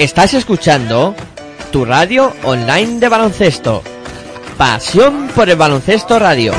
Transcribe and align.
Estás 0.00 0.32
escuchando 0.32 1.14
tu 1.70 1.84
radio 1.84 2.32
online 2.44 3.00
de 3.00 3.08
baloncesto. 3.10 3.82
Pasión 4.56 5.28
por 5.34 5.50
el 5.50 5.56
baloncesto 5.56 6.18
radio. 6.18 6.54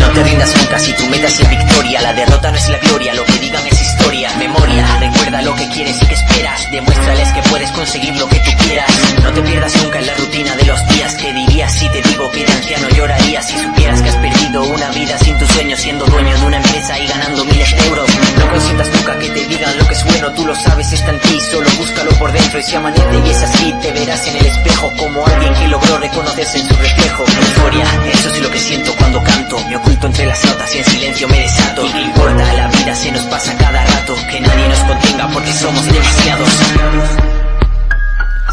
No 0.00 0.10
te 0.12 0.24
rindas 0.24 0.56
nunca 0.56 0.80
si 0.80 0.92
tu 0.94 1.06
meta 1.06 1.28
es 1.28 1.40
la 1.40 1.48
victoria. 1.48 2.00
La 2.00 2.12
derrota 2.12 2.50
no 2.50 2.56
es 2.56 2.68
la 2.70 2.78
gloria, 2.78 3.14
lo 3.14 3.24
que 3.24 3.38
digan 3.38 3.64
es 3.64 3.80
historia. 3.80 4.34
Memoria, 4.36 4.93
recuerda 5.14 5.42
lo 5.42 5.54
que 5.54 5.68
quieres 5.68 6.02
y 6.02 6.06
que 6.06 6.14
esperas. 6.14 6.70
Demuéstrales 6.70 7.32
que 7.32 7.42
puedes 7.42 7.70
conseguir 7.72 8.16
lo 8.16 8.28
que 8.28 8.38
tú 8.40 8.50
quieras. 8.64 8.90
No 9.22 9.32
te 9.32 9.42
pierdas 9.42 9.82
nunca 9.82 9.98
en 9.98 10.06
la 10.06 10.14
rutina 10.14 10.56
de 10.56 10.64
los 10.64 10.88
días. 10.88 11.14
que 11.14 11.32
dirías 11.32 11.72
si 11.72 11.88
te 11.88 12.02
digo 12.02 12.30
que 12.30 12.44
de 12.44 12.52
anciano 12.52 12.88
llorarías 12.90 13.46
si 13.46 13.58
supieras 13.58 14.02
que 14.02 14.08
has 14.08 14.16
perdido 14.16 14.62
una 14.64 14.88
vida 14.90 15.18
sin 15.18 15.38
tu 15.38 15.46
sueño, 15.46 15.76
siendo 15.76 16.04
dueño 16.06 16.36
de 16.38 16.46
una 16.46 16.56
empresa 16.56 16.98
y 16.98 17.06
ganando 17.06 17.44
miles 17.44 17.76
de 17.76 17.86
euros? 17.86 18.10
No 18.38 18.50
consientas 18.50 18.88
nunca 18.94 19.18
que 19.18 19.30
te 19.30 19.46
digan 19.46 19.78
lo 19.78 19.86
que 19.86 19.94
es 19.94 20.04
bueno, 20.04 20.32
tú 20.32 20.46
lo 20.46 20.54
sabes, 20.54 20.92
está 20.92 21.10
en 21.10 21.20
ti, 21.20 21.40
solo 21.50 21.68
búscalo 21.78 22.10
por 22.18 22.32
dentro. 22.32 22.58
Y 22.58 22.62
si 22.62 22.76
amanece 22.76 23.22
y 23.24 23.30
es 23.30 23.42
así, 23.42 23.74
te 23.80 23.92
verás 23.92 24.26
en 24.26 24.36
el 24.36 24.46
espejo 24.46 24.92
como 24.96 25.26
alguien 25.26 25.54
que 25.54 25.68
logró 25.68 25.98
reconocerse 25.98 26.58
en 26.58 26.68
su 26.68 26.74
reflejo. 26.74 27.24
Euforia, 27.24 27.86
eso 28.12 28.28
es 28.28 28.40
lo 28.40 28.50
que 28.50 28.58
siento 28.58 28.94
cuando 28.96 29.22
canto. 29.22 29.58
Me 29.68 29.76
oculto 29.76 30.06
entre 30.06 30.26
las 30.26 30.44
notas 30.44 30.74
y 30.74 30.78
en 30.78 30.84
silencio 30.84 31.28
me 31.28 31.38
desato. 31.38 31.86
¿Y 31.86 31.92
qué 31.92 32.00
importa? 32.02 32.52
La 32.54 32.68
vida 32.68 32.94
se 32.94 33.12
nos 33.12 33.24
pasa 33.26 33.56
cada 33.56 33.84
rato. 33.84 34.14
Que 34.30 34.40
nadie 34.40 34.68
nos 34.68 34.80
contenga 35.04 35.28
porque 35.28 35.52
somos 35.52 35.84
demasiados. 35.86 37.43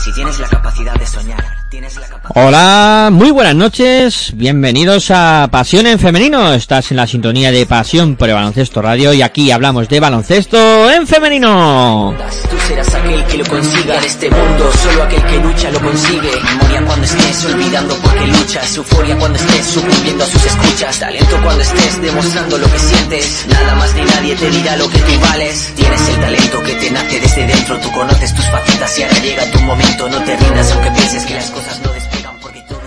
Si 0.03 0.11
tienes 0.13 0.39
la 0.39 0.47
capacidad 0.47 0.95
de 0.95 1.05
soñar, 1.05 1.45
tienes 1.69 1.95
la 1.95 2.07
capacidad... 2.07 2.47
Hola, 2.47 3.09
muy 3.11 3.29
buenas 3.29 3.53
noches, 3.53 4.31
bienvenidos 4.33 5.11
a 5.11 5.47
Pasión 5.51 5.85
en 5.85 5.99
Femenino. 5.99 6.55
Estás 6.55 6.89
en 6.89 6.97
la 6.97 7.05
sintonía 7.05 7.51
de 7.51 7.67
Pasión 7.67 8.15
por 8.15 8.27
el 8.27 8.33
Baloncesto 8.33 8.81
Radio 8.81 9.13
y 9.13 9.21
aquí 9.21 9.51
hablamos 9.51 9.87
de 9.89 9.99
baloncesto 9.99 10.91
en 10.91 11.05
femenino. 11.05 12.15
Tú 12.49 12.57
serás 12.67 12.95
aquel 12.95 13.23
que 13.25 13.37
lo 13.37 13.45
consiga 13.45 13.95
en 13.95 14.03
este 14.03 14.29
mundo, 14.31 14.71
solo 14.81 15.03
aquel 15.03 15.23
que 15.23 15.37
lucha 15.37 15.69
lo 15.69 15.79
consigue. 15.79 16.31
Memoria 16.45 16.85
cuando 16.87 17.05
estés 17.05 17.45
olvidando 17.45 17.95
porque 17.97 18.25
luchas, 18.25 18.77
euforia 18.77 19.17
cuando 19.19 19.37
estés 19.37 19.65
sucumbiendo 19.67 20.23
a 20.23 20.27
sus 20.27 20.45
escuchas, 20.47 20.99
talento 20.99 21.39
cuando 21.43 21.61
estés 21.61 22.01
demostrando 22.01 22.57
lo 22.57 22.71
que 22.71 22.79
sientes. 22.79 23.45
Nada 23.49 23.75
más 23.75 23.93
ni 23.93 24.01
nadie 24.01 24.35
te 24.35 24.49
dirá 24.49 24.77
lo 24.77 24.89
que 24.89 24.97
tú 24.97 25.19
vales. 25.21 25.73
Tienes 25.75 26.09
el 26.09 26.15
talento 26.15 26.63
que 26.63 26.73
te 26.73 26.89
nace 26.89 27.19
desde 27.19 27.45
dentro, 27.45 27.79
tú 27.79 27.91
conoces 27.91 28.33
tus 28.33 28.45
facetas 28.45 28.97
y 28.97 29.03
ahora 29.03 29.19
llega 29.19 29.51
tu 29.51 29.59
momento. 29.59 29.90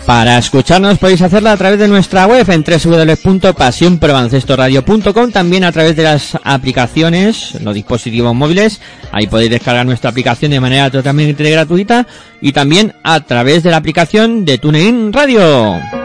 Para 0.06 0.36
escucharnos 0.36 0.98
podéis 0.98 1.22
hacerla 1.22 1.52
a 1.52 1.56
través 1.56 1.78
de 1.78 1.88
nuestra 1.88 2.26
web 2.26 2.44
en 2.50 2.62
www.pasionprobaloncestoradio.com 2.62 5.30
también 5.30 5.64
a 5.64 5.72
través 5.72 5.96
de 5.96 6.02
las 6.02 6.36
aplicaciones, 6.44 7.54
los 7.62 7.74
dispositivos 7.74 8.34
móviles, 8.34 8.82
ahí 9.12 9.26
podéis 9.26 9.50
descargar 9.50 9.86
nuestra 9.86 10.10
aplicación 10.10 10.50
de 10.50 10.60
manera 10.60 10.90
totalmente 10.90 11.50
gratuita 11.50 12.06
y 12.42 12.52
también 12.52 12.92
a 13.02 13.20
través 13.20 13.62
de 13.62 13.70
la 13.70 13.78
aplicación 13.78 14.44
de 14.44 14.58
TuneIn 14.58 15.10
Radio. 15.10 16.03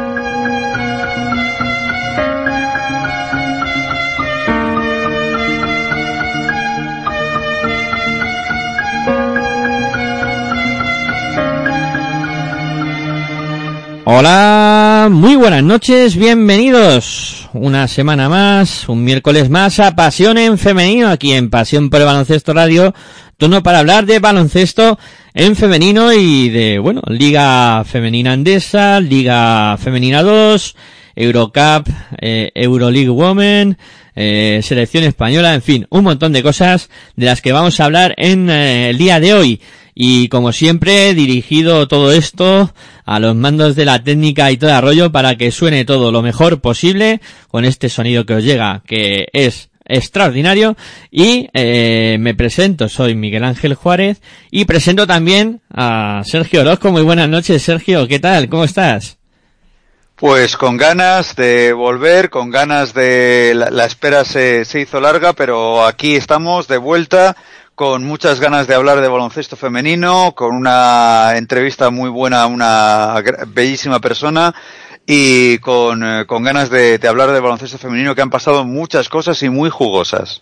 Hola, 14.11 15.07
muy 15.11 15.35
buenas 15.35 15.61
noches, 15.61 16.15
bienvenidos 16.15 17.47
una 17.53 17.87
semana 17.87 18.27
más, 18.27 18.89
un 18.89 19.03
miércoles 19.03 19.51
más 19.51 19.79
a 19.79 19.95
Pasión 19.95 20.39
en 20.39 20.57
Femenino, 20.57 21.09
aquí 21.09 21.33
en 21.33 21.51
Pasión 21.51 21.91
por 21.91 21.99
el 21.99 22.07
Baloncesto 22.07 22.51
Radio, 22.51 22.95
turno 23.37 23.61
para 23.61 23.77
hablar 23.77 24.07
de 24.07 24.17
baloncesto 24.17 24.97
en 25.35 25.55
femenino 25.55 26.11
y 26.11 26.49
de, 26.49 26.79
bueno, 26.79 27.03
Liga 27.05 27.83
Femenina 27.85 28.33
Andesa, 28.33 28.99
Liga 28.99 29.77
Femenina 29.77 30.23
2, 30.23 30.75
Eurocup, 31.15 31.87
eh, 32.19 32.49
Euroleague 32.55 33.11
Women, 33.11 33.77
eh, 34.15 34.61
Selección 34.63 35.03
Española, 35.03 35.53
en 35.53 35.61
fin, 35.61 35.85
un 35.91 36.05
montón 36.05 36.33
de 36.33 36.41
cosas 36.41 36.89
de 37.15 37.27
las 37.27 37.43
que 37.43 37.51
vamos 37.51 37.79
a 37.79 37.85
hablar 37.85 38.15
en 38.17 38.49
eh, 38.49 38.89
el 38.89 38.97
día 38.97 39.19
de 39.19 39.35
hoy. 39.35 39.61
Y 40.01 40.29
como 40.29 40.53
siempre, 40.53 41.13
dirigido 41.13 41.89
todo 41.89 42.13
esto 42.13 42.73
a 43.03 43.19
los 43.19 43.35
mandos 43.35 43.75
de 43.75 43.83
la 43.83 44.01
técnica 44.01 44.49
y 44.49 44.55
todo 44.55 44.79
rollo 44.79 45.11
para 45.11 45.35
que 45.35 45.51
suene 45.51 45.83
todo 45.83 46.13
lo 46.13 46.21
mejor 46.21 46.61
posible 46.61 47.19
con 47.49 47.65
este 47.65 47.89
sonido 47.89 48.25
que 48.25 48.35
os 48.35 48.45
llega, 48.45 48.81
que 48.87 49.27
es 49.33 49.71
extraordinario. 49.83 50.77
Y 51.11 51.49
eh, 51.53 52.15
me 52.17 52.33
presento, 52.33 52.87
soy 52.87 53.13
Miguel 53.13 53.43
Ángel 53.43 53.73
Juárez 53.73 54.21
y 54.49 54.63
presento 54.63 55.05
también 55.05 55.59
a 55.69 56.21
Sergio 56.23 56.61
Orozco. 56.61 56.93
Muy 56.93 57.01
buenas 57.01 57.27
noches, 57.27 57.61
Sergio. 57.61 58.07
¿Qué 58.07 58.19
tal? 58.19 58.47
¿Cómo 58.47 58.63
estás? 58.63 59.17
Pues 60.15 60.55
con 60.55 60.77
ganas 60.77 61.35
de 61.35 61.73
volver, 61.73 62.29
con 62.29 62.51
ganas 62.51 62.93
de... 62.93 63.51
La, 63.53 63.69
la 63.69 63.83
espera 63.83 64.23
se, 64.23 64.63
se 64.63 64.79
hizo 64.79 65.01
larga, 65.01 65.33
pero 65.33 65.85
aquí 65.85 66.15
estamos 66.15 66.69
de 66.69 66.77
vuelta 66.77 67.35
con 67.79 68.03
muchas 68.03 68.41
ganas 68.41 68.67
de 68.67 68.75
hablar 68.75 68.99
de 68.99 69.07
baloncesto 69.07 69.55
femenino, 69.55 70.33
con 70.35 70.53
una 70.53 71.37
entrevista 71.37 71.89
muy 71.91 72.09
buena 72.09 72.41
a 72.41 72.47
una 72.47 73.23
bellísima 73.47 74.01
persona 74.01 74.53
y 75.07 75.59
con, 75.59 76.03
eh, 76.03 76.25
con 76.25 76.43
ganas 76.43 76.69
de, 76.69 76.97
de 76.97 77.07
hablar 77.07 77.31
de 77.31 77.39
baloncesto 77.39 77.77
femenino 77.77 78.15
que 78.15 78.21
han 78.21 78.29
pasado 78.29 78.65
muchas 78.65 79.07
cosas 79.07 79.41
y 79.43 79.49
muy 79.49 79.69
jugosas. 79.69 80.41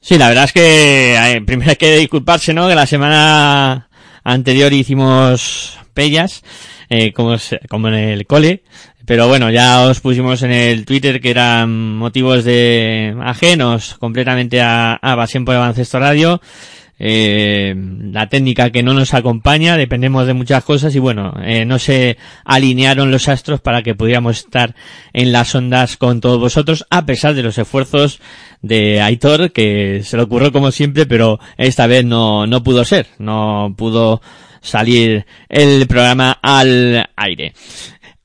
Sí, 0.00 0.16
la 0.16 0.28
verdad 0.28 0.44
es 0.44 0.52
que 0.52 1.16
eh, 1.16 1.42
primero 1.44 1.70
hay 1.70 1.76
que 1.76 1.96
disculparse, 1.96 2.54
¿no? 2.54 2.68
Que 2.68 2.76
la 2.76 2.86
semana 2.86 3.88
anterior 4.22 4.72
hicimos 4.72 5.80
pellas, 5.92 6.44
eh, 6.88 7.12
como, 7.12 7.34
como 7.68 7.88
en 7.88 7.94
el 7.94 8.26
cole. 8.28 8.62
Pero 9.06 9.28
bueno, 9.28 9.50
ya 9.50 9.82
os 9.82 10.00
pusimos 10.00 10.42
en 10.42 10.50
el 10.50 10.84
Twitter 10.84 11.20
que 11.20 11.30
eran 11.30 11.96
motivos 11.96 12.42
de 12.44 13.16
ajenos 13.22 13.94
completamente 14.00 14.60
a, 14.60 14.94
a 14.94 15.16
Pasión 15.16 15.44
por 15.44 15.54
el 15.54 15.60
Baloncesto 15.60 16.00
Radio. 16.00 16.40
Eh, 16.98 17.74
la 18.10 18.28
técnica 18.28 18.70
que 18.70 18.82
no 18.82 18.94
nos 18.94 19.12
acompaña, 19.12 19.76
dependemos 19.76 20.26
de 20.26 20.32
muchas 20.32 20.64
cosas 20.64 20.94
y 20.94 20.98
bueno, 20.98 21.34
eh, 21.44 21.64
no 21.66 21.78
se 21.78 22.16
alinearon 22.44 23.10
los 23.10 23.28
astros 23.28 23.60
para 23.60 23.82
que 23.82 23.94
pudiéramos 23.94 24.38
estar 24.38 24.74
en 25.12 25.30
las 25.30 25.54
ondas 25.54 25.98
con 25.98 26.20
todos 26.20 26.40
vosotros, 26.40 26.86
a 26.90 27.04
pesar 27.04 27.34
de 27.34 27.42
los 27.42 27.58
esfuerzos 27.58 28.20
de 28.62 29.02
Aitor, 29.02 29.52
que 29.52 30.00
se 30.04 30.16
le 30.16 30.22
ocurrió 30.22 30.52
como 30.52 30.70
siempre, 30.70 31.06
pero 31.06 31.38
esta 31.58 31.86
vez 31.86 32.04
no, 32.04 32.46
no 32.46 32.62
pudo 32.62 32.84
ser, 32.84 33.08
no 33.18 33.74
pudo 33.76 34.22
salir 34.62 35.26
el 35.48 35.86
programa 35.86 36.38
al 36.42 37.08
aire. 37.16 37.52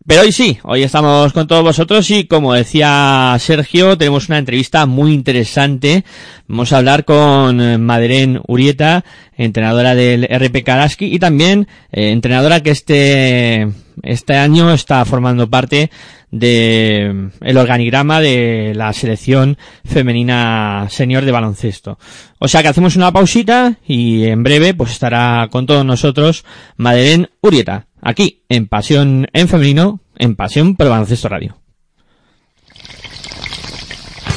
Pero 0.07 0.21
hoy 0.21 0.31
sí, 0.31 0.57
hoy 0.63 0.81
estamos 0.81 1.31
con 1.31 1.45
todos 1.45 1.63
vosotros 1.63 2.09
y 2.09 2.25
como 2.25 2.53
decía 2.53 3.35
Sergio, 3.39 3.99
tenemos 3.99 4.29
una 4.29 4.39
entrevista 4.39 4.87
muy 4.87 5.13
interesante. 5.13 6.03
Vamos 6.47 6.73
a 6.73 6.77
hablar 6.79 7.05
con 7.05 7.61
eh, 7.61 7.77
Madeleine 7.77 8.41
Urieta, 8.47 9.05
entrenadora 9.37 9.93
del 9.93 10.23
RP 10.23 10.63
Karaski 10.63 11.05
y 11.05 11.19
también 11.19 11.67
eh, 11.91 12.09
entrenadora 12.09 12.63
que 12.63 12.71
este, 12.71 13.69
este 14.01 14.33
año 14.33 14.73
está 14.73 15.05
formando 15.05 15.51
parte 15.51 15.91
de 16.31 17.29
el 17.41 17.57
organigrama 17.57 18.21
de 18.21 18.73
la 18.75 18.93
selección 18.93 19.57
femenina 19.85 20.87
senior 20.89 21.25
de 21.25 21.31
baloncesto. 21.31 21.99
O 22.39 22.47
sea 22.47 22.63
que 22.63 22.69
hacemos 22.69 22.95
una 22.95 23.11
pausita 23.11 23.77
y 23.85 24.25
en 24.25 24.41
breve 24.41 24.73
pues 24.73 24.93
estará 24.93 25.47
con 25.51 25.67
todos 25.67 25.85
nosotros 25.85 26.43
Madeleine 26.77 27.29
Urieta, 27.41 27.85
aquí 28.01 28.43
en 28.49 28.67
Pasión 28.67 29.27
en 29.33 29.47
Femenino, 29.47 30.01
en 30.17 30.35
Pasión 30.35 30.75
por 30.75 30.87
el 30.87 30.91
Baloncesto 30.91 31.29
Radio. 31.29 31.57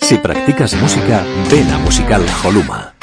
Si 0.00 0.16
practicas 0.18 0.74
música, 0.74 1.24
ven 1.50 1.70
a 1.70 1.78
Musical 1.78 2.24
Holuma. 2.44 2.94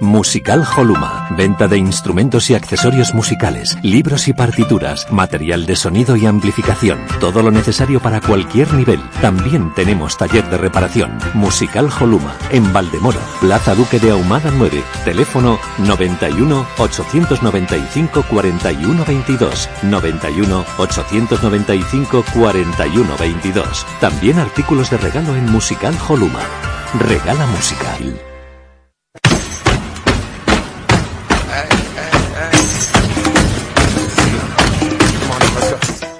Musical 0.00 0.64
Holuma. 0.76 1.28
Venta 1.36 1.68
de 1.68 1.78
instrumentos 1.78 2.50
y 2.50 2.54
accesorios 2.54 3.14
musicales, 3.14 3.78
libros 3.82 4.26
y 4.28 4.32
partituras, 4.32 5.10
material 5.12 5.66
de 5.66 5.76
sonido 5.76 6.16
y 6.16 6.26
amplificación. 6.26 6.98
Todo 7.20 7.42
lo 7.42 7.50
necesario 7.50 8.00
para 8.00 8.20
cualquier 8.20 8.72
nivel. 8.74 9.00
También 9.20 9.72
tenemos 9.74 10.16
taller 10.16 10.48
de 10.50 10.58
reparación. 10.58 11.16
Musical 11.34 11.88
Holuma. 12.00 12.36
En 12.50 12.72
Valdemoro. 12.72 13.20
Plaza 13.40 13.74
Duque 13.74 14.00
de 14.00 14.10
Ahumada 14.10 14.50
9. 14.50 14.82
Teléfono 15.04 15.58
91 15.78 16.66
895 16.78 18.24
41 18.28 19.04
22. 19.04 19.68
91 19.82 20.64
895 20.78 22.24
41 22.34 23.16
22. 23.16 23.86
También 24.00 24.38
artículos 24.38 24.90
de 24.90 24.96
regalo 24.98 25.36
en 25.36 25.50
Musical 25.50 25.94
Holuma. 26.08 26.40
Regala 26.98 27.46
musical. 27.46 28.33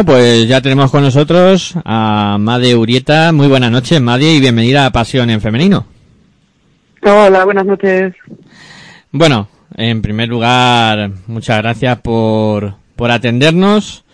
Bueno, 0.00 0.14
pues 0.14 0.48
ya 0.48 0.62
tenemos 0.62 0.90
con 0.90 1.02
nosotros 1.02 1.74
a 1.84 2.38
Made 2.40 2.74
Urieta. 2.74 3.32
Muy 3.32 3.48
buenas 3.48 3.70
noches, 3.70 4.00
Made, 4.00 4.32
y 4.32 4.40
bienvenida 4.40 4.86
a 4.86 4.92
Pasión 4.92 5.28
en 5.28 5.42
Femenino. 5.42 5.84
Hola, 7.02 7.44
buenas 7.44 7.66
noches. 7.66 8.14
Bueno, 9.12 9.48
en 9.76 10.00
primer 10.00 10.30
lugar, 10.30 11.10
muchas 11.26 11.58
gracias 11.58 12.00
por, 12.00 12.76
por 12.96 13.10
atendernos 13.10 14.06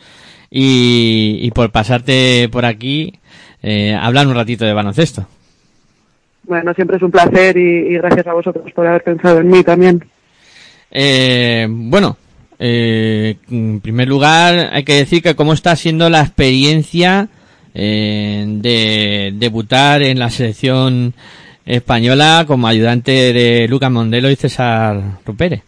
y, 0.50 1.38
y 1.42 1.52
por 1.52 1.70
pasarte 1.70 2.48
por 2.50 2.64
aquí 2.64 3.20
eh, 3.62 3.94
a 3.94 4.06
hablar 4.06 4.26
un 4.26 4.34
ratito 4.34 4.64
de 4.64 4.72
baloncesto. 4.72 5.28
Bueno, 6.42 6.74
siempre 6.74 6.96
es 6.96 7.02
un 7.04 7.12
placer 7.12 7.56
y, 7.56 7.94
y 7.94 7.98
gracias 7.98 8.26
a 8.26 8.32
vosotros 8.32 8.72
por 8.72 8.88
haber 8.88 9.04
pensado 9.04 9.38
en 9.38 9.46
mí 9.46 9.62
también. 9.62 10.04
Eh, 10.90 11.68
bueno, 11.70 12.16
eh, 12.58 13.36
en 13.50 13.80
primer 13.80 14.08
lugar 14.08 14.70
hay 14.72 14.84
que 14.84 14.94
decir 14.94 15.22
que 15.22 15.36
cómo 15.36 15.52
está 15.52 15.76
siendo 15.76 16.08
la 16.08 16.20
experiencia 16.20 17.28
eh, 17.74 18.44
de 18.46 19.32
debutar 19.34 20.02
en 20.02 20.18
la 20.18 20.30
selección 20.30 21.12
española 21.66 22.44
como 22.46 22.68
ayudante 22.68 23.32
de 23.32 23.68
Lucas 23.68 23.90
Mondelo 23.90 24.30
y 24.30 24.36
César 24.36 25.00
Rupere. 25.26 25.62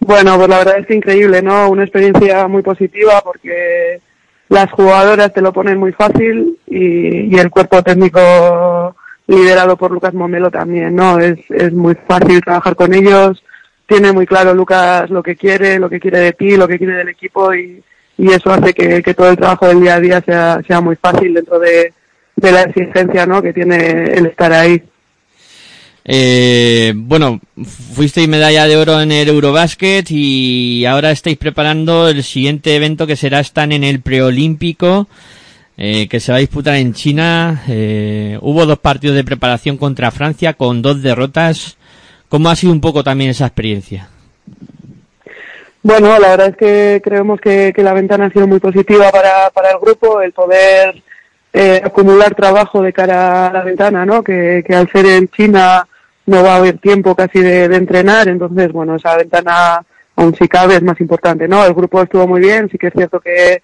Bueno, 0.00 0.36
pues 0.36 0.48
la 0.48 0.58
verdad 0.58 0.78
es 0.78 0.90
increíble, 0.94 1.42
¿no? 1.42 1.68
Una 1.70 1.82
experiencia 1.82 2.46
muy 2.46 2.62
positiva 2.62 3.20
porque 3.24 4.00
las 4.48 4.70
jugadoras 4.70 5.32
te 5.32 5.40
lo 5.40 5.52
ponen 5.52 5.78
muy 5.78 5.92
fácil 5.92 6.58
y, 6.66 7.36
el 7.36 7.50
cuerpo 7.50 7.82
técnico 7.82 8.94
liderado 9.26 9.76
por 9.76 9.90
Lucas 9.90 10.14
Momelo 10.14 10.50
también, 10.50 10.94
¿no? 10.94 11.18
Es 11.18 11.72
muy 11.72 11.96
fácil 12.06 12.40
trabajar 12.40 12.76
con 12.76 12.94
ellos, 12.94 13.42
tiene 13.88 14.12
muy 14.12 14.26
claro 14.26 14.54
Lucas 14.54 15.08
lo 15.08 15.22
que 15.22 15.34
quiere, 15.34 15.78
lo 15.78 15.88
que 15.88 15.98
quiere 15.98 16.18
de 16.18 16.32
ti, 16.32 16.56
lo 16.56 16.68
que 16.68 16.78
quiere 16.78 16.94
del 16.94 17.08
equipo 17.08 17.54
y, 17.54 17.82
eso 18.18 18.50
hace 18.50 18.74
que, 18.74 19.14
todo 19.14 19.30
el 19.30 19.36
trabajo 19.36 19.68
del 19.68 19.80
día 19.80 19.94
a 19.94 20.00
día 20.00 20.20
sea, 20.20 20.60
sea 20.66 20.80
muy 20.80 20.96
fácil 20.96 21.34
dentro 21.34 21.58
de, 21.60 21.92
la 22.36 22.62
exigencia, 22.62 23.26
¿no? 23.26 23.40
Que 23.40 23.52
tiene 23.52 24.04
el 24.12 24.26
estar 24.26 24.52
ahí. 24.52 24.82
Eh, 26.04 26.92
bueno, 26.96 27.40
fuisteis 27.94 28.28
medalla 28.28 28.66
de 28.66 28.76
oro 28.76 29.00
en 29.00 29.12
el 29.12 29.28
Eurobasket 29.28 30.10
y 30.10 30.84
ahora 30.84 31.12
estáis 31.12 31.36
preparando 31.36 32.08
el 32.08 32.24
siguiente 32.24 32.74
evento 32.74 33.06
que 33.06 33.14
será 33.14 33.38
están 33.40 33.70
en 33.70 33.84
el 33.84 34.00
preolímpico 34.00 35.06
eh, 35.80 36.08
que 36.08 36.18
se 36.18 36.32
va 36.32 36.38
a 36.38 36.40
disputar 36.40 36.74
en 36.74 36.92
China. 36.92 37.62
Eh, 37.68 38.36
hubo 38.42 38.66
dos 38.66 38.80
partidos 38.80 39.14
de 39.14 39.22
preparación 39.22 39.76
contra 39.76 40.10
Francia 40.10 40.54
con 40.54 40.82
dos 40.82 41.02
derrotas. 41.02 41.77
¿Cómo 42.28 42.50
ha 42.50 42.56
sido 42.56 42.72
un 42.72 42.80
poco 42.80 43.02
también 43.02 43.30
esa 43.30 43.46
experiencia? 43.46 44.08
Bueno, 45.82 46.18
la 46.18 46.28
verdad 46.28 46.48
es 46.48 46.56
que 46.56 47.00
creemos 47.02 47.40
que, 47.40 47.72
que 47.74 47.82
la 47.82 47.94
ventana 47.94 48.26
ha 48.26 48.30
sido 48.30 48.46
muy 48.46 48.60
positiva 48.60 49.10
para, 49.10 49.50
para 49.50 49.70
el 49.70 49.78
grupo, 49.78 50.20
el 50.20 50.32
poder 50.32 51.02
eh, 51.52 51.80
acumular 51.82 52.34
trabajo 52.34 52.82
de 52.82 52.92
cara 52.92 53.46
a 53.46 53.52
la 53.52 53.62
ventana, 53.62 54.04
¿no? 54.04 54.22
Que, 54.22 54.62
al 54.68 54.90
ser 54.90 55.06
en 55.06 55.28
China 55.28 55.88
no 56.26 56.42
va 56.42 56.54
a 56.54 56.56
haber 56.56 56.78
tiempo 56.78 57.14
casi 57.14 57.40
de, 57.40 57.64
entrenar, 57.64 58.28
entonces, 58.28 58.70
bueno, 58.70 58.96
esa 58.96 59.16
ventana 59.16 59.82
aún 60.16 60.34
si 60.34 60.46
cabe 60.46 60.74
es 60.74 60.82
más 60.82 61.00
importante, 61.00 61.48
¿no? 61.48 61.64
El 61.64 61.72
grupo 61.72 62.02
estuvo 62.02 62.26
muy 62.26 62.40
bien, 62.40 62.68
sí 62.68 62.76
que 62.76 62.88
es 62.88 62.92
cierto 62.92 63.20
que, 63.20 63.62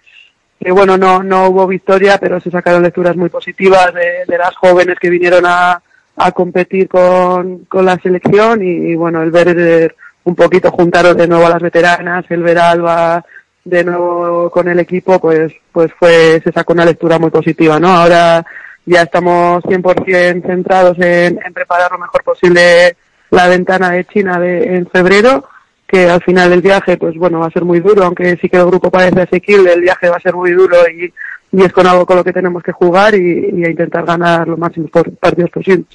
bueno, 0.71 0.97
no, 0.97 1.23
no 1.23 1.49
hubo 1.49 1.66
victoria, 1.66 2.16
pero 2.16 2.40
se 2.40 2.50
sacaron 2.50 2.83
lecturas 2.83 3.16
muy 3.16 3.28
positivas 3.28 3.92
de 3.92 4.38
las 4.38 4.56
jóvenes 4.56 4.99
que 4.99 5.11
vinieron 5.11 5.44
a, 5.44 5.83
a 6.16 6.33
competir 6.33 6.88
con, 6.88 7.64
con 7.64 7.85
la 7.85 7.99
selección 7.99 8.62
y, 8.62 8.94
bueno, 8.94 9.23
el 9.23 9.30
ver 9.30 9.94
un 10.25 10.35
poquito 10.35 10.71
juntaros 10.71 11.16
de 11.16 11.28
nuevo 11.28 11.47
a 11.47 11.50
las 11.50 11.62
veteranas, 11.62 12.25
el 12.30 12.42
ver 12.42 12.59
a 12.59 12.71
Alba 12.71 13.25
de 13.64 13.85
nuevo 13.85 14.50
con 14.50 14.68
el 14.68 14.78
equipo, 14.78 15.18
pues, 15.18 15.52
pues 15.73 15.90
fue, 15.99 16.40
se 16.42 16.52
sacó 16.52 16.73
una 16.73 16.85
lectura 16.85 17.18
muy 17.18 17.30
positiva, 17.30 17.80
¿no? 17.80 17.88
Ahora 17.88 18.44
ya 18.87 19.02
estamos 19.02 19.64
100% 19.64 20.47
centrados 20.47 20.99
en, 20.99 21.40
en 21.44 21.52
preparar 21.52 21.90
lo 21.92 21.99
mejor 21.99 22.23
posible 22.23 22.97
la 23.30 23.49
ventana 23.49 23.90
de 23.90 24.04
China 24.04 24.38
de, 24.38 24.76
en 24.76 24.87
febrero, 24.87 25.49
que 25.87 26.09
al 26.09 26.23
final 26.23 26.50
del 26.50 26.62
viaje, 26.62 26.97
pues 26.97 27.16
bueno, 27.16 27.40
va 27.40 27.47
a 27.47 27.50
ser 27.50 27.64
muy 27.64 27.80
duro, 27.80 28.04
aunque 28.04 28.37
sí 28.40 28.49
que 28.49 28.59
el 28.59 28.66
grupo 28.66 28.90
parece 28.90 29.23
asequible, 29.23 29.73
el 29.73 29.80
viaje 29.80 30.09
va 30.09 30.16
a 30.16 30.21
ser 30.21 30.35
muy 30.35 30.52
duro 30.52 30.76
y, 30.88 31.12
y 31.52 31.62
es 31.62 31.73
con 31.73 31.87
algo 31.87 32.06
con 32.06 32.16
lo 32.16 32.25
que 32.25 32.33
tenemos 32.33 32.62
que 32.62 32.73
jugar 32.73 33.14
y, 33.14 33.50
y 33.54 33.64
a 33.64 33.71
intentar 33.71 34.04
ganar 34.04 34.47
los 34.47 34.59
máximos 34.59 34.90
partidos 35.18 35.50
posibles. 35.50 35.87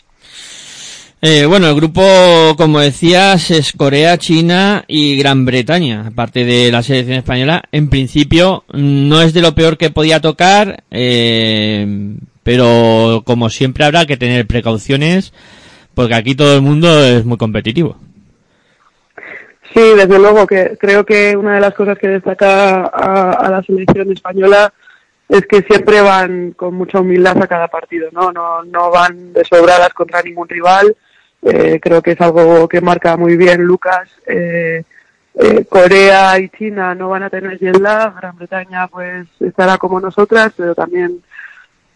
Eh, 1.21 1.45
bueno, 1.45 1.67
el 1.67 1.75
grupo, 1.75 2.01
como 2.55 2.79
decías, 2.79 3.51
es 3.51 3.73
Corea, 3.73 4.17
China 4.17 4.85
y 4.87 5.17
Gran 5.17 5.43
Bretaña, 5.43 6.07
aparte 6.07 6.45
de 6.45 6.71
la 6.71 6.81
selección 6.81 7.17
española. 7.17 7.63
En 7.73 7.89
principio, 7.89 8.63
no 8.71 9.21
es 9.21 9.33
de 9.33 9.41
lo 9.41 9.53
peor 9.53 9.77
que 9.77 9.89
podía 9.89 10.21
tocar, 10.21 10.83
eh, 10.89 12.15
pero 12.41 13.23
como 13.25 13.49
siempre 13.49 13.83
habrá 13.83 14.05
que 14.05 14.15
tener 14.15 14.47
precauciones, 14.47 15.33
porque 15.93 16.15
aquí 16.15 16.35
todo 16.35 16.55
el 16.55 16.61
mundo 16.61 17.03
es 17.03 17.25
muy 17.25 17.35
competitivo. 17.35 17.97
Sí, 19.73 19.81
desde 19.97 20.19
luego 20.19 20.47
que 20.47 20.77
creo 20.79 21.05
que 21.05 21.35
una 21.35 21.55
de 21.55 21.61
las 21.61 21.73
cosas 21.73 21.97
que 21.97 22.07
destaca 22.07 22.85
a, 22.85 23.31
a 23.33 23.49
la 23.49 23.61
selección 23.63 24.09
española 24.13 24.73
es 25.27 25.45
que 25.45 25.63
siempre 25.63 25.99
van 25.99 26.51
con 26.53 26.75
mucha 26.75 27.01
humildad 27.01 27.43
a 27.43 27.47
cada 27.47 27.67
partido, 27.67 28.07
¿no? 28.13 28.31
No, 28.31 28.63
no 28.63 28.89
van 28.89 29.33
de 29.33 29.43
sobradas 29.43 29.89
contra 29.89 30.21
ningún 30.23 30.47
rival. 30.47 30.95
Eh, 31.41 31.79
creo 31.81 32.01
que 32.01 32.11
es 32.11 32.21
algo 32.21 32.67
que 32.67 32.81
marca 32.81 33.15
muy 33.17 33.37
bien 33.37 33.63
Lucas. 33.63 34.09
Eh, 34.27 34.83
eh, 35.35 35.65
Corea 35.69 36.37
y 36.39 36.49
China 36.49 36.93
no 36.95 37.09
van 37.09 37.23
a 37.23 37.29
tener 37.29 37.57
jet 37.57 37.77
lag, 37.79 38.15
Gran 38.15 38.35
Bretaña 38.35 38.87
pues 38.87 39.27
estará 39.39 39.77
como 39.77 40.01
nosotras, 40.01 40.51
pero 40.57 40.75
también 40.75 41.21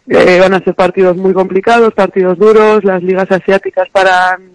eh, 0.08 0.38
van 0.40 0.54
a 0.54 0.60
ser 0.60 0.74
partidos 0.74 1.16
muy 1.16 1.34
complicados, 1.34 1.92
partidos 1.92 2.38
duros, 2.38 2.84
las 2.84 3.02
ligas 3.02 3.30
asiáticas 3.30 3.88
paran 3.90 4.50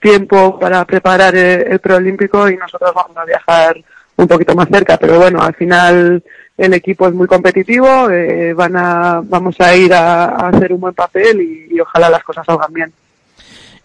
tiempo 0.00 0.58
para 0.60 0.84
preparar 0.84 1.34
el, 1.34 1.72
el 1.72 1.78
preolímpico 1.80 2.48
y 2.48 2.56
nosotros 2.56 2.92
vamos 2.94 3.16
a 3.16 3.24
viajar 3.24 3.82
un 4.16 4.28
poquito 4.28 4.54
más 4.54 4.68
cerca, 4.68 4.96
pero 4.96 5.18
bueno, 5.18 5.42
al 5.42 5.54
final 5.54 6.22
el 6.56 6.74
equipo 6.74 7.08
es 7.08 7.14
muy 7.14 7.26
competitivo, 7.26 8.10
eh, 8.10 8.52
van 8.52 8.76
a, 8.76 9.22
vamos 9.24 9.56
a 9.60 9.74
ir 9.74 9.92
a, 9.92 10.26
hacer 10.48 10.72
un 10.72 10.80
buen 10.80 10.94
papel 10.94 11.40
y 11.40 11.80
ojalá 11.80 12.10
las 12.10 12.22
cosas 12.22 12.46
salgan 12.46 12.72
bien. 12.72 12.92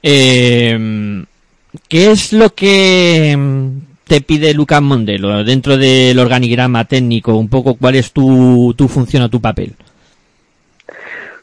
Eh, 0.02 1.24
¿Qué 1.90 2.12
es 2.12 2.32
lo 2.34 2.54
que 2.54 3.36
mm, 3.38 3.70
te 4.08 4.22
pide 4.22 4.54
Lucas 4.54 4.82
Mondelo 4.82 5.44
dentro 5.44 5.78
del 5.78 6.18
organigrama 6.20 6.86
técnico? 6.86 7.36
Un 7.36 7.50
poco 7.50 7.76
cuál 7.76 7.96
es 7.96 8.12
tu, 8.12 8.74
tu 8.78 8.88
función 8.88 9.24
o 9.24 9.30
tu 9.30 9.42
papel. 9.42 9.74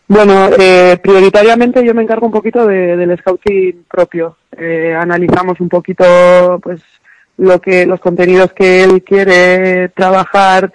Bueno, 0.09 0.50
eh, 0.59 0.99
prioritariamente 1.02 1.85
yo 1.85 1.94
me 1.94 2.02
encargo 2.02 2.26
un 2.26 2.32
poquito 2.32 2.66
de- 2.66 2.97
del 2.97 3.16
scouting 3.18 3.85
propio. 3.90 4.37
Eh, 4.59 4.94
analizamos 4.99 5.59
un 5.61 5.68
poquito, 5.68 6.59
pues, 6.62 6.80
lo 7.38 7.61
que 7.61 7.87
los 7.87 8.00
contenidos 8.00 8.52
que 8.52 8.85
él 8.85 9.02
quiere 9.02 9.88
trabajar, 9.90 10.71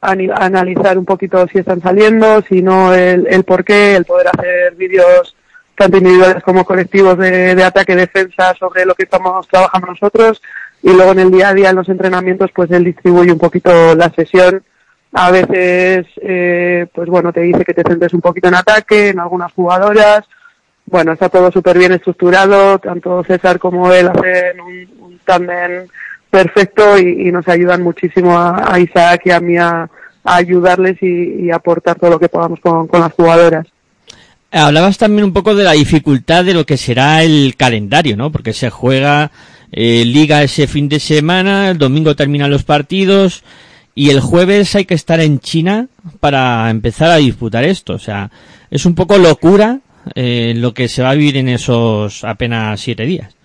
analizar 0.00 0.98
un 0.98 1.04
poquito 1.04 1.46
si 1.48 1.58
están 1.58 1.80
saliendo, 1.80 2.42
si 2.48 2.62
no 2.62 2.92
el 2.94 3.44
por 3.44 3.64
qué, 3.64 3.94
el 3.96 4.04
poder 4.06 4.28
hacer 4.28 4.74
vídeos 4.74 5.36
tanto 5.80 5.96
individuales 5.96 6.42
como 6.42 6.66
colectivos 6.66 7.16
de, 7.16 7.54
de 7.54 7.64
ataque 7.64 7.96
defensa 7.96 8.54
sobre 8.58 8.84
lo 8.84 8.94
que 8.94 9.04
estamos 9.04 9.48
trabajando 9.48 9.86
nosotros 9.86 10.42
y 10.82 10.92
luego 10.92 11.12
en 11.12 11.20
el 11.20 11.30
día 11.30 11.48
a 11.48 11.54
día 11.54 11.70
en 11.70 11.76
los 11.76 11.88
entrenamientos 11.88 12.50
pues 12.54 12.70
él 12.70 12.84
distribuye 12.84 13.32
un 13.32 13.38
poquito 13.38 13.94
la 13.94 14.10
sesión 14.10 14.62
a 15.12 15.30
veces, 15.30 16.06
eh, 16.20 16.86
pues 16.94 17.08
bueno, 17.08 17.32
te 17.32 17.40
dice 17.40 17.64
que 17.64 17.72
te 17.72 17.82
centres 17.82 18.12
un 18.12 18.20
poquito 18.20 18.48
en 18.48 18.56
ataque, 18.56 19.08
en 19.08 19.18
algunas 19.18 19.52
jugadoras. 19.52 20.24
Bueno, 20.84 21.12
está 21.12 21.30
todo 21.30 21.50
súper 21.50 21.78
bien 21.78 21.92
estructurado, 21.92 22.78
tanto 22.78 23.24
César 23.24 23.58
como 23.58 23.90
él 23.90 24.08
hacen 24.08 24.60
un, 24.60 24.88
un 25.00 25.88
perfecto 26.30 26.98
y, 26.98 27.32
nos 27.32 27.48
ayudan 27.48 27.82
muchísimo 27.82 28.38
a, 28.38 28.74
a 28.74 28.78
Isaac 28.78 29.22
y 29.24 29.30
a 29.30 29.40
mí 29.40 29.56
a, 29.56 29.88
ayudarles 30.24 31.02
y, 31.02 31.46
y 31.46 31.50
aportar 31.50 31.98
todo 31.98 32.10
lo 32.10 32.20
que 32.20 32.28
podamos 32.28 32.60
con 32.60 32.88
las 32.92 33.12
jugadoras. 33.14 33.66
Hablabas 34.52 34.98
también 34.98 35.24
un 35.24 35.32
poco 35.32 35.54
de 35.54 35.64
la 35.64 35.72
dificultad 35.72 36.44
de 36.44 36.54
lo 36.54 36.66
que 36.66 36.76
será 36.76 37.22
el 37.22 37.54
calendario, 37.56 38.16
¿no? 38.16 38.32
Porque 38.32 38.52
se 38.52 38.68
juega 38.68 39.30
eh, 39.70 40.04
liga 40.04 40.42
ese 40.42 40.66
fin 40.66 40.88
de 40.88 40.98
semana, 40.98 41.70
el 41.70 41.78
domingo 41.78 42.16
terminan 42.16 42.50
los 42.50 42.64
partidos 42.64 43.44
y 43.94 44.10
el 44.10 44.20
jueves 44.20 44.74
hay 44.74 44.86
que 44.86 44.94
estar 44.94 45.20
en 45.20 45.38
China 45.38 45.86
para 46.18 46.68
empezar 46.68 47.10
a 47.10 47.16
disputar 47.16 47.64
esto. 47.64 47.92
O 47.92 47.98
sea, 47.98 48.30
es 48.70 48.86
un 48.86 48.96
poco 48.96 49.18
locura 49.18 49.78
eh, 50.16 50.54
lo 50.56 50.74
que 50.74 50.88
se 50.88 51.02
va 51.02 51.10
a 51.10 51.14
vivir 51.14 51.36
en 51.36 51.48
esos 51.48 52.24
apenas 52.24 52.80
siete 52.80 53.04
días. 53.04 53.36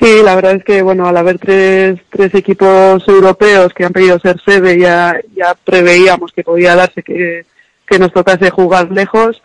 Sí, 0.00 0.20
la 0.24 0.34
verdad 0.34 0.56
es 0.56 0.64
que, 0.64 0.82
bueno, 0.82 1.06
al 1.06 1.16
haber 1.16 1.38
tres, 1.38 1.98
tres 2.10 2.34
equipos 2.34 3.02
europeos 3.08 3.72
que 3.72 3.84
han 3.84 3.92
pedido 3.92 4.18
ser 4.18 4.40
sede, 4.44 4.78
ya, 4.78 5.16
ya 5.34 5.56
preveíamos 5.64 6.32
que 6.32 6.42
podía 6.42 6.74
darse 6.74 7.02
que, 7.02 7.46
que 7.86 7.98
nos 7.98 8.12
tocase 8.12 8.50
jugar 8.50 8.90
lejos. 8.90 9.42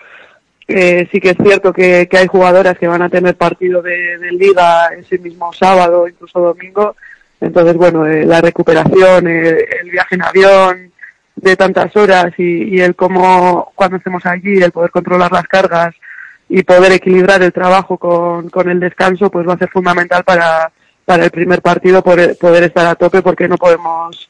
Eh, 0.68 1.08
sí 1.12 1.20
que 1.20 1.32
es 1.32 1.38
cierto 1.42 1.74
que, 1.74 2.08
que 2.10 2.18
hay 2.18 2.28
jugadoras 2.28 2.78
que 2.78 2.88
van 2.88 3.02
a 3.02 3.10
tener 3.10 3.36
partido 3.36 3.82
de, 3.82 4.18
liga 4.32 4.90
ese 4.98 5.18
mismo 5.18 5.52
sábado, 5.52 6.08
incluso 6.08 6.40
domingo. 6.40 6.96
Entonces, 7.42 7.76
bueno, 7.76 8.06
eh, 8.06 8.26
la 8.26 8.42
recuperación, 8.42 9.28
eh, 9.28 9.66
el 9.82 9.90
viaje 9.90 10.16
en 10.16 10.22
avión 10.24 10.92
de 11.36 11.56
tantas 11.56 11.96
horas 11.96 12.34
y, 12.38 12.76
y 12.76 12.82
el 12.82 12.96
cómo, 12.96 13.72
cuando 13.76 13.98
estemos 13.98 14.26
allí, 14.26 14.62
el 14.62 14.72
poder 14.72 14.92
controlar 14.92 15.32
las 15.32 15.48
cargas 15.48 15.96
y 16.50 16.64
poder 16.64 16.92
equilibrar 16.92 17.42
el 17.42 17.54
trabajo 17.54 17.98
con, 17.98 18.50
con 18.50 18.70
el 18.70 18.80
descanso, 18.80 19.30
pues 19.32 19.48
va 19.48 19.54
a 19.54 19.58
ser 19.58 19.70
fundamental 19.70 20.24
para, 20.24 20.72
para 21.06 21.26
el 21.26 21.32
primer 21.32 21.62
partido 21.62 22.04
poder 22.04 22.64
estar 22.64 22.86
a 22.86 22.96
tope 22.96 23.22
porque 23.22 23.48
no 23.48 23.58
podemos 23.58 24.30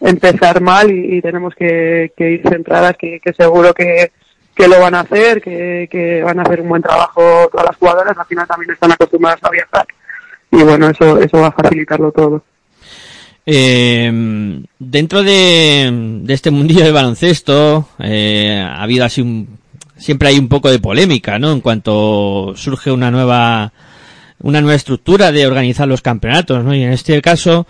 empezar 0.00 0.60
mal 0.60 0.90
y, 0.90 1.20
tenemos 1.22 1.54
que, 1.54 2.12
que 2.16 2.32
ir 2.32 2.42
centradas, 2.48 2.96
que, 2.96 3.20
seguro 3.36 3.72
que, 3.72 4.12
que 4.54 4.68
lo 4.68 4.80
van 4.80 4.94
a 4.94 5.00
hacer, 5.00 5.40
que, 5.40 5.88
que 5.90 6.22
van 6.22 6.38
a 6.38 6.42
hacer 6.42 6.60
un 6.60 6.68
buen 6.68 6.82
trabajo 6.82 7.48
todas 7.50 7.66
las 7.66 7.76
jugadoras, 7.76 8.16
al 8.16 8.26
final 8.26 8.46
también 8.46 8.72
están 8.72 8.92
acostumbradas 8.92 9.42
a 9.42 9.50
viajar 9.50 9.86
y 10.50 10.62
bueno, 10.62 10.88
eso, 10.88 11.18
eso 11.18 11.38
va 11.38 11.48
a 11.48 11.52
facilitarlo 11.52 12.12
todo. 12.12 12.42
Eh, 13.44 14.10
dentro 14.78 15.22
de, 15.22 16.20
de 16.22 16.34
este 16.34 16.50
mundillo 16.50 16.82
del 16.82 16.92
baloncesto 16.92 17.88
eh, 18.00 18.60
ha 18.60 18.82
habido 18.82 19.04
así 19.04 19.20
un, 19.20 19.58
siempre 19.96 20.28
hay 20.28 20.38
un 20.38 20.48
poco 20.48 20.70
de 20.70 20.80
polémica, 20.80 21.38
¿no? 21.38 21.52
En 21.52 21.60
cuanto 21.60 22.54
surge 22.56 22.90
una 22.90 23.10
nueva 23.10 23.72
una 24.40 24.60
nueva 24.60 24.74
estructura 24.74 25.32
de 25.32 25.46
organizar 25.46 25.88
los 25.88 26.02
campeonatos, 26.02 26.64
¿no? 26.64 26.74
Y 26.74 26.82
en 26.82 26.92
este 26.92 27.22
caso 27.22 27.66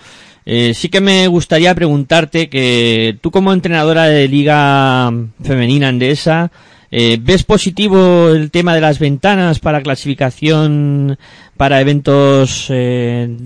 eh, 0.47 0.73
sí 0.75 0.89
que 0.89 1.01
me 1.01 1.27
gustaría 1.27 1.75
preguntarte 1.75 2.49
que 2.49 3.19
tú 3.21 3.31
como 3.31 3.53
entrenadora 3.53 4.05
de 4.05 4.29
liga 4.29 5.13
femenina 5.43 5.89
andesa 5.89 6.51
eh, 6.91 7.19
¿Ves 7.21 7.43
positivo 7.43 8.29
el 8.31 8.51
tema 8.51 8.75
de 8.75 8.81
las 8.81 8.99
ventanas 8.99 9.59
para 9.59 9.83
clasificación 9.83 11.19
para 11.57 11.81
eventos 11.81 12.69
eh, 12.71 13.37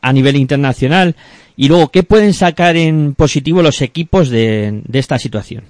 a 0.00 0.12
nivel 0.12 0.36
internacional? 0.36 1.16
Y 1.56 1.68
luego, 1.68 1.90
¿qué 1.90 2.02
pueden 2.02 2.32
sacar 2.32 2.76
en 2.76 3.14
positivo 3.14 3.62
los 3.62 3.82
equipos 3.82 4.30
de, 4.30 4.82
de 4.86 4.98
esta 4.98 5.18
situación? 5.18 5.64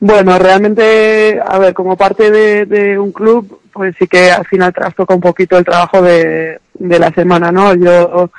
Bueno, 0.00 0.38
realmente, 0.38 1.40
a 1.44 1.58
ver, 1.58 1.72
como 1.72 1.96
parte 1.96 2.30
de, 2.30 2.98
un 2.98 3.10
club, 3.10 3.60
pues 3.72 3.94
sí 3.98 4.06
que 4.06 4.30
al 4.30 4.44
final 4.46 4.72
trastoca 4.72 5.14
un 5.14 5.20
poquito 5.20 5.56
el 5.56 5.64
trabajo 5.64 6.02
de, 6.02 6.60
de 6.74 6.98
la 6.98 7.10
semana, 7.12 7.50
¿no? 7.50 7.74
Yo 7.74 8.30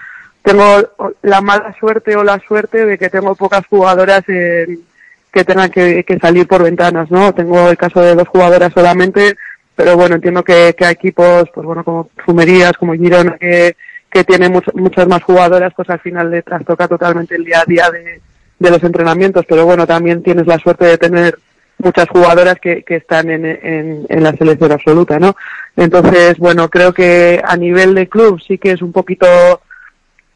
tengo 0.46 1.16
la 1.24 1.42
mala 1.42 1.76
suerte 1.80 2.16
o 2.16 2.24
la 2.24 2.40
suerte 2.40 2.86
de 2.86 2.98
que 3.00 3.10
tengo 3.10 3.36
pocas 3.36 3.66
jugadoras 3.66 4.24
que 4.26 5.44
tengan 5.44 5.72
que, 5.72 6.06
que, 6.06 6.20
salir 6.20 6.48
por 6.48 6.64
ventanas, 6.64 7.10
¿no? 7.10 7.34
Tengo 7.34 7.68
el 7.68 7.78
caso 7.78 8.00
de 8.00 8.16
dos 8.16 8.28
jugadoras 8.28 8.72
solamente, 8.72 9.36
pero 9.76 9.98
bueno, 9.98 10.16
entiendo 10.16 10.44
que, 10.44 10.76
que 10.78 10.86
hay 10.86 10.94
equipos, 10.94 11.50
pues 11.54 11.66
bueno, 11.66 11.84
como 11.84 12.10
Fumerías, 12.24 12.74
como 12.74 12.94
Girona, 12.94 13.38
que, 13.38 13.76
que 14.10 14.24
tienen 14.24 14.54
much, 14.54 14.68
muchas 14.76 15.08
más 15.08 15.24
jugadoras, 15.24 15.74
pues 15.76 15.90
al 15.90 16.00
final 16.00 16.30
le 16.30 16.44
trastoca 16.44 16.88
totalmente 16.88 17.36
el 17.36 17.44
día 17.44 17.62
a 17.62 17.66
día 17.66 17.90
de, 17.90 18.22
de 18.60 18.72
los 18.72 18.84
entrenamientos, 18.84 19.46
pero 19.50 19.66
bueno, 19.66 19.88
también 19.88 20.22
tienes 20.22 20.46
la 20.46 20.60
suerte 20.60 20.86
de 20.86 20.98
tener 20.98 21.40
muchas 21.80 22.08
jugadoras 22.08 22.56
que, 22.62 22.84
que 22.84 22.98
están 22.98 23.30
en, 23.32 23.46
en, 23.46 24.06
en, 24.08 24.24
la 24.24 24.32
selección 24.38 24.72
absoluta, 24.72 25.20
¿no? 25.20 25.36
Entonces, 25.76 26.38
bueno, 26.38 26.70
creo 26.70 26.94
que 26.94 27.42
a 27.44 27.58
nivel 27.58 27.96
de 27.96 28.08
club 28.08 28.40
sí 28.48 28.58
que 28.58 28.72
es 28.72 28.82
un 28.82 28.94
poquito 28.94 29.28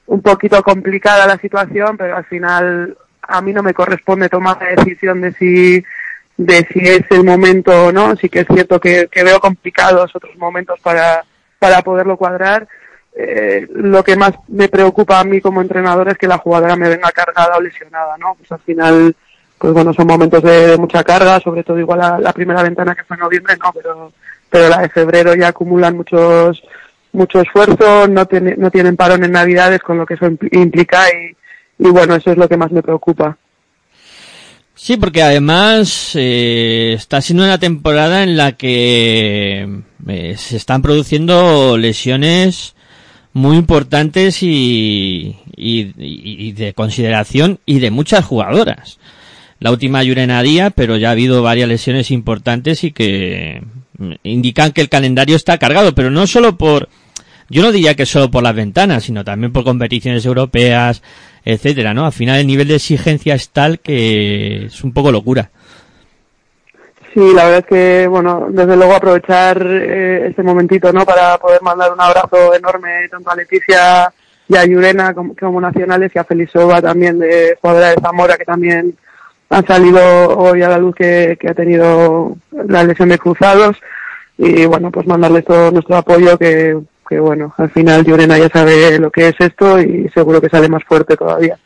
un 0.10 0.22
poquito 0.22 0.62
complicada 0.64 1.28
la 1.28 1.38
situación, 1.38 1.96
pero 1.96 2.18
al 2.18 2.26
final 2.26 2.98
a 3.22 3.42
mí 3.42 3.54
no 3.54 3.62
me 3.62 3.76
corresponde 3.76 4.28
tomar 4.28 4.58
la 4.60 4.70
decisión 4.70 5.22
de 5.22 5.34
si 5.34 5.84
de 6.36 6.68
si 6.72 6.80
es 6.80 7.02
el 7.12 7.24
momento 7.24 7.86
o 7.86 7.92
no. 7.92 8.16
Sí 8.16 8.28
que 8.28 8.40
es 8.40 8.48
cierto 8.52 8.80
que, 8.80 9.08
veo 9.14 9.40
complicados 9.40 10.16
otros 10.16 10.36
momentos 10.38 10.80
para, 10.80 11.24
para 11.60 11.82
poderlo 11.84 12.18
cuadrar. 12.18 12.68
Eh, 13.16 13.68
lo 13.72 14.04
que 14.04 14.16
más 14.16 14.32
me 14.48 14.68
preocupa 14.68 15.20
a 15.20 15.24
mí 15.24 15.42
como 15.42 15.62
entrenador 15.62 16.10
es 16.10 16.18
que 16.18 16.28
la 16.28 16.38
jugadora 16.38 16.76
me 16.76 16.90
venga 16.90 17.12
cargada 17.12 17.58
o 17.58 17.62
lesionada, 17.62 18.18
¿no? 18.18 18.36
Pues 18.36 18.52
al 18.52 18.60
final, 18.60 19.16
pues 19.60 19.74
bueno, 19.74 19.94
son 19.94 20.08
momentos 20.08 20.42
de, 20.42 20.68
de 20.70 20.78
mucha 20.78 21.04
carga, 21.04 21.40
sobre 21.40 21.64
todo 21.64 21.78
igual 21.78 22.00
la, 22.00 22.20
la, 22.20 22.34
primera 22.34 22.64
ventana 22.64 22.96
que 22.96 23.04
fue 23.04 23.16
en 23.16 23.22
noviembre, 23.22 23.58
no, 23.58 23.74
pero, 23.74 24.14
pero 24.50 24.70
la 24.70 24.78
de 24.78 24.90
febrero 24.90 25.36
ya 25.36 25.50
acumulan 25.50 25.98
muchos, 25.98 26.64
mucho 27.12 27.42
esfuerzo, 27.42 28.08
no, 28.08 28.26
tiene, 28.26 28.56
no 28.58 28.70
tienen 28.72 28.96
parón 28.96 29.24
en 29.24 29.32
Navidades, 29.32 29.82
con 29.82 29.98
lo 29.98 30.06
que 30.06 30.16
eso 30.16 30.28
implica 30.52 31.06
y, 31.10 31.36
y 31.86 31.90
bueno, 31.90 32.16
eso 32.16 32.32
es 32.32 32.38
lo 32.38 32.48
que 32.48 32.58
más 32.58 32.72
me 32.72 32.84
preocupa. 32.84 33.38
Sí, 34.76 34.96
porque 34.96 35.22
además 35.22 36.12
eh, 36.16 36.94
está 36.96 37.20
siendo 37.20 37.44
una 37.44 37.58
temporada 37.58 38.24
en 38.24 38.38
la 38.38 38.54
que 38.54 39.82
eh, 40.08 40.36
se 40.38 40.56
están 40.56 40.82
produciendo 40.82 41.78
lesiones 41.78 42.76
muy 43.34 43.58
importantes 43.58 44.42
y, 44.42 45.36
y, 45.56 46.52
de 46.54 46.74
consideración 46.74 47.60
y 47.66 47.80
de 47.80 47.92
muchas 47.92 48.24
jugadoras. 48.24 49.00
La 49.60 49.72
última 49.72 50.02
Yurena 50.02 50.42
pero 50.74 50.96
ya 50.96 51.10
ha 51.10 51.12
habido 51.12 51.44
varias 51.44 51.68
lesiones 51.68 52.10
importantes 52.10 52.86
y 52.86 52.92
que 52.92 53.62
indican 54.24 54.72
que 54.72 54.80
el 54.80 54.88
calendario 54.88 55.36
está 55.36 55.58
cargado, 55.58 55.94
pero 55.94 56.10
no 56.10 56.26
solo 56.26 56.58
por, 56.58 56.88
yo 57.50 57.62
no 57.64 57.72
diría 57.72 57.96
que 57.96 58.06
solo 58.06 58.30
por 58.30 58.44
las 58.44 58.56
ventanas, 58.56 59.04
sino 59.04 59.24
también 59.24 59.52
por 59.52 59.64
competiciones 59.64 60.26
europeas, 60.26 61.02
etcétera, 61.44 61.94
¿no? 61.94 62.06
Al 62.06 62.12
final 62.12 62.40
el 62.40 62.48
nivel 62.48 62.68
de 62.68 62.76
exigencia 62.76 63.36
es 63.36 63.50
tal 63.50 63.80
que 63.80 64.66
es 64.66 64.84
un 64.84 64.94
poco 64.94 65.12
locura. 65.12 65.50
Sí, 67.14 67.34
la 67.34 67.46
verdad 67.46 67.60
es 67.60 67.66
que, 67.66 68.08
bueno, 68.08 68.48
desde 68.50 68.76
luego 68.78 68.94
aprovechar 68.94 69.66
eh, 69.66 70.28
este 70.28 70.44
momentito, 70.44 70.94
¿no? 70.94 71.06
Para 71.06 71.38
poder 71.40 71.62
mandar 71.64 71.92
un 71.92 72.00
abrazo 72.00 72.54
enorme 72.54 73.08
tanto 73.10 73.32
a 73.32 73.36
Leticia 73.36 74.14
y 74.48 74.56
a 74.56 74.66
Yurena 74.66 75.14
como, 75.14 75.60
nacionales 75.60 76.12
y 76.14 76.20
a 76.20 76.24
Felisova 76.24 76.82
también 76.82 77.18
de 77.18 77.58
jugadora 77.60 77.90
de 77.90 78.02
Zamora 78.02 78.38
que 78.38 78.46
también 78.46 78.96
han 79.50 79.66
salido 79.66 80.38
hoy 80.38 80.62
a 80.62 80.70
la 80.70 80.78
luz 80.78 80.96
que, 80.96 81.38
que 81.40 81.50
ha 81.50 81.54
tenido 81.54 82.36
la 82.52 82.84
lesión 82.84 83.10
de 83.10 83.18
cruzados 83.18 83.78
y 84.38 84.66
bueno, 84.66 84.92
pues 84.92 85.06
mandarles 85.06 85.46
todo 85.46 85.72
nuestro 85.72 85.98
apoyo 85.98 86.38
que 86.38 86.78
que 87.10 87.20
bueno, 87.20 87.56
al 87.58 87.72
final 87.72 88.06
Llorena 88.06 88.38
ya 88.38 88.50
sabe 88.50 89.00
lo 89.00 89.10
que 89.10 89.30
es 89.30 89.36
esto 89.40 89.82
y 89.82 90.08
seguro 90.10 90.40
que 90.40 90.50
sale 90.50 90.70
más 90.70 90.84
fuerte 90.84 91.18
todavía. 91.18 91.58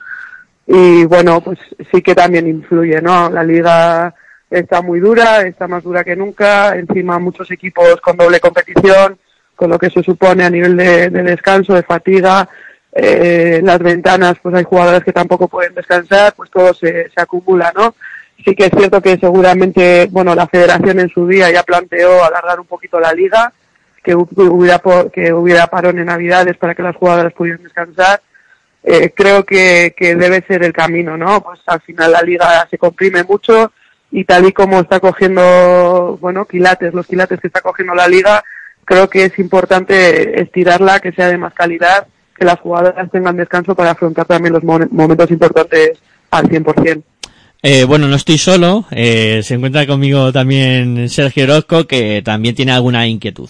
Y 0.65 1.03
bueno, 1.03 1.41
pues 1.41 1.59
sí 1.91 2.01
que 2.01 2.15
también 2.15 2.47
influye, 2.47 3.01
¿no? 3.01 3.29
La 3.29 3.43
liga 3.43 4.15
está 4.49 4.81
muy 4.81 5.01
dura, 5.01 5.41
está 5.41 5.67
más 5.67 5.83
dura 5.83 6.05
que 6.05 6.15
nunca, 6.15 6.77
encima 6.77 7.19
muchos 7.19 7.51
equipos 7.51 7.99
con 7.99 8.15
doble 8.15 8.39
competición, 8.39 9.17
con 9.53 9.69
lo 9.69 9.77
que 9.77 9.87
eso 9.87 10.01
supone 10.01 10.45
a 10.45 10.49
nivel 10.49 10.77
de, 10.77 11.09
de 11.09 11.23
descanso, 11.23 11.73
de 11.73 11.83
fatiga, 11.83 12.47
eh, 12.93 13.59
las 13.61 13.79
ventanas, 13.79 14.37
pues 14.41 14.55
hay 14.55 14.63
jugadores 14.63 15.03
que 15.03 15.11
tampoco 15.11 15.49
pueden 15.49 15.73
descansar, 15.73 16.33
pues 16.35 16.49
todo 16.49 16.73
se, 16.73 17.09
se 17.09 17.21
acumula, 17.21 17.73
¿no? 17.75 17.95
Sí 18.45 18.55
que 18.55 18.65
es 18.65 18.71
cierto 18.77 19.01
que 19.01 19.17
seguramente, 19.17 20.07
bueno, 20.09 20.33
la 20.35 20.47
federación 20.47 21.01
en 21.01 21.09
su 21.09 21.27
día 21.27 21.51
ya 21.51 21.63
planteó 21.63 22.23
alargar 22.23 22.61
un 22.61 22.65
poquito 22.65 22.99
la 22.99 23.11
liga, 23.11 23.51
que 24.03 24.15
hubiera, 24.15 24.81
que 25.11 25.33
hubiera 25.33 25.67
parón 25.67 25.99
en 25.99 26.07
Navidades 26.07 26.57
para 26.57 26.75
que 26.75 26.83
las 26.83 26.95
jugadoras 26.95 27.33
pudieran 27.33 27.63
descansar. 27.63 28.21
Eh, 28.83 29.13
creo 29.15 29.45
que, 29.45 29.95
que 29.97 30.15
debe 30.15 30.43
ser 30.45 30.63
el 30.63 30.73
camino, 30.73 31.15
¿no? 31.17 31.41
Pues 31.41 31.61
al 31.67 31.79
final 31.81 32.11
la 32.11 32.21
liga 32.21 32.67
se 32.69 32.77
comprime 32.77 33.23
mucho 33.23 33.71
y 34.11 34.25
tal 34.25 34.45
y 34.45 34.51
como 34.51 34.79
está 34.79 34.99
cogiendo, 34.99 36.17
bueno, 36.21 36.45
quilates, 36.45 36.93
los 36.93 37.07
quilates 37.07 37.39
que 37.39 37.47
está 37.47 37.61
cogiendo 37.61 37.95
la 37.95 38.07
liga, 38.07 38.43
creo 38.85 39.09
que 39.09 39.25
es 39.25 39.39
importante 39.39 40.39
estirarla, 40.39 40.99
que 40.99 41.11
sea 41.13 41.29
de 41.29 41.37
más 41.37 41.53
calidad, 41.53 42.05
que 42.37 42.45
las 42.45 42.59
jugadoras 42.59 43.09
tengan 43.09 43.37
descanso 43.37 43.73
para 43.73 43.91
afrontar 43.91 44.25
también 44.25 44.53
los 44.53 44.63
momentos 44.63 45.31
importantes 45.31 45.97
al 46.29 46.47
100%. 46.47 47.03
Eh, 47.63 47.85
bueno, 47.85 48.07
no 48.07 48.15
estoy 48.15 48.37
solo, 48.37 48.85
eh, 48.91 49.41
se 49.41 49.55
encuentra 49.55 49.87
conmigo 49.87 50.31
también 50.31 51.09
Sergio 51.09 51.45
Orozco, 51.45 51.87
que 51.87 52.21
también 52.21 52.53
tiene 52.53 52.73
alguna 52.73 53.07
inquietud. 53.07 53.49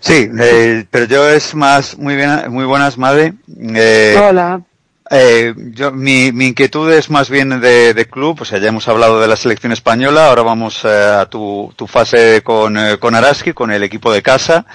Sí, 0.00 0.30
eh, 0.38 0.84
pero 0.90 1.06
yo 1.06 1.28
es 1.28 1.54
más, 1.54 1.98
muy 1.98 2.16
bien, 2.16 2.50
muy 2.50 2.64
buenas, 2.64 2.96
madre. 2.96 3.34
Eh, 3.74 4.16
Hola. 4.16 4.62
Eh, 5.10 5.54
yo, 5.72 5.92
mi, 5.92 6.32
mi, 6.32 6.48
inquietud 6.48 6.90
es 6.92 7.10
más 7.10 7.30
bien 7.30 7.60
de, 7.60 7.94
de, 7.94 8.06
club, 8.06 8.38
o 8.40 8.44
sea, 8.44 8.58
ya 8.58 8.68
hemos 8.68 8.88
hablado 8.88 9.20
de 9.20 9.28
la 9.28 9.36
selección 9.36 9.72
española, 9.72 10.28
ahora 10.28 10.42
vamos 10.42 10.84
eh, 10.84 10.88
a 10.88 11.26
tu, 11.26 11.72
tu 11.76 11.86
fase 11.86 12.42
con, 12.42 12.76
eh, 12.76 12.98
con 12.98 13.14
Araski, 13.14 13.52
con 13.52 13.70
el 13.70 13.84
equipo 13.84 14.12
de 14.12 14.22
casa. 14.22 14.66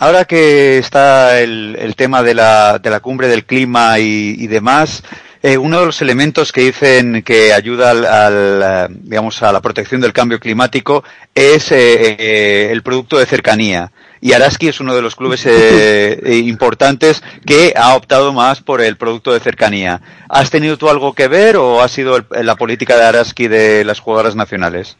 ahora 0.00 0.24
que 0.24 0.78
está 0.78 1.40
el, 1.40 1.76
el 1.78 1.94
tema 1.94 2.22
de 2.24 2.34
la, 2.34 2.80
de 2.80 2.90
la 2.90 3.00
cumbre 3.00 3.28
del 3.28 3.44
clima 3.44 4.00
y, 4.00 4.34
y 4.38 4.46
demás, 4.48 5.04
eh, 5.42 5.58
uno 5.58 5.80
de 5.80 5.86
los 5.86 6.00
elementos 6.00 6.52
que 6.52 6.60
dicen 6.60 7.22
que 7.22 7.52
ayuda 7.52 7.90
al, 7.90 8.04
al, 8.06 8.88
digamos, 9.02 9.42
a 9.42 9.50
la 9.52 9.60
protección 9.60 10.00
del 10.00 10.12
cambio 10.12 10.38
climático 10.38 11.02
es 11.34 11.72
eh, 11.72 12.16
eh, 12.16 12.68
el 12.70 12.82
producto 12.82 13.18
de 13.18 13.26
cercanía. 13.26 13.90
Y 14.20 14.34
Araski 14.34 14.68
es 14.68 14.78
uno 14.78 14.94
de 14.94 15.02
los 15.02 15.16
clubes 15.16 15.44
importantes 16.26 17.24
que 17.44 17.74
ha 17.76 17.96
optado 17.96 18.32
más 18.32 18.60
por 18.60 18.80
el 18.80 18.96
producto 18.96 19.32
de 19.32 19.40
cercanía. 19.40 20.00
¿Has 20.28 20.50
tenido 20.50 20.78
tú 20.78 20.88
algo 20.88 21.12
que 21.12 21.26
ver 21.26 21.56
o 21.56 21.82
ha 21.82 21.88
sido 21.88 22.18
el, 22.18 22.26
la 22.46 22.54
política 22.54 22.96
de 22.96 23.04
Araski 23.04 23.48
de 23.48 23.84
las 23.84 23.98
jugadoras 23.98 24.36
nacionales? 24.36 24.96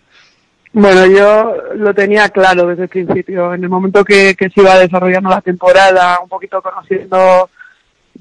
Bueno, 0.73 1.07
yo 1.07 1.55
lo 1.77 1.95
tenía 1.95 2.31
claro 2.31 2.67
desde 2.67 2.85
el 2.85 2.89
principio. 2.89 3.55
En 3.55 3.63
el 3.63 3.71
momento 3.71 4.05
que, 4.05 4.35
que 4.35 4.51
se 4.51 4.61
iba 4.61 4.77
desarrollando 4.77 5.31
la 5.31 5.41
temporada, 5.41 6.19
un 6.21 6.29
poquito 6.29 6.61
conociendo 6.61 7.49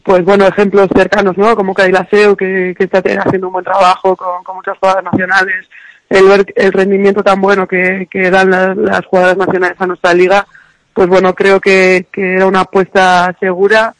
pues 0.03 0.23
bueno, 0.23 0.47
ejemplos 0.47 0.89
cercanos, 0.95 1.37
¿no? 1.37 1.55
Como 1.55 1.73
Cailaseu, 1.73 2.35
que, 2.35 2.73
que 2.77 2.83
está 2.85 2.99
haciendo 2.99 3.47
un 3.47 3.53
buen 3.53 3.65
trabajo 3.65 4.15
con, 4.15 4.55
muchas 4.55 4.77
jugadoras 4.77 5.11
nacionales, 5.11 5.69
el 6.09 6.45
el 6.55 6.73
rendimiento 6.73 7.23
tan 7.23 7.39
bueno 7.39 7.67
que, 7.67 8.07
dan 8.31 8.49
las, 8.49 8.75
las 8.77 9.05
jugadoras 9.05 9.37
nacionales 9.37 9.79
a 9.79 9.87
nuestra 9.87 10.13
liga, 10.13 10.45
pues 10.93 11.07
bueno, 11.07 11.33
creo 11.33 11.59
que, 11.59 12.07
que 12.11 12.35
era 12.35 12.45
una 12.45 12.61
apuesta 12.61 13.35
segura. 13.39 13.93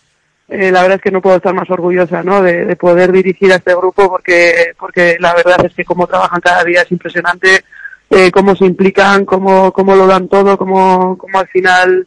Eh, 0.48 0.70
la 0.70 0.82
verdad 0.82 0.98
es 0.98 1.02
que 1.02 1.12
no 1.12 1.22
puedo 1.22 1.38
estar 1.38 1.54
más 1.54 1.70
orgullosa, 1.70 2.24
¿no? 2.24 2.42
De, 2.42 2.66
de, 2.66 2.76
poder 2.76 3.14
dirigir 3.14 3.54
a 3.54 3.56
este 3.56 3.74
grupo 3.74 4.10
porque, 4.10 4.74
porque 4.78 5.16
la 5.20 5.34
verdad 5.34 5.66
es 5.66 5.74
que 5.74 5.86
cómo 5.86 6.08
trabajan 6.08 6.42
cada 6.42 6.66
día 6.66 6.82
es 6.82 6.92
impresionante, 6.92 7.64
eh, 8.10 8.30
cómo 8.32 8.54
se 8.58 8.66
implican, 8.66 9.24
cómo, 9.24 9.72
cómo 9.72 9.96
lo 9.96 10.06
dan 10.06 10.28
todo, 10.28 10.58
cómo, 10.58 11.18
cómo 11.18 11.40
al 11.40 11.48
final 11.48 12.06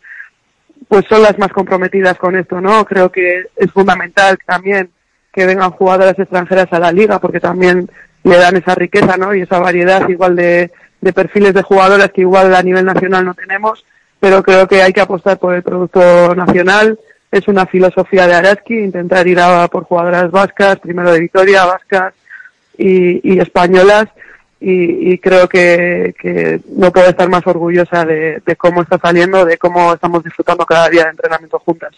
pues 0.89 1.05
son 1.09 1.23
las 1.23 1.39
más 1.39 1.53
comprometidas 1.53 2.19
con 2.19 2.37
esto, 2.37 2.61
¿no? 2.61 2.85
Creo 2.85 3.11
que 3.11 3.45
es 3.57 3.71
fundamental 3.73 4.39
también 4.47 4.91
que 5.33 5.47
vengan 5.47 5.71
jugadoras 5.73 6.19
extranjeras 6.19 6.69
a 6.73 6.79
la 6.79 6.93
liga 6.93 7.19
porque 7.19 7.41
también 7.41 7.89
le 8.23 8.37
dan 8.37 8.57
esa 8.57 8.75
riqueza, 8.75 9.17
¿no? 9.17 9.35
Y 9.35 9.43
esa 9.43 9.59
variedad 9.59 10.09
igual 10.09 10.37
de, 10.37 10.71
de 11.01 11.13
perfiles 11.13 11.55
de 11.55 11.63
jugadoras 11.63 12.11
que 12.13 12.23
igual 12.23 12.55
a 12.55 12.63
nivel 12.63 12.85
nacional 12.85 13.25
no 13.25 13.35
tenemos, 13.35 13.85
pero 14.21 14.43
creo 14.43 14.67
que 14.67 14.83
hay 14.83 14.93
que 14.93 15.03
apostar 15.03 15.39
por 15.39 15.55
el 15.55 15.63
producto 15.63 16.35
nacional. 16.35 16.99
Es 17.31 17.49
una 17.49 17.67
filosofía 17.67 18.27
de 18.27 18.35
Araski, 18.35 18.79
intentar 18.79 19.27
ir 19.27 19.41
a 19.41 19.69
por 19.69 19.85
jugadoras 19.85 20.31
vascas, 20.31 20.79
primero 20.79 21.13
de 21.13 21.21
Vitoria, 21.21 21.67
vascas 21.67 22.15
y, 22.79 23.35
y 23.35 23.39
españolas, 23.41 24.07
y, 24.65 25.13
y 25.13 25.19
creo 25.19 25.47
que, 25.47 26.15
que, 26.19 26.61
no 26.75 26.91
puedo 26.91 27.07
estar 27.09 27.29
más 27.29 27.47
orgullosa 27.47 28.07
de, 28.07 28.41
de, 28.45 28.57
cómo 28.57 28.81
está 28.81 28.99
saliendo, 28.99 29.45
de 29.45 29.59
cómo 29.59 29.93
estamos 29.93 30.25
disfrutando 30.25 30.65
cada 30.65 30.89
día 30.89 31.05
de 31.05 31.11
entrenamiento 31.11 31.59
juntas. 31.59 31.95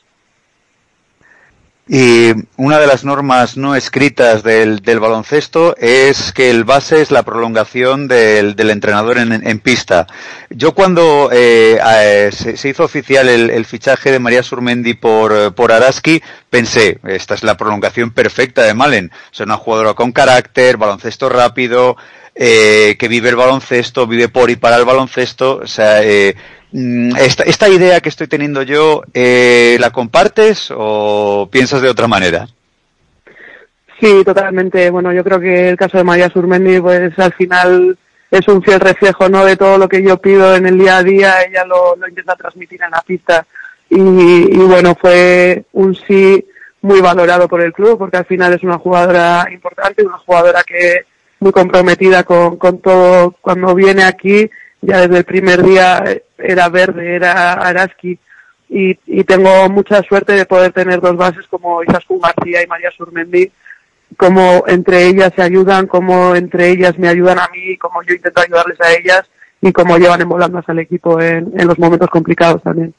Y 1.88 2.32
una 2.56 2.80
de 2.80 2.88
las 2.88 3.04
normas 3.04 3.56
no 3.56 3.76
escritas 3.76 4.42
del, 4.42 4.80
del, 4.80 4.98
baloncesto 4.98 5.76
es 5.76 6.32
que 6.32 6.50
el 6.50 6.64
base 6.64 7.00
es 7.00 7.12
la 7.12 7.22
prolongación 7.22 8.08
del, 8.08 8.56
del 8.56 8.70
entrenador 8.70 9.18
en, 9.18 9.60
pista. 9.60 10.08
Yo 10.50 10.74
cuando 10.74 11.30
eh, 11.32 11.78
eh, 11.80 12.30
se, 12.32 12.68
hizo 12.68 12.82
oficial 12.82 13.28
el, 13.28 13.50
el, 13.50 13.64
fichaje 13.64 14.10
de 14.10 14.18
María 14.18 14.42
Surmendi 14.42 14.94
por, 14.94 15.54
por 15.54 15.70
Araski, 15.70 16.20
pensé, 16.50 16.98
esta 17.04 17.34
es 17.34 17.44
la 17.44 17.56
prolongación 17.56 18.10
perfecta 18.10 18.64
de 18.64 18.74
Malen. 18.74 19.12
Es 19.32 19.38
una 19.38 19.56
jugadora 19.56 19.94
con 19.94 20.10
carácter, 20.10 20.78
baloncesto 20.78 21.28
rápido, 21.28 21.96
eh, 22.38 22.96
que 22.98 23.08
vive 23.08 23.30
el 23.30 23.36
baloncesto, 23.36 24.06
vive 24.06 24.28
por 24.28 24.50
y 24.50 24.56
para 24.56 24.76
el 24.76 24.84
baloncesto. 24.84 25.60
O 25.62 25.66
sea, 25.66 26.02
eh, 26.02 26.36
mm, 26.72 27.16
esta, 27.16 27.68
idea 27.68 28.00
que 28.00 28.10
estoy 28.10 28.28
teniendo 28.28 28.62
yo, 28.62 29.02
eh, 29.14 29.78
¿la 29.80 29.90
compartes 29.90 30.70
o 30.76 31.48
piensas 31.50 31.80
de 31.80 31.88
otra 31.88 32.06
manera? 32.06 32.46
Sí, 33.98 34.22
totalmente. 34.22 34.90
Bueno, 34.90 35.14
yo 35.14 35.24
creo 35.24 35.40
que 35.40 35.70
el 35.70 35.78
caso 35.78 35.96
de 35.96 36.04
María 36.04 36.28
Surmendi, 36.28 36.78
pues 36.78 37.18
al 37.18 37.32
final 37.32 37.96
es 38.30 38.46
un 38.48 38.62
fiel 38.62 38.80
reflejo, 38.80 39.30
¿no? 39.30 39.42
De 39.42 39.56
todo 39.56 39.78
lo 39.78 39.88
que 39.88 40.02
yo 40.02 40.18
pido 40.18 40.54
en 40.54 40.66
el 40.66 40.78
día 40.78 40.98
a 40.98 41.02
día, 41.02 41.42
ella 41.42 41.64
lo, 41.64 41.96
lo 41.96 42.06
intenta 42.06 42.36
transmitir 42.36 42.82
en 42.82 42.90
la 42.90 43.00
pista. 43.00 43.46
y, 43.88 43.98
y 43.98 44.58
bueno, 44.58 44.94
fue 45.00 45.64
un 45.72 45.94
sí 45.94 46.44
muy 46.82 47.00
valorado 47.00 47.48
por 47.48 47.62
el 47.62 47.72
club 47.72 47.98
porque 47.98 48.18
al 48.18 48.26
final 48.26 48.52
es 48.52 48.62
una 48.62 48.78
jugadora 48.78 49.48
importante, 49.50 50.04
una 50.04 50.18
jugadora 50.18 50.62
que 50.62 51.06
muy 51.40 51.52
comprometida 51.52 52.24
con, 52.24 52.56
con 52.56 52.78
todo 52.78 53.34
cuando 53.40 53.74
viene 53.74 54.04
aquí, 54.04 54.50
ya 54.80 55.00
desde 55.02 55.18
el 55.18 55.24
primer 55.24 55.62
día 55.62 56.02
era 56.38 56.68
verde, 56.68 57.16
era 57.16 57.52
Araski 57.54 58.18
y, 58.68 58.98
y 59.06 59.24
tengo 59.24 59.68
mucha 59.68 60.02
suerte 60.02 60.32
de 60.32 60.46
poder 60.46 60.72
tener 60.72 61.00
dos 61.00 61.16
bases 61.16 61.46
como 61.48 61.82
Izaskun 61.82 62.20
García 62.20 62.62
y 62.62 62.66
María 62.66 62.90
Surmendi, 62.90 63.50
como 64.16 64.64
entre 64.66 65.06
ellas 65.06 65.32
se 65.34 65.42
ayudan, 65.42 65.86
como 65.86 66.34
entre 66.34 66.70
ellas 66.70 66.98
me 66.98 67.08
ayudan 67.08 67.38
a 67.38 67.48
mí, 67.52 67.76
como 67.78 68.02
yo 68.02 68.14
intento 68.14 68.40
ayudarles 68.40 68.80
a 68.80 68.92
ellas 68.92 69.22
y 69.60 69.72
como 69.72 69.98
llevan 69.98 70.20
en 70.20 70.28
volandas 70.28 70.68
al 70.68 70.78
equipo 70.78 71.20
en, 71.20 71.52
en 71.58 71.66
los 71.66 71.78
momentos 71.78 72.10
complicados 72.10 72.62
también. 72.62 72.94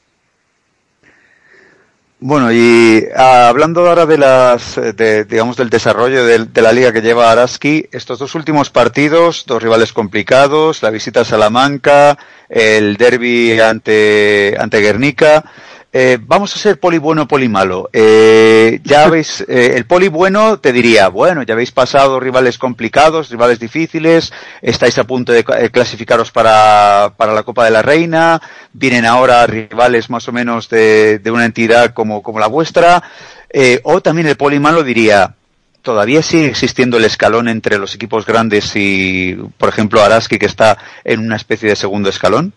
Bueno, 2.20 2.50
y 2.50 3.06
ah, 3.14 3.48
hablando 3.48 3.86
ahora 3.86 4.04
de 4.04 4.18
las, 4.18 4.74
de, 4.74 5.24
digamos, 5.24 5.56
del 5.56 5.70
desarrollo 5.70 6.24
de, 6.24 6.62
la 6.62 6.72
liga 6.72 6.92
que 6.92 7.00
lleva 7.00 7.30
Araski, 7.30 7.86
estos 7.92 8.18
dos 8.18 8.34
últimos 8.34 8.70
partidos, 8.70 9.44
dos 9.46 9.62
rivales 9.62 9.92
complicados, 9.92 10.82
la 10.82 10.90
visita 10.90 11.20
a 11.20 11.24
Salamanca, 11.24 12.18
el 12.48 12.96
derby 12.96 13.60
ante, 13.60 14.56
ante 14.58 14.80
Guernica, 14.80 15.44
eh, 15.92 16.18
vamos 16.20 16.54
a 16.54 16.58
ser 16.58 16.78
poli 16.78 16.98
bueno, 16.98 17.26
poli 17.26 17.48
malo. 17.48 17.88
Eh, 17.92 18.80
ya 18.84 19.04
habéis, 19.06 19.40
eh, 19.48 19.72
el 19.76 19.86
poli 19.86 20.08
bueno 20.08 20.58
te 20.58 20.72
diría, 20.72 21.08
bueno, 21.08 21.42
ya 21.42 21.54
habéis 21.54 21.72
pasado 21.72 22.20
rivales 22.20 22.58
complicados, 22.58 23.30
rivales 23.30 23.58
difíciles, 23.58 24.32
estáis 24.60 24.98
a 24.98 25.04
punto 25.04 25.32
de 25.32 25.44
eh, 25.58 25.70
clasificaros 25.70 26.30
para, 26.30 27.14
para 27.16 27.32
la 27.32 27.42
Copa 27.42 27.64
de 27.64 27.70
la 27.70 27.82
Reina, 27.82 28.40
vienen 28.72 29.06
ahora 29.06 29.46
rivales 29.46 30.10
más 30.10 30.28
o 30.28 30.32
menos 30.32 30.68
de, 30.68 31.18
de 31.18 31.30
una 31.30 31.46
entidad 31.46 31.94
como, 31.94 32.22
como 32.22 32.38
la 32.38 32.48
vuestra, 32.48 33.02
eh, 33.50 33.80
o 33.84 34.02
también 34.02 34.28
el 34.28 34.36
poli 34.36 34.58
malo 34.58 34.82
diría, 34.82 35.34
todavía 35.80 36.22
sigue 36.22 36.48
existiendo 36.48 36.98
el 36.98 37.04
escalón 37.06 37.48
entre 37.48 37.78
los 37.78 37.94
equipos 37.94 38.26
grandes 38.26 38.72
y, 38.76 39.34
por 39.56 39.70
ejemplo, 39.70 40.02
Araski 40.02 40.38
que 40.38 40.46
está 40.46 40.76
en 41.02 41.20
una 41.20 41.36
especie 41.36 41.70
de 41.70 41.76
segundo 41.76 42.10
escalón. 42.10 42.52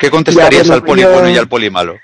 ¿Qué 0.00 0.10
contestarías 0.10 0.66
Ya, 0.66 0.68
bueno, 0.68 0.74
al 0.74 0.82
poli 0.82 1.04
bueno 1.04 1.28
y 1.28 1.36
al 1.36 1.48
poli 1.48 1.68
malo? 1.68 1.96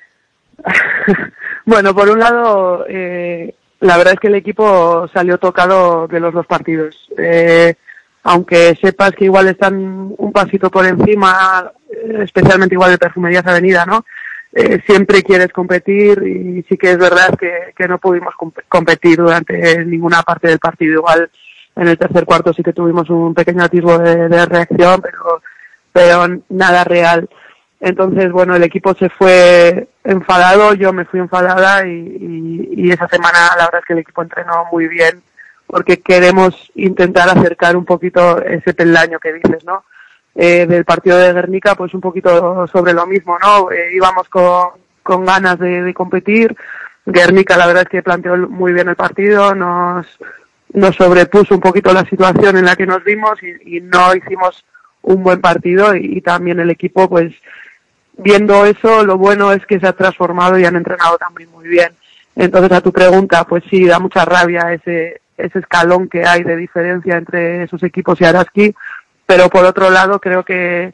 Bueno, 1.66 1.94
por 1.94 2.08
un 2.08 2.18
lado, 2.18 2.84
eh, 2.88 3.54
la 3.80 3.96
verdad 3.96 4.14
es 4.14 4.20
que 4.20 4.28
el 4.28 4.34
equipo 4.34 5.06
salió 5.12 5.38
tocado 5.38 6.08
de 6.08 6.18
los 6.18 6.32
dos 6.32 6.46
partidos. 6.46 7.08
Eh, 7.16 7.74
aunque 8.22 8.76
sepas 8.80 9.12
que 9.12 9.26
igual 9.26 9.48
están 9.48 10.14
un 10.16 10.32
pasito 10.32 10.70
por 10.70 10.84
encima, 10.86 11.70
eh, 11.90 12.20
especialmente 12.22 12.74
igual 12.74 12.90
de 12.90 12.98
Perfumerías 12.98 13.46
Avenida, 13.46 13.84
¿no? 13.86 14.04
Eh, 14.52 14.80
siempre 14.84 15.22
quieres 15.22 15.52
competir 15.52 16.22
y 16.26 16.62
sí 16.68 16.76
que 16.76 16.90
es 16.92 16.98
verdad 16.98 17.38
que, 17.38 17.72
que 17.76 17.86
no 17.86 17.98
pudimos 17.98 18.34
comp- 18.34 18.64
competir 18.68 19.18
durante 19.18 19.84
ninguna 19.84 20.22
parte 20.22 20.48
del 20.48 20.58
partido. 20.58 20.94
Igual 20.94 21.30
en 21.76 21.88
el 21.88 21.96
tercer 21.96 22.24
cuarto 22.24 22.52
sí 22.52 22.62
que 22.62 22.72
tuvimos 22.72 23.08
un 23.10 23.32
pequeño 23.32 23.62
atisbo 23.62 23.96
de, 23.98 24.46
reacción, 24.46 25.00
pero 25.92 26.26
nada 26.48 26.84
real. 26.84 27.28
Entonces, 27.80 28.30
bueno, 28.30 28.54
el 28.54 28.62
equipo 28.62 28.94
se 28.94 29.08
fue 29.08 29.88
enfadado, 30.04 30.74
yo 30.74 30.92
me 30.92 31.06
fui 31.06 31.18
enfadada 31.18 31.86
y, 31.86 32.90
esa 32.90 33.08
semana 33.08 33.38
la 33.56 33.66
verdad 33.66 33.80
es 33.80 33.86
que 33.86 33.92
el 33.92 34.00
equipo 34.00 34.22
entrenó 34.22 34.66
muy 34.72 34.88
bien 34.88 35.22
porque 35.66 36.00
queremos 36.00 36.72
intentar 36.74 37.28
acercar 37.28 37.76
un 37.76 37.84
poquito 37.84 38.42
ese 38.42 38.74
peldaño 38.74 39.20
que 39.20 39.32
dices, 39.32 39.64
¿no? 39.64 39.84
Eh, 40.34 40.66
del 40.66 40.84
partido 40.84 41.16
de 41.16 41.32
Guernica, 41.32 41.76
pues 41.76 41.94
un 41.94 42.00
poquito 42.00 42.66
sobre 42.66 42.92
lo 42.92 43.06
mismo, 43.06 43.38
¿no? 43.38 43.70
Eh, 43.70 43.94
íbamos 43.94 44.28
con, 44.28 44.70
con 45.02 45.24
ganas 45.24 45.58
de, 45.58 45.94
competir. 45.94 46.56
Guernica, 47.06 47.56
la 47.56 47.66
verdad 47.66 47.84
es 47.84 47.88
que 47.88 48.02
planteó 48.02 48.36
muy 48.36 48.72
bien 48.72 48.88
el 48.88 48.96
partido, 48.96 49.54
nos, 49.54 50.06
nos 50.72 50.96
sobrepuso 50.96 51.54
un 51.54 51.60
poquito 51.60 51.92
la 51.92 52.04
situación 52.04 52.56
en 52.56 52.64
la 52.64 52.76
que 52.76 52.86
nos 52.86 53.04
vimos 53.04 53.40
y, 53.42 53.76
y 53.76 53.80
no 53.80 54.14
hicimos 54.14 54.64
un 55.02 55.22
buen 55.22 55.40
partido 55.40 55.94
y 55.94 56.20
también 56.20 56.60
el 56.60 56.70
equipo, 56.70 57.08
pues, 57.08 57.32
viendo 58.22 58.64
eso, 58.66 59.04
lo 59.04 59.16
bueno 59.18 59.52
es 59.52 59.64
que 59.66 59.78
se 59.80 59.86
ha 59.86 59.92
transformado 59.92 60.58
y 60.58 60.64
han 60.64 60.76
entrenado 60.76 61.16
también 61.18 61.50
muy 61.50 61.68
bien. 61.68 61.92
Entonces, 62.36 62.72
a 62.72 62.80
tu 62.80 62.92
pregunta, 62.92 63.44
pues 63.44 63.64
sí, 63.70 63.86
da 63.86 63.98
mucha 63.98 64.24
rabia 64.24 64.72
ese, 64.72 65.20
ese 65.36 65.58
escalón 65.58 66.08
que 66.08 66.24
hay 66.24 66.42
de 66.42 66.56
diferencia 66.56 67.16
entre 67.16 67.64
esos 67.64 67.82
equipos 67.82 68.20
y 68.20 68.24
Araski, 68.24 68.74
pero 69.26 69.48
por 69.48 69.64
otro 69.64 69.90
lado, 69.90 70.20
creo 70.20 70.44
que, 70.44 70.92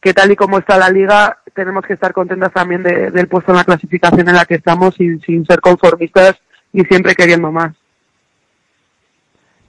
que 0.00 0.14
tal 0.14 0.30
y 0.32 0.36
como 0.36 0.58
está 0.58 0.78
la 0.78 0.88
liga, 0.90 1.38
tenemos 1.54 1.84
que 1.84 1.94
estar 1.94 2.12
contentas 2.12 2.52
también 2.52 2.82
de- 2.82 3.10
del 3.10 3.28
puesto 3.28 3.52
en 3.52 3.58
la 3.58 3.64
clasificación 3.64 4.28
en 4.28 4.34
la 4.36 4.44
que 4.44 4.54
estamos 4.56 4.94
sin, 4.94 5.20
sin 5.20 5.44
ser 5.46 5.60
conformistas 5.60 6.36
y 6.72 6.82
siempre 6.84 7.14
queriendo 7.14 7.50
más. 7.52 7.72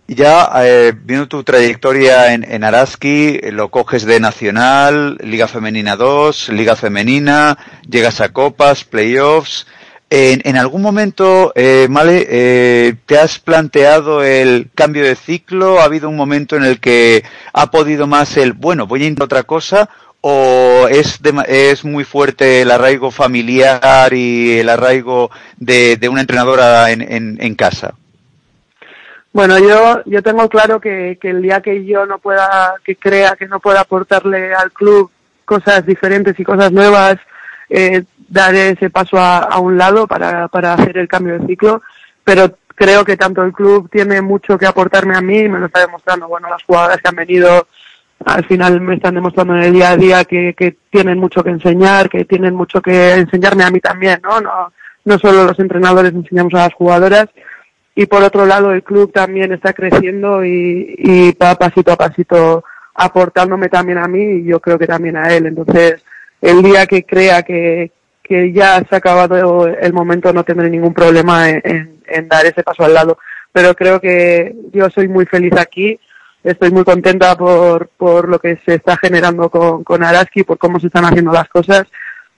Ya, 0.09 0.49
eh, 0.63 0.93
viendo 1.03 1.27
tu 1.27 1.43
trayectoria 1.43 2.33
en, 2.33 2.45
en 2.49 2.63
Araski, 2.63 3.39
eh, 3.43 3.51
lo 3.51 3.69
coges 3.69 4.05
de 4.05 4.21
Nacional, 4.21 5.17
Liga 5.21 5.47
Femenina 5.49 5.97
2, 5.97 6.49
Liga 6.49 6.77
Femenina, 6.77 7.57
llegas 7.89 8.21
a 8.21 8.29
Copas, 8.31 8.85
Playoffs. 8.85 9.67
En, 10.09 10.41
en 10.45 10.55
algún 10.55 10.81
momento, 10.81 11.51
eh, 11.55 11.87
Male, 11.89 12.25
eh, 12.29 12.95
¿te 13.05 13.17
has 13.19 13.39
planteado 13.39 14.23
el 14.23 14.69
cambio 14.73 15.03
de 15.03 15.15
ciclo? 15.17 15.81
¿Ha 15.81 15.83
habido 15.83 16.07
un 16.07 16.15
momento 16.15 16.55
en 16.55 16.63
el 16.63 16.79
que 16.79 17.25
ha 17.51 17.69
podido 17.69 18.07
más 18.07 18.37
el, 18.37 18.53
bueno, 18.53 18.87
voy 18.87 19.03
a 19.03 19.07
intentar 19.07 19.25
otra 19.25 19.43
cosa? 19.43 19.89
¿O 20.21 20.87
es, 20.89 21.21
dema- 21.21 21.43
es 21.45 21.83
muy 21.83 22.05
fuerte 22.05 22.61
el 22.61 22.71
arraigo 22.71 23.11
familiar 23.11 24.13
y 24.13 24.57
el 24.59 24.69
arraigo 24.69 25.29
de, 25.57 25.97
de 25.97 26.07
una 26.07 26.21
entrenadora 26.21 26.91
en, 26.91 27.01
en, 27.01 27.37
en 27.41 27.55
casa? 27.55 27.95
Bueno, 29.38 29.60
yo, 29.60 30.02
yo 30.06 30.23
tengo 30.23 30.50
claro 30.50 30.82
que, 30.82 31.19
que 31.21 31.30
el 31.30 31.43
día 31.43 31.62
que 31.62 31.86
yo 31.86 32.08
no 32.08 32.17
pueda, 32.17 32.73
que 32.84 32.95
crea 32.95 33.36
que 33.36 33.47
no 33.47 33.60
pueda 33.60 33.82
aportarle 33.82 34.52
al 34.56 34.71
club 34.71 35.12
cosas 35.45 35.86
diferentes 35.86 36.39
y 36.39 36.43
cosas 36.43 36.71
nuevas, 36.71 37.17
eh, 37.69 38.04
daré 38.28 38.71
ese 38.71 38.89
paso 38.89 39.19
a, 39.19 39.38
a 39.38 39.60
un 39.60 39.78
lado 39.78 40.08
para, 40.08 40.47
para 40.47 40.73
hacer 40.73 40.97
el 40.97 41.08
cambio 41.08 41.38
de 41.38 41.45
ciclo. 41.45 41.84
Pero 42.23 42.58
creo 42.73 43.06
que 43.06 43.15
tanto 43.15 43.43
el 43.43 43.54
club 43.54 43.88
tiene 43.91 44.23
mucho 44.23 44.58
que 44.58 44.65
aportarme 44.65 45.15
a 45.15 45.21
mí 45.21 45.47
me 45.47 45.60
lo 45.60 45.67
está 45.67 45.82
demostrando. 45.82 46.28
Bueno, 46.28 46.50
las 46.50 46.63
jugadoras 46.63 46.97
que 46.97 47.08
han 47.08 47.15
venido 47.17 47.67
al 48.26 48.43
final 48.43 48.82
me 48.82 48.95
están 48.95 49.13
demostrando 49.13 49.56
en 49.56 49.62
el 49.65 49.73
día 49.73 49.91
a 49.91 49.97
día 49.97 50.26
que, 50.26 50.56
que 50.58 50.78
tienen 50.89 51.19
mucho 51.19 51.43
que 51.43 51.52
enseñar, 51.52 52.10
que 52.10 52.26
tienen 52.26 52.56
mucho 52.56 52.82
que 52.82 53.13
enseñarme 53.13 53.63
a 53.63 53.69
mí 53.69 53.82
también, 53.82 54.19
¿no? 54.23 54.41
No, 54.41 54.73
no 55.06 55.19
solo 55.19 55.43
los 55.43 55.60
entrenadores 55.60 56.12
enseñamos 56.12 56.56
a 56.56 56.63
las 56.63 56.73
jugadoras, 56.73 57.28
y 57.97 58.05
por 58.05 58.21
otro 58.21 58.45
lado 58.45 58.71
el 58.71 58.83
club 58.83 59.12
también 59.12 59.51
está 59.51 59.73
creciendo 59.73 60.45
y, 60.45 60.95
y 60.99 61.31
va 61.31 61.55
pasito 61.55 61.91
a 61.91 61.95
pasito 61.95 62.63
aportándome 62.93 63.69
también 63.69 63.97
a 63.97 64.07
mí 64.07 64.21
y 64.21 64.43
yo 64.43 64.60
creo 64.60 64.77
que 64.77 64.86
también 64.86 65.17
a 65.17 65.33
él. 65.33 65.47
Entonces, 65.47 66.03
el 66.39 66.62
día 66.62 66.86
que 66.86 67.05
crea 67.05 67.41
que, 67.41 67.91
que 68.21 68.53
ya 68.53 68.86
se 68.88 68.93
ha 68.93 68.99
acabado 68.99 69.67
el 69.67 69.93
momento 69.93 70.31
no 70.31 70.43
tendré 70.43 70.69
ningún 70.69 70.93
problema 70.93 71.49
en, 71.49 71.99
dar 72.27 72.45
ese 72.45 72.62
paso 72.62 72.86
al 72.86 72.93
lado. 72.93 73.17
Pero 73.51 73.73
creo 73.73 73.99
que 73.99 74.55
yo 74.71 74.91
soy 74.91 75.07
muy 75.07 75.25
feliz 75.25 75.53
aquí, 75.57 75.99
estoy 76.43 76.69
muy 76.69 76.83
contenta 76.83 77.36
por, 77.36 77.88
por 77.97 78.29
lo 78.29 78.38
que 78.38 78.60
se 78.63 78.75
está 78.75 78.95
generando 78.97 79.49
con, 79.49 79.83
con 79.83 80.03
Araski, 80.03 80.43
por 80.43 80.60
cómo 80.60 80.79
se 80.79 80.86
están 80.86 81.05
haciendo 81.05 81.31
las 81.31 81.49
cosas 81.49 81.86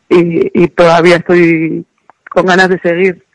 y 0.07 0.67
todavía 0.69 1.17
estoy 1.17 1.85
con 2.29 2.45
ganas 2.45 2.69
de 2.69 2.79
seguir. 2.79 3.28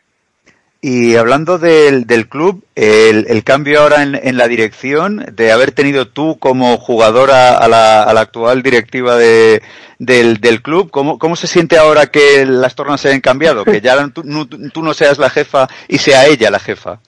Y 0.87 1.15
hablando 1.15 1.57
del, 1.57 2.05
club, 2.29 2.63
el, 2.75 3.25
el 3.27 3.43
cambio 3.43 3.81
ahora 3.81 4.03
en, 4.03 4.37
la 4.37 4.47
dirección, 4.47 5.25
de 5.33 5.51
haber 5.51 5.71
tenido 5.71 6.07
tú 6.07 6.37
como 6.37 6.77
jugadora 6.77 7.57
a 7.57 7.67
la, 7.67 8.03
a 8.03 8.13
la 8.13 8.21
actual 8.21 8.61
directiva 8.61 9.15
de, 9.15 9.63
del, 9.97 10.61
club, 10.61 10.91
¿cómo, 10.91 11.17
¿cómo 11.17 11.35
se 11.35 11.47
siente 11.47 11.79
ahora 11.79 12.05
que 12.05 12.45
las 12.45 12.75
tornas 12.75 13.01
se 13.01 13.07
hayan 13.07 13.21
cambiado? 13.21 13.65
Que 13.65 13.81
ya 13.81 13.95
tú, 14.09 14.21
no- 14.23 14.93
seas 14.93 15.17
la 15.17 15.31
jefa 15.31 15.67
y 15.87 15.97
sea 15.97 16.27
ella 16.27 16.51
la 16.51 16.59
jefa. 16.59 16.99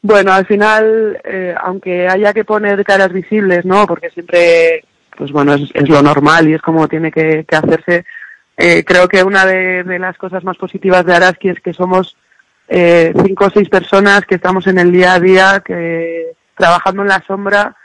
Bueno, 0.00 0.32
al 0.32 0.46
final, 0.46 1.20
eh, 1.24 1.54
aunque 1.62 2.08
haya 2.08 2.32
que 2.32 2.46
poner 2.46 2.82
caras 2.84 3.12
visibles, 3.12 3.66
¿no? 3.66 3.86
Porque 3.86 4.08
siempre, 4.08 4.82
pues 5.18 5.30
bueno, 5.30 5.52
es, 5.52 5.68
es 5.74 5.90
lo 5.90 6.00
normal 6.00 6.48
y 6.48 6.54
es 6.54 6.62
como 6.62 6.88
tiene 6.88 7.12
que, 7.12 7.44
que 7.46 7.54
hacerse. 7.56 8.06
Eh, 8.56 8.82
creo 8.82 9.08
que 9.08 9.22
una 9.22 9.44
de, 9.44 9.84
de 9.84 9.98
las 9.98 10.16
cosas 10.16 10.42
más 10.42 10.56
positivas 10.56 11.04
de 11.04 11.14
Araski 11.14 11.50
es 11.50 11.60
que 11.60 11.74
somos 11.74 12.16
eh, 12.74 13.12
cinco 13.24 13.44
o 13.46 13.50
seis 13.50 13.68
personas 13.68 14.22
que 14.26 14.36
estamos 14.36 14.66
en 14.66 14.78
el 14.78 14.90
día 14.90 15.12
a 15.14 15.20
día, 15.20 15.62
que 15.64 16.32
trabajando 16.56 17.02
en 17.02 17.08
la 17.08 17.22
sombra, 17.26 17.76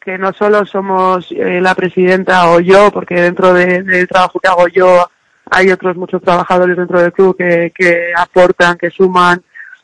que 0.00 0.18
no 0.18 0.32
solo 0.34 0.66
somos 0.66 1.32
eh, 1.32 1.60
la 1.62 1.74
presidenta 1.74 2.50
o 2.50 2.60
yo, 2.60 2.90
porque 2.92 3.14
dentro 3.22 3.54
de- 3.54 3.82
del 3.82 4.06
trabajo 4.06 4.38
que 4.38 4.48
hago 4.48 4.68
yo 4.68 5.08
hay 5.50 5.70
otros 5.70 5.96
muchos 5.96 6.20
trabajadores 6.22 6.76
dentro 6.76 7.00
del 7.00 7.12
club 7.12 7.36
que, 7.36 7.72
que 7.74 8.12
aportan, 8.16 8.76
que 8.76 8.90
suman, 8.90 9.42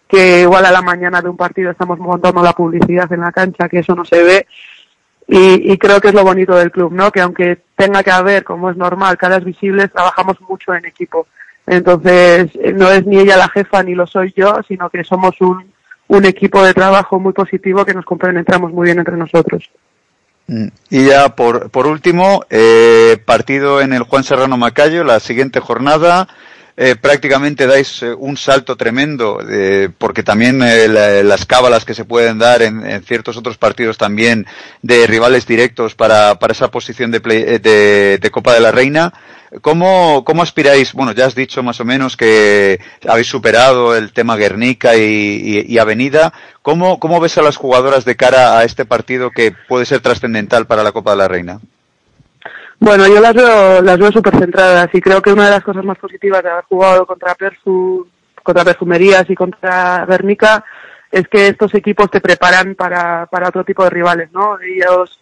que 0.08 0.40
igual 0.42 0.64
a 0.66 0.72
la 0.72 0.82
mañana 0.82 1.20
de 1.22 1.28
un 1.28 1.36
partido 1.36 1.70
estamos 1.70 1.98
montando 1.98 2.42
la 2.42 2.52
publicidad 2.52 3.10
en 3.12 3.20
la 3.20 3.32
cancha, 3.32 3.68
que 3.68 3.78
eso 3.78 3.94
no 3.94 4.04
se 4.04 4.22
ve. 4.22 4.46
Y, 5.28 5.72
y 5.72 5.78
creo 5.78 6.00
que 6.00 6.08
es 6.08 6.14
lo 6.14 6.24
bonito 6.24 6.56
del 6.56 6.72
club, 6.72 6.92
¿no? 6.92 7.12
Que 7.12 7.20
aunque 7.20 7.58
tenga 7.76 8.02
que 8.02 8.10
haber, 8.10 8.42
como 8.42 8.68
es 8.70 8.76
normal, 8.76 9.16
caras 9.16 9.44
visibles, 9.44 9.92
trabajamos 9.92 10.40
mucho 10.40 10.74
en 10.74 10.84
equipo. 10.86 11.28
Entonces, 11.66 12.50
no 12.74 12.90
es 12.90 13.06
ni 13.06 13.18
ella 13.18 13.36
la 13.36 13.48
jefa 13.48 13.82
ni 13.82 13.94
lo 13.94 14.06
soy 14.06 14.32
yo, 14.36 14.60
sino 14.66 14.90
que 14.90 15.04
somos 15.04 15.40
un, 15.40 15.70
un 16.08 16.24
equipo 16.24 16.62
de 16.62 16.74
trabajo 16.74 17.20
muy 17.20 17.32
positivo 17.32 17.84
que 17.84 17.94
nos 17.94 18.04
compenetramos 18.04 18.72
muy 18.72 18.86
bien 18.86 18.98
entre 18.98 19.16
nosotros. 19.16 19.70
Mm. 20.48 20.66
Y 20.90 21.06
ya 21.06 21.36
por, 21.36 21.70
por 21.70 21.86
último, 21.86 22.44
eh, 22.50 23.22
partido 23.24 23.80
en 23.80 23.92
el 23.92 24.02
Juan 24.02 24.24
Serrano 24.24 24.56
Macayo, 24.56 25.04
la 25.04 25.20
siguiente 25.20 25.60
jornada. 25.60 26.26
Eh, 26.76 26.96
prácticamente 26.96 27.66
dais 27.66 28.02
eh, 28.02 28.14
un 28.16 28.36
salto 28.36 28.76
tremendo, 28.76 29.40
eh, 29.48 29.90
porque 29.98 30.22
también 30.22 30.58
la- 30.60 31.22
las 31.22 31.44
cábalas 31.44 31.84
que 31.84 31.94
se 31.94 32.04
pueden 32.06 32.38
dar 32.38 32.62
en, 32.62 33.02
ciertos 33.04 33.36
otros 33.36 33.58
partidos 33.58 33.98
también 33.98 34.46
de 34.80 35.06
rivales 35.06 35.46
directos 35.46 35.94
para, 35.94 36.38
para 36.38 36.52
esa 36.52 36.70
posición 36.70 37.10
de, 37.10 37.20
Copa 38.30 38.54
de 38.54 38.60
la 38.60 38.72
Reina. 38.72 39.12
¿Cómo, 39.62 40.22
¿Cómo 40.24 40.42
aspiráis? 40.42 40.92
Bueno, 40.92 41.10
ya 41.12 41.26
has 41.26 41.34
dicho 41.34 41.60
más 41.64 41.80
o 41.80 41.84
menos 41.84 42.16
que 42.16 42.78
habéis 43.06 43.26
superado 43.26 43.96
el 43.96 44.12
tema 44.12 44.36
Guernica 44.36 44.94
y, 44.96 45.00
y- 45.02 45.64
y 45.74 45.78
Avenida. 45.78 46.32
¿Cómo, 46.62 47.00
¿Cómo 47.00 47.18
ves 47.20 47.36
a 47.36 47.42
las 47.42 47.56
jugadoras 47.56 48.04
de 48.04 48.14
cara 48.16 48.58
a 48.58 48.64
este 48.64 48.84
partido 48.84 49.32
que 49.32 49.52
puede 49.68 49.86
ser 49.86 50.00
trascendental 50.00 50.66
para 50.68 50.84
la 50.84 50.92
Copa 50.92 51.10
de 51.10 51.16
la 51.16 51.28
Reina? 51.28 51.58
Bueno, 52.80 53.06
yo 53.06 53.20
las 53.20 53.34
veo, 53.34 53.82
las 53.82 53.98
veo 53.98 54.10
súper 54.10 54.38
centradas 54.38 54.88
y 54.94 55.02
creo 55.02 55.20
que 55.20 55.32
una 55.32 55.44
de 55.44 55.50
las 55.50 55.62
cosas 55.62 55.84
más 55.84 55.98
positivas 55.98 56.42
de 56.42 56.48
haber 56.48 56.64
jugado 56.64 57.06
contra 57.06 57.34
Perfu, 57.34 58.08
contra 58.42 58.64
Perfumerías 58.64 59.28
y 59.28 59.34
contra 59.34 60.06
Guernica 60.06 60.64
es 61.12 61.28
que 61.28 61.48
estos 61.48 61.74
equipos 61.74 62.10
te 62.10 62.22
preparan 62.22 62.74
para, 62.74 63.26
para 63.26 63.48
otro 63.48 63.64
tipo 63.64 63.84
de 63.84 63.90
rivales, 63.90 64.32
¿no? 64.32 64.58
Ellos 64.60 65.20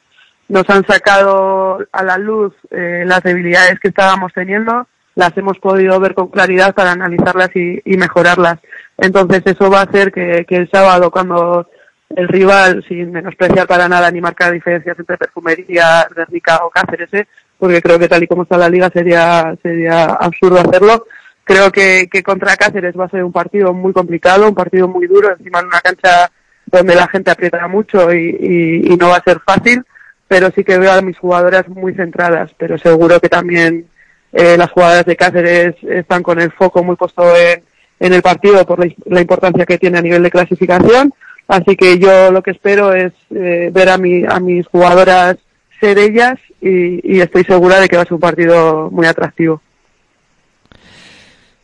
nos 0.49 0.71
han 0.71 0.87
sacado 0.87 1.85
a 1.91 2.03
la 2.05 2.17
luz 2.17 2.55
eh, 2.71 3.03
las 3.05 3.25
debilidades 3.25 3.81
que 3.81 3.89
estábamos 3.89 4.33
teniendo, 4.33 4.87
las 5.17 5.37
hemos 5.37 5.59
podido 5.59 5.99
ver 5.99 6.15
con 6.15 6.29
claridad 6.29 6.77
para 6.77 6.93
analizarlas 6.93 7.51
y, 7.57 7.83
mejorarlas. 7.97 8.61
Entonces 8.97 9.43
eso 9.47 9.69
va 9.69 9.81
a 9.81 9.85
hacer 9.85 10.13
que, 10.13 10.47
que 10.49 10.57
el 10.57 10.71
sábado 10.71 11.11
cuando 11.11 11.69
el 12.11 12.29
rival, 12.29 12.85
sin 12.89 13.11
menospreciar 13.11 13.67
para 13.67 13.89
nada 13.89 14.11
ni 14.11 14.21
marcar 14.21 14.53
diferencias 14.53 14.99
entre 14.99 15.19
Perfumería, 15.19 16.07
Guernica 16.15 16.61
o 16.63 16.71
Cáceres, 16.71 17.13
¿eh? 17.13 17.27
Porque 17.59 17.83
creo 17.83 17.99
que 17.99 18.09
tal 18.09 18.23
y 18.23 18.27
como 18.27 18.43
está 18.45 18.57
la 18.57 18.69
liga 18.69 18.91
sería, 18.91 19.55
sería 19.63 20.05
absurdo 20.05 20.61
hacerlo. 20.61 21.07
Creo 21.45 21.73
que, 21.73 22.09
que 22.11 22.23
contra 22.23 22.57
Cáceres 22.57 22.95
va 22.99 23.07
a 23.07 23.11
ser 23.11 23.25
un 23.25 23.33
partido 23.33 23.73
muy 23.73 23.93
complicado, 23.93 24.47
un 24.49 24.55
partido 24.55 24.87
muy 24.87 25.07
duro, 25.07 25.31
encima 25.33 25.61
en 25.61 25.67
una 25.67 25.81
cancha 25.81 26.31
donde 26.67 26.95
la 26.95 27.09
gente 27.09 27.31
aprieta 27.31 27.67
mucho 27.69 28.13
y, 28.13 28.37
y- 28.39 28.93
y 28.93 28.97
no 28.97 29.09
va 29.09 29.17
a 29.17 29.23
ser 29.23 29.41
fácil, 29.41 29.83
pero 30.29 30.51
sí 30.51 30.63
que 30.63 30.79
veo 30.79 30.93
a 30.93 31.01
mis 31.01 31.19
jugadoras 31.19 31.67
muy 31.69 31.95
centradas, 31.95 32.51
pero 32.59 32.77
seguro 32.77 33.19
que 33.19 33.31
también 33.31 33.87
eh, 34.33 34.57
las 34.59 34.71
jugadoras 34.71 35.07
de 35.07 35.17
Cáceres 35.17 35.75
están 35.89 36.23
con 36.23 36.39
el 36.39 36.53
foco 36.53 36.85
muy 36.85 36.97
puesto 36.97 37.35
en, 37.35 37.63
en 37.99 38.13
el 38.13 38.21
partido 38.21 38.67
por 38.67 38.79
la, 38.85 38.93
la 39.07 39.23
importancia 39.23 39.65
que 39.65 39.79
tiene 39.79 39.97
a 39.99 40.03
nivel 40.03 40.23
de 40.23 40.31
clasificación. 40.31 41.15
Así 41.49 41.77
que 41.77 41.99
yo 41.99 42.31
lo 42.31 42.43
que 42.43 42.51
espero 42.51 42.93
es 42.93 43.15
eh, 43.35 43.71
ver 43.73 43.89
a, 43.89 43.97
mi, 43.97 44.23
a 44.29 44.39
mis 44.39 44.67
jugadoras 44.67 45.39
ser 45.81 45.99
ellas 45.99 46.39
y, 46.61 47.17
y 47.17 47.21
estoy 47.21 47.45
segura 47.45 47.81
de 47.81 47.89
que 47.89 47.97
va 47.97 48.03
a 48.03 48.07
ser 48.07 48.15
un 48.15 48.21
partido 48.21 48.91
muy 48.91 49.07
atractivo. 49.07 49.61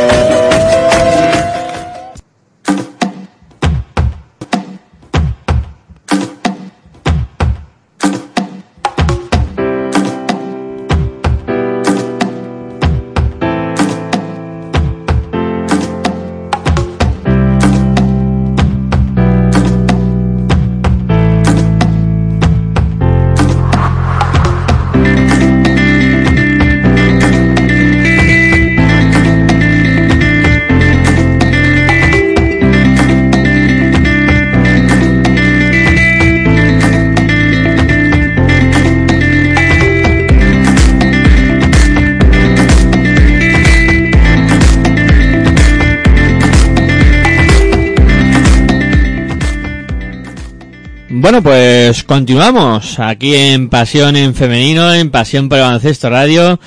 Bueno, 51.31 51.43
pues 51.43 52.03
continuamos 52.03 52.99
aquí 52.99 53.33
en 53.33 53.69
Pasión 53.69 54.17
en 54.17 54.35
Femenino, 54.35 54.93
en 54.93 55.11
Pasión 55.11 55.47
por 55.47 55.59
el 55.59 55.63
Baloncesto 55.63 56.09
Radio. 56.09 56.59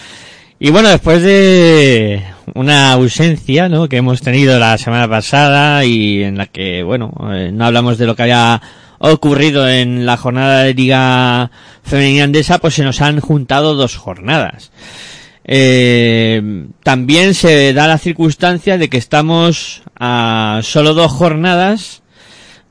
Y 0.59 0.71
bueno, 0.71 0.89
después 0.89 1.23
de 1.23 2.25
una 2.55 2.93
ausencia, 2.93 3.69
¿no? 3.69 3.91
Que 3.91 3.99
hemos 3.99 4.23
tenido 4.23 4.59
la 4.59 4.79
semana 4.79 5.07
pasada 5.07 5.85
y 5.85 6.23
en 6.23 6.39
la 6.39 6.47
que, 6.47 6.83
bueno, 6.83 7.13
eh, 7.31 7.51
no 7.53 7.67
hablamos 7.67 7.99
de 7.99 8.07
lo 8.07 8.17
que 8.17 8.23
había 8.23 8.63
ocurrido 9.01 9.69
en 9.69 10.07
la 10.07 10.17
jornada 10.17 10.63
de 10.63 10.73
Liga 10.73 11.51
Femenina 11.83 12.25
Andesa, 12.25 12.57
pues 12.59 12.73
se 12.73 12.85
nos 12.85 13.03
han 13.03 13.21
juntado 13.21 13.75
dos 13.75 13.99
jornadas. 13.99 14.73
Eh, 15.45 16.41
también 16.83 17.35
se 17.35 17.75
da 17.75 17.87
la 17.87 17.99
circunstancia 17.99 18.79
de 18.79 18.89
que 18.89 18.97
estamos 18.97 19.83
a 20.01 20.61
solo 20.63 20.95
dos 20.95 21.13
jornadas, 21.13 22.01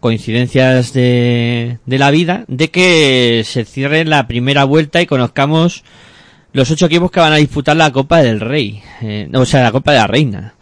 coincidencias 0.04 0.92
de, 0.92 1.78
de 1.86 1.98
la 1.98 2.12
vida, 2.12 2.44
de 2.50 2.70
que 2.70 3.42
se 3.46 3.64
cierre 3.64 4.04
la 4.04 4.28
primera 4.28 4.66
vuelta 4.66 5.02
y 5.02 5.06
conozcamos 5.06 5.86
los 6.52 6.70
ocho 6.70 6.88
equipos 6.88 7.10
que 7.10 7.22
van 7.22 7.32
a 7.32 7.38
disputar 7.38 7.78
la 7.78 7.94
Copa 7.94 8.22
del 8.22 8.42
Rey, 8.42 8.82
eh, 9.02 9.30
o 9.34 9.46
sea, 9.46 9.64
la 9.64 9.72
Copa 9.72 9.94
de 9.94 10.00
la 10.00 10.08
Reina. 10.08 10.56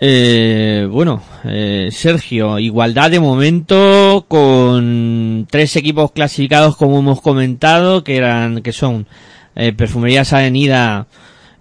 Eh, 0.00 0.84
bueno, 0.90 1.22
eh, 1.44 1.90
Sergio, 1.92 2.58
igualdad 2.58 3.12
de 3.12 3.20
momento 3.20 4.24
con 4.26 5.46
tres 5.48 5.76
equipos 5.76 6.10
clasificados 6.10 6.76
como 6.76 6.98
hemos 6.98 7.20
comentado, 7.22 8.02
que 8.02 8.16
eran, 8.16 8.62
que 8.62 8.72
son 8.72 9.06
eh, 9.54 9.74
Perfumerías 9.74 10.32
Avenida, 10.32 11.06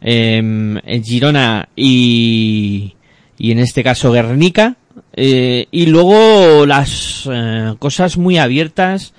eh, 0.02 1.02
Girona 1.04 1.70
y, 1.76 2.96
y 3.38 3.52
en 3.52 3.60
este 3.60 3.84
caso 3.84 4.12
Guernica. 4.12 4.78
Eh, 5.18 5.68
y 5.72 5.86
luego 5.86 6.66
las 6.66 7.28
eh, 7.32 7.74
cosas 7.80 8.18
muy 8.18 8.38
abiertas 8.38 9.14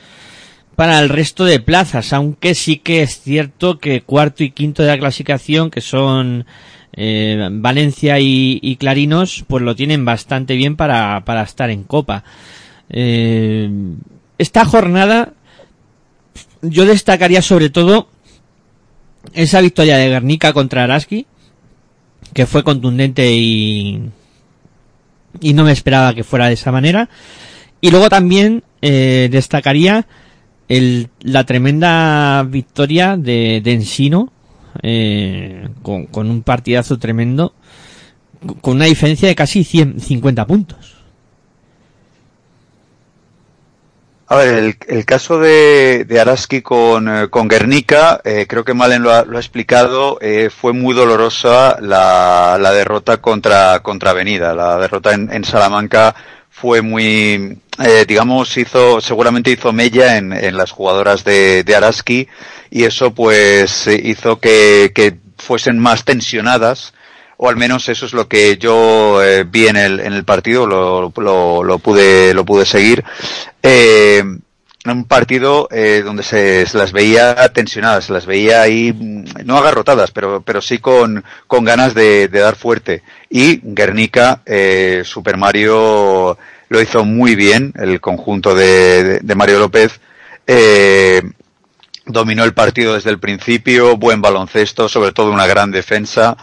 para 0.77 1.01
el 1.01 1.09
resto 1.09 1.47
de 1.47 1.59
plazas, 1.59 2.13
aunque 2.13 2.55
sí 2.55 2.77
que 2.77 3.03
es 3.03 3.23
cierto 3.23 3.79
que 3.79 4.03
cuarto 4.03 4.45
y 4.45 4.51
quinto 4.51 4.83
de 4.83 4.91
la 4.91 4.99
clasificación, 4.99 5.71
que 5.71 5.81
son 5.81 6.45
eh, 6.93 7.49
Valencia 7.51 8.21
y, 8.21 8.59
y, 8.63 8.77
Clarinos, 8.77 9.45
pues 9.49 9.63
lo 9.63 9.75
tienen 9.75 10.05
bastante 10.05 10.55
bien 10.55 10.77
para, 10.77 11.25
para 11.25 11.43
estar 11.43 11.71
en 11.71 11.83
Copa. 11.83 12.25
Esta 12.89 14.65
jornada 14.67 15.33
yo 16.61 16.85
destacaría 16.85 17.41
sobre 17.41 17.71
todo 17.71 18.09
esa 19.33 19.63
victoria 19.63 19.97
de 19.97 20.11
Guernica 20.11 20.53
contra 20.53 20.85
Araski, 20.85 21.27
que 22.35 22.47
fue 22.47 22.63
contundente 22.63 23.33
y, 23.33 24.11
y 25.41 25.53
no 25.55 25.65
me 25.65 25.73
esperaba 25.73 26.15
que 26.15 26.25
fuera 26.25 26.47
de 26.49 26.55
esa 26.55 26.73
manera. 26.73 27.09
Y 27.81 27.91
luego 27.91 28.09
también 28.09 28.65
eh, 28.83 29.29
destacaría 29.31 30.07
el, 30.69 31.09
la 31.21 31.45
tremenda 31.45 32.43
victoria 32.43 33.17
de, 33.17 33.61
de 33.63 33.73
Ensino, 33.73 34.33
eh, 34.83 35.69
con, 35.83 36.07
con, 36.07 36.31
un 36.31 36.43
partidazo 36.43 36.99
tremendo, 36.99 37.55
con 38.61 38.77
una 38.77 38.87
diferencia 38.87 39.29
de 39.29 39.35
casi 39.35 39.65
100, 39.65 40.01
50 40.01 40.47
puntos. 40.47 40.96
A 44.29 44.37
ver, 44.37 44.49
el, 44.55 44.77
el 44.89 45.05
caso 45.05 45.39
de, 45.39 46.05
Araski 46.21 46.61
con, 46.61 47.09
eh, 47.09 47.29
Guernica, 47.31 48.21
eh, 48.25 48.47
creo 48.49 48.65
que 48.65 48.75
Malen 48.75 49.03
lo 49.03 49.13
ha, 49.13 49.25
lo 49.25 49.37
ha 49.37 49.41
explicado, 49.41 50.19
eh, 50.21 50.51
fue 50.51 50.73
muy 50.73 50.95
dolorosa 50.97 51.79
la, 51.81 52.59
la 52.61 52.73
derrota 52.73 53.19
contra, 53.19 53.81
contra 53.85 54.11
Avenida. 54.11 54.53
La 54.53 54.79
derrota 54.79 55.13
en, 55.15 55.45
Salamanca 55.45 56.13
fue 56.51 56.83
muy, 56.83 57.57
eh, 57.79 58.05
digamos, 58.09 58.57
hizo, 58.57 59.01
seguramente 59.01 59.53
hizo 59.53 59.73
mella 59.73 60.17
en, 60.17 60.33
en 60.33 60.57
las 60.57 60.73
jugadoras 60.73 61.23
de, 61.23 61.65
Araski 61.77 62.27
y 62.71 62.83
eso 62.83 63.15
pues 63.15 63.87
hizo 63.87 64.41
que, 64.41 64.91
que, 64.93 65.19
fuesen 65.39 65.79
más 65.79 66.05
tensionadas 66.05 66.95
o 67.37 67.49
al 67.49 67.57
menos 67.57 67.89
eso 67.89 68.07
es 68.07 68.13
lo 68.13 68.29
que 68.29 68.57
yo 68.59 69.23
eh, 69.23 69.45
vi 69.45 69.67
en 69.69 69.77
el, 69.77 70.01
en 70.01 70.13
el 70.13 70.25
partido, 70.25 70.67
lo, 70.67 71.13
lo, 71.17 71.63
lo, 71.63 71.79
pude, 71.79 72.35
lo 72.35 72.45
pude 72.45 72.65
seguir. 72.67 73.05
Eh, 73.63 74.23
un 74.93 75.05
partido 75.05 75.69
eh, 75.71 76.03
donde 76.05 76.23
se, 76.23 76.67
las 76.75 76.93
veía 76.93 77.49
tensionadas, 77.49 78.07
se 78.07 78.13
las 78.13 78.27
veía 78.27 78.63
ahí, 78.63 78.95
no 79.45 79.57
agarrotadas, 79.57 80.11
pero, 80.11 80.43
pero 80.43 80.61
sí 80.61 80.79
con, 80.79 81.25
con 81.47 81.65
ganas 81.65 81.95
de, 81.95 82.29
de 82.29 82.39
dar 82.39 82.57
fuerte. 82.57 83.03
Y 83.31 83.61
Guernica, 83.63 84.43
eh, 84.47 85.03
Super 85.05 85.37
Mario 85.37 86.39
lo 86.69 86.81
hizo 86.81 87.05
muy 87.05 87.35
bien, 87.35 87.73
el 87.77 88.01
conjunto 88.01 88.55
de, 88.55 89.05
de, 89.05 89.21
de 89.21 89.35
Mario 89.35 89.59
López. 89.59 90.01
Eh, 90.47 91.23
dominó 92.05 92.45
el 92.45 92.55
partido 92.55 92.95
desde 92.95 93.11
el 93.11 93.19
principio, 93.19 93.97
buen 93.97 94.23
baloncesto, 94.23 94.89
sobre 94.89 95.13
todo 95.13 95.31
una 95.33 95.47
gran 95.47 95.71
defensa. 95.71 96.37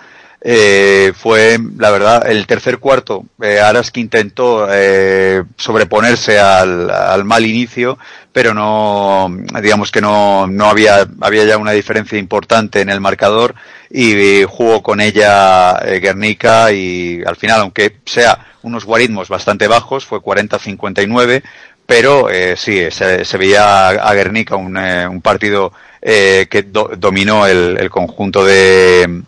Eh, 0.45 1.13
fue, 1.15 1.57
la 1.77 1.89
verdad, 1.89 2.29
el 2.29 2.45
tercer 2.45 2.79
cuarto, 2.79 3.23
eh, 3.41 3.61
Araski 3.61 4.01
intentó 4.01 4.67
eh, 4.69 5.41
sobreponerse 5.55 6.37
al, 6.37 6.89
al, 6.89 7.23
mal 7.23 7.45
inicio, 7.45 7.97
pero 8.33 8.53
no, 8.53 9.33
digamos 9.61 9.89
que 9.89 10.01
no, 10.01 10.45
no 10.47 10.65
había, 10.65 11.07
había 11.21 11.45
ya 11.45 11.57
una 11.57 11.71
diferencia 11.71 12.19
importante 12.19 12.81
en 12.81 12.89
el 12.89 12.99
marcador 12.99 13.55
y 13.89 14.43
jugó 14.43 14.83
con 14.83 14.99
ella 14.99 15.77
eh, 15.85 15.99
Guernica 16.01 16.73
y 16.73 17.21
al 17.25 17.37
final, 17.37 17.61
aunque 17.61 17.99
sea 18.05 18.47
unos 18.63 18.83
guaritmos 18.83 19.29
bastante 19.29 19.67
bajos, 19.67 20.05
fue 20.05 20.19
40-59, 20.19 21.41
pero 21.85 22.29
eh, 22.29 22.55
sí, 22.57 22.89
se, 22.91 23.23
se, 23.23 23.37
veía 23.37 23.89
a 23.89 24.13
Guernica 24.13 24.55
un, 24.55 24.77
eh, 24.77 25.07
un 25.07 25.21
partido 25.21 25.73
eh, 26.01 26.47
que 26.49 26.63
do, 26.63 26.91
dominó 26.97 27.45
el, 27.45 27.77
el, 27.79 27.89
conjunto 27.89 28.43
de, 28.43 29.23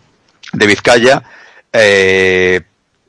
de 0.56 0.66
Vizcaya 0.66 1.22
eh, 1.72 2.60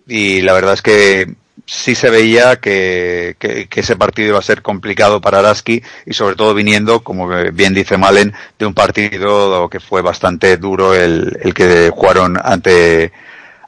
y 0.08 0.42
la 0.42 0.54
verdad 0.54 0.74
es 0.74 0.82
que 0.82 1.36
sí 1.66 1.96
se 1.96 2.10
veía 2.10 2.58
que, 2.58 3.36
que, 3.40 3.68
que, 3.68 3.80
ese 3.82 3.98
partido 3.98 4.30
iba 4.30 4.40
a 4.40 4.44
ser 4.44 4.62
complicado 4.62 5.20
para 5.20 5.40
Araski 5.40 5.84
y 6.06 6.14
sobre 6.14 6.36
todo 6.36 6.54
viniendo, 6.54 7.02
como 7.04 7.28
bien 7.52 7.74
dice 7.74 7.98
Malen, 7.98 8.34
de 8.58 8.66
un 8.66 8.74
partido 8.74 9.70
que 9.70 9.80
fue 9.80 10.02
bastante 10.02 10.58
duro 10.58 10.94
el, 10.94 11.38
el 11.42 11.54
que 11.54 11.90
jugaron 11.94 12.38
ante, 12.42 13.12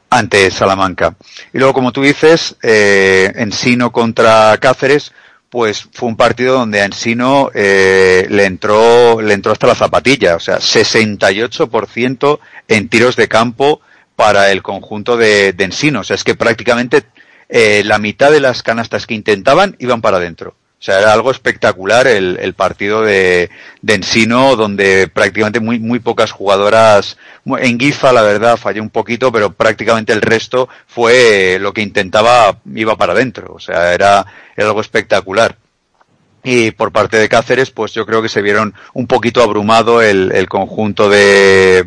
ante 0.08 0.50
Salamanca. 0.50 1.14
Y 1.52 1.58
luego, 1.58 1.74
como 1.74 1.92
tú 1.92 2.02
dices, 2.02 2.56
eh, 2.62 3.32
Ensino 3.36 3.92
contra 3.92 4.56
Cáceres, 4.58 5.12
pues 5.50 5.88
fue 5.92 6.08
un 6.08 6.16
partido 6.16 6.54
donde 6.54 6.80
a 6.80 6.84
Ensino 6.84 7.50
eh, 7.54 8.26
le 8.30 8.44
entró 8.44 9.20
le 9.20 9.34
entró 9.34 9.52
hasta 9.52 9.66
la 9.66 9.74
zapatilla, 9.74 10.36
o 10.36 10.40
sea, 10.40 10.58
68% 10.58 12.38
en 12.68 12.88
tiros 12.88 13.16
de 13.16 13.28
campo 13.28 13.80
para 14.14 14.52
el 14.52 14.62
conjunto 14.62 15.16
de, 15.16 15.52
de 15.52 15.64
Ensino, 15.64 16.00
o 16.00 16.04
sea, 16.04 16.14
es 16.14 16.24
que 16.24 16.36
prácticamente 16.36 17.04
eh, 17.48 17.82
la 17.84 17.98
mitad 17.98 18.30
de 18.30 18.40
las 18.40 18.62
canastas 18.62 19.06
que 19.06 19.14
intentaban 19.14 19.74
iban 19.80 20.00
para 20.00 20.18
adentro. 20.18 20.54
O 20.80 20.82
sea, 20.82 20.98
era 20.98 21.12
algo 21.12 21.30
espectacular 21.30 22.06
el, 22.06 22.38
el 22.40 22.54
partido 22.54 23.02
de, 23.02 23.50
de, 23.82 23.94
Ensino, 23.94 24.56
donde 24.56 25.08
prácticamente 25.08 25.60
muy, 25.60 25.78
muy 25.78 25.98
pocas 25.98 26.32
jugadoras, 26.32 27.18
en 27.44 27.78
Gifa 27.78 28.14
la 28.14 28.22
verdad 28.22 28.56
falló 28.56 28.80
un 28.82 28.88
poquito, 28.88 29.30
pero 29.30 29.52
prácticamente 29.52 30.14
el 30.14 30.22
resto 30.22 30.70
fue 30.86 31.58
lo 31.60 31.74
que 31.74 31.82
intentaba, 31.82 32.56
iba 32.74 32.96
para 32.96 33.12
adentro. 33.12 33.52
O 33.54 33.60
sea, 33.60 33.92
era, 33.92 34.24
era 34.56 34.68
algo 34.68 34.80
espectacular. 34.80 35.58
Y 36.42 36.70
por 36.70 36.92
parte 36.92 37.18
de 37.18 37.28
Cáceres, 37.28 37.70
pues 37.70 37.92
yo 37.92 38.06
creo 38.06 38.22
que 38.22 38.30
se 38.30 38.40
vieron 38.40 38.72
un 38.94 39.06
poquito 39.06 39.42
abrumado 39.42 40.00
el, 40.00 40.32
el 40.32 40.48
conjunto 40.48 41.10
de, 41.10 41.84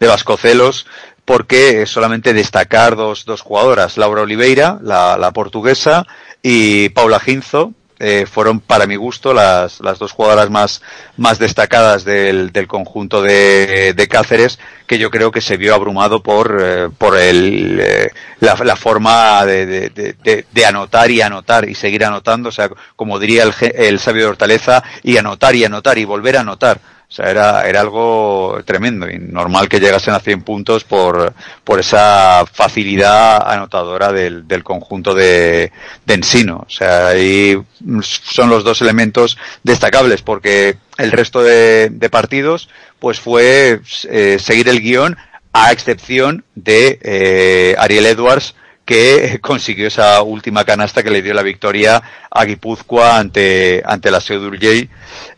de 0.00 0.06
Vascocelos, 0.08 0.88
porque 1.24 1.86
solamente 1.86 2.34
destacar 2.34 2.96
dos, 2.96 3.24
dos 3.24 3.40
jugadoras, 3.40 3.98
Laura 3.98 4.22
Oliveira, 4.22 4.80
la, 4.82 5.16
la 5.16 5.30
portuguesa, 5.30 6.08
y 6.42 6.88
Paula 6.88 7.20
Ginzo, 7.20 7.72
eh, 8.04 8.26
fueron 8.26 8.58
para 8.58 8.88
mi 8.88 8.96
gusto 8.96 9.32
las, 9.32 9.78
las 9.78 10.00
dos 10.00 10.10
jugadoras 10.10 10.50
más, 10.50 10.82
más 11.16 11.38
destacadas 11.38 12.04
del, 12.04 12.50
del 12.50 12.66
conjunto 12.66 13.22
de, 13.22 14.08
Cáceres, 14.10 14.58
que 14.88 14.98
yo 14.98 15.08
creo 15.08 15.30
que 15.30 15.40
se 15.40 15.56
vio 15.56 15.72
abrumado 15.72 16.20
por, 16.20 16.58
eh, 16.60 16.88
por 16.98 17.16
el, 17.16 17.78
eh, 17.80 18.10
la, 18.40 18.56
la, 18.56 18.74
forma 18.74 19.46
de, 19.46 19.66
de, 19.90 20.44
de, 20.52 20.66
anotar 20.66 21.12
y 21.12 21.20
anotar 21.20 21.68
y 21.68 21.76
seguir 21.76 22.04
anotando, 22.04 22.48
o 22.48 22.52
sea, 22.52 22.68
como 22.96 23.20
diría 23.20 23.44
el, 23.44 23.54
el 23.60 24.00
sabio 24.00 24.24
de 24.24 24.30
Hortaleza, 24.30 24.82
y 25.04 25.16
anotar 25.16 25.54
y 25.54 25.64
anotar 25.64 25.96
y 25.96 26.04
volver 26.04 26.38
a 26.38 26.40
anotar. 26.40 26.80
O 27.12 27.14
sea, 27.14 27.30
era, 27.30 27.68
era 27.68 27.82
algo 27.82 28.62
tremendo 28.64 29.06
y 29.06 29.18
normal 29.18 29.68
que 29.68 29.80
llegasen 29.80 30.14
a 30.14 30.20
100 30.20 30.44
puntos 30.44 30.82
por, 30.82 31.34
por 31.62 31.78
esa 31.78 32.46
facilidad 32.50 33.46
anotadora 33.52 34.10
del, 34.12 34.48
del 34.48 34.64
conjunto 34.64 35.14
de, 35.14 35.70
de 36.06 36.14
Ensino. 36.14 36.64
O 36.66 36.70
sea, 36.70 37.08
ahí 37.08 37.62
son 38.00 38.48
los 38.48 38.64
dos 38.64 38.80
elementos 38.80 39.36
destacables 39.62 40.22
porque 40.22 40.78
el 40.96 41.12
resto 41.12 41.42
de, 41.42 41.90
de 41.90 42.08
partidos 42.08 42.70
pues 42.98 43.20
fue 43.20 43.80
eh, 44.08 44.38
seguir 44.40 44.70
el 44.70 44.80
guion 44.80 45.18
a 45.52 45.70
excepción 45.70 46.46
de 46.54 46.98
eh, 47.02 47.74
Ariel 47.76 48.06
Edwards 48.06 48.54
que 48.84 49.38
consiguió 49.42 49.86
esa 49.88 50.22
última 50.22 50.64
canasta 50.64 51.02
que 51.02 51.10
le 51.10 51.22
dio 51.22 51.34
la 51.34 51.42
victoria 51.42 52.02
a 52.30 52.44
Guipúzcoa 52.44 53.18
ante, 53.18 53.82
ante 53.84 54.10
la 54.10 54.20
Seudurgey, 54.20 54.88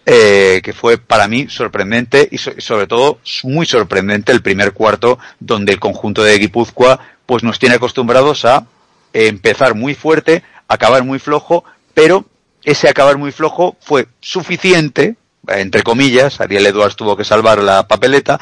eh, 0.07 0.61
que 0.63 0.73
fue 0.73 0.99
para 0.99 1.29
mí 1.29 1.49
sorprendente 1.49 2.29
y 2.31 2.39
so, 2.39 2.53
sobre 2.59 2.87
todo 2.87 3.19
muy 3.43 3.67
sorprendente 3.67 4.33
el 4.33 4.43
primer 4.43 4.73
cuarto 4.73 5.19
donde 5.41 5.73
el 5.73 5.81
conjunto 5.81 6.23
de 6.23 6.39
Guipúzcoa 6.39 7.01
pues 7.27 7.43
nos 7.43 7.59
tiene 7.59 7.77
acostumbrados 7.77 8.45
a 8.45 8.67
empezar 9.13 9.75
muy 9.75 9.95
fuerte, 9.95 10.43
acabar 10.69 11.05
muy 11.05 11.19
flojo, 11.19 11.65
pero 11.95 12.27
ese 12.63 12.89
acabar 12.89 13.17
muy 13.17 13.33
flojo 13.33 13.77
fue 13.81 14.09
suficiente, 14.21 15.17
entre 15.49 15.83
comillas, 15.83 16.41
Ariel 16.41 16.67
Edwards 16.67 16.97
tuvo 16.97 17.17
que 17.17 17.25
salvar 17.25 17.63
la 17.63 17.87
papeleta, 17.87 18.41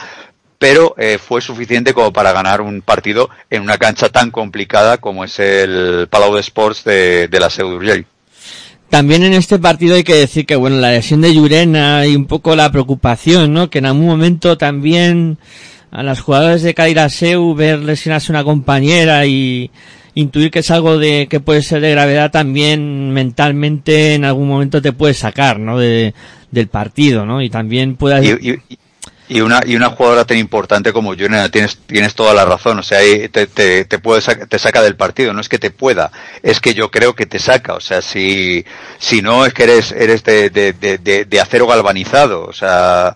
pero 0.63 0.95
eh, 0.97 1.19
fue 1.19 1.41
suficiente 1.41 1.93
como 1.93 2.13
para 2.13 2.31
ganar 2.31 2.61
un 2.61 2.83
partido 2.83 3.29
en 3.51 3.63
una 3.63 3.79
cancha 3.79 4.11
tan 4.11 4.31
complicada 4.31 4.99
como 4.99 5.25
es 5.25 5.41
el 5.41 6.07
Palau 6.09 6.37
de 6.37 6.41
Sports 6.41 6.85
de, 6.85 7.27
de 7.27 7.41
la 7.41 7.51
Seu 7.51 7.69
d'Urgell. 7.69 8.07
También 8.89 9.25
en 9.25 9.33
este 9.33 9.59
partido 9.59 9.97
hay 9.97 10.05
que 10.05 10.15
decir 10.15 10.47
que, 10.47 10.55
bueno, 10.55 10.77
la 10.77 10.93
lesión 10.93 11.21
de 11.21 11.35
Llurena 11.35 12.07
y 12.07 12.15
un 12.15 12.27
poco 12.27 12.55
la 12.55 12.71
preocupación, 12.71 13.53
¿no? 13.53 13.71
Que 13.71 13.79
en 13.79 13.87
algún 13.87 14.07
momento 14.07 14.57
también 14.57 15.37
a 15.91 16.05
las 16.05 16.21
jugadoras 16.21 16.63
de 16.63 16.75
Cairaseu 16.75 17.57
ver 17.57 17.81
lesionarse 17.81 18.31
una 18.31 18.45
compañera 18.45 19.27
y 19.27 19.73
intuir 20.15 20.53
que 20.53 20.61
es 20.61 20.71
algo 20.71 20.97
de 20.97 21.27
que 21.29 21.41
puede 21.41 21.63
ser 21.63 21.81
de 21.81 21.91
gravedad 21.91 22.31
también 22.31 23.11
mentalmente 23.11 24.15
en 24.15 24.25
algún 24.25 24.47
momento 24.47 24.81
te 24.81 24.93
puede 24.93 25.15
sacar, 25.15 25.59
¿no? 25.59 25.77
De, 25.77 26.15
del 26.53 26.69
partido, 26.69 27.27
¿no? 27.27 27.43
Y 27.43 27.51
también 27.51 27.97
puede... 27.97 28.39
Y, 28.41 28.51
y, 28.51 28.79
y 29.29 29.41
una, 29.41 29.61
y 29.65 29.77
una 29.77 29.91
jugadora 29.91 30.25
tan 30.25 30.37
importante 30.37 30.93
como 30.93 31.15
Llurena, 31.15 31.49
tienes, 31.49 31.79
tienes 31.87 32.15
toda 32.15 32.35
la 32.35 32.45
razón, 32.45 32.79
o 32.79 32.83
sea, 32.83 32.99
te, 33.01 33.47
te, 33.47 33.85
te, 33.85 33.99
puede 33.99 34.21
te 34.23 34.59
saca 34.59 34.83
del 34.83 34.97
partido, 34.97 35.33
no 35.33 35.41
es 35.41 35.49
que 35.49 35.59
te 35.59 35.71
pueda, 35.71 36.11
es 36.43 36.61
que 36.61 36.75
yo 36.75 36.91
creo 36.91 37.15
que 37.15 37.27
te 37.27 37.39
saca, 37.39 37.75
o 37.75 37.81
sea, 37.81 38.03
si, 38.03 38.65
si 38.99 39.23
no 39.23 39.47
es 39.47 39.55
que 39.55 39.65
eres, 39.65 39.93
eres 39.93 40.25
de, 40.25 40.51
de, 40.51 40.73
de, 40.73 41.25
de 41.25 41.41
acero 41.41 41.67
galvanizado, 41.67 42.45
o 42.45 42.53
sea, 42.53 43.15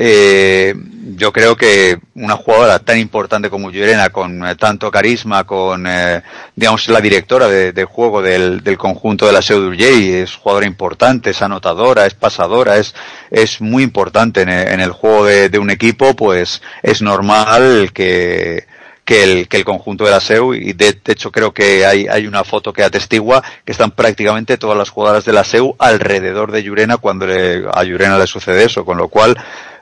eh, 0.00 0.76
yo 1.16 1.32
creo 1.32 1.56
que 1.56 1.98
una 2.14 2.36
jugadora 2.36 2.78
tan 2.78 3.00
importante 3.00 3.50
como 3.50 3.72
Llorena, 3.72 4.10
con 4.10 4.46
eh, 4.46 4.54
tanto 4.54 4.92
carisma, 4.92 5.42
con, 5.42 5.88
eh, 5.88 6.22
digamos, 6.54 6.86
la 6.86 7.00
directora 7.00 7.48
de, 7.48 7.84
juego 7.84 8.22
del, 8.22 8.62
del, 8.62 8.78
conjunto 8.78 9.26
de 9.26 9.32
la 9.32 9.42
Seu 9.42 9.58
d'Urgell, 9.60 10.22
es 10.22 10.36
jugadora 10.36 10.66
importante, 10.66 11.30
es 11.30 11.42
anotadora, 11.42 12.06
es 12.06 12.14
pasadora, 12.14 12.76
es, 12.76 12.94
es 13.32 13.60
muy 13.60 13.82
importante 13.82 14.42
en, 14.42 14.50
en 14.50 14.78
el 14.78 14.92
juego 14.92 15.24
de, 15.24 15.58
un 15.58 15.70
equipo, 15.70 16.14
pues 16.14 16.62
es 16.84 17.02
normal 17.02 17.90
que, 17.92 18.67
que 19.08 19.22
el, 19.22 19.48
que 19.48 19.56
el 19.56 19.64
conjunto 19.64 20.04
de 20.04 20.10
la 20.10 20.20
SEU 20.20 20.52
y 20.52 20.74
de, 20.74 20.92
de, 20.92 21.12
hecho 21.14 21.32
creo 21.32 21.54
que 21.54 21.86
hay, 21.86 22.06
hay 22.06 22.26
una 22.26 22.44
foto 22.44 22.74
que 22.74 22.84
atestigua 22.84 23.42
que 23.64 23.72
están 23.72 23.92
prácticamente 23.92 24.58
todas 24.58 24.76
las 24.76 24.90
jugadoras 24.90 25.24
de 25.24 25.32
la 25.32 25.44
SEU 25.44 25.74
alrededor 25.78 26.52
de 26.52 26.62
Llurena 26.62 26.98
cuando 26.98 27.26
le, 27.26 27.64
a 27.72 27.84
Llurena 27.84 28.18
le 28.18 28.26
sucede 28.26 28.64
eso, 28.64 28.84
con 28.84 28.98
lo 28.98 29.08
cual 29.08 29.34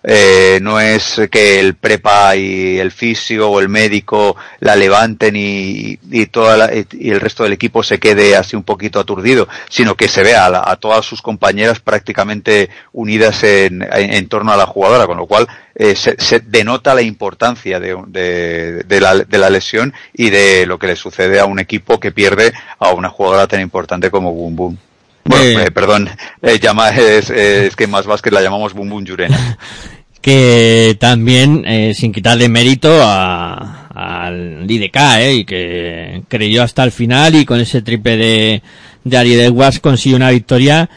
eh, 0.05 0.61
no 0.63 0.79
es 0.79 1.21
que 1.29 1.59
el 1.59 1.75
prepa 1.75 2.37
y 2.37 2.79
el 2.79 2.93
fisio 2.93 3.51
o 3.51 3.59
el 3.59 3.69
médico 3.69 4.37
la 4.61 4.77
levanten 4.77 5.35
y, 5.35 5.99
y 6.09 6.27
toda 6.27 6.57
la, 6.57 6.71
y 6.73 7.11
el 7.11 7.19
resto 7.19 7.43
del 7.43 7.55
equipo 7.55 7.83
se 7.83 7.99
quede 7.99 8.37
así 8.37 8.55
un 8.55 8.63
poquito 8.63 9.01
aturdido, 9.01 9.49
sino 9.69 9.97
que 9.97 10.07
se 10.07 10.23
vea 10.23 10.47
a, 10.47 10.77
todas 10.77 11.05
sus 11.05 11.21
compañeras 11.21 11.81
prácticamente 11.81 12.71
unidas 12.93 13.43
en, 13.43 13.85
en, 13.93 14.29
torno 14.29 14.53
a 14.53 14.57
la 14.57 14.67
jugadora, 14.67 15.09
con 15.09 15.17
lo 15.17 15.27
cual 15.27 15.49
eh, 15.79 15.95
se, 15.95 16.17
se, 16.19 16.41
denota 16.41 16.95
la 16.95 17.03
importancia 17.03 17.79
de, 17.79 17.97
de, 18.07 18.83
de, 18.85 19.01
la, 19.01 19.15
de, 19.17 19.39
la, 19.39 19.51
lesión 19.51 19.93
y 20.15 20.31
de 20.31 20.65
lo 20.67 20.79
que 20.79 20.87
le 20.87 20.97
sucede 20.97 21.39
a 21.39 21.45
un 21.45 21.59
equipo 21.59 22.01
que 22.01 22.13
pierde 22.13 22.53
a 22.79 22.93
una 22.93 23.11
jugadora 23.11 23.47
tan 23.47 23.61
importante 23.61 24.11
como 24.11 24.33
Boom 24.33 24.57
Boom. 24.57 24.79
Bueno, 25.25 25.61
eh, 25.61 25.71
perdón, 25.71 26.09
eh, 26.41 26.59
llama, 26.61 26.91
es, 26.91 27.31
es, 27.31 27.77
que 27.77 27.87
más 27.87 28.07
Vázquez 28.07 28.33
la 28.33 28.41
llamamos 28.41 28.73
Boom 28.73 28.89
Boom 28.89 29.05
Yurena. 29.05 29.59
que 30.27 30.97
también, 30.99 31.65
eh, 31.67 31.95
sin 31.95 32.13
quitarle 32.13 32.49
mérito 32.49 32.91
a, 33.01 33.87
al 33.95 34.69
IDK, 34.69 34.97
eh, 35.19 35.35
y 35.35 35.45
que 35.45 36.23
creyó 36.27 36.63
hasta 36.63 36.83
el 36.83 36.91
final 36.91 37.37
y 37.37 37.45
con 37.45 37.61
ese 37.61 37.81
triple 37.83 38.17
de, 38.17 38.63
de 39.05 39.17
Ari 39.17 39.55
consiguió 39.81 40.17
una 40.17 40.31
victoria 40.31 40.91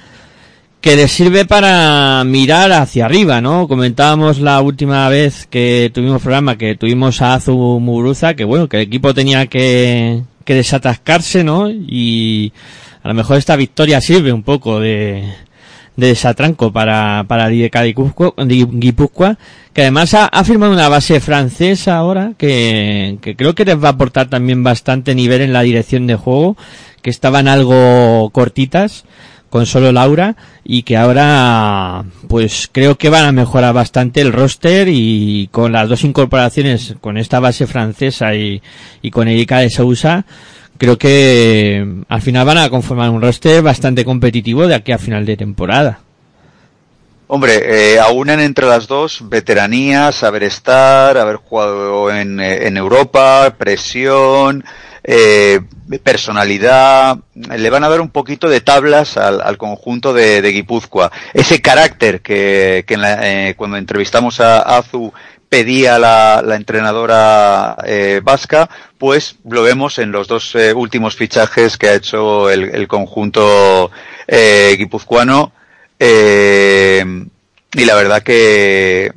que 0.81 0.95
le 0.95 1.07
sirve 1.07 1.45
para 1.45 2.23
mirar 2.23 2.71
hacia 2.71 3.05
arriba, 3.05 3.41
¿no? 3.41 3.67
Comentábamos 3.67 4.39
la 4.39 4.61
última 4.61 5.09
vez 5.09 5.45
que 5.45 5.91
tuvimos 5.93 6.21
programa 6.21 6.57
que 6.57 6.75
tuvimos 6.75 7.21
a 7.21 7.33
Azu 7.33 7.79
Muguruza, 7.79 8.33
que 8.33 8.45
bueno, 8.45 8.69
que 8.69 8.77
el 8.77 8.83
equipo 8.83 9.13
tenía 9.13 9.47
que, 9.47 10.21
que 10.45 10.55
desatascarse, 10.55 11.43
¿no? 11.43 11.69
Y 11.69 12.53
a 13.03 13.09
lo 13.09 13.13
mejor 13.13 13.37
esta 13.37 13.57
victoria 13.57 13.99
sirve 13.99 14.31
un 14.31 14.43
poco 14.43 14.79
de, 14.79 15.25
de 15.97 16.07
desatranco 16.07 16.71
para, 16.71 17.25
para 17.27 17.49
de 17.49 17.69
Guipúzcoa, 17.69 19.37
que 19.73 19.81
además 19.81 20.13
ha, 20.13 20.27
ha, 20.27 20.43
firmado 20.45 20.71
una 20.71 20.87
base 20.87 21.19
francesa 21.19 21.97
ahora, 21.97 22.33
que, 22.37 23.17
que 23.21 23.35
creo 23.35 23.53
que 23.53 23.65
les 23.65 23.83
va 23.83 23.89
a 23.89 23.91
aportar 23.91 24.29
también 24.29 24.63
bastante 24.63 25.13
nivel 25.13 25.41
en 25.41 25.51
la 25.51 25.61
dirección 25.61 26.07
de 26.07 26.15
juego, 26.15 26.55
que 27.01 27.09
estaban 27.09 27.49
algo 27.49 28.29
cortitas 28.31 29.03
con 29.49 29.65
solo 29.65 29.91
Laura 29.91 30.35
y 30.63 30.83
que 30.83 30.97
ahora 30.97 32.03
pues 32.27 32.69
creo 32.71 32.97
que 32.97 33.09
van 33.09 33.25
a 33.25 33.31
mejorar 33.31 33.73
bastante 33.73 34.21
el 34.21 34.31
roster 34.31 34.87
y 34.89 35.49
con 35.51 35.71
las 35.71 35.89
dos 35.89 36.03
incorporaciones 36.03 36.95
con 37.01 37.17
esta 37.17 37.39
base 37.39 37.67
francesa 37.67 38.35
y, 38.35 38.61
y 39.01 39.11
con 39.11 39.27
Erika 39.27 39.59
de 39.59 39.69
Sousa 39.69 40.25
creo 40.77 40.97
que 40.97 41.85
al 42.07 42.21
final 42.21 42.45
van 42.45 42.57
a 42.57 42.69
conformar 42.69 43.09
un 43.09 43.21
roster 43.21 43.61
bastante 43.61 44.05
competitivo 44.05 44.65
de 44.67 44.75
aquí 44.75 44.91
a 44.91 44.97
final 44.97 45.25
de 45.25 45.37
temporada. 45.37 45.99
Hombre, 47.27 47.93
eh, 47.93 47.99
aunan 47.99 48.39
entre 48.39 48.65
las 48.65 48.87
dos 48.87 49.29
veteranía, 49.29 50.11
saber 50.11 50.41
estar, 50.41 51.15
haber 51.15 51.35
jugado 51.35 52.09
en, 52.09 52.39
en 52.39 52.75
Europa, 52.75 53.53
presión, 53.55 54.63
eh, 55.03 55.61
personalidad, 56.03 57.17
le 57.33 57.69
van 57.69 57.83
a 57.83 57.89
dar 57.89 58.01
un 58.01 58.09
poquito 58.09 58.49
de 58.49 58.61
tablas 58.61 59.17
al, 59.17 59.57
conjunto 59.57 60.13
de, 60.13 60.41
de, 60.41 60.51
Guipúzcoa. 60.51 61.11
Ese 61.33 61.61
carácter 61.61 62.21
que, 62.21 62.85
eh, 62.87 63.53
cuando 63.57 63.77
entrevistamos 63.77 64.39
a 64.39 64.59
Azu 64.59 65.13
pedía 65.47 65.97
la, 65.97 66.43
la 66.45 66.55
entrenadora 66.55 67.75
eh, 67.85 68.21
vasca, 68.23 68.69
pues 68.97 69.37
lo 69.49 69.63
vemos 69.63 69.97
en 69.97 70.11
los 70.11 70.27
dos 70.27 70.53
últimos 70.75 71.15
fichajes 71.15 71.77
que 71.77 71.87
ha 71.87 71.95
hecho 71.95 72.49
el, 72.49 72.87
conjunto 72.87 73.89
guipuzcoano. 74.77 75.53
Y 75.99 77.85
la 77.85 77.95
verdad 77.95 78.21
que 78.21 79.11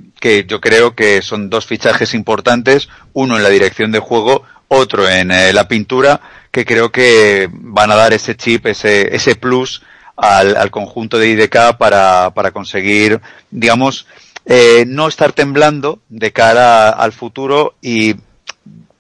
yo 0.47 0.61
creo 0.61 0.95
que 0.95 1.21
son 1.21 1.51
dos 1.51 1.67
fichajes 1.67 2.15
importantes, 2.15 2.89
uno 3.13 3.37
en 3.37 3.43
la 3.43 3.51
dirección 3.51 3.93
de 3.93 3.99
juego, 3.99 4.45
otro 4.73 5.09
en 5.09 5.31
eh, 5.31 5.53
la 5.53 5.69
pintura, 5.69 6.21
que 6.51 6.65
creo 6.65 6.91
que 6.91 7.49
van 7.53 7.91
a 7.91 7.97
dar 7.97 8.13
ese 8.13 8.37
chip, 8.37 8.67
ese, 8.67 9.15
ese 9.15 9.35
plus 9.37 9.83
al, 10.17 10.57
al 10.57 10.71
conjunto 10.71 11.19
de 11.19 11.29
IDK 11.29 11.77
para, 11.79 12.33
para 12.35 12.51
conseguir, 12.51 13.21
digamos, 13.51 14.07
eh, 14.45 14.85
no 14.87 15.09
estar 15.09 15.33
temblando 15.33 16.01
de 16.09 16.33
cara 16.33 16.91
al 16.91 17.13
futuro 17.13 17.75
y 17.81 18.17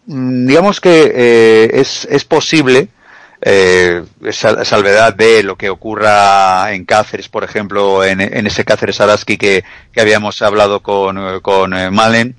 digamos 0.07 0.81
que 0.81 1.13
eh, 1.15 1.71
es, 1.75 2.07
es 2.11 2.25
posible 2.25 2.89
eh, 3.45 4.05
salvedad 4.31 5.15
de 5.15 5.43
lo 5.43 5.57
que 5.57 5.69
ocurra 5.69 6.73
en 6.73 6.85
Cáceres, 6.85 7.29
por 7.29 7.43
ejemplo, 7.43 8.05
en, 8.05 8.21
en 8.21 8.47
ese 8.47 8.65
Cáceres 8.65 9.01
Araski 9.01 9.37
que, 9.37 9.65
que 9.93 10.01
habíamos 10.01 10.41
hablado 10.43 10.81
con, 10.81 11.41
con 11.41 11.75
eh, 11.75 11.91
Malen, 11.91 12.37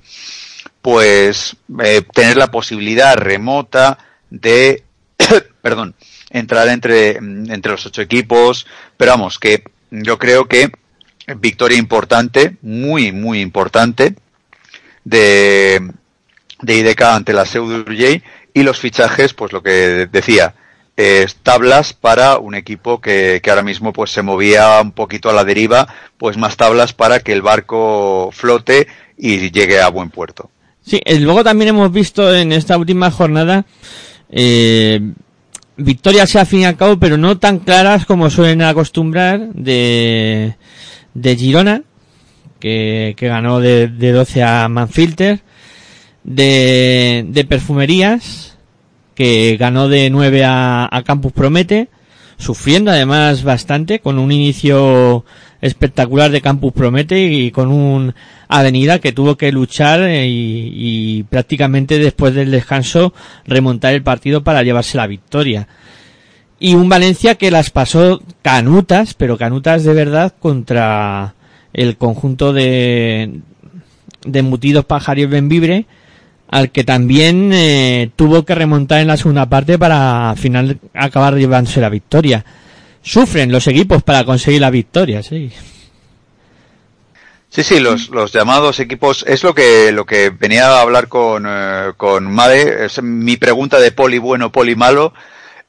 pues 0.84 1.56
eh, 1.82 2.02
tener 2.12 2.36
la 2.36 2.50
posibilidad 2.50 3.16
remota 3.16 3.96
de, 4.28 4.84
perdón, 5.62 5.94
entrar 6.28 6.68
entre, 6.68 7.16
entre 7.16 7.72
los 7.72 7.86
ocho 7.86 8.02
equipos, 8.02 8.66
pero 8.98 9.12
vamos, 9.12 9.38
que 9.38 9.64
yo 9.90 10.18
creo 10.18 10.46
que 10.46 10.70
victoria 11.38 11.78
importante, 11.78 12.58
muy, 12.60 13.12
muy 13.12 13.40
importante, 13.40 14.14
de, 15.04 15.90
de 16.60 16.74
IDK 16.76 17.00
ante 17.00 17.32
la 17.32 17.46
Seu 17.46 17.66
y 18.52 18.62
los 18.62 18.78
fichajes, 18.78 19.32
pues 19.32 19.54
lo 19.54 19.62
que 19.62 20.06
decía, 20.12 20.54
eh, 20.98 21.26
tablas 21.42 21.94
para 21.94 22.36
un 22.36 22.54
equipo 22.54 23.00
que, 23.00 23.40
que, 23.42 23.48
ahora 23.48 23.62
mismo 23.62 23.94
pues 23.94 24.10
se 24.10 24.20
movía 24.20 24.82
un 24.82 24.92
poquito 24.92 25.30
a 25.30 25.32
la 25.32 25.44
deriva, 25.44 25.88
pues 26.18 26.36
más 26.36 26.58
tablas 26.58 26.92
para 26.92 27.20
que 27.20 27.32
el 27.32 27.40
barco 27.40 28.28
flote 28.34 28.86
y 29.16 29.50
llegue 29.50 29.80
a 29.80 29.88
buen 29.88 30.10
puerto. 30.10 30.50
Sí, 30.86 31.00
luego 31.20 31.42
también 31.42 31.70
hemos 31.70 31.90
visto 31.90 32.34
en 32.34 32.52
esta 32.52 32.76
última 32.76 33.10
jornada 33.10 33.64
eh, 34.30 35.00
victorias 35.76 36.36
al 36.36 36.46
fin 36.46 36.60
y 36.60 36.64
al 36.66 36.76
cabo, 36.76 36.98
pero 36.98 37.16
no 37.16 37.38
tan 37.38 37.58
claras 37.58 38.04
como 38.04 38.28
suelen 38.28 38.60
acostumbrar 38.60 39.48
de, 39.54 40.56
de 41.14 41.36
Girona, 41.36 41.82
que, 42.60 43.14
que 43.16 43.28
ganó 43.28 43.60
de, 43.60 43.88
de 43.88 44.12
12 44.12 44.42
a 44.42 44.68
Manfilter, 44.68 45.40
de, 46.22 47.24
de 47.28 47.44
Perfumerías, 47.44 48.58
que 49.14 49.56
ganó 49.58 49.88
de 49.88 50.10
9 50.10 50.44
a, 50.44 50.88
a 50.90 51.02
Campus 51.02 51.32
Promete, 51.32 51.88
sufriendo 52.36 52.90
además 52.90 53.42
bastante, 53.42 54.00
con 54.00 54.18
un 54.18 54.32
inicio 54.32 55.24
espectacular 55.64 56.30
de 56.30 56.42
Campus 56.42 56.74
Promete 56.74 57.24
y 57.24 57.50
con 57.50 57.68
un 57.68 58.14
Avenida 58.48 58.98
que 58.98 59.12
tuvo 59.12 59.36
que 59.36 59.50
luchar 59.50 60.10
y, 60.10 60.72
y, 60.74 61.22
prácticamente 61.22 61.98
después 61.98 62.34
del 62.34 62.50
descanso 62.50 63.14
remontar 63.46 63.94
el 63.94 64.02
partido 64.02 64.44
para 64.44 64.62
llevarse 64.62 64.98
la 64.98 65.06
victoria. 65.06 65.66
y 66.60 66.74
un 66.74 66.90
Valencia 66.90 67.36
que 67.36 67.50
las 67.50 67.70
pasó 67.70 68.22
canutas, 68.42 69.14
pero 69.14 69.38
canutas 69.38 69.84
de 69.84 69.94
verdad 69.94 70.34
contra 70.38 71.34
el 71.72 71.96
conjunto 71.96 72.52
de, 72.52 73.40
de 74.26 74.38
embutidos 74.38 74.84
Pajarillos 74.84 75.30
Benvibre, 75.30 75.86
al 76.48 76.70
que 76.72 76.84
también 76.84 77.52
eh, 77.54 78.10
tuvo 78.16 78.44
que 78.44 78.54
remontar 78.54 79.00
en 79.00 79.08
la 79.08 79.16
segunda 79.16 79.46
parte 79.46 79.78
para 79.78 80.30
al 80.30 80.36
final 80.36 80.78
acabar 80.92 81.36
llevándose 81.36 81.80
la 81.80 81.88
victoria. 81.88 82.44
Sufren 83.04 83.52
los 83.52 83.66
equipos 83.66 84.02
para 84.02 84.24
conseguir 84.24 84.62
la 84.62 84.70
victoria, 84.70 85.22
sí. 85.22 85.52
Sí, 87.50 87.62
sí, 87.62 87.78
los, 87.78 88.08
los 88.08 88.32
llamados 88.32 88.80
equipos, 88.80 89.24
es 89.28 89.44
lo 89.44 89.54
que, 89.54 89.92
lo 89.92 90.06
que 90.06 90.30
venía 90.30 90.68
a 90.68 90.80
hablar 90.80 91.08
con, 91.08 91.44
eh, 91.46 91.92
con 91.98 92.24
Made, 92.32 92.86
es 92.86 93.02
mi 93.02 93.36
pregunta 93.36 93.78
de 93.78 93.92
poli 93.92 94.18
bueno, 94.18 94.50
poli 94.50 94.74
malo, 94.74 95.12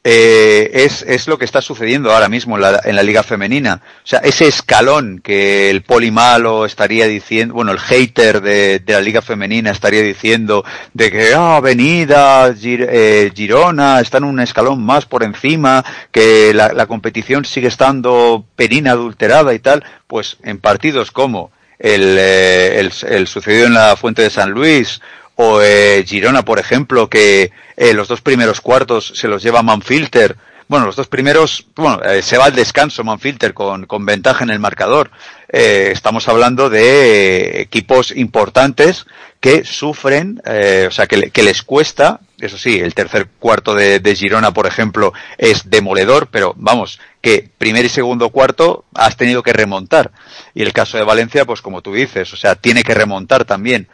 eh, 0.08 0.70
es, 0.86 1.02
es 1.02 1.28
lo 1.28 1.40
que 1.40 1.46
está 1.46 1.64
sucediendo 1.64 2.14
ahora 2.14 2.30
mismo 2.30 2.56
en 2.58 2.62
la, 2.62 2.80
en 2.86 2.96
la 2.96 3.02
liga 3.02 3.24
femenina. 3.24 3.82
O 3.84 4.08
sea, 4.08 4.20
ese 4.20 4.48
escalón 4.48 5.20
que 5.24 5.72
el 5.72 5.82
poli 5.82 6.12
malo 6.12 6.64
estaría 6.64 7.08
diciendo, 7.08 7.56
bueno, 7.56 7.72
el 7.72 7.80
hater 7.80 8.40
de, 8.42 8.78
de 8.80 8.94
la 8.94 9.02
liga 9.02 9.24
femenina 9.24 9.72
estaría 9.72 10.04
diciendo 10.04 10.64
de 10.94 11.12
que, 11.12 11.34
ah, 11.36 11.60
Gir- 11.60 12.88
eh, 12.88 13.32
Girona, 13.36 14.00
están 14.00 14.24
un 14.24 14.40
escalón 14.40 14.84
más 14.86 15.08
por 15.08 15.24
encima, 15.24 15.84
que 16.12 16.54
la, 16.54 16.72
la 16.72 16.86
competición 16.86 17.44
sigue 17.44 17.68
estando 17.70 18.46
perina 18.56 18.92
adulterada 18.92 19.56
y 19.56 19.60
tal, 19.60 19.84
pues 20.06 20.38
en 20.44 20.60
partidos 20.60 21.10
como 21.10 21.52
el, 21.80 22.16
eh, 22.20 22.80
el, 22.80 22.92
el 23.10 23.28
sucedido 23.28 23.66
en 23.66 23.74
la 23.74 23.96
Fuente 23.96 24.22
de 24.22 24.30
San 24.30 24.52
Luis 24.52 25.02
o 25.36 25.62
eh, 25.62 26.04
Girona, 26.08 26.44
por 26.44 26.60
ejemplo, 26.60 27.10
que 27.10 27.52
eh, 27.78 27.94
los 27.94 28.08
dos 28.08 28.22
primeros 28.22 28.62
cuartos 28.62 29.14
se 29.16 29.28
los 29.28 29.44
lleva 29.44 29.64
Manfilter. 29.64 30.36
Bueno, 30.68 30.88
los 30.88 30.96
dos 30.96 31.08
primeros, 31.08 31.68
bueno, 31.76 32.02
eh, 32.04 32.24
se 32.24 32.38
va 32.38 32.46
al 32.46 32.56
descanso 32.56 33.04
Manfilter 33.04 33.54
con, 33.54 33.86
con 33.86 34.04
ventaja 34.06 34.44
en 34.44 34.50
el 34.50 34.60
marcador. 34.60 35.12
Eh, 35.48 35.90
estamos 35.92 36.28
hablando 36.28 36.72
de 36.72 37.62
equipos 37.62 38.12
importantes 38.12 39.06
que 39.40 39.64
sufren, 39.64 40.42
eh, 40.44 40.86
o 40.88 40.92
sea, 40.92 41.06
que, 41.06 41.30
que 41.30 41.44
les 41.44 41.62
cuesta, 41.62 42.20
eso 42.40 42.58
sí, 42.58 42.80
el 42.80 42.96
tercer 42.96 43.28
cuarto 43.38 43.76
de, 43.76 44.00
de 44.00 44.16
Girona, 44.16 44.52
por 44.52 44.66
ejemplo, 44.66 45.14
es 45.38 45.70
demoledor, 45.70 46.30
pero 46.32 46.56
vamos, 46.58 47.00
que 47.22 47.48
primer 47.60 47.86
y 47.86 47.90
segundo 47.90 48.30
cuarto 48.30 48.86
has 48.96 49.18
tenido 49.18 49.44
que 49.44 49.54
remontar. 49.54 50.12
Y 50.56 50.64
el 50.64 50.74
caso 50.74 50.98
de 50.98 51.04
Valencia, 51.04 51.46
pues 51.46 51.62
como 51.62 51.84
tú 51.84 51.94
dices, 51.94 52.34
o 52.34 52.38
sea, 52.38 52.56
tiene 52.56 52.84
que 52.84 52.96
remontar 52.96 53.46
también 53.46 53.88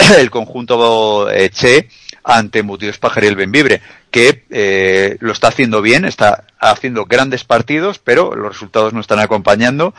el 0.18 0.30
conjunto 0.30 1.30
eh, 1.30 1.50
Che 1.50 1.88
ante 2.22 2.62
Mutidos 2.62 2.98
Pajar 2.98 3.24
y 3.24 3.28
el 3.28 3.36
Benvibre, 3.36 3.80
que 4.10 4.44
eh, 4.50 5.16
lo 5.20 5.32
está 5.32 5.48
haciendo 5.48 5.80
bien, 5.80 6.04
está 6.04 6.44
haciendo 6.58 7.06
grandes 7.06 7.44
partidos, 7.44 7.98
pero 7.98 8.34
los 8.34 8.52
resultados 8.52 8.92
no 8.92 9.00
están 9.00 9.20
acompañando. 9.20 9.94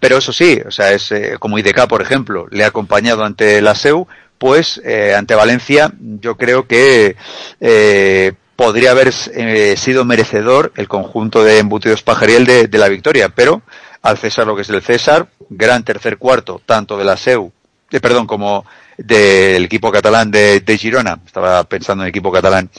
Pero 0.00 0.18
eso 0.18 0.32
sí, 0.32 0.60
o 0.66 0.70
sea, 0.70 0.92
es 0.92 1.12
eh, 1.12 1.36
como 1.38 1.58
IDK, 1.58 1.86
por 1.86 2.02
ejemplo, 2.02 2.46
le 2.50 2.64
ha 2.64 2.68
acompañado 2.68 3.24
ante 3.24 3.60
la 3.62 3.74
SEU, 3.74 4.08
pues 4.38 4.80
eh, 4.84 5.14
ante 5.14 5.34
Valencia 5.34 5.92
yo 5.98 6.36
creo 6.36 6.66
que 6.66 7.16
eh, 7.60 8.32
podría 8.56 8.90
haber 8.90 9.12
eh, 9.34 9.74
sido 9.76 10.04
merecedor 10.04 10.72
el 10.76 10.88
conjunto 10.88 11.44
de 11.44 11.58
embutidos 11.58 12.02
Pajariel 12.02 12.44
de, 12.44 12.66
de 12.66 12.78
la 12.78 12.88
victoria, 12.88 13.28
pero 13.28 13.62
al 14.02 14.18
César 14.18 14.46
lo 14.46 14.56
que 14.56 14.62
es 14.62 14.70
el 14.70 14.82
César, 14.82 15.28
gran 15.48 15.84
tercer 15.84 16.18
cuarto, 16.18 16.60
tanto 16.66 16.98
de 16.98 17.04
la 17.04 17.16
SEU, 17.16 17.52
eh, 17.90 18.00
perdón, 18.00 18.26
como 18.26 18.64
del 18.96 19.64
equipo 19.64 19.90
catalán 19.90 20.30
de, 20.30 20.78
Girona, 20.78 21.18
estaba 21.26 21.64
pensando 21.64 22.02
en 22.02 22.06
el 22.06 22.10
equipo 22.10 22.32
catalán, 22.32 22.70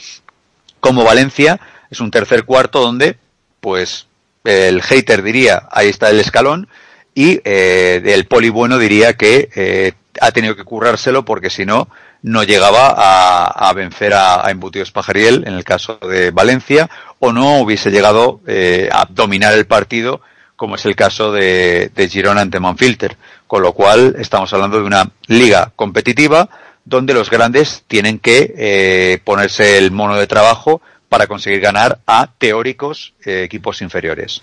como 0.80 1.04
Valencia, 1.04 1.60
es 1.90 2.00
un 2.00 2.10
tercer 2.10 2.44
cuarto 2.44 2.80
donde, 2.80 3.18
pues, 3.60 4.06
el 4.44 4.82
hater 4.82 5.22
diría, 5.22 5.68
ahí 5.70 5.88
está 5.88 6.10
el 6.10 6.20
escalón, 6.20 6.68
y 7.14 7.40
eh, 7.44 8.02
el 8.04 8.26
poli 8.26 8.50
bueno 8.50 8.78
diría 8.78 9.14
que 9.14 9.48
eh, 9.54 9.92
ha 10.20 10.30
tenido 10.32 10.54
que 10.54 10.64
currárselo 10.64 11.24
porque 11.24 11.50
si 11.50 11.64
no, 11.64 11.88
no 12.22 12.42
llegaba 12.44 12.94
a, 12.96 13.68
a 13.68 13.72
vencer 13.72 14.12
a, 14.14 14.46
a 14.46 14.50
Embutidos 14.50 14.90
Pajariel 14.90 15.44
en 15.46 15.54
el 15.54 15.64
caso 15.64 15.98
de 15.98 16.30
Valencia, 16.30 16.90
o 17.18 17.32
no 17.32 17.60
hubiese 17.60 17.90
llegado 17.90 18.40
eh, 18.46 18.88
a 18.92 19.06
dominar 19.08 19.54
el 19.54 19.66
partido 19.66 20.20
como 20.56 20.76
es 20.76 20.86
el 20.86 20.96
caso 20.96 21.32
de, 21.32 21.90
de 21.94 22.08
Girona 22.08 22.40
ante 22.40 22.60
Manfilter. 22.60 23.16
Con 23.46 23.62
lo 23.62 23.72
cual 23.72 24.16
estamos 24.18 24.52
hablando 24.52 24.78
de 24.78 24.84
una 24.84 25.10
liga 25.28 25.72
competitiva 25.76 26.48
donde 26.84 27.14
los 27.14 27.30
grandes 27.30 27.84
tienen 27.86 28.18
que 28.18 28.54
eh, 28.56 29.18
ponerse 29.24 29.78
el 29.78 29.90
mono 29.90 30.16
de 30.16 30.26
trabajo 30.26 30.80
para 31.08 31.26
conseguir 31.26 31.60
ganar 31.60 32.00
a 32.06 32.28
teóricos 32.38 33.12
eh, 33.24 33.42
equipos 33.44 33.82
inferiores. 33.82 34.40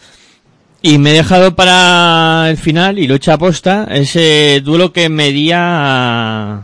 Y 0.81 0.97
me 0.97 1.11
he 1.11 1.13
dejado 1.13 1.55
para 1.55 2.49
el 2.49 2.57
final, 2.57 2.99
y 2.99 3.07
lo 3.07 3.13
he 3.13 3.17
hecho 3.17 3.31
a 3.31 3.37
posta, 3.37 3.87
ese 3.89 4.61
duelo 4.61 4.91
que 4.91 5.07
medía 5.07 5.59
a, 5.61 6.55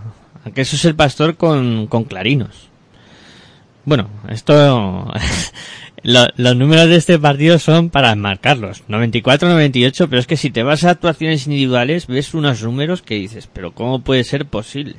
a 0.44 0.52
que 0.54 0.62
eso 0.62 0.76
es 0.76 0.84
el 0.84 0.96
pastor 0.96 1.38
con, 1.38 1.88
con 1.88 2.04
clarinos. 2.04 2.70
Bueno, 3.86 4.10
esto, 4.28 5.12
lo- 6.04 6.28
los 6.38 6.56
números 6.56 6.88
de 6.88 6.96
este 6.96 7.18
partido 7.20 7.60
son 7.60 7.90
para 7.90 8.14
marcarlos, 8.16 8.84
94-98, 8.88 10.08
pero 10.10 10.20
es 10.20 10.28
que 10.28 10.38
si 10.38 10.50
te 10.52 10.64
vas 10.64 10.84
a 10.84 10.92
actuaciones 10.92 11.46
individuales 11.48 12.08
ves 12.08 12.34
unos 12.34 12.62
números 12.64 13.02
que 13.02 13.16
dices, 13.16 13.48
pero 13.52 13.72
¿cómo 13.74 14.00
puede 14.02 14.24
ser 14.24 14.46
posible? 14.46 14.96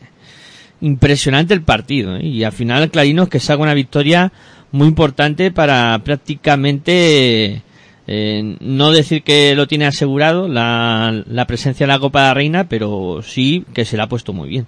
Impresionante 0.81 1.53
el 1.55 1.63
partido, 1.63 2.17
¿eh? 2.17 2.25
y 2.27 2.45
al 2.45 2.53
final 2.53 2.91
Clarinos 2.91 3.29
que 3.29 3.41
saca 3.41 3.63
una 3.63 3.75
victoria 3.75 4.33
muy 4.73 4.89
importante 4.89 5.51
para 5.51 6.01
prácticamente 6.05 7.63
eh, 8.07 8.57
no 8.61 8.91
decir 8.93 9.23
que 9.23 9.55
lo 9.55 9.67
tiene 9.67 9.87
asegurado 9.87 10.49
la, 10.49 11.23
la 11.27 11.47
presencia 11.47 11.85
en 11.85 11.89
la 11.91 11.99
Copa 11.99 12.21
de 12.23 12.27
la 12.29 12.35
Reina, 12.35 12.69
pero 12.69 13.21
sí 13.23 13.65
que 13.75 13.85
se 13.85 13.97
la 13.97 14.05
ha 14.05 14.09
puesto 14.09 14.33
muy 14.33 14.49
bien. 14.49 14.67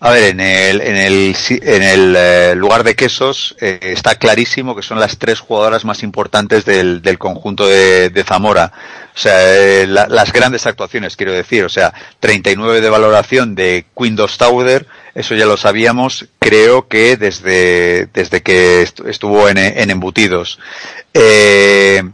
A 0.00 0.10
ver, 0.10 0.24
en 0.30 0.38
el, 0.38 0.80
en 0.80 0.94
el, 0.96 1.36
en 1.50 1.82
el 1.82 2.14
eh, 2.16 2.54
lugar 2.54 2.84
de 2.84 2.94
quesos 2.94 3.56
eh, 3.60 3.80
está 3.82 4.14
clarísimo 4.14 4.76
que 4.76 4.82
son 4.82 5.00
las 5.00 5.18
tres 5.18 5.40
jugadoras 5.40 5.84
más 5.84 6.04
importantes 6.04 6.64
del, 6.64 7.02
del 7.02 7.18
conjunto 7.18 7.66
de, 7.66 8.08
Zamora. 8.24 8.72
O 9.12 9.18
sea, 9.18 9.32
eh, 9.56 9.88
la- 9.88 10.06
las 10.06 10.32
grandes 10.32 10.66
actuaciones, 10.66 11.16
quiero 11.16 11.32
decir. 11.32 11.64
O 11.64 11.68
sea, 11.68 11.92
39 12.20 12.80
de 12.80 12.90
valoración 12.90 13.56
de 13.56 13.86
Queen 13.98 14.14
Stauder, 14.28 14.86
eso 15.16 15.34
ya 15.34 15.46
lo 15.46 15.56
sabíamos, 15.56 16.26
creo 16.38 16.86
que 16.86 17.16
desde, 17.16 18.06
que 18.44 18.84
estu- 18.84 19.08
estuvo 19.08 19.48
en, 19.48 19.58
en 19.58 19.90
embutidos. 19.90 20.60
Eh, 21.12 22.04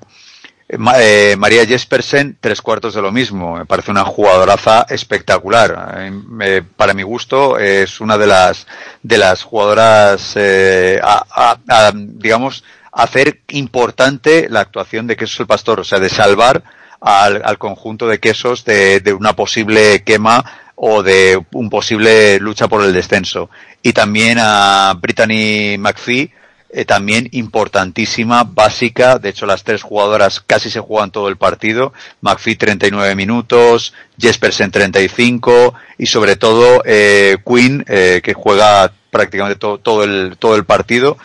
eh, 0.68 1.36
María 1.38 1.66
Jespersen, 1.66 2.36
tres 2.40 2.60
cuartos 2.62 2.94
de 2.94 3.02
lo 3.02 3.12
mismo. 3.12 3.56
Me 3.56 3.66
parece 3.66 3.90
una 3.90 4.04
jugadoraza 4.04 4.86
espectacular. 4.88 6.10
Eh, 6.40 6.62
para 6.76 6.94
mi 6.94 7.02
gusto, 7.02 7.58
es 7.58 8.00
una 8.00 8.16
de 8.18 8.26
las, 8.26 8.66
de 9.02 9.18
las 9.18 9.42
jugadoras, 9.42 10.32
eh, 10.36 11.00
a, 11.02 11.24
a- 11.30 11.58
a, 11.68 11.92
digamos, 11.94 12.64
hacer 12.92 13.40
importante 13.48 14.46
la 14.48 14.60
actuación 14.60 15.06
de 15.06 15.16
Quesos 15.16 15.40
el 15.40 15.46
Pastor, 15.46 15.80
o 15.80 15.84
sea, 15.84 15.98
de 15.98 16.08
salvar 16.08 16.62
al, 17.00 17.42
al 17.44 17.58
conjunto 17.58 18.06
de 18.08 18.18
quesos 18.18 18.64
de, 18.64 19.00
de 19.00 19.12
una 19.12 19.34
posible 19.34 20.02
quema 20.04 20.42
o 20.76 21.02
de 21.02 21.40
un 21.52 21.68
posible 21.70 22.38
lucha 22.40 22.68
por 22.68 22.82
el 22.82 22.92
descenso. 22.92 23.50
Y 23.82 23.92
también 23.92 24.38
a 24.40 24.94
Brittany 25.00 25.76
McPhee, 25.78 26.32
eh, 26.74 26.84
también 26.84 27.28
importantísima, 27.32 28.44
básica. 28.44 29.18
De 29.18 29.28
hecho, 29.30 29.46
las 29.46 29.64
tres 29.64 29.82
jugadoras 29.82 30.40
casi 30.40 30.70
se 30.70 30.80
juegan 30.80 31.10
todo 31.10 31.28
el 31.28 31.36
partido. 31.36 31.92
McPhee 32.20 32.56
39 32.56 33.14
minutos, 33.14 33.94
Jespersen 34.18 34.70
35 34.70 35.74
y 35.98 36.06
sobre 36.06 36.36
todo 36.36 36.82
eh, 36.84 37.36
Quinn 37.46 37.84
eh, 37.88 38.20
que 38.22 38.34
juega 38.34 38.92
prácticamente 39.10 39.58
to- 39.58 39.78
todo 39.78 40.04
el 40.04 40.36
todo 40.38 40.56
el 40.56 40.64
partido. 40.64 41.16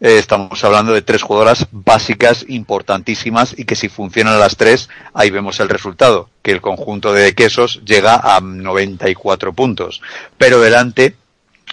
Eh, 0.00 0.18
estamos 0.18 0.62
hablando 0.64 0.92
de 0.92 1.02
tres 1.02 1.22
jugadoras 1.22 1.66
básicas, 1.70 2.44
importantísimas 2.48 3.54
y 3.56 3.64
que 3.64 3.76
si 3.76 3.88
funcionan 3.88 4.40
las 4.40 4.56
tres, 4.56 4.88
ahí 5.14 5.30
vemos 5.30 5.60
el 5.60 5.68
resultado, 5.68 6.28
que 6.42 6.50
el 6.50 6.60
conjunto 6.60 7.12
de 7.12 7.34
quesos 7.36 7.80
llega 7.84 8.16
a 8.16 8.40
94 8.40 9.52
puntos. 9.52 10.00
Pero 10.38 10.60
delante, 10.60 11.14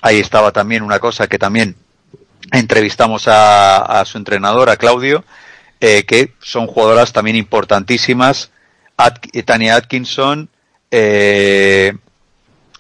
ahí 0.04 0.20
estaba 0.20 0.52
también 0.52 0.84
una 0.84 1.00
cosa 1.00 1.28
que 1.28 1.40
también 1.40 1.76
entrevistamos 2.52 3.24
a, 3.28 4.04
su 4.06 4.18
entrenador, 4.18 4.70
a 4.70 4.78
Claudio, 4.78 5.24
eh, 5.80 6.04
que 6.06 6.34
son 6.42 6.68
jugadoras 6.68 7.14
también 7.14 7.36
importantísimas. 7.38 8.52
Eh, 9.34 9.44
Tania 9.44 9.76
Atkinson, 9.76 10.50
eh, 10.92 11.94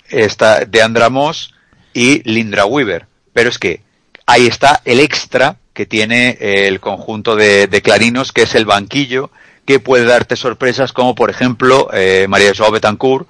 está 0.09 0.65
de 0.65 0.81
Andramus 0.81 1.53
y 1.93 2.29
Lindra 2.29 2.65
Weaver. 2.65 3.07
Pero 3.33 3.49
es 3.49 3.57
que 3.57 3.81
ahí 4.25 4.47
está 4.47 4.81
el 4.85 4.99
extra 4.99 5.57
que 5.73 5.85
tiene 5.85 6.37
el 6.39 6.81
conjunto 6.81 7.35
de, 7.35 7.81
clarinos, 7.81 8.33
que 8.33 8.41
es 8.41 8.55
el 8.55 8.65
banquillo, 8.65 9.31
que 9.65 9.79
puede 9.79 10.03
darte 10.03 10.35
sorpresas 10.35 10.91
como 10.91 11.15
por 11.15 11.29
ejemplo 11.29 11.89
María 12.27 12.51
Joao 12.53 12.71
Betancourt, 12.71 13.29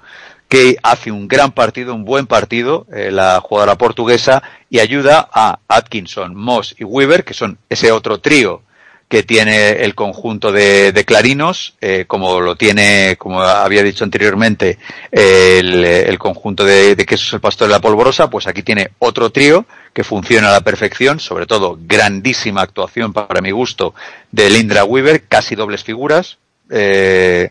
que 0.50 0.76
hace 0.82 1.12
un 1.12 1.28
gran 1.28 1.52
partido, 1.52 1.94
un 1.94 2.04
buen 2.04 2.26
partido, 2.26 2.84
eh, 2.92 3.10
la 3.12 3.40
jugadora 3.40 3.78
portuguesa, 3.78 4.42
y 4.68 4.80
ayuda 4.80 5.28
a 5.32 5.60
Atkinson, 5.68 6.34
Moss 6.34 6.74
y 6.76 6.82
Weaver, 6.82 7.24
que 7.24 7.34
son 7.34 7.56
ese 7.68 7.92
otro 7.92 8.18
trío 8.18 8.62
que 9.08 9.22
tiene 9.22 9.84
el 9.84 9.94
conjunto 9.94 10.52
de, 10.52 11.04
clarinos, 11.06 11.74
eh, 11.80 12.04
como 12.06 12.40
lo 12.40 12.56
tiene, 12.56 13.16
como 13.16 13.42
había 13.42 13.82
dicho 13.82 14.04
anteriormente, 14.04 14.78
el, 15.10 15.84
el 15.84 16.18
conjunto 16.18 16.64
de, 16.64 16.94
de 16.96 17.06
quesos 17.06 17.32
el 17.32 17.40
pastor 17.40 17.68
de 17.68 17.74
la 17.74 17.80
polvorosa, 17.80 18.28
pues 18.28 18.46
aquí 18.46 18.62
tiene 18.62 18.90
otro 18.98 19.30
trío 19.30 19.66
que 19.92 20.04
funciona 20.04 20.48
a 20.48 20.52
la 20.52 20.60
perfección, 20.62 21.20
sobre 21.20 21.46
todo 21.46 21.78
grandísima 21.80 22.62
actuación 22.62 23.12
para 23.12 23.40
mi 23.40 23.52
gusto 23.52 23.94
de 24.30 24.50
Lindra 24.50 24.84
Weaver, 24.84 25.24
casi 25.28 25.54
dobles 25.54 25.82
figuras, 25.84 26.38
eh, 26.70 27.50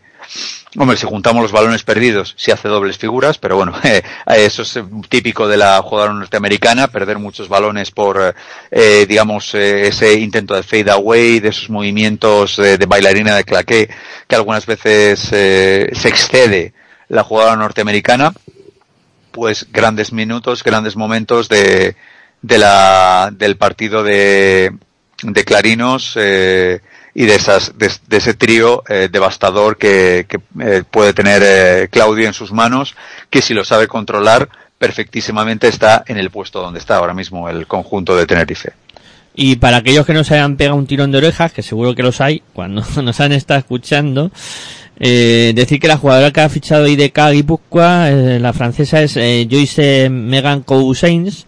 Hombre, 0.78 0.96
si 0.96 1.04
juntamos 1.04 1.42
los 1.42 1.50
balones 1.50 1.82
perdidos, 1.82 2.34
sí 2.38 2.52
hace 2.52 2.68
dobles 2.68 2.96
figuras, 2.96 3.38
pero 3.38 3.56
bueno, 3.56 3.74
eh, 3.82 4.02
eso 4.26 4.62
es 4.62 4.78
típico 5.08 5.48
de 5.48 5.56
la 5.56 5.82
jugadora 5.82 6.14
norteamericana, 6.14 6.86
perder 6.86 7.18
muchos 7.18 7.48
balones 7.48 7.90
por, 7.90 8.36
eh, 8.70 9.06
digamos, 9.08 9.52
eh, 9.54 9.88
ese 9.88 10.14
intento 10.14 10.54
de 10.54 10.62
fade 10.62 10.92
away, 10.92 11.40
de 11.40 11.48
esos 11.48 11.70
movimientos 11.70 12.56
de, 12.56 12.86
bailarina 12.86 13.34
de 13.34 13.44
claqué, 13.44 13.90
que 14.28 14.36
algunas 14.36 14.64
veces 14.64 15.28
eh, 15.32 15.90
se 15.92 16.08
excede 16.08 16.72
la 17.08 17.24
jugadora 17.24 17.56
norteamericana. 17.56 18.32
Pues 19.32 19.66
grandes 19.70 20.12
minutos, 20.12 20.62
grandes 20.64 20.96
momentos 20.96 21.48
de, 21.48 21.96
de 22.42 22.58
la, 22.58 23.30
del 23.32 23.56
partido 23.56 24.02
de, 24.02 24.72
de 25.22 25.44
Clarinos, 25.44 26.14
eh, 26.16 26.80
y 27.20 27.26
de 27.26 27.34
esas 27.34 27.74
de, 27.76 27.90
ese 28.16 28.32
trío 28.32 28.82
eh, 28.88 29.10
devastador 29.12 29.76
que, 29.76 30.24
que 30.26 30.40
eh, 30.58 30.84
puede 30.90 31.12
tener 31.12 31.42
eh, 31.44 31.88
Claudio 31.90 32.26
en 32.26 32.32
sus 32.32 32.50
manos 32.50 32.94
que 33.28 33.42
si 33.42 33.52
lo 33.52 33.62
sabe 33.62 33.88
controlar 33.88 34.48
perfectísimamente 34.78 35.68
está 35.68 36.02
en 36.06 36.16
el 36.16 36.30
puesto 36.30 36.62
donde 36.62 36.78
está 36.78 36.96
ahora 36.96 37.12
mismo 37.12 37.50
el 37.50 37.66
conjunto 37.66 38.16
de 38.16 38.24
Tenerife. 38.24 38.72
Y 39.34 39.56
para 39.56 39.76
aquellos 39.76 40.06
que 40.06 40.14
no 40.14 40.24
se 40.24 40.32
hayan 40.32 40.56
pegado 40.56 40.76
un 40.76 40.86
tirón 40.86 41.12
de 41.12 41.18
orejas, 41.18 41.52
que 41.52 41.62
seguro 41.62 41.94
que 41.94 42.02
los 42.02 42.22
hay 42.22 42.42
cuando 42.54 42.82
nos 43.02 43.20
han 43.20 43.32
estado 43.32 43.60
escuchando, 43.60 44.30
eh, 44.98 45.52
decir 45.54 45.78
que 45.78 45.88
la 45.88 45.98
jugadora 45.98 46.30
que 46.30 46.40
ha 46.40 46.48
fichado 46.48 46.88
IDK 46.88 47.32
Guipúzcoa, 47.32 48.10
eh, 48.10 48.40
la 48.40 48.54
francesa 48.54 49.02
es 49.02 49.12
Joyce 49.14 50.08
Megan 50.08 50.62
Cousins, 50.62 51.46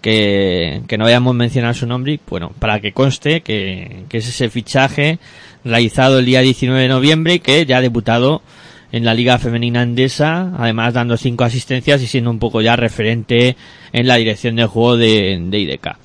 que, 0.00 0.82
que 0.86 0.98
no 0.98 1.04
vayamos 1.04 1.32
a 1.32 1.34
mencionar 1.34 1.74
su 1.74 1.86
nombre, 1.86 2.12
y, 2.14 2.20
bueno, 2.28 2.52
para 2.58 2.80
que 2.80 2.92
conste 2.92 3.40
que, 3.40 4.04
que 4.08 4.18
es 4.18 4.28
ese 4.28 4.48
fichaje 4.50 5.18
realizado 5.64 6.18
el 6.18 6.26
día 6.26 6.40
19 6.40 6.82
de 6.82 6.88
noviembre 6.88 7.34
y 7.34 7.40
que 7.40 7.66
ya 7.66 7.78
ha 7.78 7.80
debutado 7.82 8.42
en 8.90 9.04
la 9.04 9.14
Liga 9.14 9.38
Femenina 9.38 9.82
Andesa, 9.82 10.52
además 10.56 10.94
dando 10.94 11.16
cinco 11.16 11.44
asistencias 11.44 12.02
y 12.02 12.06
siendo 12.06 12.30
un 12.30 12.38
poco 12.38 12.60
ya 12.60 12.76
referente 12.76 13.56
en 13.92 14.06
la 14.06 14.16
dirección 14.16 14.56
del 14.56 14.66
juego 14.66 14.96
de, 14.96 15.38
de 15.40 15.58
IDK. 15.58 15.96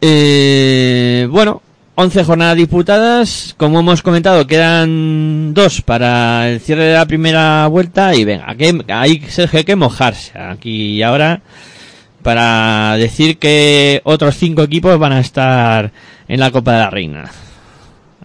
Eh, 0.00 1.26
bueno, 1.30 1.62
11 1.96 2.24
jornadas 2.24 2.56
disputadas, 2.56 3.54
como 3.58 3.80
hemos 3.80 4.02
comentado, 4.02 4.46
quedan 4.46 5.52
dos 5.52 5.82
para 5.82 6.48
el 6.48 6.60
cierre 6.60 6.84
de 6.84 6.94
la 6.94 7.06
primera 7.06 7.66
vuelta 7.66 8.14
y 8.14 8.24
venga, 8.24 8.54
que 8.54 8.82
hay 8.88 9.18
que 9.18 9.76
mojarse 9.76 10.38
aquí 10.38 10.92
y 10.92 11.02
ahora 11.02 11.42
para 12.22 12.96
decir 12.96 13.38
que 13.38 14.00
otros 14.04 14.36
cinco 14.36 14.62
equipos 14.62 14.98
van 14.98 15.12
a 15.12 15.20
estar 15.20 15.90
en 16.28 16.40
la 16.40 16.50
Copa 16.50 16.72
de 16.72 16.78
la 16.78 16.90
Reina. 16.90 17.30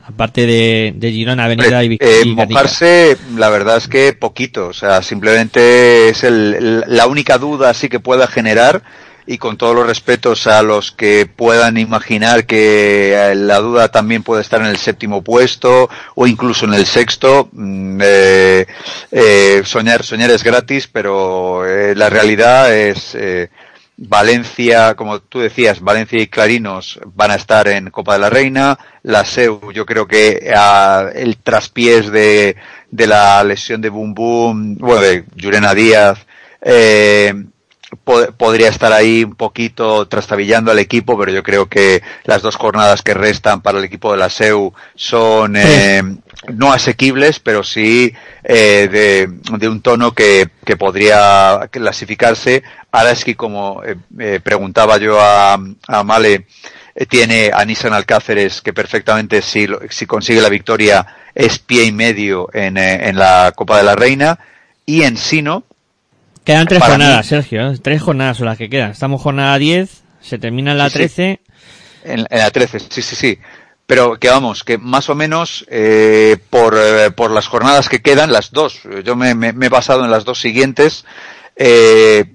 Aparte 0.08 0.46
de, 0.46 0.93
de 0.96 1.12
Girona, 1.12 1.46
Avenida 1.46 1.84
y, 1.84 1.93
eh, 2.00 2.22
y 2.26 2.36
Gatica. 2.36 2.60
mojarse, 2.60 3.18
la 3.38 3.50
verdad 3.50 3.78
es 3.78 3.88
que 3.88 4.14
poquito, 4.14 4.68
o 4.68 4.74
sea, 4.74 5.02
simplemente 5.02 6.10
es 6.10 6.24
el, 6.24 6.54
el- 6.54 6.84
la 6.88 7.08
única 7.08 7.39
duda 7.39 7.72
así 7.72 7.89
que 7.89 8.00
pueda 8.00 8.28
generar 8.28 8.84
y 9.26 9.39
con 9.39 9.58
todos 9.58 9.74
los 9.74 9.88
respetos 9.88 10.46
a 10.46 10.62
los 10.62 10.91
que 10.91 11.26
puedan 11.26 11.80
imaginar 11.80 12.46
que 12.46 13.16
eh, 13.16 13.34
la 13.34 13.58
duda 13.58 13.88
también 13.88 14.22
puede 14.22 14.43
estar 14.43 14.62
en 14.62 14.68
el 14.68 14.78
séptimo 14.78 15.24
puesto 15.24 15.89
o 16.14 16.28
incluso 16.28 16.66
en 16.66 16.76
el 16.76 16.86
sexto, 16.86 17.50
mm, 17.52 18.00
eh, 18.04 18.68
eh, 19.12 19.62
soñar, 19.66 20.04
soñar 20.04 20.30
es 20.30 20.43
gratis, 20.43 20.88
pero 20.88 21.66
eh, 21.68 21.96
la 21.96 22.12
realidad 22.12 22.72
es 22.78 23.16
eh, 23.16 23.50
Valencia, 23.98 24.96
como 24.96 25.20
tú 25.20 25.39
decías, 25.39 25.80
Valencia 25.82 26.20
y 26.22 26.28
Clarinos 26.28 27.00
van 27.14 27.32
a 27.32 27.36
estar 27.36 27.68
en 27.68 27.89
Copa 27.91 28.14
de 28.14 28.20
la 28.20 28.30
Reina. 28.30 28.78
La 29.04 29.24
SEU, 29.26 29.72
yo 29.72 29.86
creo 29.86 30.06
que 30.08 30.52
ah, 30.56 31.08
el 31.14 31.38
traspiés 31.38 32.12
de, 32.12 32.56
de 32.91 33.08
la 33.08 33.43
lesión 33.43 33.82
de 33.82 33.89
Boom 33.89 34.14
Boom, 34.14 34.76
bueno, 34.80 35.02
de 35.02 35.24
Yurena 35.36 35.74
Díaz, 35.74 36.20
eh, 36.62 37.34
po- 38.04 38.32
podría 38.38 38.68
estar 38.70 38.91
ahí 38.91 39.24
un 39.24 39.36
poquito 39.36 40.08
trastabillando 40.08 40.72
al 40.72 40.80
equipo, 40.80 41.18
pero 41.18 41.32
yo 41.32 41.43
creo 41.43 41.68
que 41.70 42.02
las 42.26 42.41
dos 42.41 42.56
jornadas 42.56 43.02
que 43.02 43.14
restan 43.14 43.62
para 43.62 43.78
el 43.80 43.86
equipo 43.86 44.12
de 44.12 44.18
la 44.18 44.30
SEU 44.30 44.74
son 44.96 45.56
eh, 45.56 46.04
no 46.54 46.72
asequibles, 46.74 47.40
pero 47.40 47.64
sí 47.64 48.14
eh, 48.44 48.88
de, 48.92 49.58
de 49.58 49.68
un 49.70 49.82
tono 49.82 50.14
que, 50.14 50.48
que 50.66 50.78
podría 50.78 51.68
clasificarse. 51.72 52.64
Araski, 52.92 53.36
como 53.36 53.84
eh, 53.84 53.96
eh, 54.20 54.40
preguntaba 54.44 54.98
yo 54.98 55.20
a, 55.20 55.54
a 55.88 56.04
Male, 56.04 56.48
eh, 56.96 57.06
tiene 57.06 57.52
a 57.54 57.66
Nissan 57.66 57.94
Alcáceres 57.94 58.62
que 58.62 58.74
perfectamente 58.74 59.42
si, 59.42 59.68
si 59.90 60.06
consigue 60.06 60.42
la 60.42 60.50
victoria 60.50 61.06
es 61.34 61.60
pie 61.60 61.84
y 61.86 61.92
medio 61.92 62.50
en, 62.54 62.78
eh, 62.78 63.10
en 63.10 63.18
la 63.18 63.52
Copa 63.56 63.78
de 63.78 63.84
la 63.84 63.96
Reina 63.96 64.40
y 64.86 65.04
en 65.04 65.18
Sino 65.18 65.64
Quedan 66.46 66.68
tres 66.68 66.84
jornadas, 66.84 67.26
mí- 67.26 67.30
Sergio. 67.30 67.74
Tres 67.82 68.02
jornadas 68.04 68.38
son 68.38 68.46
las 68.46 68.58
que 68.58 68.70
quedan. 68.70 68.92
Estamos 68.92 69.20
jornada 69.20 69.58
10, 69.58 70.04
se 70.22 70.38
termina 70.38 70.74
en 70.74 70.78
la 70.78 70.90
sí. 70.92 71.00
13. 71.00 71.40
En, 72.04 72.20
en 72.30 72.38
la 72.40 72.52
13, 72.52 72.80
sí, 72.82 73.02
sí, 73.02 73.16
sí. 73.16 73.40
Pero 73.88 74.20
que 74.20 74.30
vamos, 74.30 74.64
que 74.64 74.78
más 74.80 75.10
o 75.10 75.16
menos 75.16 75.64
eh, 75.70 76.38
por, 76.50 76.76
eh, 76.78 77.12
por 77.12 77.30
las 77.32 77.48
jornadas 77.48 77.88
que 77.88 78.02
quedan, 78.02 78.32
las 78.32 78.52
dos, 78.52 78.80
yo 79.04 79.16
me, 79.16 79.36
me- 79.36 79.54
me 79.54 79.68
he 79.68 79.70
basado 79.70 80.04
en 80.04 80.10
las 80.12 80.26
dos 80.26 80.40
siguientes, 80.42 81.06
eh, 81.56 82.26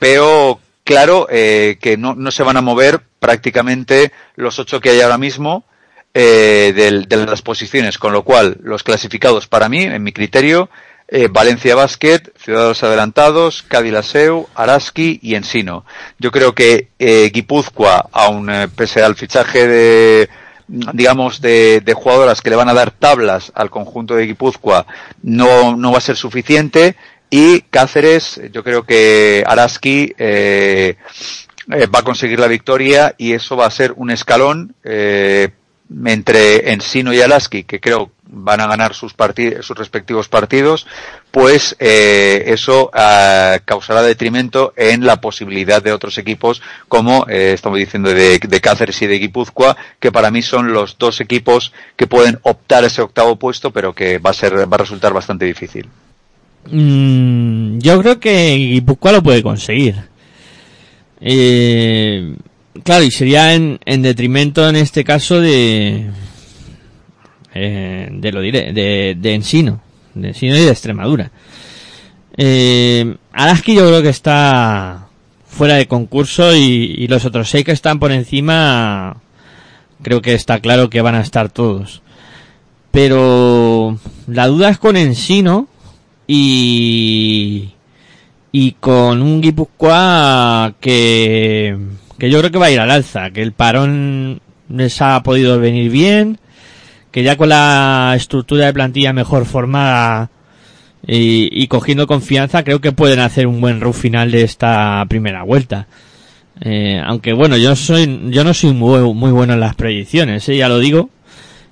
veo 0.00 0.60
claro 0.84 1.28
eh, 1.30 1.78
que 1.80 1.96
no, 1.96 2.14
no 2.16 2.30
se 2.32 2.42
van 2.42 2.56
a 2.56 2.60
mover 2.62 3.02
prácticamente 3.20 4.12
los 4.34 4.58
ocho 4.58 4.80
que 4.80 4.90
hay 4.90 5.00
ahora 5.00 5.18
mismo 5.18 5.64
eh, 6.12 6.72
del- 6.74 7.06
de, 7.08 7.24
las 7.24 7.42
posiciones, 7.42 7.96
con 7.98 8.12
lo 8.12 8.24
cual 8.24 8.58
los 8.62 8.82
clasificados 8.82 9.46
para 9.46 9.68
mí, 9.68 9.84
en 9.84 10.02
mi 10.02 10.12
criterio, 10.12 10.70
eh, 11.06 11.28
Valencia 11.30 11.76
Basket, 11.76 12.20
Ciudadanos 12.36 12.82
Adelantados, 12.82 13.62
Cádiz 13.62 13.92
Laseu, 13.92 14.48
Araski 14.56 15.20
y 15.22 15.36
Ensino. 15.36 15.84
Yo 16.18 16.32
creo 16.32 16.52
que 16.54 16.88
eh, 16.98 17.30
Guipúzcoa, 17.32 18.08
aun 18.12 18.48
pese 18.74 19.02
al 19.02 19.14
fichaje 19.14 19.68
de 19.68 20.28
digamos 20.70 21.40
de, 21.40 21.80
de 21.84 21.94
jugadoras 21.94 22.40
que 22.40 22.50
le 22.50 22.56
van 22.56 22.68
a 22.68 22.74
dar 22.74 22.92
tablas 22.92 23.50
al 23.54 23.70
conjunto 23.70 24.14
de 24.14 24.26
Guipúzcoa 24.26 24.86
no, 25.22 25.76
no 25.76 25.90
va 25.90 25.98
a 25.98 26.02
ser 26.02 26.16
suficiente 26.16 26.94
y 27.28 27.62
Cáceres 27.62 28.40
yo 28.52 28.62
creo 28.62 28.84
que 28.84 29.42
Araski 29.46 30.14
eh, 30.16 30.96
eh, 31.72 31.86
va 31.86 32.00
a 32.00 32.04
conseguir 32.04 32.38
la 32.38 32.46
victoria 32.46 33.14
y 33.18 33.32
eso 33.32 33.56
va 33.56 33.66
a 33.66 33.70
ser 33.70 33.92
un 33.96 34.10
escalón 34.10 34.74
eh, 34.84 35.50
entre 36.04 36.72
Ensino 36.72 37.12
y 37.12 37.20
Alaski, 37.20 37.64
que 37.64 37.80
creo 37.80 38.12
van 38.32 38.60
a 38.60 38.66
ganar 38.66 38.94
sus, 38.94 39.14
sus 39.60 39.76
respectivos 39.76 40.28
partidos, 40.28 40.86
pues 41.30 41.76
eh, 41.80 42.44
eso 42.46 42.90
ah, 42.94 43.58
causará 43.64 44.02
detrimento 44.02 44.72
en 44.76 45.04
la 45.04 45.20
posibilidad 45.20 45.82
de 45.82 45.92
otros 45.92 46.16
equipos, 46.18 46.62
como 46.88 47.26
eh, 47.28 47.52
estamos 47.54 47.78
diciendo 47.78 48.10
de, 48.10 48.38
de 48.38 48.60
Cáceres 48.60 49.02
y 49.02 49.06
de 49.06 49.18
Guipúzcoa, 49.18 49.76
que 49.98 50.12
para 50.12 50.30
mí 50.30 50.42
son 50.42 50.72
los 50.72 50.96
dos 50.98 51.20
equipos 51.20 51.72
que 51.96 52.06
pueden 52.06 52.38
optar 52.42 52.84
ese 52.84 53.02
octavo 53.02 53.36
puesto, 53.36 53.72
pero 53.72 53.94
que 53.94 54.18
va 54.18 54.30
a 54.30 54.34
ser 54.34 54.72
va 54.72 54.76
a 54.76 54.78
resultar 54.78 55.12
bastante 55.12 55.44
difícil. 55.44 55.88
Mm, 56.70 57.78
yo 57.78 58.00
creo 58.00 58.20
que 58.20 58.54
Guipúzcoa 58.54 59.12
lo 59.12 59.22
puede 59.22 59.42
conseguir. 59.42 59.96
Eh, 61.20 62.34
claro, 62.82 63.04
y 63.04 63.10
sería 63.10 63.54
en, 63.54 63.78
en 63.84 64.02
detrimento 64.02 64.68
en 64.68 64.76
este 64.76 65.04
caso 65.04 65.40
de. 65.40 66.10
Eh, 67.54 68.08
de 68.12 68.32
lo 68.32 68.40
diré, 68.40 68.72
de, 68.72 69.16
de 69.18 69.34
Ensino. 69.34 69.80
De 70.14 70.28
Ensino 70.28 70.56
y 70.56 70.60
de 70.60 70.70
Extremadura. 70.70 71.30
Eh, 72.36 73.16
Araski 73.32 73.74
yo 73.74 73.86
creo 73.86 74.02
que 74.02 74.08
está 74.08 75.08
fuera 75.46 75.74
de 75.74 75.88
concurso 75.88 76.54
y, 76.54 76.94
y 76.96 77.08
los 77.08 77.24
otros 77.24 77.50
seis 77.50 77.64
que 77.64 77.72
están 77.72 77.98
por 77.98 78.12
encima 78.12 79.20
creo 80.02 80.22
que 80.22 80.34
está 80.34 80.60
claro 80.60 80.90
que 80.90 81.02
van 81.02 81.16
a 81.16 81.20
estar 81.20 81.50
todos. 81.50 82.02
Pero 82.90 83.98
la 84.26 84.46
duda 84.46 84.70
es 84.70 84.78
con 84.78 84.96
Ensino 84.96 85.68
y 86.26 87.70
y 88.52 88.72
con 88.72 89.22
un 89.22 89.40
Guipúzcoa 89.40 90.74
que 90.80 91.76
que 92.20 92.30
yo 92.30 92.38
creo 92.38 92.52
que 92.52 92.58
va 92.58 92.66
a 92.66 92.70
ir 92.70 92.78
al 92.78 92.90
alza, 92.90 93.30
que 93.30 93.42
el 93.42 93.52
parón 93.52 94.40
les 94.68 95.00
ha 95.00 95.20
podido 95.22 95.58
venir 95.58 95.90
bien, 95.90 96.38
que 97.10 97.22
ya 97.22 97.36
con 97.36 97.48
la 97.48 98.12
estructura 98.14 98.66
de 98.66 98.74
plantilla 98.74 99.12
mejor 99.12 99.46
formada 99.46 100.30
y, 101.06 101.48
y 101.50 101.66
cogiendo 101.66 102.06
confianza 102.06 102.62
creo 102.62 102.80
que 102.80 102.92
pueden 102.92 103.20
hacer 103.20 103.46
un 103.46 103.60
buen 103.60 103.80
run 103.80 103.94
final 103.94 104.30
de 104.30 104.42
esta 104.42 105.04
primera 105.08 105.42
vuelta. 105.42 105.88
Eh, 106.60 107.00
aunque 107.02 107.32
bueno, 107.32 107.56
yo 107.56 107.74
soy, 107.74 108.28
yo 108.28 108.44
no 108.44 108.52
soy 108.52 108.74
muy, 108.74 109.00
muy 109.14 109.32
bueno 109.32 109.54
en 109.54 109.60
las 109.60 109.74
predicciones, 109.74 110.46
¿eh? 110.50 110.58
ya 110.58 110.68
lo 110.68 110.78
digo, 110.78 111.08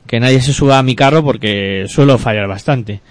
que 0.06 0.18
nadie 0.18 0.40
se 0.40 0.54
suba 0.54 0.78
a 0.78 0.82
mi 0.82 0.96
carro 0.96 1.22
porque 1.22 1.84
suelo 1.88 2.16
fallar 2.16 2.48
bastante. 2.48 3.02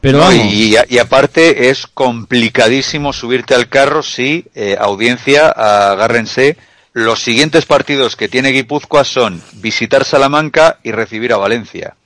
Pero 0.00 0.18
No, 0.18 0.32
y 0.34 0.98
aparte 0.98 1.70
es 1.70 1.86
complicadísimo 1.86 3.12
subirte 3.12 3.54
al 3.54 3.68
carro 3.68 4.02
si, 4.02 4.44
eh, 4.56 4.76
audiencia, 4.76 5.48
agárrense, 5.48 6.56
los 6.92 7.20
siguientes 7.20 7.66
partidos 7.66 8.16
que 8.16 8.28
tiene 8.28 8.50
Guipúzcoa 8.50 9.04
son 9.04 9.42
visitar 9.54 10.04
Salamanca 10.04 10.78
y 10.82 10.92
recibir 10.92 11.32
a 11.32 11.38
Valencia. 11.38 11.96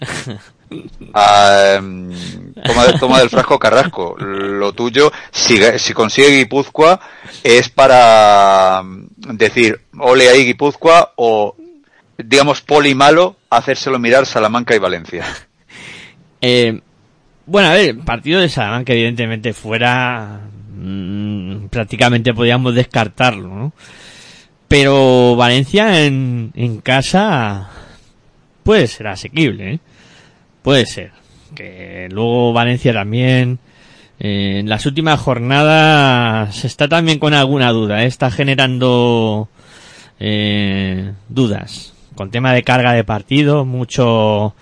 Ah, 1.12 1.74
em, 1.76 2.10
toma, 2.64 2.98
toma 2.98 3.18
del 3.20 3.30
frasco 3.30 3.58
Carrasco. 3.58 4.16
Lo 4.18 4.72
tuyo, 4.72 5.12
si, 5.30 5.60
si 5.78 5.92
consigue 5.92 6.38
Guipúzcoa, 6.38 6.98
es 7.44 7.68
para 7.68 8.82
mm, 8.82 9.36
decir, 9.36 9.80
ole 9.98 10.28
ahí 10.28 10.44
Guipúzcoa, 10.46 11.12
o 11.16 11.54
digamos, 12.18 12.60
poli 12.62 12.94
malo, 12.94 13.36
hacérselo 13.50 13.98
mirar 13.98 14.26
Salamanca 14.26 14.74
y 14.74 14.78
Valencia. 14.78 15.24
Eh, 16.46 16.78
bueno, 17.46 17.68
a 17.68 17.72
ver, 17.72 17.98
partido 18.00 18.38
de 18.38 18.50
Salamanca, 18.50 18.92
evidentemente, 18.92 19.54
fuera. 19.54 20.40
mm, 20.76 21.68
prácticamente 21.68 22.34
podíamos 22.34 22.74
descartarlo, 22.74 23.48
¿no? 23.48 23.72
Pero 24.76 25.36
Valencia 25.36 26.04
en, 26.04 26.50
en 26.56 26.80
casa 26.80 27.68
puede 28.64 28.88
ser 28.88 29.06
asequible, 29.06 29.74
¿eh? 29.74 29.78
Puede 30.62 30.84
ser. 30.86 31.12
Que 31.54 32.08
luego 32.10 32.52
Valencia 32.52 32.92
también. 32.92 33.60
eh, 34.18 34.56
en 34.58 34.68
las 34.68 34.84
últimas 34.84 35.20
jornadas 35.20 36.64
está 36.64 36.88
también 36.88 37.20
con 37.20 37.34
alguna 37.34 37.70
duda, 37.70 38.02
¿eh? 38.02 38.06
está 38.06 38.32
generando 38.32 39.48
eh, 40.18 41.12
dudas 41.28 41.94
con 42.16 42.32
tema 42.32 42.52
de 42.52 42.64
carga 42.64 42.94
de 42.94 43.04
partido, 43.04 43.64
mucho 43.64 44.56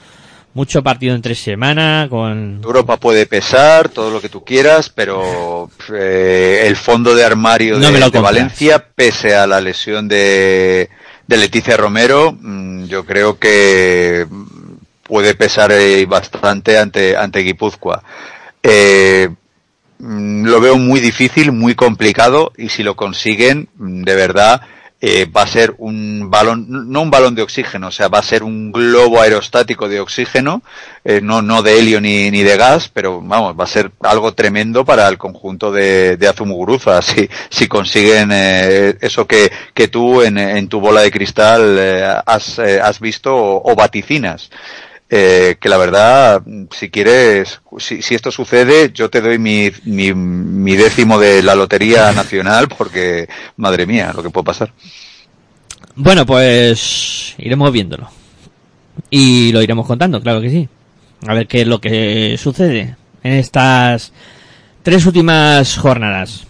mucho 0.54 0.82
partido 0.82 1.14
entre 1.14 1.34
semana, 1.34 2.06
con 2.10 2.60
Europa 2.62 2.98
puede 2.98 3.26
pesar, 3.26 3.88
todo 3.88 4.10
lo 4.10 4.20
que 4.20 4.28
tú 4.28 4.44
quieras, 4.44 4.90
pero 4.90 5.70
eh, 5.94 6.64
el 6.66 6.76
fondo 6.76 7.14
de 7.14 7.24
armario 7.24 7.78
No 7.78 7.90
de, 7.90 8.10
de. 8.10 8.20
Valencia, 8.20 8.84
pese 8.94 9.34
a 9.34 9.46
la 9.46 9.60
lesión 9.60 10.08
de, 10.08 10.90
de 11.26 11.36
Leticia 11.36 11.76
Romero, 11.76 12.36
mm, 12.38 12.84
yo 12.84 13.04
creo 13.06 13.38
que 13.38 14.26
puede 15.02 15.34
pesar 15.34 15.72
eh, 15.72 16.04
bastante 16.06 16.78
ante, 16.78 17.16
ante 17.16 17.40
Guipúzcoa. 17.40 18.02
Eh, 18.62 19.28
mm, 19.98 20.44
lo 20.46 20.60
veo 20.60 20.76
muy 20.76 21.00
difícil, 21.00 21.52
muy 21.52 21.74
complicado, 21.74 22.52
y 22.56 22.68
si 22.68 22.82
lo 22.82 22.94
consiguen, 22.94 23.68
de 23.76 24.14
verdad, 24.14 24.60
eh, 25.04 25.26
va 25.26 25.42
a 25.42 25.46
ser 25.48 25.74
un 25.78 26.30
balón, 26.30 26.64
no 26.68 27.02
un 27.02 27.10
balón 27.10 27.34
de 27.34 27.42
oxígeno, 27.42 27.88
o 27.88 27.90
sea, 27.90 28.06
va 28.06 28.20
a 28.20 28.22
ser 28.22 28.44
un 28.44 28.70
globo 28.70 29.20
aerostático 29.20 29.88
de 29.88 29.98
oxígeno, 29.98 30.62
eh, 31.04 31.20
no, 31.20 31.42
no 31.42 31.60
de 31.60 31.80
helio 31.80 32.00
ni, 32.00 32.30
ni 32.30 32.44
de 32.44 32.56
gas, 32.56 32.88
pero 32.88 33.20
vamos, 33.20 33.58
va 33.58 33.64
a 33.64 33.66
ser 33.66 33.90
algo 34.00 34.32
tremendo 34.32 34.84
para 34.84 35.08
el 35.08 35.18
conjunto 35.18 35.72
de, 35.72 36.16
de 36.16 36.28
Azumuguruza, 36.28 37.02
si, 37.02 37.28
si 37.50 37.66
consiguen 37.66 38.30
eh, 38.32 38.96
eso 39.00 39.26
que, 39.26 39.50
que 39.74 39.88
tú 39.88 40.22
en, 40.22 40.38
en 40.38 40.68
tu 40.68 40.78
bola 40.78 41.00
de 41.00 41.10
cristal 41.10 41.76
eh, 41.80 42.14
has, 42.24 42.60
eh, 42.60 42.80
has 42.80 43.00
visto 43.00 43.34
o, 43.34 43.72
o 43.72 43.74
vaticinas. 43.74 44.50
Eh, 45.14 45.58
que 45.60 45.68
la 45.68 45.76
verdad, 45.76 46.42
si 46.70 46.88
quieres, 46.88 47.60
si, 47.76 48.00
si 48.00 48.14
esto 48.14 48.30
sucede, 48.30 48.92
yo 48.94 49.10
te 49.10 49.20
doy 49.20 49.38
mi, 49.38 49.70
mi, 49.84 50.14
mi 50.14 50.74
décimo 50.74 51.18
de 51.18 51.42
la 51.42 51.54
Lotería 51.54 52.12
Nacional 52.16 52.66
porque, 52.68 53.28
madre 53.58 53.84
mía, 53.84 54.14
lo 54.16 54.22
que 54.22 54.30
puede 54.30 54.46
pasar. 54.46 54.72
Bueno, 55.96 56.24
pues 56.24 57.34
iremos 57.36 57.70
viéndolo. 57.70 58.08
Y 59.10 59.52
lo 59.52 59.60
iremos 59.60 59.86
contando, 59.86 60.18
claro 60.18 60.40
que 60.40 60.48
sí. 60.48 60.66
A 61.26 61.34
ver 61.34 61.46
qué 61.46 61.60
es 61.60 61.66
lo 61.66 61.78
que 61.78 62.38
sucede 62.38 62.96
en 63.22 63.32
estas 63.34 64.14
tres 64.82 65.04
últimas 65.04 65.76
jornadas. 65.76 66.46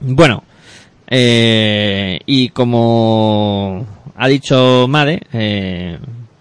Bueno, 0.00 0.42
eh, 1.06 2.18
y 2.26 2.48
como 2.48 3.86
ha 4.16 4.26
dicho 4.26 4.86
Made, 4.88 5.22
eh, 5.32 5.98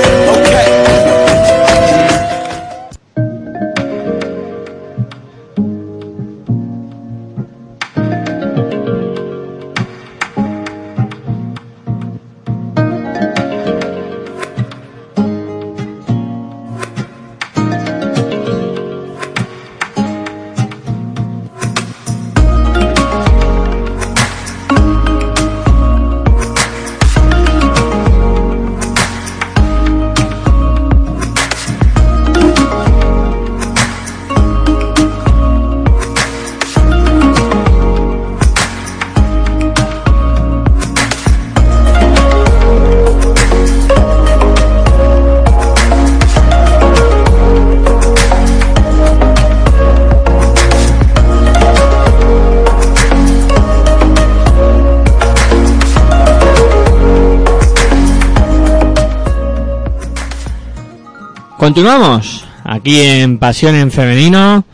Continuamos 61.71 62.43
aquí 62.65 62.99
en 62.99 63.37
Pasión 63.37 63.75
en 63.75 63.91
Femenino, 63.91 64.65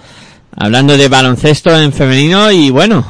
hablando 0.50 0.98
de 0.98 1.08
baloncesto 1.08 1.80
en 1.80 1.93
femenino 1.93 2.52
y 2.52 2.72
bueno, 2.72 3.06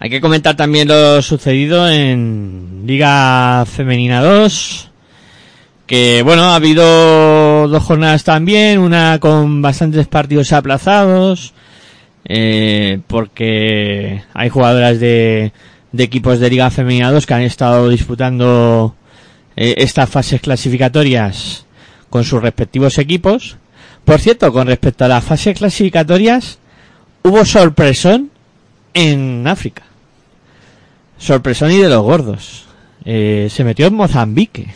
hay 0.00 0.08
que 0.08 0.22
comentar 0.22 0.56
también 0.56 0.88
lo 0.88 1.20
sucedido 1.20 1.86
en 1.86 2.84
Liga 2.86 3.66
Femenina 3.66 4.22
2, 4.22 4.90
que 5.86 6.22
bueno, 6.22 6.44
ha 6.44 6.54
habido 6.54 7.68
dos 7.68 7.82
jornadas 7.82 8.24
también, 8.24 8.78
una 8.78 9.18
con 9.20 9.60
bastantes 9.60 10.06
partidos 10.06 10.50
aplazados, 10.54 11.52
eh, 12.24 13.00
porque 13.06 14.22
hay 14.32 14.48
jugadoras 14.48 14.98
de, 14.98 15.52
equipos 15.98 16.40
de 16.40 16.48
Liga 16.48 16.70
Femenina 16.70 17.12
2 17.12 17.26
que 17.26 17.34
han 17.34 17.42
estado 17.42 17.90
disputando 17.90 18.94
eh, 19.56 19.74
estas 19.76 20.08
fases 20.08 20.40
clasificatorias 20.40 21.65
con 22.10 22.24
sus 22.24 22.42
respectivos 22.42 22.98
equipos. 22.98 23.56
Por 24.04 24.20
cierto, 24.20 24.52
con 24.52 24.66
respecto 24.68 25.04
a 25.04 25.08
las 25.08 25.24
fases 25.24 25.56
clasificatorias, 25.58 26.58
hubo 27.22 27.44
sorpresón 27.44 28.30
en 28.94 29.46
África. 29.46 29.82
Sorpresón 31.18 31.72
y 31.72 31.78
de 31.78 31.88
los 31.88 32.02
gordos. 32.02 32.64
Eh, 33.04 33.48
se 33.50 33.64
metió 33.64 33.86
en 33.86 33.94
Mozambique. 33.94 34.66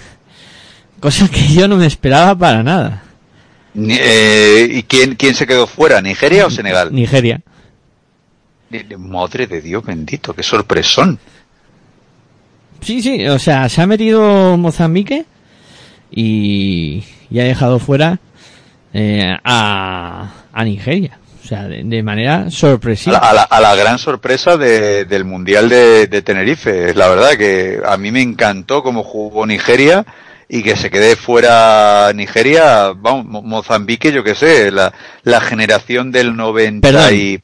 Cosa 1.01 1.29
que 1.29 1.49
yo 1.55 1.69
no 1.69 1.77
me 1.77 1.87
esperaba 1.87 2.35
para 2.37 2.63
nada. 2.63 3.05
Eh, 3.77 4.69
¿Y 4.71 4.83
quién, 4.83 5.15
quién 5.15 5.35
se 5.35 5.47
quedó 5.47 5.67
fuera? 5.67 6.01
¿Nigeria 6.01 6.47
o 6.47 6.51
Senegal? 6.51 6.93
Nigeria. 6.93 7.41
Ni- 8.71 8.83
ni- 8.85 8.97
Madre 8.97 9.47
de 9.47 9.61
Dios 9.61 9.85
bendito, 9.85 10.35
qué 10.35 10.43
sorpresón. 10.43 11.19
Sí, 12.81 13.03
sí, 13.03 13.27
o 13.29 13.39
sea, 13.39 13.69
se 13.69 13.83
ha 13.83 13.87
metido 13.87 14.57
Mozambique 14.57 15.25
y, 16.11 17.05
y 17.31 17.41
ha 17.41 17.45
dejado 17.45 17.79
fuera 17.79 18.19
eh, 18.93 19.37
a, 19.45 20.33
a 20.53 20.65
Nigeria. 20.65 21.19
O 21.43 21.47
sea, 21.47 21.65
de, 21.69 21.83
de 21.85 22.03
manera 22.03 22.51
sorpresiva. 22.51 23.19
a 23.19 23.33
la- 23.35 23.43
a 23.43 23.61
la 23.61 23.75
gran 23.75 23.99
sorpresa 23.99 24.57
de- 24.57 25.05
del 25.05 25.25
Mundial 25.25 25.69
de, 25.69 26.07
de 26.07 26.23
Tenerife. 26.23 26.95
La 26.95 27.09
verdad 27.09 27.33
que 27.37 27.81
a 27.85 27.97
mí 27.97 28.13
me 28.13 28.23
encantó 28.23 28.83
cómo 28.85 29.03
jugó 29.03 29.45
Nigeria 29.47 30.05
y 30.49 30.63
que 30.63 30.77
se 30.77 30.91
quede 30.91 31.17
fuera 31.17 32.13
Nigeria, 32.15 32.93
vamos, 32.97 33.25
Mo- 33.25 33.43
Mozambique, 33.43 34.13
yo 34.13 34.23
qué 34.25 34.35
sé, 34.35 34.71
la, 34.71 34.93
la 35.23 35.41
generación 35.41 36.11
del 36.13 36.37
90 36.37 36.87
Perdón, 36.89 37.15
y... 37.15 37.39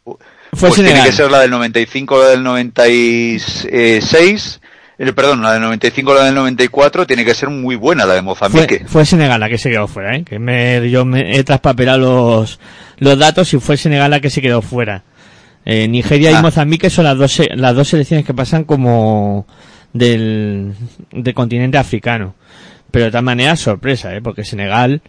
pues 0.58 0.74
tiene 0.74 1.02
que 1.02 1.12
ser 1.12 1.30
la 1.30 1.40
del 1.40 1.50
95, 1.50 2.18
la 2.18 2.28
del 2.30 2.42
96, 2.42 4.60
eh, 4.99 5.12
perdón, 5.12 5.42
la 5.42 5.53
del 5.53 5.62
95, 5.62 6.14
la 6.14 6.24
del 6.24 6.34
94, 6.34 7.07
tiene 7.07 7.24
que 7.24 7.34
ser 7.34 7.49
muy 7.51 7.76
buena 7.76 8.07
la 8.07 8.14
de 8.14 8.22
Mozambique. 8.22 8.78
Fue, 8.80 8.88
fue 8.88 9.07
Senegal 9.07 9.40
la 9.40 9.49
que 9.49 9.59
se 9.59 9.70
quedó 9.70 9.86
fuera, 9.88 10.16
¿eh? 10.16 10.24
Que 10.24 10.38
me, 10.38 10.88
yo 10.90 11.05
me 11.05 11.36
he 11.36 11.44
traspapelado 11.44 11.99
los, 12.40 12.59
los 12.99 13.18
datos 13.18 13.53
y 13.55 13.59
fue 13.61 13.76
Senegal 13.76 14.11
la 14.11 14.20
que 14.20 14.30
se 14.30 14.40
quedó 14.40 14.62
fuera. 14.62 15.03
Eh, 15.64 15.88
Nigeria 15.88 16.30
y 16.30 16.34
Ah. 16.34 16.42
Mozambique 16.42 16.90
son 16.90 17.05
las 17.05 17.18
dos, 17.18 17.40
las 17.55 17.74
dos 17.74 17.88
selecciones 17.88 18.24
que 18.24 18.32
pasan 18.34 18.64
como 18.64 19.47
del, 19.92 20.74
del 21.11 21.34
continente 21.34 21.76
africano. 21.78 22.34
Pero 22.90 23.07
de 23.07 23.11
todas 23.11 23.24
maneras, 23.24 23.59
sorpresa, 23.61 24.14
¿eh? 24.14 24.22
Porque 24.22 24.44
Senegal, 24.44 25.03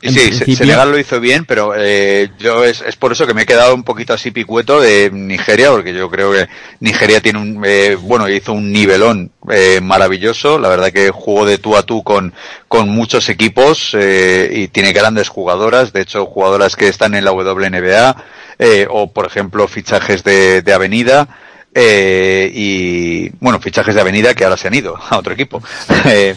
en 0.00 0.12
Sí, 0.12 0.20
principio- 0.28 0.56
Senegal 0.56 0.90
lo 0.92 0.98
hizo 0.98 1.18
bien, 1.20 1.44
pero 1.44 1.72
eh, 1.76 2.30
yo 2.38 2.64
es, 2.64 2.80
es 2.82 2.96
por 2.96 3.10
eso 3.12 3.26
que 3.26 3.34
me 3.34 3.42
he 3.42 3.46
quedado 3.46 3.74
un 3.74 3.82
poquito 3.82 4.12
así 4.14 4.30
picueto 4.30 4.80
de 4.80 5.10
Nigeria, 5.12 5.70
porque 5.70 5.92
yo 5.92 6.08
creo 6.08 6.32
que 6.32 6.48
Nigeria 6.80 7.20
tiene 7.20 7.40
un, 7.40 7.62
eh, 7.66 7.96
bueno, 8.00 8.28
hizo 8.28 8.52
un 8.52 8.70
nivelón 8.72 9.32
eh, 9.50 9.80
maravilloso, 9.82 10.58
la 10.58 10.68
verdad 10.68 10.92
que 10.92 11.10
jugó 11.10 11.44
de 11.46 11.58
tú 11.58 11.76
a 11.76 11.82
tú 11.82 12.02
con, 12.04 12.32
con 12.68 12.88
muchos 12.88 13.28
equipos 13.28 13.90
eh, 13.98 14.50
y 14.54 14.68
tiene 14.68 14.92
grandes 14.92 15.28
jugadoras, 15.28 15.92
de 15.92 16.02
hecho 16.02 16.26
jugadoras 16.26 16.76
que 16.76 16.88
están 16.88 17.14
en 17.14 17.24
la 17.24 17.32
WNBA, 17.32 18.16
eh, 18.60 18.86
o 18.90 19.12
por 19.12 19.26
ejemplo 19.26 19.66
fichajes 19.68 20.22
de, 20.22 20.62
de 20.62 20.72
Avenida, 20.72 21.28
eh, 21.74 22.50
y 22.54 23.30
bueno, 23.40 23.60
fichajes 23.60 23.94
de 23.94 24.00
Avenida 24.00 24.34
que 24.34 24.44
ahora 24.44 24.56
se 24.56 24.68
han 24.68 24.74
ido 24.74 24.96
a 25.10 25.18
otro 25.18 25.32
equipo. 25.32 25.62
Eh, 26.06 26.36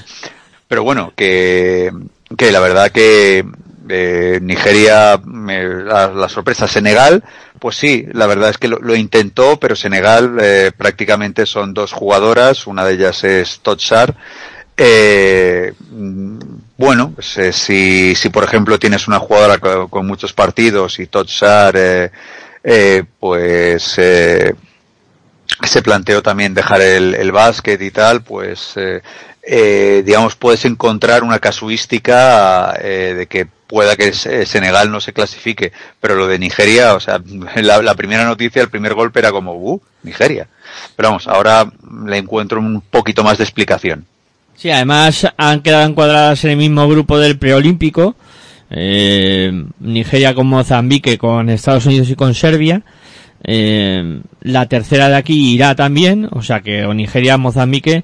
pero 0.67 0.83
bueno, 0.83 1.11
que, 1.15 1.91
que 2.37 2.51
la 2.51 2.59
verdad 2.59 2.91
que 2.91 3.45
eh, 3.89 4.39
Nigeria, 4.41 5.19
me- 5.23 5.83
la, 5.83 6.07
la 6.07 6.29
sorpresa, 6.29 6.67
Senegal, 6.67 7.23
pues 7.59 7.75
sí, 7.75 8.05
la 8.13 8.25
verdad 8.25 8.49
es 8.49 8.57
que 8.57 8.67
lo, 8.67 8.95
intentó, 8.95 9.59
pero 9.59 9.75
Senegal 9.75 10.37
eh, 10.41 10.71
prácticamente 10.75 11.45
son 11.45 11.73
dos 11.73 11.91
jugadoras, 11.91 12.67
una 12.67 12.85
de 12.85 12.93
ellas 12.93 13.23
es 13.23 13.59
Totsar. 13.59 14.15
Eh, 14.77 15.73
bueno, 16.77 17.11
pues, 17.13 17.37
eh, 17.37 17.53
si, 17.53 18.15
si 18.15 18.29
por 18.29 18.43
ejemplo 18.43 18.79
tienes 18.79 19.07
una 19.07 19.19
jugadora 19.19 19.59
con, 19.89 20.07
muchos 20.07 20.33
partidos 20.33 20.97
y 20.99 21.07
Totsar, 21.07 21.75
eh, 21.77 22.11
eh, 22.63 23.03
pues 23.19 23.95
eh, 23.97 24.55
se 25.63 25.81
planteó 25.83 26.23
también 26.23 26.53
dejar 26.53 26.81
el, 26.81 27.13
el 27.13 27.31
básquet 27.31 27.79
y 27.81 27.91
tal, 27.91 28.23
pues 28.23 28.73
eh, 28.77 29.01
eh, 29.43 30.03
digamos 30.05 30.35
puedes 30.35 30.65
encontrar 30.65 31.23
una 31.23 31.39
casuística 31.39 32.75
eh, 32.81 33.13
de 33.17 33.25
que 33.27 33.47
pueda 33.67 33.95
que 33.95 34.13
Se- 34.13 34.45
Senegal 34.45 34.91
no 34.91 34.99
se 34.99 35.13
clasifique, 35.13 35.71
pero 35.99 36.15
lo 36.15 36.27
de 36.27 36.37
Nigeria, 36.39 36.93
o 36.95 36.99
sea, 36.99 37.21
la, 37.55 37.81
la 37.81 37.95
primera 37.95 38.25
noticia, 38.25 38.61
el 38.61 38.69
primer 38.69 38.93
golpe 38.93 39.19
era 39.19 39.31
como, 39.31 39.53
uh, 39.55 39.81
Nigeria. 40.03 40.47
Pero 40.95 41.09
vamos, 41.09 41.27
ahora 41.27 41.71
le 42.05 42.17
encuentro 42.17 42.59
un 42.59 42.81
poquito 42.81 43.23
más 43.23 43.37
de 43.37 43.43
explicación. 43.45 44.05
Sí, 44.55 44.69
además 44.69 45.25
han 45.37 45.61
quedado 45.61 45.85
encuadradas 45.89 46.43
en 46.43 46.51
el 46.51 46.57
mismo 46.57 46.87
grupo 46.87 47.17
del 47.17 47.37
preolímpico. 47.39 48.15
Eh, 48.69 49.51
Nigeria 49.79 50.33
con 50.33 50.47
Mozambique, 50.47 51.17
con 51.17 51.49
Estados 51.49 51.85
Unidos 51.87 52.09
y 52.09 52.15
con 52.15 52.33
Serbia. 52.35 52.81
Eh, 53.43 54.21
la 54.41 54.67
tercera 54.67 55.09
de 55.09 55.15
aquí 55.15 55.53
irá 55.55 55.75
también, 55.75 56.27
o 56.31 56.41
sea 56.43 56.61
que 56.61 56.85
o 56.85 56.93
Nigeria, 56.93 57.37
Mozambique, 57.37 58.03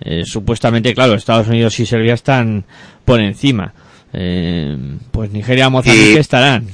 eh, 0.00 0.22
supuestamente, 0.24 0.94
claro, 0.94 1.14
Estados 1.14 1.48
Unidos 1.48 1.78
y 1.80 1.86
Serbia 1.86 2.14
están 2.14 2.64
por 3.04 3.20
encima. 3.20 3.72
Eh, 4.12 4.76
pues 5.10 5.30
Nigeria, 5.32 5.68
Mozambique 5.68 6.12
Y- 6.14 6.16
estarán. 6.18 6.66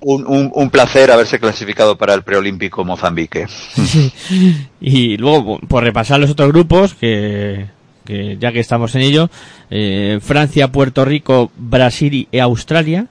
Un, 0.00 0.24
un, 0.28 0.52
un 0.54 0.70
placer 0.70 1.10
haberse 1.10 1.40
clasificado 1.40 1.98
para 1.98 2.14
el 2.14 2.22
preolímpico 2.22 2.84
Mozambique. 2.84 3.46
Y 4.80 5.16
luego, 5.16 5.58
por 5.66 5.82
repasar 5.82 6.20
los 6.20 6.30
otros 6.30 6.50
grupos, 6.52 6.94
que, 6.94 7.66
que 8.04 8.36
ya 8.38 8.52
que 8.52 8.60
estamos 8.60 8.94
en 8.94 9.00
ello, 9.02 9.28
eh, 9.70 10.20
Francia, 10.22 10.70
Puerto 10.70 11.04
Rico, 11.04 11.50
Brasil 11.56 12.28
y 12.30 12.38
Australia. 12.38 13.06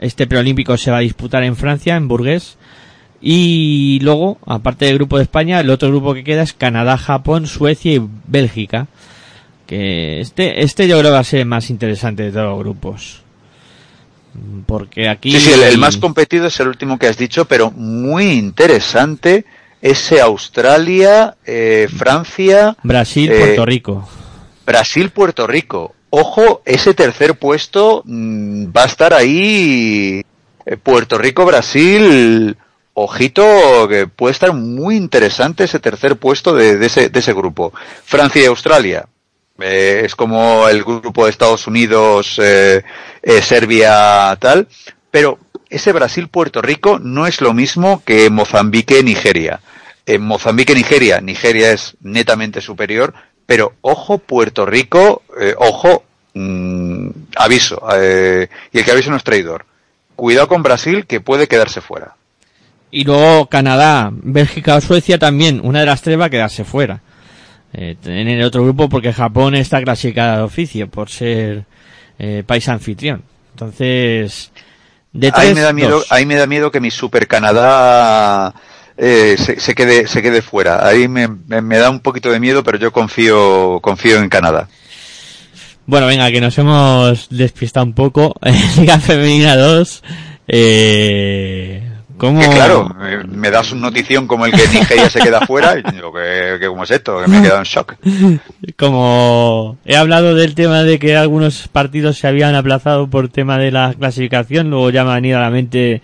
Este 0.00 0.26
preolímpico 0.26 0.76
se 0.76 0.90
va 0.90 0.98
a 0.98 1.00
disputar 1.00 1.42
en 1.42 1.56
Francia, 1.56 1.96
en 1.96 2.06
Burgués. 2.06 2.56
Y 3.26 4.00
luego, 4.02 4.36
aparte 4.44 4.84
del 4.84 4.96
grupo 4.96 5.16
de 5.16 5.22
España, 5.22 5.58
el 5.58 5.70
otro 5.70 5.88
grupo 5.88 6.12
que 6.12 6.24
queda 6.24 6.42
es 6.42 6.52
Canadá, 6.52 6.98
Japón, 6.98 7.46
Suecia 7.46 7.94
y 7.94 8.06
Bélgica. 8.26 8.86
Que 9.66 10.20
este, 10.20 10.62
este 10.62 10.86
yo 10.86 10.98
creo 10.98 11.10
que 11.10 11.14
va 11.14 11.20
a 11.20 11.24
ser 11.24 11.40
el 11.40 11.46
más 11.46 11.70
interesante 11.70 12.24
de 12.24 12.32
todos 12.32 12.50
los 12.50 12.58
grupos. 12.58 13.22
Porque 14.66 15.08
aquí... 15.08 15.30
Sí, 15.32 15.40
sí, 15.40 15.52
el, 15.52 15.62
el 15.62 15.78
más 15.78 15.96
competido 15.96 16.48
es 16.48 16.60
el 16.60 16.68
último 16.68 16.98
que 16.98 17.06
has 17.06 17.16
dicho, 17.16 17.46
pero 17.46 17.70
muy 17.70 18.32
interesante 18.32 19.46
ese 19.80 20.20
Australia, 20.20 21.36
eh, 21.46 21.88
Francia, 21.96 22.76
Brasil, 22.82 23.30
eh, 23.32 23.38
Puerto 23.38 23.64
Rico. 23.64 24.08
Brasil, 24.66 25.08
Puerto 25.08 25.46
Rico. 25.46 25.94
Ojo, 26.10 26.60
ese 26.66 26.92
tercer 26.92 27.38
puesto 27.38 28.02
mm, 28.04 28.66
va 28.66 28.82
a 28.82 28.86
estar 28.86 29.14
ahí. 29.14 30.22
eh, 30.66 30.76
Puerto 30.76 31.16
Rico, 31.16 31.46
Brasil. 31.46 32.54
Ojito, 32.94 33.88
que 33.88 34.06
puede 34.06 34.32
estar 34.32 34.52
muy 34.52 34.96
interesante 34.96 35.64
ese 35.64 35.80
tercer 35.80 36.16
puesto 36.16 36.54
de, 36.54 36.84
ese, 36.86 37.08
de 37.08 37.18
ese 37.18 37.32
grupo. 37.32 37.72
Francia 38.04 38.42
y 38.42 38.46
Australia. 38.46 39.06
eh, 39.58 40.02
es 40.04 40.14
como 40.14 40.68
el 40.68 40.82
grupo 40.84 41.24
de 41.24 41.30
Estados 41.30 41.66
Unidos, 41.66 42.38
eh, 42.42 42.82
eh, 43.22 43.42
Serbia, 43.42 44.36
tal. 44.40 44.68
Pero 45.10 45.38
ese 45.68 45.92
Brasil-Puerto 45.92 46.62
Rico 46.62 46.98
no 47.00 47.26
es 47.26 47.40
lo 47.40 47.52
mismo 47.52 48.02
que 48.04 48.30
Mozambique-Nigeria. 48.30 49.60
En 50.06 50.22
Mozambique-Nigeria, 50.22 51.20
Nigeria 51.20 51.72
es 51.72 51.96
netamente 52.00 52.60
superior, 52.60 53.14
pero 53.46 53.74
ojo 53.80 54.18
Puerto 54.18 54.66
Rico, 54.66 55.22
ojo, 55.56 56.04
mm, 56.34 57.08
aviso, 57.36 57.82
y 57.90 58.78
el 58.78 58.84
que 58.84 58.90
avisa 58.90 59.10
no 59.10 59.16
es 59.16 59.24
traidor. 59.24 59.64
Cuidado 60.14 60.48
con 60.48 60.62
Brasil 60.62 61.06
que 61.06 61.20
puede 61.20 61.48
quedarse 61.48 61.80
fuera. 61.80 62.16
Y 62.96 63.02
luego 63.04 63.46
Canadá, 63.46 64.10
Bélgica 64.12 64.76
o 64.76 64.80
Suecia 64.80 65.18
también, 65.18 65.60
una 65.64 65.80
de 65.80 65.86
las 65.86 66.00
tres 66.00 66.18
va 66.18 66.26
a 66.26 66.30
quedarse 66.30 66.64
fuera. 66.64 67.00
Eh, 67.72 67.96
en 68.04 68.28
el 68.28 68.42
otro 68.44 68.62
grupo 68.62 68.88
porque 68.88 69.12
Japón 69.12 69.56
está 69.56 69.82
clasificada 69.82 70.36
de 70.36 70.42
oficio 70.44 70.88
por 70.88 71.10
ser 71.10 71.64
eh, 72.20 72.44
país 72.46 72.68
anfitrión. 72.68 73.22
Entonces, 73.52 74.52
de 75.12 75.32
tres, 75.32 75.48
ahí 75.48 75.54
me 75.54 75.60
da 75.60 75.72
miedo, 75.72 75.90
dos. 75.90 76.12
ahí 76.12 76.24
me 76.24 76.36
da 76.36 76.46
miedo 76.46 76.70
que 76.70 76.78
mi 76.80 76.92
Super 76.92 77.26
Canadá 77.26 78.54
eh, 78.96 79.34
se, 79.38 79.58
se 79.58 79.74
quede, 79.74 80.06
se 80.06 80.22
quede 80.22 80.40
fuera. 80.40 80.86
Ahí 80.86 81.08
me, 81.08 81.26
me- 81.26 81.62
me 81.62 81.78
da 81.78 81.90
un 81.90 81.98
poquito 81.98 82.30
de 82.30 82.38
miedo, 82.38 82.62
pero 82.62 82.78
yo 82.78 82.92
confío, 82.92 83.80
confío 83.80 84.18
en 84.18 84.28
Canadá. 84.28 84.68
Bueno, 85.86 86.06
venga, 86.06 86.30
que 86.30 86.40
nos 86.40 86.56
hemos 86.58 87.28
despistado 87.28 87.84
un 87.86 87.92
poco. 87.94 88.36
Liga 88.78 89.00
Femenina 89.00 89.56
2. 89.56 90.02
Eh, 90.46 91.83
¿Cómo? 92.24 92.40
Que 92.40 92.48
claro, 92.48 92.88
me, 93.28 93.50
das 93.50 93.70
una 93.72 93.82
notición 93.82 94.26
como 94.26 94.46
el 94.46 94.52
que 94.52 94.66
Nigeria 94.68 95.10
se 95.10 95.20
queda 95.20 95.42
fuera 95.46 95.78
y 95.78 95.82
digo, 95.92 96.10
que, 96.10 96.56
que 96.58 96.68
¿cómo 96.68 96.84
es 96.84 96.90
esto? 96.90 97.20
Que 97.20 97.28
me 97.28 97.38
he 97.38 97.42
quedado 97.42 97.58
en 97.58 97.64
shock. 97.64 97.96
Como 98.78 99.76
he 99.84 99.94
hablado 99.94 100.34
del 100.34 100.54
tema 100.54 100.84
de 100.84 100.98
que 100.98 101.18
algunos 101.18 101.68
partidos 101.68 102.16
se 102.16 102.26
habían 102.26 102.54
aplazado 102.54 103.08
por 103.08 103.28
tema 103.28 103.58
de 103.58 103.70
la 103.72 103.92
clasificación, 103.92 104.70
luego 104.70 104.88
ya 104.88 105.04
me 105.04 105.10
ha 105.10 105.16
venido 105.16 105.36
a 105.36 105.42
la 105.42 105.50
mente 105.50 106.00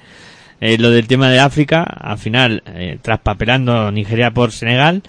eh, 0.60 0.76
lo 0.76 0.90
del 0.90 1.06
tema 1.06 1.30
de 1.30 1.40
África. 1.40 1.84
Al 1.84 2.18
final, 2.18 2.62
eh, 2.66 2.98
traspapelando 3.00 3.90
Nigeria 3.90 4.30
por 4.30 4.52
Senegal, 4.52 5.02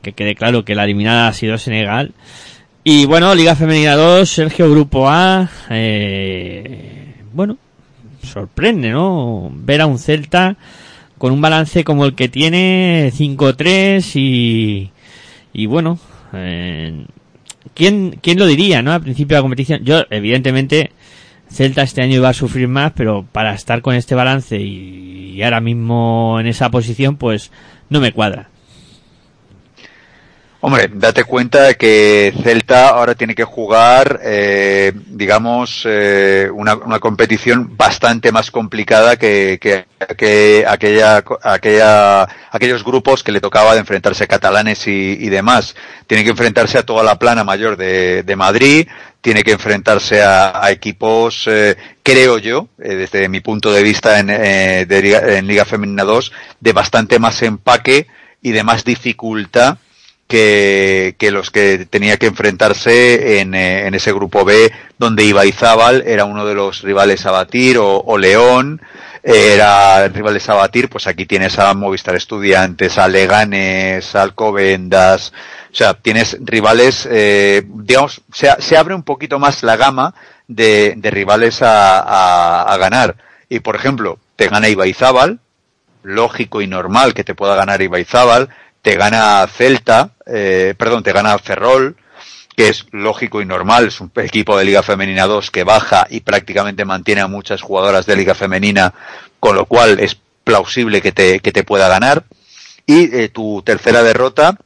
que 0.00 0.12
quede 0.14 0.34
claro 0.34 0.64
que 0.64 0.74
la 0.74 0.84
eliminada 0.84 1.28
ha 1.28 1.32
sido 1.34 1.58
Senegal. 1.58 2.12
Y 2.84 3.04
bueno, 3.04 3.34
Liga 3.34 3.54
Femenina 3.54 3.96
2, 3.96 4.26
Sergio 4.26 4.70
Grupo 4.70 5.10
A, 5.10 5.46
eh, 5.68 7.16
bueno, 7.34 7.58
sorprende, 8.24 8.90
¿no? 8.90 9.50
Ver 9.54 9.80
a 9.80 9.86
un 9.86 9.98
Celta 9.98 10.56
con 11.18 11.32
un 11.32 11.40
balance 11.40 11.84
como 11.84 12.04
el 12.04 12.14
que 12.14 12.28
tiene 12.28 13.12
5-3 13.14 14.16
y, 14.16 14.90
y 15.52 15.66
bueno, 15.66 15.98
eh, 16.32 17.06
¿quién, 17.74 18.18
¿quién 18.20 18.38
lo 18.38 18.46
diría, 18.46 18.82
no? 18.82 18.92
Al 18.92 19.02
principio 19.02 19.36
de 19.36 19.38
la 19.38 19.42
competición, 19.42 19.84
yo, 19.84 20.02
evidentemente, 20.10 20.90
Celta 21.48 21.82
este 21.82 22.02
año 22.02 22.16
iba 22.16 22.28
a 22.28 22.34
sufrir 22.34 22.68
más, 22.68 22.92
pero 22.96 23.24
para 23.30 23.54
estar 23.54 23.80
con 23.80 23.94
este 23.94 24.14
balance 24.14 24.60
y, 24.60 25.32
y 25.34 25.42
ahora 25.42 25.60
mismo 25.60 26.38
en 26.40 26.46
esa 26.46 26.70
posición, 26.70 27.16
pues 27.16 27.50
no 27.88 28.00
me 28.00 28.12
cuadra. 28.12 28.50
Hombre, 30.66 30.88
date 30.90 31.24
cuenta 31.24 31.64
de 31.64 31.74
que 31.76 32.32
Celta 32.42 32.88
ahora 32.88 33.14
tiene 33.14 33.34
que 33.34 33.44
jugar, 33.44 34.20
eh, 34.24 34.92
digamos, 35.08 35.82
eh, 35.84 36.48
una, 36.50 36.78
competición 37.00 37.76
bastante 37.76 38.32
más 38.32 38.50
complicada 38.50 39.18
que, 39.18 39.58
que, 39.60 39.84
que 40.16 40.64
aquella, 40.66 41.22
aquella, 41.42 42.22
aquellos 42.50 42.82
grupos 42.82 43.22
que 43.22 43.30
le 43.30 43.42
tocaba 43.42 43.74
de 43.74 43.80
enfrentarse 43.80 44.26
catalanes 44.26 44.86
y, 44.86 45.28
demás. 45.28 45.76
Tiene 46.06 46.24
que 46.24 46.30
enfrentarse 46.30 46.78
a 46.78 46.86
toda 46.86 47.02
la 47.02 47.18
plana 47.18 47.44
mayor 47.44 47.76
de, 47.76 48.34
Madrid, 48.34 48.88
tiene 49.20 49.42
que 49.42 49.52
enfrentarse 49.52 50.22
a, 50.22 50.64
a 50.64 50.70
equipos, 50.70 51.46
eh, 51.46 51.76
creo 52.02 52.38
yo, 52.38 52.68
eh, 52.78 52.94
desde 52.94 53.28
mi 53.28 53.40
punto 53.40 53.70
de 53.70 53.82
vista 53.82 54.18
en, 54.18 54.30
eh, 54.30 54.86
de 54.88 55.42
Liga 55.42 55.66
Femenina 55.66 56.04
2, 56.04 56.32
de 56.58 56.72
bastante 56.72 57.18
más 57.18 57.42
empaque 57.42 58.06
y 58.40 58.52
de 58.52 58.64
más 58.64 58.82
dificultad 58.82 59.76
que, 60.26 61.16
que, 61.18 61.30
los 61.30 61.50
que 61.50 61.86
tenía 61.86 62.16
que 62.16 62.26
enfrentarse 62.26 63.40
en, 63.40 63.54
eh, 63.54 63.86
en, 63.86 63.94
ese 63.94 64.12
grupo 64.12 64.44
B, 64.44 64.72
donde 64.98 65.24
Ibaizábal 65.24 66.02
era 66.06 66.24
uno 66.24 66.46
de 66.46 66.54
los 66.54 66.82
rivales 66.82 67.26
a 67.26 67.30
batir, 67.30 67.78
o, 67.78 68.18
León 68.18 68.80
era 69.22 70.06
rivales 70.08 70.48
a 70.48 70.54
batir, 70.54 70.88
pues 70.88 71.06
aquí 71.06 71.24
tienes 71.26 71.58
a 71.58 71.72
Movistar 71.74 72.14
Estudiantes, 72.14 72.98
a 72.98 73.08
Leganes, 73.08 74.14
a 74.14 74.22
Alcobendas, 74.22 75.32
o 75.72 75.76
sea, 75.76 75.94
tienes 75.94 76.36
rivales, 76.40 77.08
eh, 77.10 77.62
digamos, 77.66 78.22
se, 78.32 78.50
se, 78.60 78.76
abre 78.76 78.94
un 78.94 79.02
poquito 79.02 79.38
más 79.38 79.62
la 79.62 79.76
gama 79.76 80.14
de, 80.46 80.94
de 80.96 81.10
rivales 81.10 81.62
a, 81.62 81.98
a, 81.98 82.62
a, 82.62 82.76
ganar. 82.76 83.16
Y 83.48 83.60
por 83.60 83.76
ejemplo, 83.76 84.18
te 84.36 84.48
gana 84.48 84.68
Ibaizábal, 84.68 85.40
lógico 86.02 86.60
y 86.60 86.66
normal 86.66 87.14
que 87.14 87.24
te 87.24 87.34
pueda 87.34 87.56
ganar 87.56 87.82
Ibaizábal, 87.82 88.50
te 88.84 88.96
gana 88.96 89.46
Celta, 89.46 90.10
eh, 90.26 90.74
perdón, 90.76 91.02
te 91.02 91.12
gana 91.12 91.38
Ferrol, 91.38 91.96
que 92.54 92.68
es 92.68 92.84
lógico 92.92 93.40
y 93.40 93.46
normal, 93.46 93.86
es 93.86 93.98
un 93.98 94.12
equipo 94.16 94.58
de 94.58 94.66
Liga 94.66 94.82
Femenina 94.82 95.24
2 95.24 95.50
que 95.50 95.64
baja 95.64 96.06
y 96.10 96.20
prácticamente 96.20 96.84
mantiene 96.84 97.22
a 97.22 97.26
muchas 97.26 97.62
jugadoras 97.62 98.04
de 98.04 98.14
Liga 98.14 98.34
Femenina, 98.34 98.92
con 99.40 99.56
lo 99.56 99.64
cual 99.64 100.00
es 100.00 100.18
plausible 100.44 101.00
que 101.00 101.12
te, 101.12 101.40
que 101.40 101.50
te 101.50 101.64
pueda 101.64 101.88
ganar. 101.88 102.24
Y 102.84 103.04
eh, 103.16 103.30
tu 103.30 103.62
tercera 103.62 104.02
derrota, 104.02 104.58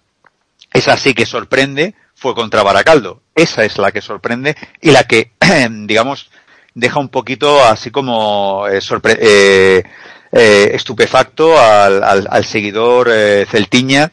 esa 0.73 0.97
sí 0.97 1.15
que 1.15 1.25
sorprende, 1.25 1.95
fue 2.17 2.35
contra 2.35 2.65
Baracaldo. 2.65 3.23
Esa 3.37 3.65
es 3.65 3.79
la 3.79 3.93
que 3.93 4.01
sorprende 4.01 4.57
y 4.81 4.91
la 4.91 5.05
que, 5.05 5.31
digamos, 5.71 6.29
deja 6.75 6.99
un 6.99 7.09
poquito 7.09 7.65
así 7.65 7.93
como 7.93 8.67
eh, 8.67 8.81
eh, 9.21 9.85
eh, 10.33 10.71
estupefacto 10.75 11.59
al, 11.59 12.03
al, 12.03 12.29
al 12.31 12.45
seguidor 12.45 13.09
eh, 13.11 13.47
celtiña 13.51 14.13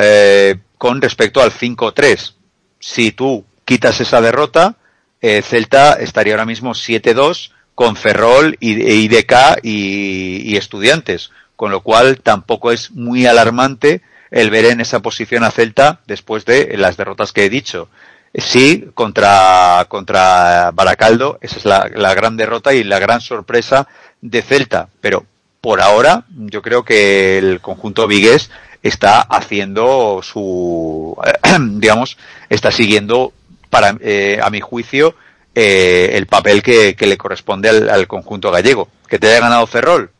eh, 0.00 0.56
con 0.78 1.00
respecto 1.00 1.42
al 1.42 1.52
5-3. 1.52 2.34
Si 2.78 3.12
tú 3.12 3.44
quitas 3.64 4.00
esa 4.00 4.20
derrota, 4.20 4.76
eh, 5.20 5.42
Celta 5.42 5.94
estaría 5.94 6.34
ahora 6.34 6.46
mismo 6.46 6.72
7-2 6.72 7.52
con 7.74 7.96
Ferrol 7.96 8.56
e 8.60 8.94
IDK 8.94 9.60
y, 9.62 10.42
y, 10.50 10.56
Estudiantes, 10.56 11.30
con 11.56 11.70
lo 11.70 11.82
cual 11.82 12.20
tampoco 12.20 12.72
es 12.72 12.90
muy 12.90 13.26
alarmante 13.26 14.02
el 14.30 14.50
ver 14.50 14.66
en 14.66 14.80
esa 14.80 15.00
posición 15.00 15.44
a 15.44 15.50
Celta 15.50 16.00
después 16.06 16.44
de 16.44 16.76
las 16.76 16.96
derrotas 16.96 17.32
que 17.32 17.44
he 17.44 17.50
dicho. 17.50 17.88
Sí, 18.34 18.88
contra, 18.94 19.86
contra 19.88 20.70
Baracaldo, 20.72 21.38
esa 21.40 21.56
es 21.56 21.64
la, 21.64 21.90
la 21.94 22.14
gran 22.14 22.36
derrota 22.36 22.72
y 22.72 22.84
la 22.84 22.98
gran 22.98 23.20
sorpresa 23.20 23.88
de 24.20 24.42
Celta, 24.42 24.88
pero 25.00 25.26
por 25.60 25.80
ahora 25.80 26.24
yo 26.36 26.62
creo 26.62 26.84
que 26.84 27.38
el 27.38 27.60
conjunto 27.60 28.06
vigués 28.06 28.50
está 28.82 29.20
haciendo 29.20 30.20
su, 30.22 31.16
digamos, 31.60 32.16
está 32.48 32.70
siguiendo 32.70 33.32
para, 33.68 33.96
eh, 34.00 34.40
a 34.42 34.50
mi 34.50 34.60
juicio, 34.60 35.14
eh, 35.54 36.10
el 36.14 36.26
papel 36.26 36.62
que, 36.62 36.96
le 36.98 37.18
corresponde 37.18 37.68
al, 37.68 38.06
conjunto 38.06 38.50
gallego. 38.50 38.88
Que 39.08 39.18
te 39.18 39.28
haya 39.28 39.40
ganado 39.40 39.66
Ferrol, 39.66 40.10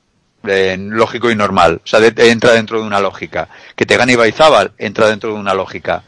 lógico 0.43 1.31
y 1.31 1.37
normal, 1.37 1.81
o 1.85 1.87
sea, 1.87 2.01
entra 2.05 2.53
dentro 2.53 2.81
de 2.81 2.87
una 2.87 3.01
lógica. 3.01 3.49
Que 3.77 3.87
te 3.87 3.97
gane 3.97 4.13
Ibaizábal, 4.13 4.73
entra 4.79 5.09
dentro 5.09 5.33
de 5.33 5.39
una 5.39 5.55
lógica. 5.55 6.03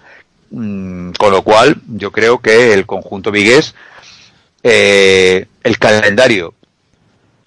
Mm, 0.51 1.13
con 1.13 1.33
lo 1.33 1.43
cual, 1.43 1.77
yo 1.89 2.13
creo 2.13 2.39
que 2.41 2.75
el 2.75 2.85
conjunto 2.87 3.31
vigués, 3.31 3.75
eh, 4.63 5.47
el 5.63 5.79
calendario 5.79 6.55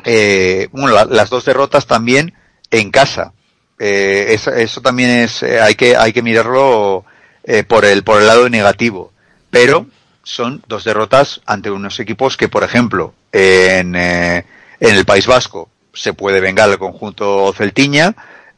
eh, 0.05 0.69
bueno, 0.71 0.95
la, 0.95 1.05
las 1.05 1.29
dos 1.29 1.43
derrotas 1.45 1.87
también 1.87 2.33
en 2.71 2.91
casa. 2.91 3.33
Eh, 3.77 4.27
eso, 4.29 4.51
eso, 4.53 4.81
también 4.81 5.09
es, 5.09 5.43
eh, 5.43 5.59
hay 5.59 5.75
que, 5.75 5.97
hay 5.97 6.13
que 6.13 6.21
mirarlo 6.21 7.03
eh, 7.43 7.63
por 7.63 7.85
el, 7.85 8.03
por 8.03 8.21
el 8.21 8.27
lado 8.27 8.49
negativo. 8.49 9.11
Pero 9.49 9.87
son 10.23 10.63
dos 10.67 10.83
derrotas 10.83 11.41
ante 11.45 11.71
unos 11.71 11.99
equipos 11.99 12.37
que, 12.37 12.47
por 12.47 12.63
ejemplo, 12.63 13.13
en, 13.31 13.95
eh, 13.95 14.45
en 14.79 14.95
el 14.95 15.05
País 15.05 15.27
Vasco 15.27 15.69
se 15.93 16.13
puede 16.13 16.39
vengar 16.39 16.69
el 16.69 16.77
conjunto 16.77 17.53
celtiña, 17.53 18.15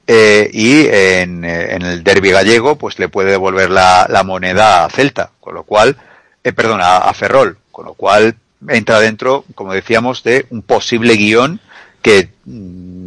y 0.09 0.87
en, 0.87 1.43
en, 1.43 1.81
el 1.81 2.01
derby 2.01 2.31
gallego 2.31 2.77
pues 2.77 2.97
le 2.97 3.09
puede 3.09 3.31
devolver 3.31 3.69
la, 3.69 4.05
la 4.07 4.23
moneda 4.23 4.85
a 4.85 4.89
Celta, 4.89 5.31
con 5.41 5.53
lo 5.53 5.63
cual, 5.63 5.97
perdón, 6.41 6.79
a, 6.81 7.13
Ferrol, 7.13 7.57
con 7.73 7.85
lo 7.85 7.93
cual 7.93 8.37
entra 8.67 8.99
dentro, 8.99 9.45
como 9.55 9.73
decíamos, 9.73 10.23
de 10.23 10.45
un 10.49 10.61
posible 10.61 11.15
guion 11.15 11.59
que 12.01 12.29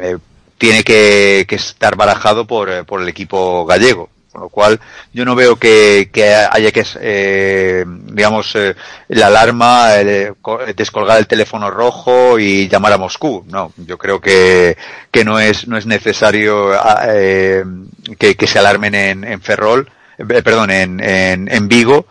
eh, 0.01 0.19
tiene 0.59 0.85
que, 0.85 1.47
estar 1.49 1.97
barajado 1.97 2.47
por, 2.47 2.71
eh, 2.71 2.85
por, 2.85 3.01
el 3.01 3.09
equipo 3.09 3.65
gallego. 3.67 4.11
Con 4.31 4.43
lo 4.43 4.49
cual, 4.49 4.79
yo 5.13 5.25
no 5.25 5.35
veo 5.35 5.57
que, 5.57 6.09
que 6.13 6.33
haya 6.33 6.71
que, 6.71 6.85
eh, 7.01 7.85
digamos, 7.87 8.57
la 9.09 9.27
alarma, 9.27 9.89
descolgar 10.77 11.19
el 11.19 11.27
teléfono 11.27 11.69
rojo 11.69 12.39
y 12.39 12.69
llamar 12.69 12.93
a 12.93 12.99
Moscú. 12.99 13.45
No, 13.49 13.73
yo 13.77 13.99
creo 13.99 14.21
que, 14.21 14.77
que 15.11 15.25
no 15.25 15.41
es, 15.41 15.67
no 15.67 15.77
es 15.77 15.87
necesario 15.87 16.71
eh, 17.09 17.65
que, 18.17 18.47
se 18.47 18.59
alarmen 18.61 18.95
en, 18.95 19.25
en 19.25 19.41
Ferrol, 19.41 19.91
perdón, 20.17 20.71
en, 20.71 21.01
en, 21.03 21.53
en 21.53 21.67
Vigo, 21.67 22.07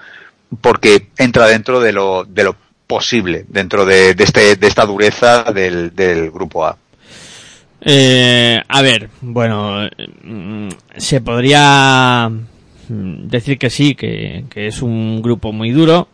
porque 0.60 1.08
entra 1.18 1.48
dentro 1.48 1.80
de 1.80 1.94
lo, 1.94 2.26
de 2.26 2.44
lo 2.44 2.56
posible 2.90 3.46
dentro 3.48 3.86
de, 3.86 4.16
de, 4.16 4.24
este, 4.24 4.56
de 4.56 4.68
esta 4.68 4.84
dureza 4.88 5.44
del, 5.44 5.94
del 5.96 6.32
grupo 6.32 6.66
A. 6.66 6.76
Eh, 7.82 8.60
a 8.68 8.82
ver, 8.82 9.12
bueno, 9.22 9.88
mm, 10.24 10.70
se 10.98 11.22
podría 11.22 12.32
decir 12.90 13.60
que 13.60 13.70
sí, 13.70 13.94
que, 13.94 14.46
que, 14.50 14.66
es 14.66 14.82
un 14.82 15.22
grupo 15.22 15.54
muy 15.54 15.70
duro, 15.70 16.08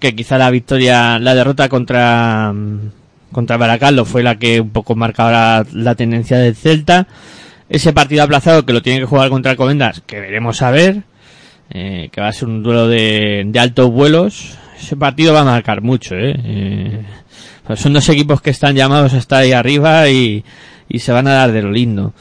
que 0.00 0.16
quizá 0.16 0.38
la 0.38 0.50
victoria, 0.50 1.20
la 1.20 1.36
derrota 1.36 1.68
contra 1.68 2.52
contra 3.30 3.56
Baracaldo 3.56 4.04
fue 4.04 4.24
la 4.24 4.38
que 4.38 4.60
un 4.60 4.70
poco 4.70 4.96
marcaba 4.96 5.30
la, 5.30 5.66
la 5.72 5.94
tendencia 5.94 6.36
del 6.36 6.56
Celta. 6.56 7.06
Ese 7.68 7.92
partido 7.92 8.24
aplazado 8.24 8.66
que 8.66 8.72
lo 8.72 8.82
tiene 8.82 8.98
que 8.98 9.06
jugar 9.06 9.30
contra 9.30 9.54
Comendas, 9.54 10.02
que 10.04 10.18
veremos 10.18 10.62
a 10.62 10.72
ver, 10.72 11.04
eh, 11.70 12.08
que 12.10 12.20
va 12.20 12.28
a 12.28 12.32
ser 12.32 12.48
un 12.48 12.64
duelo 12.64 12.88
de, 12.88 13.44
de 13.46 13.60
altos 13.60 13.88
vuelos. 13.88 14.58
Ese 14.82 14.96
partido 14.96 15.32
va 15.32 15.42
a 15.42 15.44
marcar 15.44 15.80
mucho, 15.80 16.16
¿eh? 16.16 16.34
eh 16.44 17.02
pues 17.66 17.78
son 17.78 17.92
dos 17.92 18.08
equipos 18.08 18.42
que 18.42 18.50
están 18.50 18.74
llamados 18.74 19.14
a 19.14 19.18
estar 19.18 19.42
ahí 19.42 19.52
arriba 19.52 20.08
y, 20.08 20.44
y 20.88 20.98
se 20.98 21.12
van 21.12 21.28
a 21.28 21.32
dar 21.34 21.52
de 21.52 21.62
lo 21.62 21.70
lindo. 21.70 22.12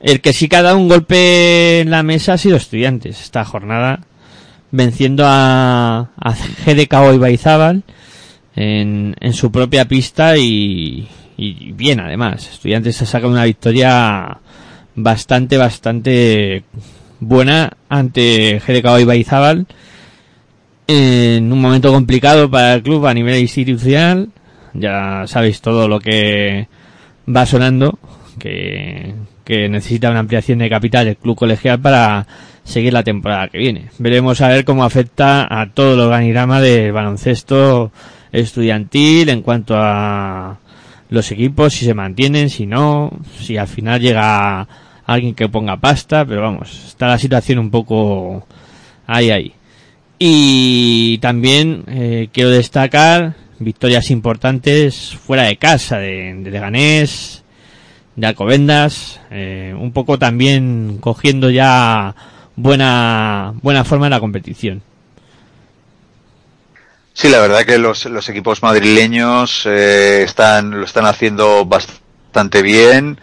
El 0.00 0.20
que 0.20 0.34
sí 0.34 0.48
que 0.48 0.56
ha 0.56 0.62
dado 0.62 0.76
un 0.76 0.88
golpe 0.88 1.80
en 1.80 1.90
la 1.90 2.02
mesa 2.02 2.34
ha 2.34 2.38
sido 2.38 2.56
Estudiantes 2.56 3.20
esta 3.22 3.44
jornada. 3.44 4.00
venciendo 4.70 5.24
a, 5.26 6.10
a 6.16 6.34
GDK 6.66 7.14
Ibaizábal 7.14 7.82
en, 8.54 9.14
en 9.18 9.32
su 9.32 9.50
propia 9.50 9.86
pista 9.86 10.36
y, 10.36 11.08
y 11.38 11.72
bien 11.72 12.00
además. 12.00 12.50
Estudiantes 12.52 12.96
se 12.96 13.06
saca 13.06 13.26
una 13.26 13.44
victoria 13.44 14.38
bastante, 14.94 15.56
bastante 15.56 16.64
buena 17.20 17.70
ante 17.88 18.60
GDK 18.66 19.00
Ibaizábal 19.00 19.66
en 20.86 21.52
un 21.52 21.60
momento 21.60 21.92
complicado 21.92 22.50
para 22.50 22.74
el 22.74 22.82
club 22.82 23.06
a 23.06 23.14
nivel 23.14 23.40
institucional. 23.40 24.28
Ya 24.74 25.24
sabéis 25.26 25.60
todo 25.60 25.88
lo 25.88 26.00
que 26.00 26.68
va 27.28 27.46
sonando, 27.46 27.98
que, 28.38 29.14
que 29.44 29.68
necesita 29.68 30.10
una 30.10 30.20
ampliación 30.20 30.58
de 30.58 30.70
capital 30.70 31.08
el 31.08 31.16
club 31.16 31.36
colegial 31.36 31.80
para 31.80 32.26
seguir 32.64 32.92
la 32.92 33.02
temporada 33.02 33.48
que 33.48 33.58
viene. 33.58 33.90
Veremos 33.98 34.40
a 34.40 34.48
ver 34.48 34.64
cómo 34.64 34.84
afecta 34.84 35.46
a 35.50 35.70
todo 35.70 35.94
el 35.94 36.00
organigrama 36.00 36.60
del 36.60 36.92
baloncesto 36.92 37.92
estudiantil 38.32 39.28
en 39.28 39.42
cuanto 39.42 39.74
a 39.76 40.58
los 41.10 41.30
equipos, 41.30 41.74
si 41.74 41.84
se 41.84 41.94
mantienen, 41.94 42.48
si 42.48 42.66
no, 42.66 43.10
si 43.38 43.58
al 43.58 43.68
final 43.68 44.00
llega 44.00 44.66
alguien 45.04 45.34
que 45.34 45.48
ponga 45.48 45.76
pasta, 45.76 46.24
pero 46.24 46.40
vamos, 46.40 46.86
está 46.86 47.08
la 47.08 47.18
situación 47.18 47.58
un 47.58 47.70
poco 47.70 48.46
ahí 49.06 49.30
ahí. 49.30 49.54
Y 50.24 51.18
también 51.18 51.82
eh, 51.88 52.28
quiero 52.32 52.50
destacar 52.50 53.34
victorias 53.58 54.08
importantes 54.12 55.16
fuera 55.16 55.42
de 55.42 55.56
casa, 55.56 55.98
de, 55.98 56.32
de 56.36 56.60
de 58.14 58.26
Alcobendas, 58.28 59.20
eh, 59.32 59.74
un 59.76 59.92
poco 59.92 60.20
también 60.20 60.98
cogiendo 61.00 61.50
ya 61.50 62.14
buena, 62.54 63.52
buena 63.62 63.82
forma 63.82 64.06
en 64.06 64.10
la 64.10 64.20
competición. 64.20 64.80
Sí, 67.14 67.28
la 67.28 67.40
verdad 67.40 67.64
que 67.64 67.78
los, 67.78 68.06
equipos 68.28 68.62
madrileños 68.62 69.66
eh, 69.66 70.22
están, 70.22 70.70
lo 70.70 70.84
están 70.84 71.06
haciendo 71.06 71.64
bastante 71.64 72.62
bien. 72.62 73.18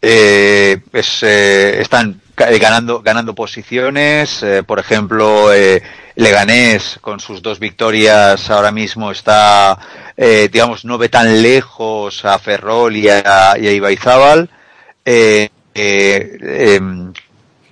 Eh, 0.00 0.78
es, 0.94 1.22
están 1.22 2.22
ganando, 2.34 3.02
ganando 3.02 3.34
posiciones. 3.34 4.42
por 4.66 4.78
ejemplo, 4.78 5.50
Leganés 6.16 6.98
con 7.00 7.20
sus 7.20 7.40
dos 7.42 7.58
victorias 7.58 8.50
ahora 8.50 8.72
mismo 8.72 9.10
está, 9.10 9.78
eh, 10.16 10.48
digamos, 10.52 10.84
no 10.84 10.98
ve 10.98 11.08
tan 11.08 11.42
lejos 11.42 12.24
a 12.24 12.38
Ferrol 12.38 12.96
y 12.96 13.08
a, 13.08 13.54
y 13.58 13.66
a 13.68 13.72
Ibaizábal. 13.72 14.50
Eh, 15.04 15.48
eh, 15.74 16.76
em, 16.76 17.12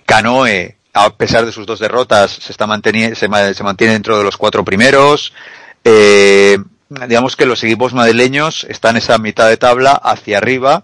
Canoe, 0.07 0.77
a 0.95 1.11
pesar 1.11 1.45
de 1.45 1.53
sus 1.53 1.67
dos 1.67 1.81
derrotas, 1.81 2.31
se 2.33 2.53
está 2.53 2.67
manteniendo, 2.67 3.15
se, 3.17 3.29
ma- 3.29 3.53
se 3.53 3.63
mantiene 3.65 3.93
dentro 3.95 4.17
de 4.17 4.25
los 4.25 4.37
cuatro 4.37 4.65
primeros. 4.65 5.33
Digamos 5.85 7.37
que 7.37 7.45
los 7.47 7.63
equipos 7.65 7.93
madrileños 7.93 8.65
están 8.65 8.97
esa 8.97 9.19
mitad 9.19 9.49
de 9.49 9.57
tabla 9.59 9.93
hacia 9.93 10.39
arriba, 10.39 10.83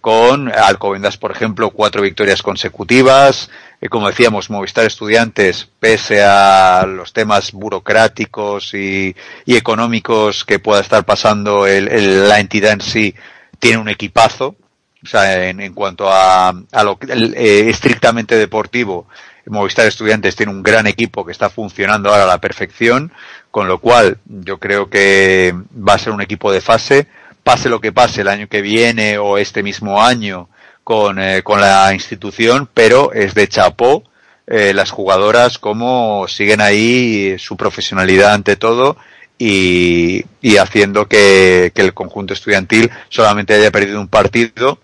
con 0.00 0.52
Alcobendas, 0.52 1.16
por 1.16 1.32
ejemplo, 1.32 1.70
cuatro 1.70 2.02
victorias 2.02 2.42
consecutivas. 2.42 3.50
Eh, 3.86 3.88
como 3.88 4.08
decíamos, 4.08 4.50
Movistar 4.50 4.84
Estudiantes, 4.84 5.68
pese 5.78 6.20
a 6.24 6.84
los 6.88 7.12
temas 7.12 7.52
burocráticos 7.52 8.74
y, 8.74 9.14
y 9.44 9.54
económicos 9.56 10.44
que 10.44 10.58
pueda 10.58 10.80
estar 10.80 11.04
pasando 11.04 11.68
el- 11.68 12.28
la 12.28 12.40
entidad 12.40 12.72
en 12.72 12.80
sí, 12.80 13.14
tiene 13.60 13.78
un 13.78 13.88
equipazo. 13.88 14.56
O 15.04 15.06
sea, 15.06 15.48
en, 15.48 15.60
en 15.60 15.72
cuanto 15.72 16.08
a, 16.10 16.52
lo 16.82 16.98
eh, 17.08 17.66
estrictamente 17.68 18.34
deportivo, 18.36 19.06
Movistar 19.46 19.86
Estudiantes 19.86 20.34
tiene 20.34 20.50
un 20.50 20.64
gran 20.64 20.88
equipo 20.88 21.24
que 21.24 21.30
está 21.30 21.48
funcionando 21.48 22.10
ahora 22.10 22.24
a 22.24 22.26
la 22.26 22.40
perfección, 22.40 23.12
con 23.52 23.68
lo 23.68 23.78
cual 23.78 24.18
yo 24.24 24.58
creo 24.58 24.90
que 24.90 25.54
va 25.76 25.94
a 25.94 25.98
ser 25.98 26.12
un 26.12 26.22
equipo 26.22 26.50
de 26.50 26.60
fase, 26.60 27.06
pase 27.44 27.68
lo 27.68 27.80
que 27.80 27.92
pase 27.92 28.22
el 28.22 28.28
año 28.28 28.48
que 28.48 28.62
viene 28.62 29.18
o 29.18 29.38
este 29.38 29.62
mismo 29.62 30.02
año 30.02 30.48
con, 30.86 31.18
eh, 31.18 31.42
con 31.42 31.60
la 31.60 31.92
institución, 31.92 32.68
pero 32.72 33.12
es 33.12 33.34
de 33.34 33.48
chapó 33.48 34.04
eh, 34.46 34.72
las 34.72 34.92
jugadoras 34.92 35.58
como 35.58 36.28
siguen 36.28 36.60
ahí 36.60 37.34
su 37.40 37.56
profesionalidad 37.56 38.34
ante 38.34 38.54
todo 38.54 38.96
y, 39.36 40.24
y 40.40 40.58
haciendo 40.58 41.08
que, 41.08 41.72
que 41.74 41.82
el 41.82 41.92
conjunto 41.92 42.34
estudiantil 42.34 42.88
solamente 43.08 43.54
haya 43.54 43.72
perdido 43.72 44.00
un 44.00 44.06
partido 44.06 44.78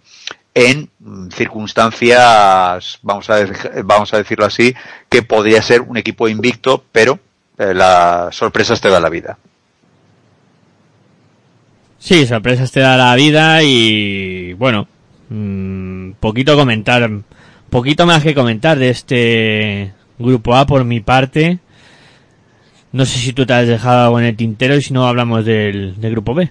en 0.54 0.90
circunstancias, 1.32 2.98
vamos 3.02 3.30
a, 3.30 3.36
vamos 3.84 4.12
a 4.12 4.16
decirlo 4.16 4.44
así, 4.44 4.74
que 5.08 5.22
podría 5.22 5.62
ser 5.62 5.82
un 5.82 5.98
equipo 5.98 6.26
invicto, 6.26 6.84
pero 6.90 7.20
eh, 7.58 7.74
las 7.74 8.34
sorpresas 8.34 8.80
te 8.80 8.88
da 8.88 8.98
la 8.98 9.08
vida. 9.08 9.38
Sí, 12.00 12.26
sorpresas 12.26 12.72
te 12.72 12.80
da 12.80 12.96
la 12.96 13.14
vida 13.14 13.62
y 13.62 14.54
bueno, 14.54 14.88
mm, 15.32 16.12
poquito 16.20 16.56
comentar, 16.56 17.10
poquito 17.70 18.06
más 18.06 18.22
que 18.22 18.34
comentar 18.34 18.78
de 18.78 18.90
este 18.90 19.92
grupo 20.18 20.54
A 20.54 20.66
por 20.66 20.84
mi 20.84 21.00
parte. 21.00 21.58
No 22.92 23.06
sé 23.06 23.18
si 23.18 23.32
tú 23.32 23.46
te 23.46 23.54
has 23.54 23.66
dejado 23.66 24.18
en 24.18 24.26
el 24.26 24.36
tintero 24.36 24.76
y 24.76 24.82
si 24.82 24.92
no 24.92 25.08
hablamos 25.08 25.44
del, 25.44 26.00
del 26.00 26.12
grupo 26.12 26.34
B. 26.34 26.50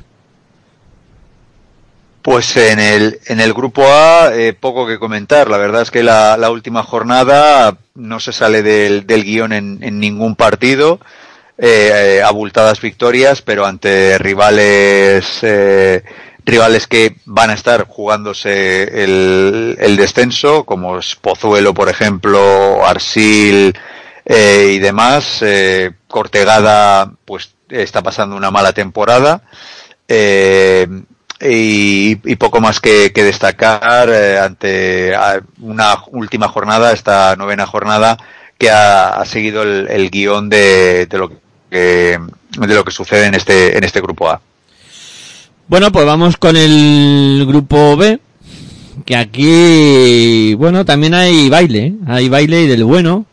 Pues 2.24 2.56
en 2.58 2.80
el, 2.80 3.20
en 3.28 3.40
el 3.40 3.54
grupo 3.54 3.84
A, 3.84 4.32
eh, 4.34 4.54
poco 4.54 4.88
que 4.88 5.00
comentar. 5.00 5.50
La 5.50 5.58
verdad 5.58 5.84
es 5.84 5.92
que 5.92 6.04
la, 6.04 6.38
la 6.38 6.52
última 6.52 6.84
jornada 6.84 7.78
no 7.96 8.20
se 8.20 8.32
sale 8.32 8.62
del, 8.64 9.06
del 9.08 9.24
guion 9.24 9.54
en, 9.54 9.80
en 9.82 10.00
ningún 10.00 10.36
partido. 10.36 11.00
Eh, 11.64 12.18
eh, 12.18 12.24
abultadas 12.24 12.82
victorias, 12.82 13.44
pero 13.44 13.68
ante 13.68 14.18
rivales, 14.18 15.40
eh, 15.44 16.02
rivales 16.52 16.86
que 16.86 17.16
van 17.26 17.50
a 17.50 17.54
estar 17.54 17.88
jugándose 17.88 19.04
el, 19.04 19.96
descenso, 19.98 20.66
como 20.66 20.98
es 21.00 21.16
Pozuelo, 21.16 21.74
por 21.74 21.88
ejemplo, 21.88 22.86
Arsil 22.86 23.74
eh, 24.26 24.74
y 24.74 24.80
demás. 24.80 25.40
Eh, 25.42 25.92
Cortegada, 26.08 27.10
pues 27.24 27.54
está 27.70 28.04
pasando 28.04 28.36
una 28.36 28.52
mala 28.52 28.74
temporada. 28.74 29.44
Eh, 30.10 30.88
y, 31.40 32.16
poco 32.36 32.60
más 32.60 32.82
que, 32.82 33.12
destacar 33.16 34.10
eh, 34.10 34.38
ante 34.38 35.14
una 35.62 36.04
última 36.08 36.50
jornada, 36.50 36.92
esta 36.92 37.34
novena 37.38 37.66
jornada, 37.66 38.18
que 38.58 38.70
ha, 38.70 39.22
ha 39.22 39.26
seguido 39.26 39.64
el, 39.64 39.88
el 39.90 40.12
guion 40.12 40.50
de, 40.50 41.06
de 41.06 41.18
lo 41.18 41.30
que 41.30 42.20
de 42.52 42.76
lo 42.76 42.84
que 42.84 42.92
sucede 42.92 43.28
en 43.28 43.36
este 43.36 43.78
en 43.78 43.86
este 43.86 44.02
grupo 44.02 44.30
A. 44.30 44.42
Bueno, 45.72 45.90
pues 45.94 46.06
vamos 46.06 46.36
con 46.36 46.58
el 46.58 47.46
grupo 47.48 47.96
B, 47.96 48.20
que 49.06 49.16
aquí, 49.16 50.54
bueno, 50.56 50.84
también 50.84 51.14
hay 51.14 51.48
baile, 51.48 51.86
¿eh? 51.86 51.94
hay 52.08 52.28
baile 52.28 52.64
y 52.64 52.68
del 52.68 52.84
bueno. 52.84 53.26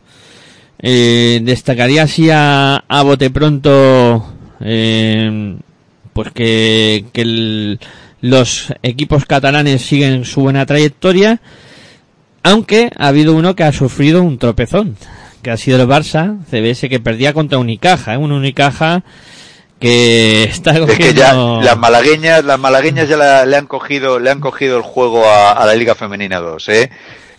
Eh, 0.81 1.41
destacaría 1.43 2.03
así 2.03 2.29
a, 2.29 2.77
a 2.87 3.03
bote 3.03 3.29
pronto, 3.29 4.25
eh, 4.61 5.57
pues 6.13 6.31
que, 6.31 7.03
que 7.11 7.21
el- 7.23 7.79
los 8.21 8.73
equipos 8.83 9.25
catalanes 9.25 9.81
siguen 9.81 10.23
su 10.23 10.39
buena 10.39 10.65
trayectoria, 10.65 11.41
aunque 12.43 12.89
ha 12.97 13.09
habido 13.09 13.35
uno 13.35 13.53
que 13.53 13.63
ha 13.65 13.73
sufrido 13.73 14.23
un 14.23 14.37
tropezón, 14.37 14.95
que 15.41 15.51
ha 15.51 15.57
sido 15.57 15.81
el 15.81 15.89
Barça, 15.89 16.37
CBS, 16.49 16.87
que 16.87 17.01
perdía 17.01 17.33
contra 17.33 17.57
Unicaja, 17.57 18.13
¿eh? 18.13 18.17
un 18.17 18.31
Unicaja 18.31 19.03
que 19.79 20.43
está 20.49 20.71
Es 20.77 20.97
que 20.97 21.13
ya 21.13 21.31
cogiendo... 21.31 21.61
las 21.61 21.77
malagueñas, 21.77 22.43
las 22.43 22.59
malagueñas 22.59 23.07
ya 23.09 23.17
la- 23.17 23.45
le 23.45 23.55
han 23.57 23.67
cogido, 23.67 24.19
le 24.19 24.29
han 24.29 24.39
cogido 24.39 24.77
el 24.77 24.83
juego 24.83 25.25
a, 25.27 25.51
a 25.53 25.65
la 25.65 25.75
Liga 25.75 25.95
Femenina 25.95 26.39
2, 26.39 26.69
¿eh? 26.69 26.89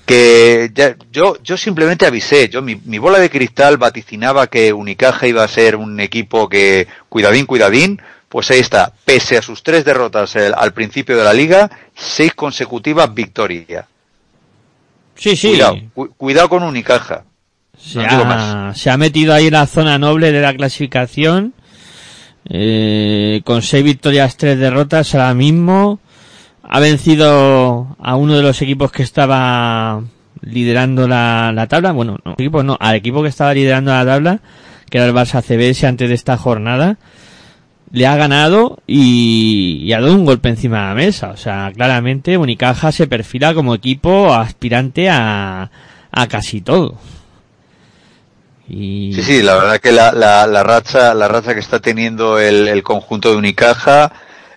Que 0.06 0.70
ya, 0.74 0.96
yo, 1.12 1.36
yo 1.42 1.56
simplemente 1.56 2.04
avisé, 2.06 2.48
yo 2.48 2.62
mi, 2.62 2.74
mi 2.84 2.98
bola 2.98 3.18
de 3.18 3.30
cristal 3.30 3.76
vaticinaba 3.76 4.48
que 4.48 4.72
Unicaja 4.72 5.26
iba 5.28 5.44
a 5.44 5.48
ser 5.48 5.76
un 5.76 6.00
equipo 6.00 6.48
que, 6.48 6.88
cuidadín, 7.08 7.46
cuidadín, 7.46 8.00
pues 8.28 8.50
ahí 8.50 8.58
está, 8.60 8.92
pese 9.04 9.36
a 9.38 9.42
sus 9.42 9.62
tres 9.62 9.84
derrotas 9.84 10.34
el- 10.36 10.54
al 10.56 10.72
principio 10.72 11.16
de 11.16 11.24
la 11.24 11.32
liga, 11.32 11.70
seis 11.94 12.32
consecutivas 12.34 13.12
victorias. 13.14 13.84
Sí, 15.14 15.36
sí. 15.36 15.48
Cuidado, 15.50 15.76
cu- 15.94 16.14
cuidado 16.16 16.48
con 16.48 16.62
Unicaja. 16.62 17.24
Se, 17.78 17.98
No 17.98 18.08
digo 18.08 18.22
ha, 18.22 18.24
más. 18.24 18.78
se 18.80 18.90
ha 18.90 18.96
metido 18.96 19.32
ahí 19.34 19.46
en 19.48 19.52
la 19.52 19.66
zona 19.66 19.98
noble 19.98 20.32
de 20.32 20.40
la 20.40 20.54
clasificación. 20.56 21.54
Eh, 22.48 23.42
con 23.44 23.62
seis 23.62 23.84
victorias, 23.84 24.36
tres 24.36 24.58
derrotas 24.58 25.14
ahora 25.14 25.34
mismo. 25.34 26.00
Ha 26.62 26.80
vencido 26.80 27.96
a 27.98 28.16
uno 28.16 28.36
de 28.36 28.42
los 28.42 28.62
equipos 28.62 28.92
que 28.92 29.02
estaba 29.02 30.02
liderando 30.40 31.08
la, 31.08 31.52
la 31.54 31.66
tabla. 31.66 31.92
Bueno, 31.92 32.18
no, 32.24 32.32
equipo 32.32 32.62
no, 32.62 32.76
al 32.80 32.96
equipo 32.96 33.22
que 33.22 33.28
estaba 33.28 33.54
liderando 33.54 33.90
la 33.92 34.04
tabla, 34.04 34.40
que 34.88 34.98
era 34.98 35.06
el 35.06 35.14
Barça 35.14 35.42
CBS 35.42 35.86
antes 35.86 36.08
de 36.08 36.14
esta 36.14 36.36
jornada. 36.36 36.98
Le 37.92 38.06
ha 38.06 38.16
ganado 38.16 38.78
y, 38.86 39.92
ha 39.92 40.00
dado 40.00 40.14
un 40.14 40.24
golpe 40.24 40.48
encima 40.48 40.82
de 40.82 40.86
la 40.88 40.94
mesa. 40.94 41.30
O 41.30 41.36
sea, 41.36 41.72
claramente 41.74 42.38
Unicaja 42.38 42.92
se 42.92 43.08
perfila 43.08 43.52
como 43.52 43.74
equipo 43.74 44.32
aspirante 44.32 45.10
a 45.10 45.70
casi 46.28 46.60
todo. 46.60 46.96
Sí, 48.70 49.22
sí, 49.22 49.42
la 49.42 49.56
verdad 49.56 49.80
que 49.80 49.92
la, 49.92 50.12
la, 50.12 50.46
la 50.46 50.62
racha, 50.62 51.12
la 51.14 51.28
racha 51.28 51.54
que 51.54 51.60
está 51.60 51.80
teniendo 51.80 52.38
el, 52.38 52.68
el 52.68 52.82
conjunto 52.82 53.30
de 53.30 53.36
Unicaja, 53.36 54.12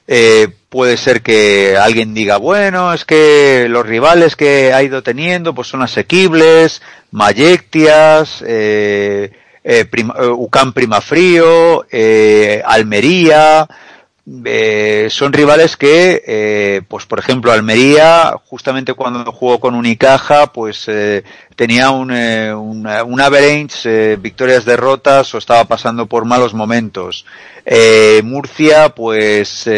eh, 0.07 0.49
puede 0.69 0.97
ser 0.97 1.21
que 1.21 1.77
alguien 1.77 2.13
diga, 2.13 2.37
bueno, 2.37 2.93
es 2.93 3.05
que 3.05 3.67
los 3.69 3.85
rivales 3.85 4.35
que 4.35 4.73
ha 4.73 4.83
ido 4.83 5.01
teniendo 5.03 5.53
pues 5.55 5.67
son 5.67 5.81
asequibles, 5.81 6.81
Mayectias, 7.11 8.43
eh, 8.45 9.31
eh, 9.63 9.85
eh, 9.91 10.27
UCAM 10.27 10.73
Primafrío, 10.73 11.85
eh, 11.91 12.61
Almería, 12.65 13.67
eh, 14.45 15.07
son 15.09 15.33
rivales 15.33 15.75
que, 15.75 16.23
eh, 16.25 16.81
pues 16.87 17.05
por 17.05 17.19
ejemplo, 17.19 17.51
Almería, 17.51 18.33
justamente 18.45 18.93
cuando 18.93 19.29
jugó 19.31 19.59
con 19.59 19.75
Unicaja, 19.75 20.47
pues 20.53 20.85
eh, 20.87 21.23
tenía 21.55 21.89
un, 21.89 22.11
eh, 22.11 22.53
una- 22.53 23.03
un 23.03 23.19
average, 23.19 24.15
victorias, 24.17 24.63
derrotas, 24.65 25.33
o 25.35 25.37
estaba 25.37 25.65
pasando 25.65 26.05
por 26.05 26.25
malos 26.25 26.53
momentos. 26.53 27.25
Murcia, 28.23 28.89
pues 28.89 29.69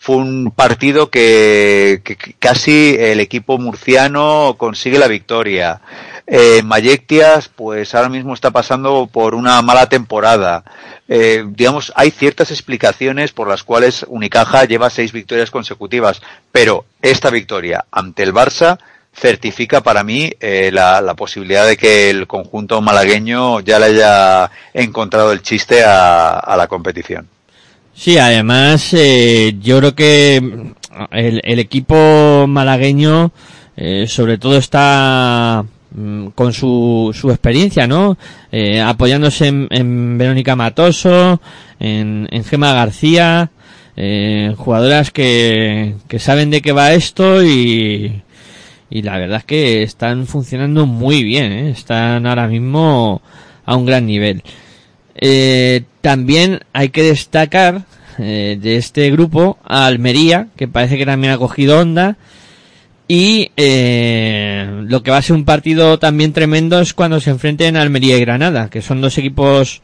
fue 0.00 0.16
un 0.16 0.52
partido 0.54 1.10
que 1.10 2.02
casi 2.38 2.96
el 2.98 3.20
equipo 3.20 3.58
murciano 3.58 4.54
consigue 4.58 4.98
la 4.98 5.08
victoria. 5.08 5.80
Eh, 6.26 6.62
Mayectias, 6.62 7.48
pues 7.48 7.94
ahora 7.94 8.08
mismo 8.08 8.34
está 8.34 8.50
pasando 8.50 9.08
por 9.10 9.34
una 9.34 9.60
mala 9.62 9.88
temporada. 9.88 10.62
Eh, 11.08 11.44
digamos, 11.48 11.90
hay 11.96 12.10
ciertas 12.10 12.50
explicaciones 12.50 13.32
por 13.32 13.48
las 13.48 13.64
cuales 13.64 14.04
Unicaja 14.08 14.64
lleva 14.64 14.90
seis 14.90 15.12
victorias 15.12 15.50
consecutivas, 15.50 16.20
pero 16.52 16.84
esta 17.00 17.30
victoria 17.30 17.86
ante 17.90 18.22
el 18.22 18.34
Barça 18.34 18.78
certifica 19.14 19.82
para 19.82 20.04
mí 20.04 20.30
eh, 20.38 20.70
la, 20.72 21.00
la 21.00 21.14
posibilidad 21.14 21.66
de 21.66 21.76
que 21.76 22.10
el 22.10 22.26
conjunto 22.26 22.80
malagueño 22.80 23.60
ya 23.60 23.78
le 23.78 23.86
haya 23.86 24.50
encontrado 24.74 25.32
el 25.32 25.42
chiste 25.42 25.82
a, 25.82 26.38
a 26.38 26.56
la 26.56 26.66
competición. 26.66 27.26
Sí, 27.94 28.16
además, 28.18 28.92
eh, 28.92 29.56
yo 29.60 29.78
creo 29.78 29.94
que 29.94 30.40
mm, 30.40 31.04
el, 31.10 31.40
el 31.42 31.58
equipo 31.58 32.46
malagueño, 32.46 33.32
eh, 33.76 34.06
sobre 34.06 34.38
todo 34.38 34.56
está 34.56 35.64
con 36.34 36.52
su, 36.52 37.16
su 37.18 37.30
experiencia, 37.30 37.86
¿no? 37.86 38.18
Eh, 38.52 38.80
apoyándose 38.80 39.46
en, 39.48 39.68
en 39.70 40.18
Verónica 40.18 40.54
Matoso, 40.54 41.40
en, 41.80 42.28
en 42.30 42.44
Gema 42.44 42.72
García, 42.72 43.50
eh, 43.96 44.54
jugadoras 44.56 45.10
que, 45.10 45.94
que 46.06 46.18
saben 46.18 46.50
de 46.50 46.62
qué 46.62 46.72
va 46.72 46.92
esto 46.92 47.44
y, 47.44 48.22
y 48.90 49.02
la 49.02 49.18
verdad 49.18 49.38
es 49.38 49.44
que 49.44 49.82
están 49.82 50.26
funcionando 50.26 50.86
muy 50.86 51.24
bien, 51.24 51.52
¿eh? 51.52 51.70
están 51.70 52.26
ahora 52.26 52.48
mismo 52.48 53.22
a 53.64 53.76
un 53.76 53.86
gran 53.86 54.06
nivel. 54.06 54.42
Eh, 55.14 55.82
también 56.00 56.60
hay 56.72 56.90
que 56.90 57.02
destacar 57.02 57.82
eh, 58.18 58.58
de 58.60 58.76
este 58.76 59.10
grupo 59.10 59.58
a 59.64 59.86
Almería, 59.86 60.48
que 60.56 60.68
parece 60.68 60.96
que 60.96 61.06
también 61.06 61.32
ha 61.32 61.38
cogido 61.38 61.80
onda. 61.80 62.16
Y 63.10 63.50
eh, 63.56 64.82
lo 64.84 65.02
que 65.02 65.10
va 65.10 65.16
a 65.16 65.22
ser 65.22 65.34
un 65.34 65.46
partido 65.46 65.98
también 65.98 66.34
tremendo 66.34 66.78
es 66.78 66.92
cuando 66.92 67.20
se 67.20 67.30
enfrenten 67.30 67.76
Almería 67.76 68.18
y 68.18 68.20
Granada, 68.20 68.68
que 68.68 68.82
son 68.82 69.00
dos 69.00 69.16
equipos 69.16 69.80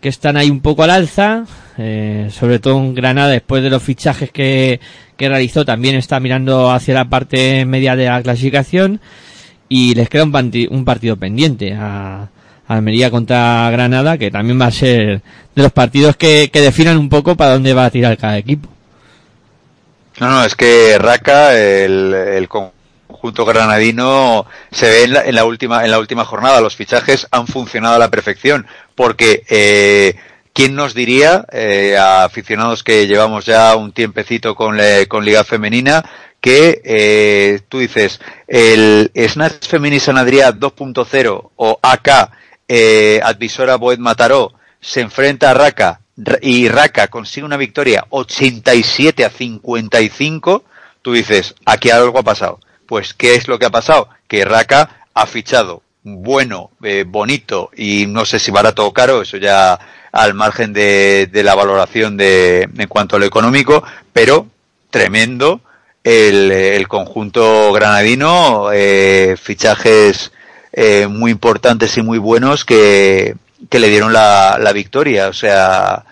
que 0.00 0.08
están 0.08 0.36
ahí 0.36 0.50
un 0.50 0.60
poco 0.60 0.82
al 0.82 0.90
alza, 0.90 1.44
eh, 1.78 2.28
sobre 2.32 2.58
todo 2.58 2.78
en 2.78 2.94
Granada 2.94 3.28
después 3.28 3.62
de 3.62 3.70
los 3.70 3.82
fichajes 3.82 4.32
que, 4.32 4.80
que 5.16 5.28
realizó 5.28 5.64
también 5.64 5.94
está 5.94 6.18
mirando 6.18 6.72
hacia 6.72 6.94
la 6.94 7.08
parte 7.08 7.64
media 7.64 7.94
de 7.94 8.06
la 8.06 8.22
clasificación 8.22 9.00
y 9.68 9.94
les 9.94 10.08
queda 10.08 10.24
un, 10.24 10.84
partido 10.84 11.16
pendiente 11.16 11.74
a, 11.74 12.22
a 12.22 12.28
Almería 12.66 13.10
contra 13.10 13.70
Granada 13.70 14.18
que 14.18 14.32
también 14.32 14.60
va 14.60 14.66
a 14.66 14.72
ser 14.72 15.22
de 15.54 15.62
los 15.62 15.72
partidos 15.72 16.16
que, 16.16 16.50
que 16.52 16.60
definan 16.60 16.98
un 16.98 17.08
poco 17.08 17.36
para 17.36 17.52
dónde 17.52 17.72
va 17.72 17.86
a 17.86 17.90
tirar 17.90 18.18
cada 18.18 18.36
equipo. 18.36 18.73
No, 20.20 20.28
no, 20.30 20.44
es 20.44 20.54
que 20.54 20.96
Raca, 20.98 21.56
el, 21.58 22.46
conjunto 22.48 23.44
granadino, 23.44 24.46
se 24.70 24.88
ve 24.88 25.02
en 25.04 25.12
la, 25.14 25.24
en 25.24 25.34
la 25.34 25.44
última 25.44 25.84
en 25.84 25.90
la 25.90 25.98
última 25.98 26.24
jornada. 26.24 26.60
Los 26.60 26.76
fichajes 26.76 27.26
han 27.30 27.46
funcionado 27.46 27.96
a 27.96 27.98
la 27.98 28.10
perfección, 28.10 28.66
porque 28.94 29.42
eh, 29.48 30.14
quién 30.52 30.74
nos 30.76 30.94
diría 30.94 31.44
eh, 31.50 31.96
a 31.98 32.24
aficionados 32.24 32.84
que 32.84 33.06
llevamos 33.06 33.44
ya 33.46 33.74
un 33.76 33.92
tiempecito 33.92 34.54
con, 34.54 34.76
le- 34.76 35.08
con 35.08 35.24
Liga 35.24 35.42
Femenina 35.44 36.04
que 36.40 36.82
eh, 36.84 37.60
tú 37.70 37.78
dices 37.78 38.20
el 38.46 39.10
Snatch 39.16 39.66
Femini 39.66 39.98
San 39.98 40.16
Adrià 40.18 40.52
2.0 40.52 41.50
o 41.56 41.78
AK 41.82 42.30
eh, 42.68 43.18
Advisora 43.24 43.76
Boed 43.76 43.98
Mataró 43.98 44.52
se 44.78 45.00
enfrenta 45.00 45.50
a 45.50 45.54
Raka 45.54 45.86
Ra- 45.86 46.00
y 46.40 46.68
Raka 46.68 47.08
consigue 47.08 47.44
una 47.44 47.56
victoria 47.56 48.06
87 48.10 49.24
a 49.24 49.30
55, 49.30 50.64
tú 51.02 51.12
dices, 51.12 51.54
aquí 51.64 51.90
algo 51.90 52.18
ha 52.18 52.22
pasado. 52.22 52.60
Pues, 52.86 53.14
¿qué 53.14 53.34
es 53.34 53.48
lo 53.48 53.58
que 53.58 53.66
ha 53.66 53.70
pasado? 53.70 54.08
Que 54.28 54.44
Raka 54.44 55.06
ha 55.14 55.26
fichado 55.26 55.82
bueno, 56.04 56.70
eh, 56.82 57.04
bonito 57.06 57.70
y 57.74 58.06
no 58.06 58.26
sé 58.26 58.38
si 58.38 58.50
barato 58.50 58.86
o 58.86 58.92
caro, 58.92 59.22
eso 59.22 59.38
ya 59.38 59.78
al 60.12 60.34
margen 60.34 60.72
de, 60.74 61.28
de 61.32 61.42
la 61.42 61.54
valoración 61.54 62.18
de, 62.18 62.68
en 62.76 62.88
cuanto 62.88 63.16
a 63.16 63.18
lo 63.18 63.24
económico, 63.24 63.82
pero 64.12 64.46
tremendo 64.90 65.62
el, 66.04 66.52
el 66.52 66.86
conjunto 66.88 67.72
granadino, 67.72 68.68
eh, 68.72 69.36
fichajes 69.40 70.30
eh, 70.72 71.06
muy 71.08 71.30
importantes 71.30 71.96
y 71.96 72.02
muy 72.02 72.18
buenos 72.18 72.66
que, 72.66 73.34
que 73.68 73.78
le 73.78 73.88
dieron 73.88 74.12
la, 74.12 74.58
la 74.60 74.72
victoria. 74.72 75.28
O 75.28 75.32
sea, 75.32 76.04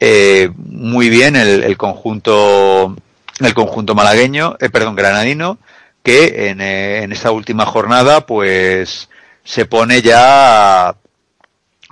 eh, 0.00 0.50
muy 0.56 1.08
bien 1.08 1.36
el, 1.36 1.64
el 1.64 1.76
conjunto, 1.76 2.96
el 3.40 3.54
conjunto 3.54 3.94
malagueño, 3.94 4.56
eh, 4.60 4.70
perdón, 4.70 4.96
granadino, 4.96 5.58
que 6.02 6.48
en, 6.48 6.60
eh, 6.60 7.02
en 7.02 7.12
esta 7.12 7.30
última 7.30 7.66
jornada, 7.66 8.24
pues, 8.26 9.08
se 9.44 9.66
pone 9.66 10.00
ya 10.02 10.94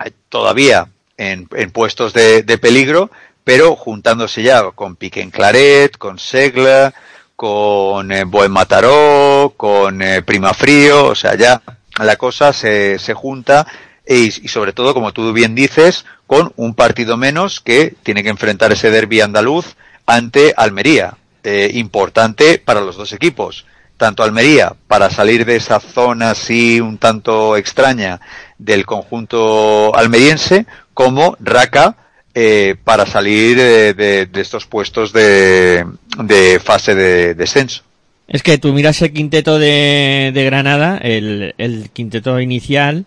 eh, 0.03 0.11
todavía 0.29 0.87
en, 1.17 1.47
en 1.55 1.71
puestos 1.71 2.13
de, 2.13 2.43
de 2.43 2.57
peligro, 2.57 3.11
pero 3.43 3.75
juntándose 3.75 4.43
ya 4.43 4.71
con 4.71 4.95
Piquen 4.95 5.29
Claret, 5.31 5.97
con 5.97 6.19
Segla, 6.19 6.93
con 7.35 8.11
eh, 8.11 8.23
Boen 8.23 8.51
Mataró, 8.51 9.53
con 9.55 10.01
Prima 10.25 10.53
Frío, 10.53 11.05
o 11.07 11.15
sea, 11.15 11.35
ya 11.35 11.61
la 11.99 12.15
cosa 12.15 12.53
se, 12.53 12.99
se 12.99 13.13
junta 13.13 13.65
y, 14.07 14.31
sobre 14.31 14.73
todo, 14.73 14.93
como 14.93 15.11
tú 15.11 15.33
bien 15.33 15.55
dices, 15.55 16.05
con 16.25 16.53
un 16.55 16.73
partido 16.73 17.17
menos 17.17 17.59
que 17.59 17.93
tiene 18.03 18.23
que 18.23 18.29
enfrentar 18.29 18.71
ese 18.71 18.91
derby 18.91 19.21
andaluz 19.21 19.75
ante 20.05 20.53
Almería. 20.55 21.17
Eh, 21.43 21.71
importante 21.75 22.59
para 22.59 22.81
los 22.81 22.97
dos 22.97 23.13
equipos. 23.13 23.65
Tanto 23.95 24.21
Almería, 24.21 24.73
para 24.87 25.09
salir 25.09 25.45
de 25.45 25.55
esa 25.55 25.79
zona 25.79 26.31
así 26.31 26.81
un 26.81 26.97
tanto 26.97 27.55
extraña 27.55 28.19
del 28.57 28.85
conjunto 28.85 29.95
almeriense, 29.95 30.65
como 30.93 31.37
Raka, 31.39 31.95
eh, 32.35 32.75
para 32.83 33.05
salir 33.05 33.57
de, 33.57 34.29
estos 34.35 34.65
puestos 34.65 35.13
de, 35.13 35.85
de 36.21 36.59
fase 36.59 36.95
de 36.95 37.33
descenso. 37.33 37.83
Es 38.27 38.43
que 38.43 38.57
tú 38.57 38.73
miras 38.73 39.01
el 39.01 39.13
quinteto 39.13 39.57
de, 39.57 40.31
de 40.33 40.43
Granada, 40.43 40.97
el, 40.97 41.55
el 41.57 41.89
quinteto 41.91 42.41
inicial, 42.41 43.05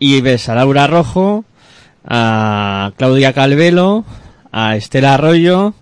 y 0.00 0.20
ves 0.22 0.48
a 0.48 0.56
Laura 0.56 0.88
Rojo, 0.88 1.44
a 2.04 2.92
Claudia 2.96 3.32
Calvelo, 3.32 4.04
a 4.50 4.74
Estela 4.76 5.14
Arroyo, 5.14 5.74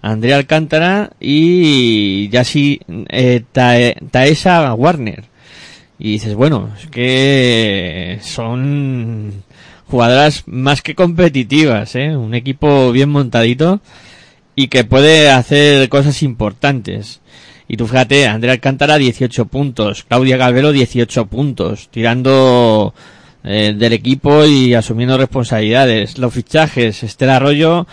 a 0.00 0.10
Andrea 0.12 0.36
Alcántara 0.36 1.10
y 1.20 2.28
ya 2.30 2.44
sí 2.44 2.80
eh, 3.08 3.42
Tae- 3.52 3.96
Taesa 4.10 4.72
Warner. 4.72 5.24
Y 5.98 6.12
dices, 6.12 6.34
bueno, 6.34 6.70
es 6.80 6.86
que 6.88 8.18
son 8.22 9.42
jugadoras 9.86 10.44
más 10.46 10.82
que 10.82 10.94
competitivas, 10.94 11.94
¿eh? 11.96 12.16
Un 12.16 12.34
equipo 12.34 12.92
bien 12.92 13.08
montadito 13.08 13.80
y 14.54 14.68
que 14.68 14.84
puede 14.84 15.30
hacer 15.30 15.88
cosas 15.88 16.22
importantes. 16.22 17.20
Y 17.68 17.76
tú 17.76 17.86
fíjate, 17.86 18.28
Andrea 18.28 18.52
Alcántara 18.52 18.96
18 18.98 19.46
puntos, 19.46 20.04
Claudia 20.04 20.38
Calvelo 20.38 20.70
18 20.70 21.26
puntos, 21.26 21.88
tirando 21.90 22.94
eh, 23.46 23.72
del 23.74 23.92
equipo 23.94 24.44
y 24.44 24.74
asumiendo 24.74 25.16
responsabilidades. 25.16 26.18
Los 26.18 26.34
fichajes, 26.34 27.02
Estela 27.02 27.36
Arroyo 27.36 27.86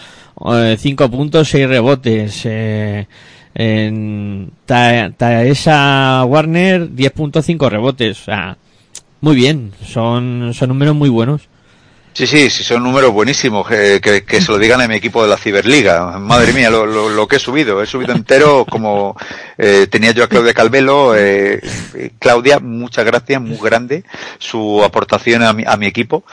5 0.78 1.10
puntos, 1.10 1.48
6 1.50 1.68
rebotes. 1.70 2.42
Eh, 2.46 3.08
en 3.56 4.52
Ta- 4.66 5.12
Taesa 5.16 6.26
Warner 6.26 6.90
10.5 6.90 7.70
rebotes. 7.70 8.20
O 8.22 8.26
sea, 8.26 8.58
muy 9.22 9.36
bien, 9.36 9.72
son, 9.86 10.52
son 10.54 10.70
números 10.70 10.96
muy 10.96 11.10
buenos. 11.10 11.44
Sí, 12.16 12.28
sí, 12.28 12.52
sí, 12.52 12.64
son 12.64 12.84
números 12.84 13.12
buenísimos. 13.12 13.70
eh, 13.72 14.00
que, 14.02 14.24
que 14.24 14.40
se 14.40 14.52
lo 14.52 14.60
digan 14.60 14.80
a 14.82 14.88
mi 14.88 14.96
equipo 14.96 15.24
de 15.24 15.30
la 15.30 15.38
Ciberliga. 15.38 16.20
Madre 16.20 16.54
mía, 16.54 16.70
lo, 16.70 16.86
lo, 16.86 17.28
que 17.28 17.38
he 17.38 17.40
subido. 17.40 17.82
He 17.82 17.88
subido 17.88 18.14
entero 18.14 18.66
como 18.70 19.18
eh, 19.58 19.88
tenía 19.90 20.12
yo 20.12 20.24
a 20.24 20.28
Claudia 20.28 20.54
Calvelo. 20.54 21.16
Eh, 21.18 21.60
Claudia, 22.20 22.60
muchas 22.60 23.04
gracias, 23.06 23.42
muy 23.42 23.58
grande 23.58 24.04
su 24.38 24.84
aportación 24.84 25.42
a 25.42 25.54
mi, 25.54 25.64
a 25.66 25.76
mi 25.76 25.88
equipo. 25.88 26.24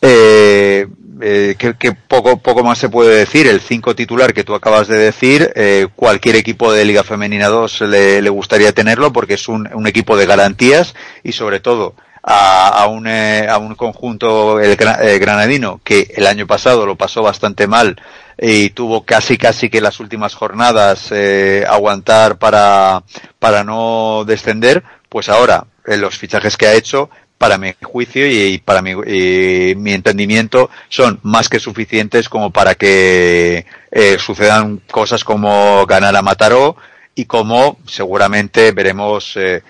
Eh, 0.00 0.86
eh, 1.20 1.56
que, 1.58 1.74
que 1.74 1.92
poco, 1.92 2.38
poco 2.38 2.64
más 2.64 2.78
se 2.78 2.88
puede 2.88 3.14
decir. 3.14 3.46
El 3.48 3.60
5 3.60 3.94
titular 3.94 4.32
que 4.32 4.44
tú 4.44 4.54
acabas 4.54 4.88
de 4.88 4.96
decir, 4.96 5.52
eh, 5.56 5.88
cualquier 5.94 6.36
equipo 6.36 6.72
de 6.72 6.84
Liga 6.86 7.04
Femenina 7.04 7.48
2 7.48 7.82
le, 7.82 8.22
le 8.22 8.30
gustaría 8.30 8.72
tenerlo 8.72 9.12
porque 9.12 9.34
es 9.34 9.48
un, 9.48 9.68
un 9.74 9.86
equipo 9.86 10.16
de 10.16 10.24
garantías 10.26 10.94
y 11.22 11.32
sobre 11.32 11.60
todo 11.60 11.94
a, 12.30 12.82
a, 12.82 12.86
un, 12.88 13.06
eh, 13.06 13.46
a 13.48 13.56
un 13.56 13.74
conjunto 13.74 14.60
el, 14.60 14.72
eh, 14.72 15.18
granadino 15.18 15.80
que 15.82 16.12
el 16.14 16.26
año 16.26 16.46
pasado 16.46 16.84
lo 16.84 16.94
pasó 16.94 17.22
bastante 17.22 17.66
mal 17.66 17.96
y 18.36 18.68
tuvo 18.70 19.04
casi 19.04 19.38
casi 19.38 19.70
que 19.70 19.80
las 19.80 19.98
últimas 19.98 20.34
jornadas 20.34 21.08
eh, 21.10 21.64
aguantar 21.66 22.38
para, 22.38 23.02
para 23.38 23.64
no 23.64 24.24
descender, 24.26 24.84
pues 25.08 25.30
ahora 25.30 25.64
en 25.86 26.02
los 26.02 26.18
fichajes 26.18 26.58
que 26.58 26.66
ha 26.66 26.74
hecho 26.74 27.08
para 27.38 27.56
mi 27.56 27.72
juicio 27.82 28.26
y, 28.30 28.58
para 28.58 28.82
mi, 28.82 28.90
y 28.90 29.74
mi 29.76 29.92
entendimiento 29.92 30.68
son 30.90 31.20
más 31.22 31.48
que 31.48 31.60
suficientes 31.60 32.28
como 32.28 32.50
para 32.50 32.74
que 32.74 33.64
eh, 33.90 34.18
sucedan 34.18 34.82
cosas 34.90 35.24
como 35.24 35.86
ganar 35.86 36.14
a 36.14 36.20
Mataró 36.20 36.76
y 37.14 37.24
como 37.24 37.78
seguramente 37.86 38.70
veremos 38.72 39.36
eh, 39.36 39.62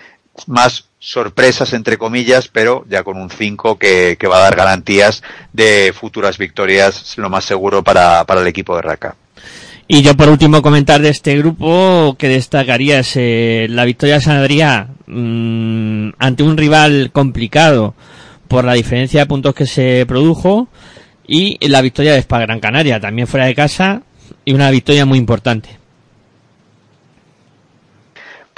más 0.47 0.85
sorpresas 0.99 1.73
entre 1.73 1.97
comillas, 1.97 2.47
pero 2.47 2.85
ya 2.89 3.03
con 3.03 3.17
un 3.17 3.29
5 3.29 3.77
que, 3.77 4.17
va 4.29 4.37
a 4.37 4.41
dar 4.41 4.55
garantías 4.55 5.23
de 5.53 5.93
futuras 5.93 6.37
victorias, 6.37 7.17
lo 7.17 7.29
más 7.29 7.45
seguro 7.45 7.83
para, 7.83 8.23
para 8.25 8.41
el 8.41 8.47
equipo 8.47 8.75
de 8.75 8.81
Raka. 8.81 9.15
Y 9.91 10.03
yo 10.03 10.15
por 10.15 10.29
último 10.29 10.61
comentar 10.61 11.01
de 11.01 11.09
este 11.09 11.35
grupo 11.35 12.15
que 12.19 12.27
destacaría 12.27 12.99
es 12.99 13.13
eh, 13.15 13.65
la 13.71 13.85
victoria 13.85 14.15
de 14.15 14.21
San 14.21 14.37
Adrià 14.37 14.87
mm, 15.07 16.11
ante 16.19 16.43
un 16.43 16.57
rival 16.57 17.09
complicado 17.11 17.95
por 18.47 18.65
la 18.65 18.73
diferencia 18.73 19.21
de 19.21 19.25
puntos 19.25 19.55
que 19.55 19.65
se 19.65 20.05
produjo 20.07 20.67
y 21.25 21.57
la 21.67 21.81
victoria 21.81 22.13
de 22.13 22.19
Spa 22.19 22.37
Gran 22.37 22.59
Canaria 22.59 22.99
también 22.99 23.27
fuera 23.27 23.47
de 23.47 23.55
casa 23.55 24.03
y 24.45 24.53
una 24.53 24.69
victoria 24.69 25.07
muy 25.07 25.17
importante. 25.17 25.78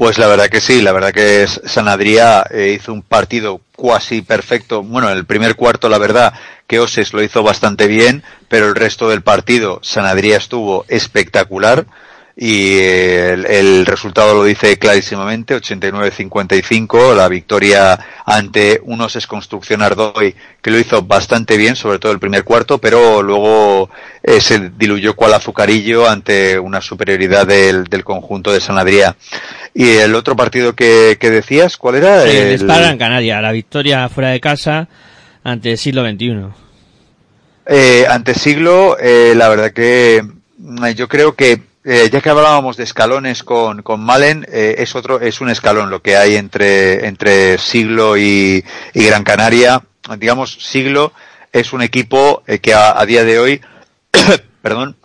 Pues 0.02 0.18
la 0.18 0.26
verdad 0.26 0.50
que 0.50 0.62
sí, 0.62 0.82
la 0.82 0.94
verdad 0.94 1.14
que 1.14 1.44
es- 1.44 1.62
San 1.66 1.88
Adrià 1.88 2.44
eh, 2.50 2.76
hizo 2.76 2.92
un 2.92 3.04
partido 3.04 3.62
cuasi 3.76 4.24
perfecto. 4.24 4.82
Bueno, 4.82 5.12
en 5.12 5.16
el 5.16 5.26
primer 5.26 5.56
cuarto 5.56 5.90
la 5.90 6.00
verdad 6.00 6.34
que 6.66 6.80
Oses 6.80 7.14
lo 7.14 7.22
hizo 7.22 7.44
bastante 7.44 7.86
bien, 7.86 8.24
pero 8.48 8.66
el 8.66 8.74
resto 8.74 9.10
del 9.10 9.22
partido 9.22 9.80
San 9.84 10.06
Adrià 10.06 10.38
estuvo 10.38 10.86
espectacular 10.88 11.86
y 12.36 12.78
eh, 12.80 13.34
el, 13.34 13.86
resultado 13.86 14.34
lo 14.34 14.44
dice 14.44 14.80
clarísimamente, 14.80 15.56
89-55, 15.56 17.16
la 17.16 17.28
victoria 17.28 18.00
ante 18.26 18.82
un 18.84 19.02
Oses 19.02 19.28
Construcción 19.28 19.82
Ardoy 19.82 20.36
que 20.62 20.72
lo 20.72 20.80
hizo 20.80 21.02
bastante 21.02 21.58
bien, 21.58 21.76
sobre 21.76 22.00
todo 22.00 22.12
el 22.12 22.20
primer 22.20 22.44
cuarto, 22.44 22.78
pero 22.78 23.22
luego 23.22 23.90
eh, 24.24 24.40
se 24.40 24.72
diluyó 24.78 25.16
cual 25.16 25.34
azucarillo 25.34 26.10
ante 26.10 26.58
una 26.58 26.82
superioridad 26.82 27.46
del, 27.46 28.04
conjunto 28.04 28.52
de 28.52 28.62
San 28.62 28.78
Adrià. 28.78 29.16
Y 29.74 29.88
el 29.98 30.16
otro 30.16 30.36
partido 30.36 30.74
que, 30.76 31.18
que 31.20 31.30
decías, 31.30 31.78
¿cuál 31.78 31.96
era? 31.96 32.24
El 32.24 32.62
El- 32.62 32.98
Canaria, 32.98 33.42
la 33.42 33.52
victoria 33.52 34.10
fuera 34.10 34.30
de 34.30 34.40
casa 34.42 34.88
ante 35.44 35.72
el 35.72 35.78
siglo 35.78 36.04
XXI. 36.06 36.48
Eh, 37.66 38.06
ante 38.10 38.34
siglo, 38.34 38.98
eh, 39.00 39.34
la 39.36 39.48
verdad 39.50 39.72
que 39.72 40.24
mm, 40.58 40.88
yo 40.90 41.08
creo 41.08 41.36
que 41.36 41.62
eh, 41.84 42.10
ya 42.12 42.22
que 42.22 42.30
hablábamos 42.30 42.78
de 42.78 42.84
escalones 42.84 43.44
con, 43.44 43.82
con 43.82 44.02
Malen, 44.02 44.46
eh, 44.52 44.76
es 44.80 44.94
otro, 44.96 45.20
es 45.22 45.42
un 45.42 45.50
escalón 45.50 45.90
lo 45.90 46.02
que 46.02 46.16
hay 46.16 46.36
entre, 46.36 47.08
entre 47.08 47.58
siglo 47.58 48.18
y, 48.18 48.64
y 48.94 49.06
Gran 49.06 49.24
Canaria. 49.24 49.82
Digamos, 50.20 50.58
siglo 50.60 51.12
es 51.52 51.74
un 51.74 51.82
equipo 51.82 52.44
eh, 52.46 52.60
que 52.60 52.74
a, 52.74 53.00
a 53.00 53.06
día 53.06 53.24
de 53.24 53.40
hoy, 53.40 53.62
perdón, 54.62 54.96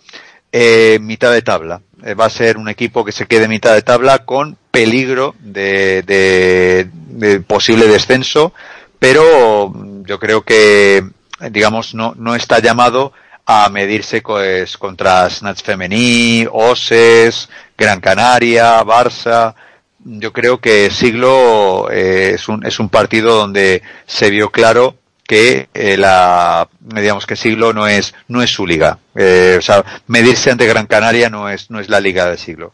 eh, 0.51 0.99
mitad 1.01 1.31
de 1.31 1.41
tabla. 1.41 1.81
Eh, 2.03 2.13
va 2.13 2.25
a 2.25 2.29
ser 2.29 2.57
un 2.57 2.69
equipo 2.69 3.03
que 3.03 3.11
se 3.11 3.25
quede 3.25 3.47
mitad 3.47 3.73
de 3.73 3.81
tabla 3.81 4.19
con 4.19 4.57
peligro 4.69 5.33
de, 5.39 6.03
de, 6.03 6.89
de 6.93 7.39
posible 7.41 7.87
descenso, 7.87 8.53
pero 8.99 9.73
yo 10.05 10.19
creo 10.19 10.43
que, 10.43 11.03
digamos, 11.49 11.95
no, 11.95 12.13
no 12.15 12.35
está 12.35 12.59
llamado 12.59 13.13
a 13.47 13.69
medirse 13.69 14.21
pues, 14.21 14.77
contra 14.77 15.29
Snatch 15.29 15.63
Femení, 15.63 16.45
Oses, 16.51 17.49
Gran 17.77 17.99
Canaria, 17.99 18.83
Barça. 18.83 19.55
Yo 20.03 20.31
creo 20.31 20.59
que 20.59 20.91
Siglo 20.91 21.89
eh, 21.89 22.33
es, 22.35 22.47
un, 22.47 22.65
es 22.65 22.79
un 22.79 22.89
partido 22.89 23.35
donde 23.35 23.81
se 24.05 24.29
vio 24.29 24.51
claro 24.51 24.95
que 25.27 25.69
eh, 25.73 25.97
la 25.97 26.67
digamos 26.81 27.25
que 27.25 27.35
siglo 27.35 27.73
no 27.73 27.87
es 27.87 28.13
no 28.29 28.41
es 28.41 28.49
su 28.49 28.65
liga 28.65 28.99
eh, 29.15 29.55
o 29.59 29.61
sea 29.61 29.83
medirse 30.07 30.51
ante 30.51 30.65
Gran 30.67 30.87
Canaria 30.87 31.29
no 31.29 31.49
es 31.49 31.69
no 31.69 31.79
es 31.79 31.89
la 31.89 31.99
liga 31.99 32.29
de 32.29 32.37
siglo 32.37 32.73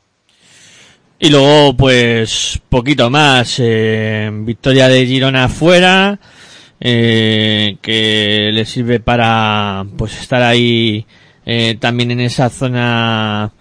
Y 1.19 1.29
luego, 1.29 1.75
pues, 1.77 2.59
poquito 2.69 3.09
más. 3.09 3.55
eh, 3.59 4.29
victoria 4.33 4.89
de 4.89 5.05
Girona 5.05 5.47
fuera, 5.47 6.19
eh, 6.79 7.77
que 7.81 8.49
le 8.53 8.65
sirve 8.65 8.99
para, 8.99 9.85
pues, 9.97 10.19
estar 10.19 10.41
ahí 10.43 11.05
eh, 11.45 11.77
también 11.79 12.11
en 12.11 12.19
esa 12.19 12.49
zona 12.49 13.51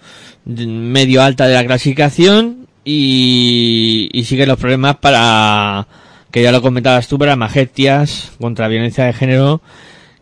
medio 0.44 1.22
alta 1.22 1.46
de 1.46 1.54
la 1.54 1.64
clasificación 1.66 2.66
y, 2.84 4.08
y 4.12 4.24
sigue 4.24 4.46
los 4.46 4.58
problemas 4.58 4.96
para, 4.96 5.86
que 6.32 6.42
ya 6.42 6.50
lo 6.50 6.62
comentabas 6.62 7.06
tú, 7.06 7.18
para 7.18 7.36
Majestias 7.36 8.32
contra 8.40 8.66
violencia 8.66 9.04
de 9.04 9.12
género, 9.12 9.60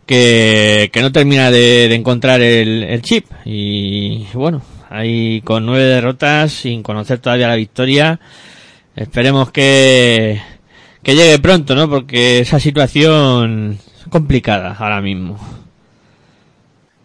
que, 0.04 0.90
que 0.92 1.02
no 1.02 1.12
termina 1.12 1.50
de, 1.50 1.88
de 1.88 1.94
encontrar 1.94 2.40
el, 2.42 2.82
el 2.82 3.00
chip. 3.00 3.26
Y 3.44 4.26
bueno, 4.34 4.60
ahí 4.90 5.40
con 5.42 5.64
nueve 5.64 5.84
derrotas, 5.84 6.52
sin 6.52 6.82
conocer 6.82 7.20
todavía 7.20 7.48
la 7.48 7.54
victoria, 7.54 8.20
esperemos 8.96 9.52
que, 9.52 10.42
que 11.02 11.14
llegue 11.14 11.38
pronto, 11.38 11.76
¿no? 11.76 11.88
Porque 11.88 12.40
esa 12.40 12.58
situación 12.58 13.78
es 14.00 14.08
complicada 14.08 14.74
ahora 14.78 15.00
mismo. 15.00 15.38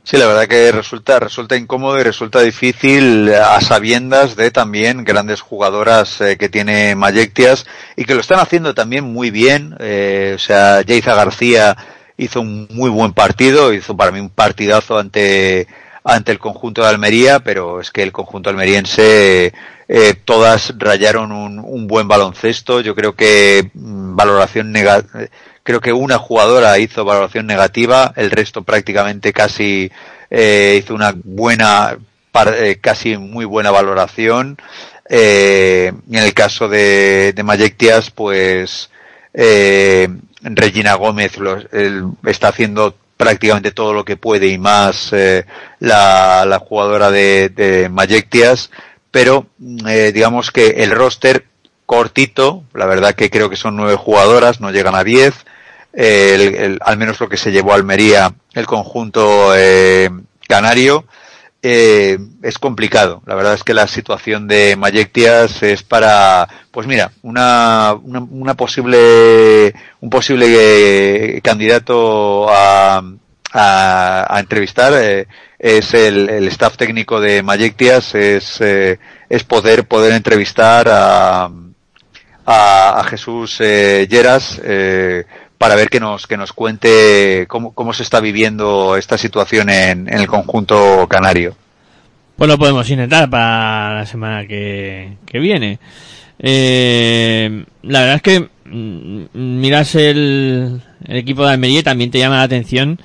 Sí, 0.07 0.17
la 0.17 0.27
verdad 0.27 0.47
que 0.47 0.71
resulta, 0.71 1.19
resulta 1.19 1.55
incómodo 1.57 1.99
y 1.99 2.03
resulta 2.03 2.39
difícil 2.41 3.33
a 3.33 3.59
sabiendas 3.59 4.35
de 4.35 4.51
también 4.51 5.03
grandes 5.03 5.41
jugadoras 5.41 6.21
eh, 6.21 6.37
que 6.37 6.47
tiene 6.47 6.93
Mayectias 6.93 7.65
y 7.95 8.05
que 8.05 8.13
lo 8.13 8.21
están 8.21 8.39
haciendo 8.39 8.75
también 8.75 9.03
muy 9.03 9.31
bien. 9.31 9.75
Eh, 9.79 10.33
o 10.35 10.37
sea, 10.37 10.83
Jaiza 10.87 11.15
García 11.15 11.75
hizo 12.17 12.41
un 12.41 12.67
muy 12.69 12.91
buen 12.91 13.13
partido, 13.13 13.73
hizo 13.73 13.97
para 13.97 14.11
mí 14.11 14.19
un 14.19 14.29
partidazo 14.29 14.99
ante, 14.99 15.65
ante 16.03 16.31
el 16.31 16.37
conjunto 16.37 16.83
de 16.83 16.89
Almería, 16.89 17.39
pero 17.39 17.81
es 17.81 17.89
que 17.89 18.03
el 18.03 18.11
conjunto 18.11 18.51
almeriense 18.51 19.53
eh, 19.87 20.13
todas 20.23 20.75
rayaron 20.77 21.31
un, 21.31 21.57
un 21.57 21.87
buen 21.87 22.07
baloncesto. 22.07 22.79
Yo 22.79 22.93
creo 22.93 23.15
que 23.15 23.71
mm, 23.73 24.15
valoración 24.15 24.71
negativa 24.71 25.25
creo 25.65 25.81
que 25.81 25.91
una 25.91 26.19
jugadora 26.19 26.77
hizo 26.77 27.03
valoración 27.03 27.47
negativa, 27.47 28.13
el 28.15 28.29
resto 28.29 28.61
prácticamente 28.61 29.33
casi 29.33 29.91
eh, 30.29 30.79
hizo 30.79 30.93
una 30.93 31.13
buena, 31.23 31.97
eh, 32.53 32.77
casi 32.79 33.17
muy 33.17 33.45
buena 33.45 33.71
valoración. 33.71 34.57
Eh, 35.09 35.91
en 36.11 36.19
el 36.23 36.33
caso 36.35 36.69
de, 36.69 37.33
de 37.33 37.43
Mayectias, 37.43 38.11
pues 38.11 38.91
eh, 39.33 40.07
Regina 40.41 40.93
Gómez 40.93 41.33
él, 41.71 42.11
está 42.25 42.49
haciendo 42.49 42.95
prácticamente 43.17 43.71
todo 43.71 43.93
lo 43.93 44.05
que 44.05 44.17
puede 44.17 44.47
y 44.47 44.59
más 44.59 45.11
eh, 45.13 45.45
la, 45.79 46.45
la, 46.45 46.59
jugadora 46.59 47.09
de, 47.09 47.49
de 47.49 47.89
Mayectias, 47.89 48.69
pero 49.09 49.47
eh, 49.87 50.11
digamos 50.13 50.51
que 50.51 50.83
el 50.83 50.91
roster 50.91 51.45
cortito, 51.87 52.63
la 52.75 52.85
verdad 52.85 53.15
que 53.15 53.31
creo 53.31 53.49
que 53.49 53.55
son 53.55 53.75
nueve 53.75 53.95
jugadoras, 53.95 54.61
no 54.61 54.69
llegan 54.69 54.93
a 54.93 55.03
diez, 55.03 55.33
el, 55.95 56.77
al 56.81 56.97
menos 56.97 57.19
lo 57.19 57.29
que 57.29 57.37
se 57.37 57.51
llevó 57.51 57.71
a 57.71 57.75
Almería 57.75 58.33
el 58.53 58.65
conjunto 58.65 59.53
eh, 59.55 60.09
canario, 60.47 61.05
eh, 61.67 62.19
es 62.43 62.59
complicado. 62.59 63.23
La 63.25 63.33
verdad 63.33 63.55
es 63.55 63.63
que 63.63 63.73
la 63.73 63.87
situación 63.87 64.47
de 64.47 64.75
Mayectias 64.75 65.63
es 65.63 65.81
para, 65.81 66.47
pues 66.69 66.85
mira, 66.85 67.11
una, 67.23 67.95
una, 68.03 68.19
una 68.19 68.53
posible, 68.53 69.73
un 69.99 70.11
posible 70.11 70.45
eh, 71.37 71.41
candidato 71.41 72.47
a, 72.49 73.01
a, 73.51 74.35
a 74.35 74.39
entrevistar 74.39 74.93
eh, 74.95 75.27
es 75.57 75.93
el, 75.95 76.29
el, 76.29 76.47
staff 76.49 76.77
técnico 76.77 77.19
de 77.19 77.41
Mayectias, 77.41 78.13
es, 78.13 78.61
eh, 78.61 78.99
es 79.27 79.43
poder, 79.43 79.87
poder 79.87 80.13
entrevistar 80.13 80.87
a, 80.87 81.45
a, 82.45 82.99
a 82.99 83.03
Jesús 83.05 83.57
eh, 83.61 84.07
Lleras, 84.07 84.61
para 85.57 85.75
ver 85.75 85.89
que 85.89 85.99
nos, 85.99 86.27
que 86.27 86.37
nos 86.37 86.53
cuente 86.53 87.45
cómo, 87.47 87.73
cómo 87.73 87.93
se 87.93 88.03
está 88.03 88.19
viviendo 88.19 88.97
esta 88.97 89.17
situación 89.17 89.69
en, 89.69 90.07
el 90.11 90.27
conjunto 90.27 91.07
canario. 91.07 91.55
Pues 92.35 92.49
lo 92.49 92.57
podemos 92.57 92.89
intentar 92.89 93.29
para 93.29 93.95
la 93.95 94.05
semana 94.05 94.45
que, 94.45 95.17
que 95.25 95.39
viene. 95.39 95.79
Eh, 96.39 97.63
la 97.83 98.01
verdad 98.01 98.15
es 98.15 98.21
que 98.21 98.49
mm, 98.65 99.25
miras 99.33 99.95
el, 99.95 100.81
el 101.05 101.17
equipo 101.17 101.45
de 101.45 101.53
Almería 101.53 101.79
y 101.79 101.83
también 101.83 102.11
te 102.11 102.19
llama 102.19 102.37
la 102.37 102.43
atención 102.43 102.99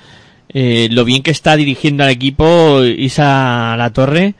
eh, 0.53 0.89
lo 0.91 1.05
bien 1.05 1.23
que 1.23 1.31
está 1.31 1.55
dirigiendo 1.55 2.03
al 2.03 2.09
equipo 2.09 2.83
Isa 2.83 3.75
La 3.77 3.91
Torre, 3.91 4.35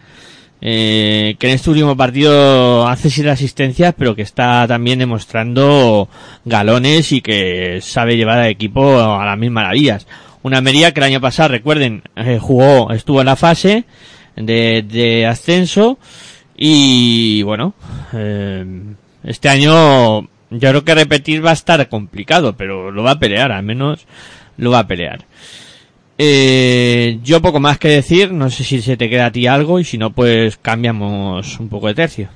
eh, 0.61 1.35
que 1.39 1.47
en 1.47 1.53
este 1.53 1.71
último 1.71 1.97
partido 1.97 2.87
hace 2.87 3.09
siete 3.09 3.31
asistencias, 3.31 3.95
pero 3.97 4.15
que 4.15 4.21
está 4.21 4.67
también 4.67 4.99
demostrando 4.99 6.07
galones 6.45 7.11
y 7.11 7.21
que 7.21 7.79
sabe 7.81 8.15
llevar 8.15 8.39
al 8.39 8.49
equipo 8.49 8.99
a 8.99 9.25
las 9.25 9.37
mil 9.37 9.51
maravillas. 9.51 10.07
Una 10.43 10.57
Almería 10.57 10.93
que 10.93 10.99
el 10.99 11.05
año 11.05 11.21
pasado, 11.21 11.49
recuerden, 11.49 12.03
eh, 12.15 12.37
jugó, 12.39 12.91
estuvo 12.91 13.21
en 13.21 13.25
la 13.25 13.35
fase 13.35 13.85
de, 14.35 14.83
de 14.87 15.25
ascenso 15.25 15.97
y 16.55 17.41
bueno, 17.43 17.73
eh, 18.13 18.65
este 19.23 19.49
año 19.49 20.21
yo 20.21 20.69
creo 20.69 20.83
que 20.83 20.95
repetir 20.95 21.45
va 21.45 21.51
a 21.51 21.53
estar 21.53 21.87
complicado, 21.89 22.55
pero 22.55 22.91
lo 22.91 23.03
va 23.03 23.11
a 23.11 23.19
pelear, 23.19 23.51
al 23.51 23.63
menos 23.63 24.05
lo 24.57 24.69
va 24.71 24.79
a 24.79 24.87
pelear. 24.87 25.25
Eh, 26.23 27.17
yo 27.23 27.41
poco 27.41 27.59
más 27.59 27.79
que 27.79 27.87
decir, 27.87 28.31
no 28.31 28.51
sé 28.51 28.63
si 28.63 28.79
se 28.83 28.95
te 28.95 29.09
queda 29.09 29.25
a 29.25 29.31
ti 29.31 29.47
algo 29.47 29.79
y 29.79 29.83
si 29.83 29.97
no, 29.97 30.11
pues 30.11 30.55
cambiamos 30.61 31.59
un 31.59 31.67
poco 31.67 31.87
de 31.87 31.95
tercio. 31.95 32.29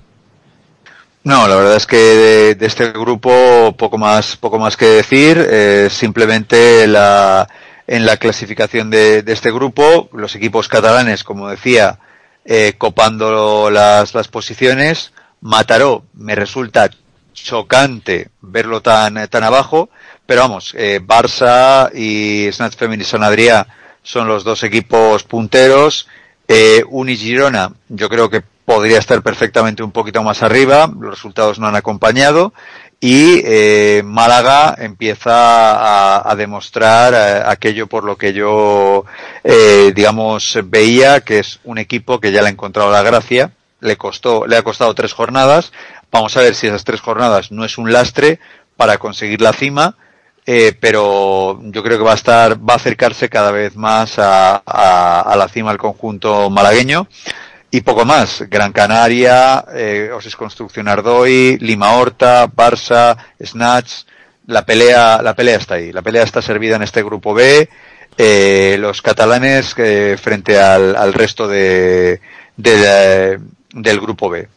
No, 1.23 1.47
la 1.47 1.55
verdad 1.55 1.75
es 1.75 1.85
que 1.85 2.55
de, 2.55 2.65
este 2.65 2.91
grupo 2.93 3.75
poco 3.77 3.99
más, 3.99 4.37
poco 4.37 4.57
más 4.57 4.75
que 4.75 4.87
decir. 4.87 5.37
Eh, 5.37 5.89
simplemente 5.91 6.87
la, 6.87 7.47
en 7.85 8.07
la 8.07 8.17
clasificación 8.17 8.89
de, 8.89 9.21
de, 9.21 9.33
este 9.33 9.51
grupo, 9.51 10.09
los 10.13 10.35
equipos 10.35 10.67
catalanes, 10.67 11.23
como 11.23 11.49
decía, 11.49 11.99
eh, 12.43 12.73
copando 12.79 13.69
las, 13.69 14.15
las 14.15 14.27
posiciones. 14.29 15.11
Mataró 15.41 16.05
me 16.15 16.33
resulta 16.33 16.89
chocante 17.33 18.29
verlo 18.41 18.81
tan, 18.81 19.27
tan 19.27 19.43
abajo, 19.43 19.91
pero 20.25 20.41
vamos, 20.41 20.73
eh, 20.77 20.99
Barça 21.03 21.91
y 21.93 22.51
Snatch 22.51 22.75
Femini 22.77 23.03
San 23.03 23.23
Adrià 23.23 23.67
son 24.01 24.27
los 24.27 24.43
dos 24.43 24.63
equipos 24.63 25.23
punteros. 25.23 26.07
Eh, 26.47 26.83
Uni 26.89 27.15
Girona, 27.17 27.71
yo 27.89 28.07
creo 28.07 28.29
que 28.29 28.43
podría 28.65 28.99
estar 28.99 29.21
perfectamente 29.21 29.83
un 29.83 29.91
poquito 29.91 30.23
más 30.23 30.41
arriba, 30.43 30.91
los 30.99 31.11
resultados 31.11 31.59
no 31.59 31.67
han 31.67 31.75
acompañado. 31.75 32.53
Y 32.99 33.41
eh, 33.43 34.01
Málaga 34.03 34.75
empieza 34.79 35.31
a, 35.31 36.31
a 36.31 36.35
demostrar 36.35 37.13
eh, 37.13 37.43
aquello 37.45 37.87
por 37.87 38.03
lo 38.03 38.17
que 38.17 38.33
yo, 38.33 39.05
eh, 39.43 39.91
digamos, 39.93 40.57
veía, 40.63 41.21
que 41.21 41.39
es 41.39 41.59
un 41.65 41.77
equipo 41.77 42.19
que 42.19 42.31
ya 42.31 42.41
le 42.41 42.47
ha 42.47 42.51
encontrado 42.51 42.89
la 42.91 43.03
gracia, 43.03 43.51
le 43.81 43.97
costó, 43.97 44.47
le 44.47 44.57
ha 44.57 44.63
costado 44.63 44.95
tres 44.95 45.13
jornadas. 45.13 45.71
Vamos 46.11 46.35
a 46.37 46.41
ver 46.41 46.55
si 46.55 46.67
esas 46.67 46.83
tres 46.83 47.01
jornadas 47.01 47.51
no 47.51 47.65
es 47.65 47.77
un 47.77 47.91
lastre 47.91 48.39
para 48.77 48.97
conseguir 48.97 49.41
la 49.41 49.53
cima 49.53 49.97
eh, 50.45 50.75
pero 50.79 51.59
yo 51.63 51.83
creo 51.83 51.97
que 51.97 52.03
va 52.03 52.11
a 52.11 52.15
estar, 52.15 52.57
va 52.57 52.73
a 52.73 52.77
acercarse 52.77 53.29
cada 53.29 53.51
vez 53.51 53.75
más 53.75 54.19
a, 54.19 54.61
a, 54.65 55.21
a 55.21 55.35
la 55.35 55.47
cima 55.47 55.71
del 55.71 55.79
conjunto 55.79 56.49
malagueño. 56.49 57.07
Y 57.71 57.81
poco 57.81 58.05
más, 58.05 58.43
Gran 58.49 58.71
Canaria, 58.71 59.65
eh, 59.73 60.09
Osis 60.15 60.35
Construcción 60.37 60.87
Ardoy, 60.87 61.57
Lima 61.59 61.91
Horta, 61.93 62.47
Barça, 62.47 63.17
Snatch, 63.43 64.03
la 64.47 64.65
pelea, 64.65 65.21
la 65.21 65.33
pelea 65.35 65.57
está 65.57 65.75
ahí, 65.75 65.91
la 65.91 66.01
pelea 66.01 66.23
está 66.23 66.41
servida 66.41 66.77
en 66.77 66.83
este 66.83 67.03
grupo 67.03 67.33
B, 67.33 67.67
eh, 68.17 68.77
los 68.79 69.01
catalanes 69.01 69.73
eh, 69.77 70.15
frente 70.21 70.57
al, 70.57 70.95
al 70.95 71.11
resto 71.11 71.49
de, 71.49 72.21
de, 72.55 73.39
del 73.73 73.99
grupo 73.99 74.29
B. 74.29 74.47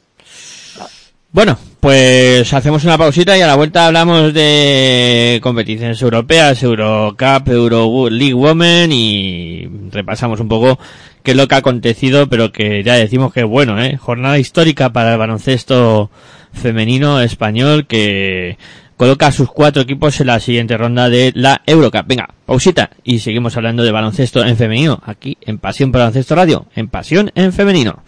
Bueno, 1.30 1.58
pues 1.80 2.54
hacemos 2.54 2.84
una 2.84 2.96
pausita 2.96 3.36
y 3.36 3.42
a 3.42 3.46
la 3.46 3.54
vuelta 3.54 3.86
hablamos 3.86 4.32
de 4.32 5.38
competiciones 5.42 6.00
europeas, 6.00 6.62
Eurocup, 6.62 7.48
Euro 7.48 8.08
League 8.08 8.32
Women 8.32 8.90
y 8.90 9.68
repasamos 9.90 10.40
un 10.40 10.48
poco 10.48 10.78
qué 11.22 11.32
es 11.32 11.36
lo 11.36 11.46
que 11.46 11.54
ha 11.54 11.58
acontecido, 11.58 12.30
pero 12.30 12.50
que 12.50 12.82
ya 12.82 12.94
decimos 12.94 13.34
que 13.34 13.44
bueno, 13.44 13.78
¿eh? 13.78 13.98
Jornada 13.98 14.38
histórica 14.38 14.90
para 14.90 15.12
el 15.12 15.18
baloncesto 15.18 16.10
femenino 16.54 17.20
español 17.20 17.86
que 17.86 18.56
coloca 18.96 19.26
a 19.26 19.32
sus 19.32 19.50
cuatro 19.50 19.82
equipos 19.82 20.18
en 20.22 20.28
la 20.28 20.40
siguiente 20.40 20.78
ronda 20.78 21.10
de 21.10 21.32
la 21.34 21.60
Eurocup. 21.66 22.06
Venga, 22.06 22.30
pausita 22.46 22.88
y 23.04 23.18
seguimos 23.18 23.54
hablando 23.58 23.82
de 23.82 23.92
baloncesto 23.92 24.42
en 24.42 24.56
femenino 24.56 25.02
aquí 25.04 25.36
en 25.42 25.58
Pasión 25.58 25.92
por 25.92 25.98
Baloncesto 26.00 26.34
Radio, 26.34 26.66
en 26.74 26.88
Pasión 26.88 27.30
en 27.34 27.52
Femenino. 27.52 28.02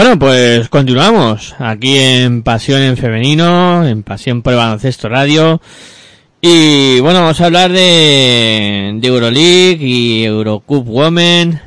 Bueno, 0.00 0.16
pues 0.16 0.68
continuamos 0.68 1.56
aquí 1.58 1.98
en 1.98 2.44
Pasión 2.44 2.82
en 2.82 2.96
Femenino, 2.96 3.84
en 3.84 4.04
Pasión 4.04 4.42
por 4.42 4.52
el 4.52 4.58
Baloncesto 4.60 5.08
Radio. 5.08 5.60
Y 6.40 7.00
bueno, 7.00 7.22
vamos 7.22 7.40
a 7.40 7.46
hablar 7.46 7.72
de, 7.72 8.92
de 8.94 9.08
Euroleague 9.08 9.78
y 9.80 10.22
Eurocup 10.22 10.86
Women 10.86 11.60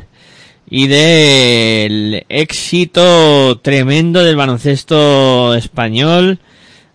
y 0.69 0.87
del 0.87 2.25
éxito 2.29 3.59
tremendo 3.59 4.23
del 4.23 4.37
baloncesto 4.37 5.53
español 5.53 6.39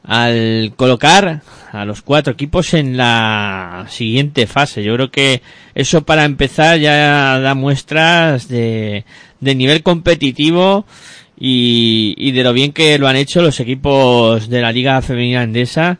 al 0.05 0.73
colocar 0.75 1.43
a 1.71 1.85
los 1.85 2.01
cuatro 2.01 2.33
equipos 2.33 2.73
en 2.73 2.97
la 2.97 3.85
siguiente 3.91 4.47
fase. 4.47 4.83
Yo 4.83 4.95
creo 4.95 5.11
que 5.11 5.43
eso 5.75 6.01
para 6.07 6.25
empezar 6.25 6.79
ya 6.79 7.39
da 7.41 7.55
muestras 7.55 8.49
de, 8.49 9.05
de 9.41 9.55
nivel 9.55 9.83
competitivo 9.83 10.87
y, 11.39 12.15
y 12.17 12.33
de 12.33 12.43
lo 12.43 12.53
bien 12.53 12.73
que 12.73 12.99
lo 12.99 13.09
han 13.09 13.17
hecho 13.17 13.43
los 13.43 13.61
equipos 13.61 14.49
de 14.49 14.61
la 14.61 14.73
Liga 14.73 15.01
Femenina 15.03 15.43
Endesa 15.43 15.99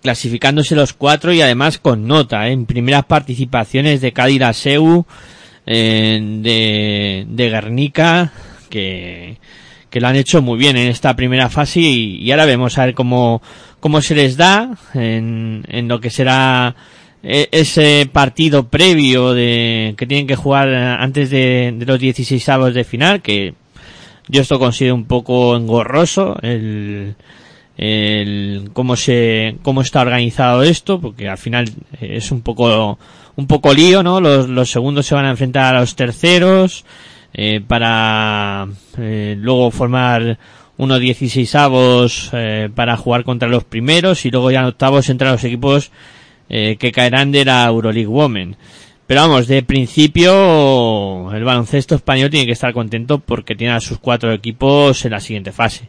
clasificándose 0.00 0.74
los 0.74 0.94
cuatro 0.94 1.32
y 1.32 1.42
además 1.42 1.78
con 1.78 2.06
nota, 2.06 2.48
¿eh? 2.48 2.52
en 2.52 2.64
primeras 2.64 3.04
participaciones 3.04 4.00
de 4.00 4.12
Cádiz 4.12 4.42
Seu, 4.56 5.04
de, 5.66 7.26
de 7.28 7.50
Guernica, 7.50 8.32
que, 8.70 9.36
que 9.90 10.00
lo 10.00 10.08
han 10.08 10.16
hecho 10.16 10.40
muy 10.42 10.58
bien 10.58 10.76
en 10.76 10.88
esta 10.88 11.14
primera 11.14 11.50
fase 11.50 11.80
y, 11.80 12.16
y 12.22 12.30
ahora 12.30 12.46
vemos 12.46 12.78
a 12.78 12.86
ver 12.86 12.94
cómo, 12.94 13.42
cómo 13.80 14.00
se 14.00 14.14
les 14.14 14.36
da 14.36 14.70
en, 14.94 15.64
en 15.68 15.88
lo 15.88 16.00
que 16.00 16.10
será 16.10 16.74
e- 17.22 17.48
ese 17.52 18.08
partido 18.10 18.68
previo 18.68 19.34
de 19.34 19.94
que 19.96 20.06
tienen 20.06 20.26
que 20.26 20.36
jugar 20.36 20.68
antes 20.74 21.30
de, 21.30 21.74
de 21.76 21.86
los 21.86 22.00
16 22.00 22.48
avos 22.48 22.74
de 22.74 22.84
final, 22.84 23.20
que 23.22 23.54
yo 24.32 24.40
esto 24.40 24.58
considero 24.58 24.94
un 24.94 25.04
poco 25.04 25.54
engorroso, 25.54 26.38
el, 26.40 27.14
el 27.76 28.70
cómo 28.72 28.96
se 28.96 29.56
cómo 29.62 29.82
está 29.82 30.00
organizado 30.00 30.62
esto 30.62 31.00
porque 31.00 31.28
al 31.28 31.36
final 31.38 31.70
es 32.00 32.32
un 32.32 32.40
poco 32.40 32.98
un 33.36 33.46
poco 33.46 33.72
lío 33.72 34.02
no 34.02 34.20
los, 34.20 34.48
los 34.48 34.70
segundos 34.70 35.06
se 35.06 35.14
van 35.14 35.26
a 35.26 35.30
enfrentar 35.30 35.74
a 35.74 35.80
los 35.80 35.96
terceros 35.96 36.84
eh, 37.34 37.60
para 37.66 38.68
eh, 38.98 39.36
luego 39.38 39.70
formar 39.70 40.38
unos 40.76 41.00
16 41.00 41.54
avos 41.54 42.30
eh, 42.32 42.68
para 42.74 42.96
jugar 42.96 43.24
contra 43.24 43.48
los 43.48 43.64
primeros 43.64 44.24
y 44.26 44.30
luego 44.30 44.50
ya 44.50 44.60
en 44.60 44.66
octavos 44.66 45.08
entre 45.10 45.28
los 45.30 45.44
equipos 45.44 45.90
eh, 46.48 46.76
que 46.78 46.92
caerán 46.92 47.32
de 47.32 47.44
la 47.44 47.66
Euroleague 47.66 48.06
Women 48.06 48.56
pero 49.06 49.22
vamos, 49.22 49.46
de 49.48 49.62
principio 49.62 51.32
el 51.32 51.44
baloncesto 51.44 51.94
español 51.94 52.30
tiene 52.30 52.46
que 52.46 52.52
estar 52.52 52.72
contento 52.72 53.18
porque 53.18 53.54
tiene 53.54 53.74
a 53.74 53.80
sus 53.80 53.98
cuatro 53.98 54.32
equipos 54.32 55.04
en 55.04 55.10
la 55.10 55.20
siguiente 55.20 55.52
fase. 55.52 55.88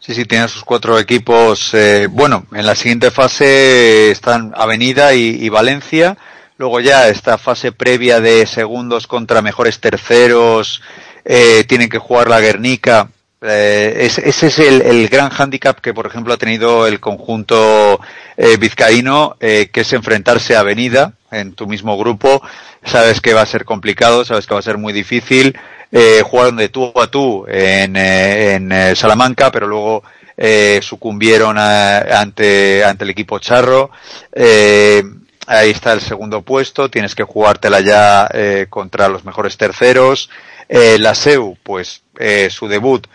Sí, 0.00 0.14
sí, 0.14 0.24
tiene 0.26 0.48
sus 0.48 0.64
cuatro 0.64 0.98
equipos. 0.98 1.72
Eh, 1.72 2.08
bueno, 2.10 2.46
en 2.52 2.66
la 2.66 2.74
siguiente 2.74 3.10
fase 3.10 4.10
están 4.10 4.52
Avenida 4.54 5.14
y, 5.14 5.48
Valencia. 5.48 6.18
Luego 6.58 6.80
ya 6.80 7.08
esta 7.08 7.38
fase 7.38 7.72
previa 7.72 8.20
de 8.20 8.46
segundos 8.46 9.06
contra 9.06 9.40
mejores 9.40 9.80
terceros. 9.80 10.82
Eh, 11.24 11.64
tienen 11.66 11.88
que 11.88 11.98
jugar 11.98 12.28
la 12.28 12.40
Guernica. 12.40 13.08
Eh, 13.40 14.10
ese, 14.22 14.28
es 14.46 14.58
el, 14.58 15.08
gran 15.08 15.30
hándicap 15.30 15.80
que, 15.80 15.94
por 15.94 16.06
ejemplo, 16.06 16.34
ha 16.34 16.38
tenido 16.38 16.86
el 16.86 17.00
conjunto 17.00 17.98
eh, 18.36 18.58
vizcaíno, 18.58 19.36
que 19.40 19.70
es 19.72 19.92
enfrentarse 19.94 20.54
a 20.54 20.60
Avenida 20.60 21.14
en 21.34 21.54
tu 21.54 21.66
mismo 21.66 21.98
grupo. 21.98 22.42
Sabes 22.84 23.20
que 23.20 23.34
va 23.34 23.42
a 23.42 23.46
ser 23.46 23.64
complicado, 23.64 24.24
sabes 24.24 24.46
que 24.46 24.54
va 24.54 24.60
a 24.60 24.62
ser 24.62 24.78
muy 24.78 24.92
difícil 24.92 25.56
eh, 25.96 26.22
jugaron 26.24 26.56
de 26.56 26.68
tú 26.70 26.92
a 27.00 27.06
tú 27.06 27.44
en, 27.46 27.94
eh, 27.94 28.54
en 28.54 28.72
eh, 28.72 28.96
Salamanca, 28.96 29.52
pero 29.52 29.68
luego 29.68 30.02
eh, 30.36 30.80
sucumbieron 30.82 31.56
a, 31.56 31.98
ante, 32.20 32.84
ante 32.84 33.04
el 33.04 33.10
equipo 33.10 33.38
charro. 33.38 33.92
ahí 34.34 35.70
está 35.70 35.92
el 35.92 36.00
segundo 36.00 36.42
puesto, 36.42 36.90
tienes 36.90 37.14
que 37.14 37.22
jugártela 37.22 37.80
ya 37.80 38.28
contra 38.68 39.08
los 39.08 39.24
mejores 39.24 39.56
terceros. 39.56 40.30
la 40.68 41.14
SEU, 41.14 41.56
pues 41.62 42.02
su 42.50 42.66
debut 42.66 43.06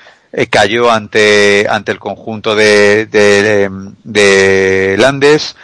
cayó 0.49 0.89
ante, 0.89 1.67
ante 1.69 1.91
el 1.91 1.99
conjunto 1.99 2.55
de, 2.55 3.07
de, 3.07 3.69
de 4.05 4.95
Landes. 4.97 5.57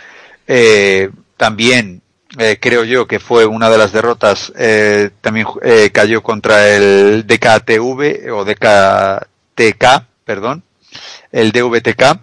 también 1.38 2.02
eh, 2.38 2.58
creo 2.60 2.84
yo 2.84 3.08
que 3.08 3.20
fue 3.20 3.46
una 3.46 3.70
de 3.70 3.78
las 3.78 3.94
derrotas, 3.94 4.52
eh, 4.58 5.10
también 5.22 5.48
eh, 5.62 5.90
cayó 5.92 6.22
contra 6.22 6.70
el 6.70 7.26
DKTV 7.26 8.32
o 8.34 8.44
DKTK, 8.44 10.06
perdón, 10.26 10.64
el 11.32 11.52
DVTK. 11.52 12.20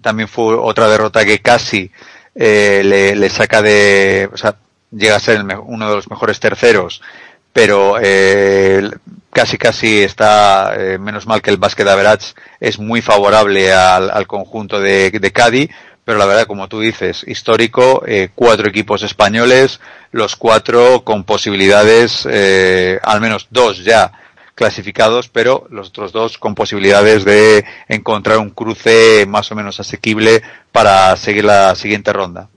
También 0.00 0.28
fue 0.28 0.54
otra 0.54 0.88
derrota 0.88 1.24
que 1.24 1.40
casi 1.40 1.90
le, 2.34 3.30
saca 3.30 3.60
de, 3.60 4.30
o 4.32 4.36
sea, 4.36 4.56
llega 4.90 5.16
a 5.16 5.20
ser 5.20 5.44
uno 5.62 5.90
de 5.90 5.96
los 5.96 6.10
mejores 6.10 6.40
terceros, 6.40 7.02
pero 7.52 7.96
casi 9.30 9.58
casi 9.58 10.02
está, 10.02 10.74
menos 10.98 11.26
mal 11.26 11.42
que 11.42 11.50
el 11.50 11.58
básquet 11.58 11.86
average 11.86 12.32
es 12.60 12.78
muy 12.78 13.02
favorable 13.02 13.72
al, 13.72 14.10
al 14.10 14.26
conjunto 14.26 14.80
de, 14.80 15.10
de 15.10 15.32
Cádiz 15.32 15.70
pero 16.10 16.18
la 16.18 16.26
verdad, 16.26 16.48
como 16.48 16.66
tú 16.66 16.80
dices, 16.80 17.24
histórico, 17.24 18.02
eh, 18.04 18.30
cuatro 18.34 18.68
equipos 18.68 19.04
españoles, 19.04 19.78
los 20.10 20.34
cuatro 20.34 21.04
con 21.04 21.22
posibilidades, 21.22 22.26
eh, 22.28 22.98
al 23.04 23.20
menos 23.20 23.46
dos 23.50 23.84
ya 23.84 24.10
clasificados, 24.56 25.28
pero 25.28 25.68
los 25.70 25.90
otros 25.90 26.10
dos 26.10 26.36
con 26.36 26.56
posibilidades 26.56 27.24
de 27.24 27.64
encontrar 27.86 28.38
un 28.38 28.50
cruce 28.50 29.24
más 29.28 29.52
o 29.52 29.54
menos 29.54 29.78
asequible 29.78 30.42
para 30.72 31.16
seguir 31.16 31.44
la 31.44 31.76
siguiente 31.76 32.12
ronda. 32.12 32.48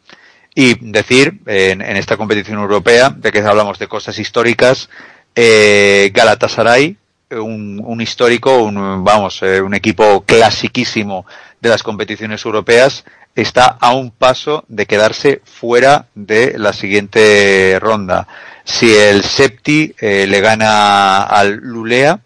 Y 0.56 0.74
decir, 0.90 1.38
en, 1.46 1.84
en 1.84 1.96
esta 1.96 2.18
competición 2.18 2.58
europea, 2.58 3.12
de 3.12 3.32
que 3.32 3.42
hablamos 3.42 3.78
de 3.78 3.88
cosas 3.88 4.18
históricas, 4.18 4.90
eh, 5.36 6.10
Galatasaray, 6.12 6.98
un, 7.30 7.82
un 7.86 8.02
histórico, 8.02 8.64
un, 8.64 9.04
vamos, 9.04 9.44
eh, 9.44 9.62
un 9.62 9.76
equipo 9.76 10.24
clasiquísimo 10.26 11.28
de 11.62 11.70
las 11.70 11.84
competiciones 11.84 12.44
europeas, 12.46 13.06
está 13.36 13.78
a 13.80 13.94
un 13.94 14.12
paso 14.12 14.64
de 14.68 14.86
quedarse 14.86 15.42
fuera 15.44 16.08
de 16.16 16.56
la 16.58 16.74
siguiente 16.74 17.78
ronda. 17.82 18.28
Si 18.64 18.96
el 18.96 19.24
Septi 19.24 19.94
eh, 20.00 20.28
le 20.28 20.40
gana 20.40 21.24
al 21.24 21.56
Lulea, 21.56 22.20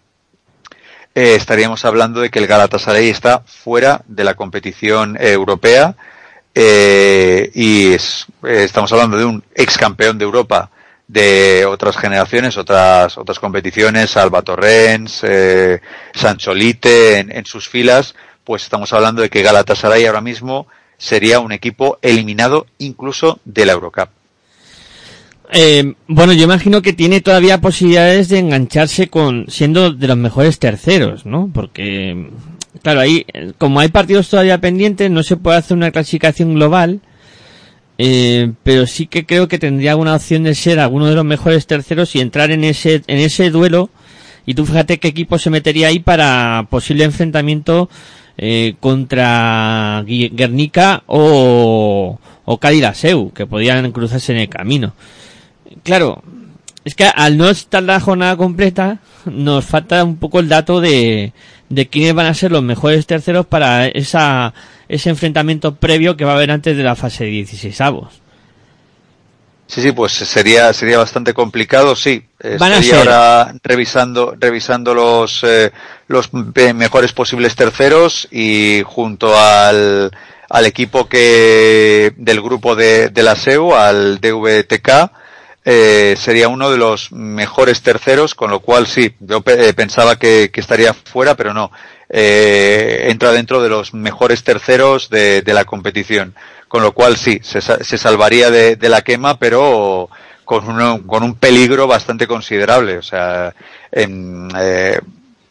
eh, 1.14 1.34
estaríamos 1.34 1.84
hablando 1.84 2.20
de 2.20 2.30
que 2.30 2.38
el 2.38 2.46
Galatasaray 2.46 3.08
está 3.08 3.40
fuera 3.40 4.02
de 4.06 4.24
la 4.24 4.34
competición 4.34 5.16
eh, 5.16 5.32
europea 5.32 5.94
y 6.54 7.92
es, 7.92 8.26
estamos 8.42 8.90
hablando 8.92 9.16
de 9.16 9.24
un 9.24 9.44
ex 9.54 9.78
campeón 9.78 10.18
de 10.18 10.24
Europa 10.24 10.72
de 11.06 11.64
otras 11.66 11.96
generaciones, 11.96 12.56
otras 12.56 13.16
otras 13.16 13.38
competiciones, 13.38 14.16
Alba 14.16 14.42
Torrens, 14.42 15.24
Sancholite 16.14 17.20
en 17.20 17.46
sus 17.46 17.68
filas, 17.68 18.16
pues 18.42 18.64
estamos 18.64 18.92
hablando 18.92 19.22
de 19.22 19.30
que 19.30 19.42
Galatasaray 19.42 20.06
ahora 20.06 20.20
mismo 20.20 20.66
sería 20.98 21.40
un 21.40 21.52
equipo 21.52 21.98
eliminado 22.02 22.66
incluso 22.78 23.40
de 23.44 23.64
la 23.64 23.72
Eurocup. 23.72 24.10
Eh, 25.50 25.94
bueno, 26.08 26.34
yo 26.34 26.44
imagino 26.44 26.82
que 26.82 26.92
tiene 26.92 27.22
todavía 27.22 27.60
posibilidades 27.60 28.28
de 28.28 28.40
engancharse 28.40 29.08
con 29.08 29.46
siendo 29.48 29.92
de 29.92 30.06
los 30.06 30.16
mejores 30.16 30.58
terceros, 30.58 31.24
¿no? 31.24 31.50
Porque, 31.54 32.28
claro, 32.82 33.00
ahí, 33.00 33.24
como 33.56 33.80
hay 33.80 33.88
partidos 33.88 34.28
todavía 34.28 34.60
pendientes, 34.60 35.10
no 35.10 35.22
se 35.22 35.36
puede 35.36 35.56
hacer 35.56 35.76
una 35.76 35.90
clasificación 35.90 36.54
global, 36.54 37.00
eh, 37.96 38.52
pero 38.62 38.86
sí 38.86 39.06
que 39.06 39.24
creo 39.24 39.48
que 39.48 39.58
tendría 39.58 39.92
alguna 39.92 40.16
opción 40.16 40.42
de 40.42 40.54
ser 40.54 40.80
alguno 40.80 41.06
de 41.06 41.14
los 41.14 41.24
mejores 41.24 41.66
terceros 41.66 42.14
y 42.14 42.20
entrar 42.20 42.50
en 42.50 42.64
ese, 42.64 43.02
en 43.06 43.18
ese 43.18 43.50
duelo. 43.50 43.88
Y 44.44 44.54
tú 44.54 44.66
fíjate 44.66 44.98
qué 44.98 45.08
equipo 45.08 45.38
se 45.38 45.50
metería 45.50 45.88
ahí 45.88 45.98
para 45.98 46.66
posible 46.70 47.04
enfrentamiento 47.04 47.88
eh, 48.38 48.76
contra 48.80 50.02
Guernica 50.06 51.02
o, 51.06 52.18
o 52.44 52.60
Seu, 52.94 53.32
que 53.32 53.46
podían 53.46 53.92
cruzarse 53.92 54.32
en 54.32 54.38
el 54.38 54.48
camino. 54.48 54.94
Claro, 55.82 56.22
es 56.84 56.94
que 56.94 57.04
al 57.04 57.36
no 57.36 57.50
estar 57.50 57.82
la 57.82 58.00
jornada 58.00 58.36
completa, 58.36 59.00
nos 59.26 59.64
falta 59.64 60.02
un 60.04 60.16
poco 60.16 60.40
el 60.40 60.48
dato 60.48 60.80
de, 60.80 61.32
de 61.68 61.88
quiénes 61.88 62.14
van 62.14 62.26
a 62.26 62.34
ser 62.34 62.52
los 62.52 62.62
mejores 62.62 63.06
terceros 63.06 63.44
para 63.46 63.86
esa, 63.86 64.54
ese 64.88 65.10
enfrentamiento 65.10 65.74
previo 65.74 66.16
que 66.16 66.24
va 66.24 66.32
a 66.32 66.36
haber 66.36 66.50
antes 66.50 66.76
de 66.76 66.82
la 66.82 66.96
fase 66.96 67.24
de 67.24 67.30
16 67.30 67.80
avos. 67.80 68.22
Sí, 69.68 69.82
sí, 69.82 69.92
pues 69.92 70.12
sería 70.12 70.72
sería 70.72 70.96
bastante 70.98 71.34
complicado, 71.34 71.94
sí. 71.94 72.24
Van 72.58 72.72
a 72.72 72.78
Estaría 72.78 72.90
ser. 72.90 72.98
ahora 73.12 73.54
revisando 73.62 74.34
revisando 74.40 74.94
los 74.94 75.44
eh, 75.44 75.70
los 76.06 76.30
mejores 76.32 77.12
posibles 77.12 77.54
terceros 77.54 78.26
y 78.30 78.82
junto 78.86 79.38
al 79.38 80.10
al 80.48 80.64
equipo 80.64 81.06
que 81.06 82.14
del 82.16 82.40
grupo 82.40 82.74
de, 82.74 83.10
de 83.10 83.22
la 83.22 83.36
SEU, 83.36 83.74
al 83.74 84.18
DVTK, 84.18 84.88
eh, 85.66 86.14
sería 86.18 86.48
uno 86.48 86.70
de 86.70 86.78
los 86.78 87.12
mejores 87.12 87.82
terceros, 87.82 88.34
con 88.34 88.50
lo 88.50 88.60
cual 88.60 88.86
sí, 88.86 89.14
yo 89.20 89.42
pe- 89.42 89.68
eh, 89.68 89.74
pensaba 89.74 90.16
que, 90.18 90.50
que 90.50 90.60
estaría 90.62 90.94
fuera, 90.94 91.34
pero 91.34 91.52
no. 91.52 91.70
Eh, 92.08 93.06
entra 93.10 93.32
dentro 93.32 93.62
de 93.62 93.68
los 93.68 93.94
mejores 93.94 94.42
terceros 94.44 95.10
de, 95.10 95.42
de 95.42 95.54
la 95.54 95.64
competición. 95.64 96.34
Con 96.68 96.82
lo 96.82 96.92
cual 96.92 97.16
sí, 97.16 97.40
se, 97.42 97.60
se 97.62 97.98
salvaría 97.98 98.50
de, 98.50 98.76
de 98.76 98.88
la 98.90 99.00
quema, 99.02 99.38
pero 99.38 100.10
con, 100.44 100.68
uno- 100.68 101.00
con 101.06 101.22
un 101.22 101.34
peligro 101.34 101.86
bastante 101.86 102.26
considerable. 102.26 102.98
O 102.98 103.02
sea, 103.02 103.54
em, 103.90 104.48
eh, 104.58 105.00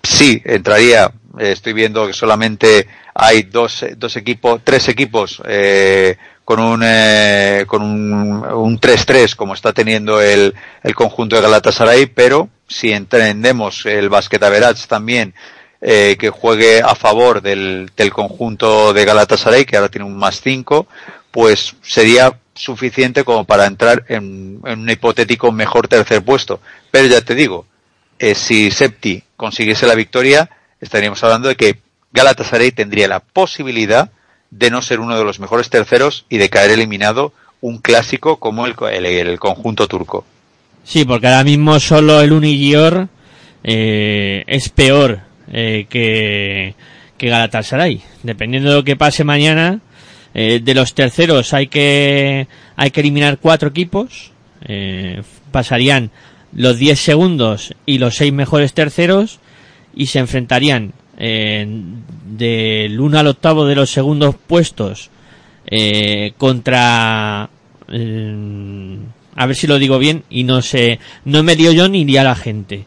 sí, 0.03 0.41
entraría. 0.45 1.11
eh, 1.39 1.51
estoy 1.51 1.73
viendo 1.73 2.05
que 2.07 2.13
solamente 2.13 2.87
hay 3.15 3.43
dos, 3.43 3.83
dos 3.97 4.15
equipos, 4.15 4.61
tres 4.63 4.87
equipos 4.89 5.41
eh, 5.45 6.17
con 6.45 6.59
un 6.59 6.81
eh, 6.85 7.65
con 7.67 7.81
un, 7.81 8.45
un 8.45 8.79
3-3 8.79 9.35
como 9.35 9.53
está 9.53 9.73
teniendo 9.73 10.21
el, 10.21 10.53
el 10.83 10.95
conjunto 10.95 11.35
de 11.35 11.41
Galatasaray, 11.41 12.05
pero 12.07 12.49
si 12.67 12.91
entendemos 12.91 13.85
el 13.85 14.09
basket 14.09 14.39
también 14.87 15.33
eh, 15.81 16.15
que 16.19 16.29
juegue 16.29 16.81
a 16.81 16.95
favor 16.95 17.41
del, 17.41 17.89
del 17.95 18.11
conjunto 18.11 18.93
de 18.93 19.05
Galatasaray, 19.05 19.65
que 19.65 19.77
ahora 19.77 19.89
tiene 19.89 20.05
un 20.05 20.17
más 20.17 20.41
5, 20.41 20.87
pues 21.31 21.75
sería 21.81 22.37
suficiente 22.55 23.23
como 23.23 23.45
para 23.45 23.65
entrar 23.67 24.03
en, 24.09 24.59
un 24.63 24.89
hipotético 24.89 25.51
mejor 25.51 25.87
tercer 25.87 26.23
puesto. 26.23 26.59
Pero 26.89 27.07
ya 27.07 27.21
te 27.21 27.35
digo, 27.35 27.65
eh, 28.19 28.33
si 28.33 28.71
Septi 28.71 29.23
consiguiese 29.35 29.85
la 29.85 29.93
victoria, 29.95 30.49
estaríamos 30.81 31.23
hablando 31.23 31.47
de 31.49 31.55
que 31.55 31.79
Galatasaray 32.11 32.71
tendría 32.71 33.07
la 33.07 33.19
posibilidad 33.19 34.09
de 34.49 34.71
no 34.71 34.81
ser 34.81 34.99
uno 34.99 35.17
de 35.17 35.23
los 35.23 35.39
mejores 35.39 35.69
terceros 35.69 36.25
y 36.29 36.37
de 36.37 36.49
caer 36.49 36.71
eliminado 36.71 37.33
un 37.61 37.77
clásico 37.79 38.37
como 38.37 38.65
el, 38.65 38.75
el- 38.91 39.05
el 39.05 39.39
conjunto 39.39 39.87
turco. 39.87 40.25
Sí, 40.83 41.05
porque 41.05 41.27
ahora 41.27 41.43
mismo 41.43 41.79
solo 41.79 42.21
el 42.21 42.31
Unigior 42.31 43.09
eh, 43.63 44.43
es 44.47 44.69
peor 44.69 45.19
eh, 45.51 45.85
que, 45.89 46.75
que 47.17 47.29
Galatasaray. 47.29 48.01
Dependiendo 48.23 48.69
de 48.69 48.75
lo 48.75 48.83
que 48.83 48.95
pase 48.95 49.23
mañana, 49.23 49.79
eh, 50.33 50.59
de 50.63 50.73
los 50.75 50.93
terceros 50.93 51.53
hay 51.53 51.67
que, 51.67 52.47
hay 52.75 52.91
que 52.91 52.99
eliminar 52.99 53.39
cuatro 53.39 53.69
equipos. 53.69 54.31
Eh, 54.65 55.21
pasarían 55.51 56.11
los 56.53 56.77
10 56.77 56.99
segundos 56.99 57.73
y 57.85 57.97
los 57.97 58.15
seis 58.15 58.33
mejores 58.33 58.73
terceros 58.73 59.39
y 59.95 60.07
se 60.07 60.19
enfrentarían 60.19 60.93
eh, 61.17 61.65
del 62.25 62.99
1 62.99 63.19
al 63.19 63.27
octavo 63.27 63.65
de 63.65 63.75
los 63.75 63.89
segundos 63.89 64.35
puestos 64.35 65.09
eh, 65.65 66.33
contra 66.37 67.49
a 69.35 69.45
ver 69.45 69.55
si 69.55 69.65
lo 69.67 69.79
digo 69.79 69.97
bien 69.97 70.23
y 70.29 70.43
no 70.43 70.61
sé 70.61 70.99
no 71.25 71.41
me 71.41 71.55
dio 71.55 71.71
yo 71.71 71.87
ni 71.87 72.17
a 72.17 72.23
la 72.23 72.35
gente 72.35 72.85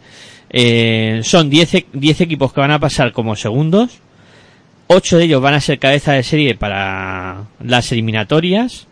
Eh, 0.50 1.20
son 1.22 1.48
10 1.48 1.74
e- 1.74 1.86
10 1.92 2.20
equipos 2.20 2.52
que 2.52 2.60
van 2.60 2.72
a 2.72 2.78
pasar 2.80 3.12
como 3.12 3.36
segundos. 3.36 3.98
8 4.88 5.18
de 5.18 5.24
ellos 5.24 5.40
van 5.40 5.54
a 5.54 5.60
ser 5.60 5.78
cabeza 5.78 6.12
de 6.12 6.22
serie 6.22 6.54
para 6.56 7.44
las 7.62 7.92
eliminatorias. 7.92 8.86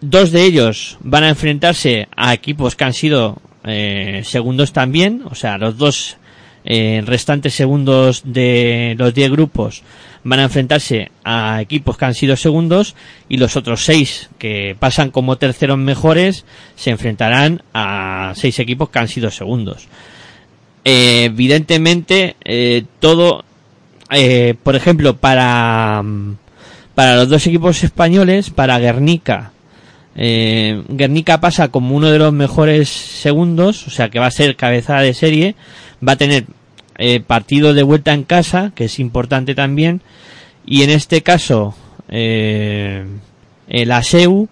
Dos 0.00 0.30
de 0.30 0.44
ellos 0.44 0.98
van 1.00 1.24
a 1.24 1.30
enfrentarse 1.30 2.08
a 2.14 2.34
equipos 2.34 2.76
que 2.76 2.84
han 2.84 2.92
sido 2.92 3.38
eh, 3.64 4.20
segundos 4.24 4.74
también, 4.74 5.22
o 5.24 5.34
sea, 5.34 5.56
los 5.56 5.78
dos 5.78 6.18
eh, 6.66 7.02
restantes 7.06 7.54
segundos 7.54 8.22
de 8.26 8.94
los 8.98 9.14
10 9.14 9.30
grupos 9.30 9.82
van 10.24 10.40
a 10.40 10.44
enfrentarse 10.44 11.10
a 11.22 11.60
equipos 11.60 11.96
que 11.96 12.04
han 12.06 12.14
sido 12.14 12.36
segundos 12.36 12.96
y 13.28 13.36
los 13.36 13.56
otros 13.56 13.84
seis 13.84 14.30
que 14.38 14.74
pasan 14.78 15.10
como 15.10 15.36
terceros 15.36 15.78
mejores 15.78 16.44
se 16.76 16.90
enfrentarán 16.90 17.62
a 17.74 18.32
seis 18.34 18.58
equipos 18.58 18.88
que 18.88 18.98
han 18.98 19.08
sido 19.08 19.30
segundos. 19.30 19.86
Eh, 20.84 21.24
evidentemente, 21.24 22.36
eh, 22.44 22.84
todo, 23.00 23.42
eh, 24.10 24.54
por 24.62 24.76
ejemplo, 24.76 25.16
para, 25.16 26.02
para 26.94 27.16
los 27.16 27.28
dos 27.30 27.46
equipos 27.46 27.82
españoles, 27.82 28.50
para 28.50 28.78
Guernica, 28.78 29.52
eh, 30.14 30.84
Guernica 30.88 31.40
pasa 31.40 31.68
como 31.68 31.96
uno 31.96 32.10
de 32.10 32.18
los 32.18 32.34
mejores 32.34 32.90
segundos, 32.90 33.86
o 33.86 33.90
sea 33.90 34.10
que 34.10 34.18
va 34.18 34.26
a 34.26 34.30
ser 34.30 34.56
cabeza 34.56 35.00
de 35.00 35.14
serie, 35.14 35.54
va 36.06 36.12
a 36.12 36.16
tener 36.16 36.44
partido 37.26 37.74
de 37.74 37.82
vuelta 37.82 38.12
en 38.12 38.22
casa, 38.22 38.70
que 38.72 38.84
es 38.84 39.00
importante 39.00 39.56
también, 39.56 40.00
y 40.64 40.84
en 40.84 40.90
este 40.90 41.22
caso 41.24 41.74
el 42.08 43.90
ASEU 43.90 44.48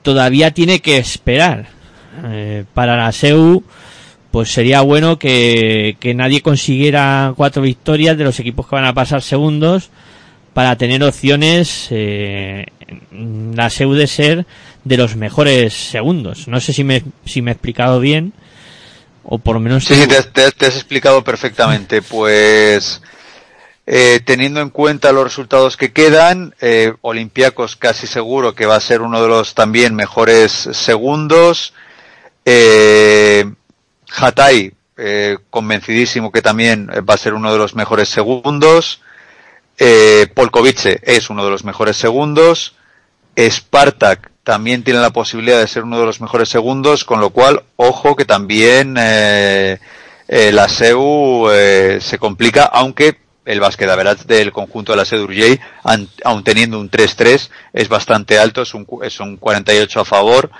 todavía 0.00 0.52
tiene 0.52 0.80
que 0.80 0.96
esperar. 0.96 1.66
Para 2.72 2.96
la 2.96 3.08
ASEU 3.08 3.62
pues 4.30 4.52
sería 4.52 4.80
bueno 4.82 5.18
que, 5.18 5.96
que 6.00 6.14
nadie 6.14 6.42
consiguiera 6.42 7.32
cuatro 7.36 7.62
victorias 7.62 8.16
de 8.16 8.24
los 8.24 8.38
equipos 8.40 8.66
que 8.66 8.76
van 8.76 8.84
a 8.84 8.94
pasar 8.94 9.22
segundos 9.22 9.90
para 10.52 10.76
tener 10.76 11.02
opciones 11.02 11.88
eh, 11.90 12.66
la 13.54 13.70
SEU 13.70 13.94
de 13.94 14.06
ser 14.06 14.46
de 14.84 14.96
los 14.96 15.16
mejores 15.16 15.74
segundos. 15.74 16.48
No 16.48 16.60
sé 16.60 16.72
si 16.72 16.84
me, 16.84 17.04
si 17.24 17.42
me 17.42 17.50
he 17.50 17.54
explicado 17.54 18.00
bien 18.00 18.32
o 19.22 19.38
por 19.38 19.54
lo 19.54 19.60
menos 19.60 19.84
Sí, 19.84 19.94
sí, 19.94 20.06
te 20.06 20.66
has 20.66 20.76
explicado 20.76 21.22
perfectamente. 21.22 22.02
Pues 22.08 23.00
eh, 23.90 24.20
teniendo 24.22 24.60
en 24.60 24.68
cuenta 24.68 25.12
los 25.12 25.24
resultados 25.24 25.78
que 25.78 25.94
quedan, 25.94 26.54
eh, 26.60 26.92
Olympiacos 27.00 27.74
casi 27.74 28.06
seguro 28.06 28.54
que 28.54 28.66
va 28.66 28.76
a 28.76 28.80
ser 28.80 29.00
uno 29.00 29.22
de 29.22 29.28
los 29.28 29.54
también 29.54 29.94
mejores 29.94 30.52
segundos. 30.52 31.72
Eh, 32.44 33.50
Hatay, 34.16 34.72
eh, 34.96 35.38
convencidísimo 35.50 36.32
que 36.32 36.42
también 36.42 36.88
va 37.08 37.14
a 37.14 37.18
ser 37.18 37.34
uno 37.34 37.52
de 37.52 37.58
los 37.58 37.74
mejores 37.74 38.08
segundos. 38.08 39.00
Eh, 39.78 40.26
Polkovice 40.34 41.00
es 41.02 41.30
uno 41.30 41.44
de 41.44 41.50
los 41.50 41.64
mejores 41.64 41.96
segundos. 41.96 42.74
Spartak 43.38 44.30
también 44.42 44.82
tiene 44.82 45.00
la 45.00 45.10
posibilidad 45.10 45.60
de 45.60 45.68
ser 45.68 45.84
uno 45.84 46.00
de 46.00 46.06
los 46.06 46.20
mejores 46.20 46.48
segundos, 46.48 47.04
con 47.04 47.20
lo 47.20 47.30
cual, 47.30 47.62
ojo 47.76 48.16
que 48.16 48.24
también 48.24 48.96
eh, 48.98 49.78
eh, 50.26 50.50
la 50.52 50.68
SEU 50.68 51.48
eh, 51.50 51.98
se 52.00 52.18
complica, 52.18 52.64
aunque 52.64 53.18
el 53.44 53.60
básquet 53.60 53.88
average 53.88 54.24
del 54.26 54.52
conjunto 54.52 54.92
de 54.92 55.04
la 55.04 55.58
an- 55.84 56.08
aun 56.24 56.42
teniendo 56.44 56.80
un 56.80 56.90
3-3, 56.90 57.48
es 57.72 57.88
bastante 57.88 58.38
alto, 58.38 58.62
es 58.62 58.74
un, 58.74 58.86
es 59.02 59.20
un 59.20 59.36
48 59.36 60.00
a 60.00 60.04
favor, 60.04 60.50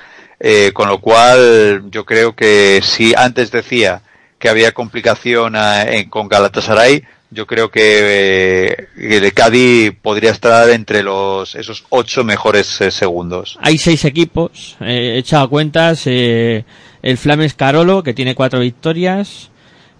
eh, 0.41 0.71
con 0.73 0.89
lo 0.89 1.01
cual 1.01 1.85
yo 1.91 2.05
creo 2.05 2.35
que 2.35 2.81
si 2.83 3.15
antes 3.17 3.51
decía 3.51 4.03
que 4.39 4.49
había 4.49 4.73
complicación 4.73 5.55
en- 5.57 6.09
con 6.09 6.29
Galatasaray, 6.29 7.03
yo 7.31 7.47
creo 7.47 7.71
que 7.71 7.81
eh, 7.83 8.89
el 8.97 9.33
Cádiz 9.35 9.93
podría 10.01 10.31
estar 10.31 10.71
entre 10.71 11.03
los 11.03 11.55
esos 11.57 11.85
ocho 11.91 12.25
mejores 12.25 12.81
eh, 12.81 12.91
segundos. 12.91 13.59
hay 13.61 13.77
seis 13.79 14.05
equipos, 14.05 14.77
eh, 14.81 15.17
echado 15.19 15.51
cuentas, 15.51 16.03
eh, 16.07 16.65
el 17.03 17.19
Flames 17.19 17.55
Carolo, 17.55 18.03
que 18.03 18.15
tiene 18.15 18.35
cuatro 18.35 18.61
victorias, 18.61 19.51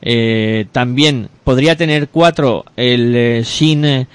eh, 0.01 0.67
también 0.73 1.29
podría 1.45 1.77
tener 1.77 2.09
cuatro 2.09 2.65
el 2.77 3.43
Shin 3.45 4.07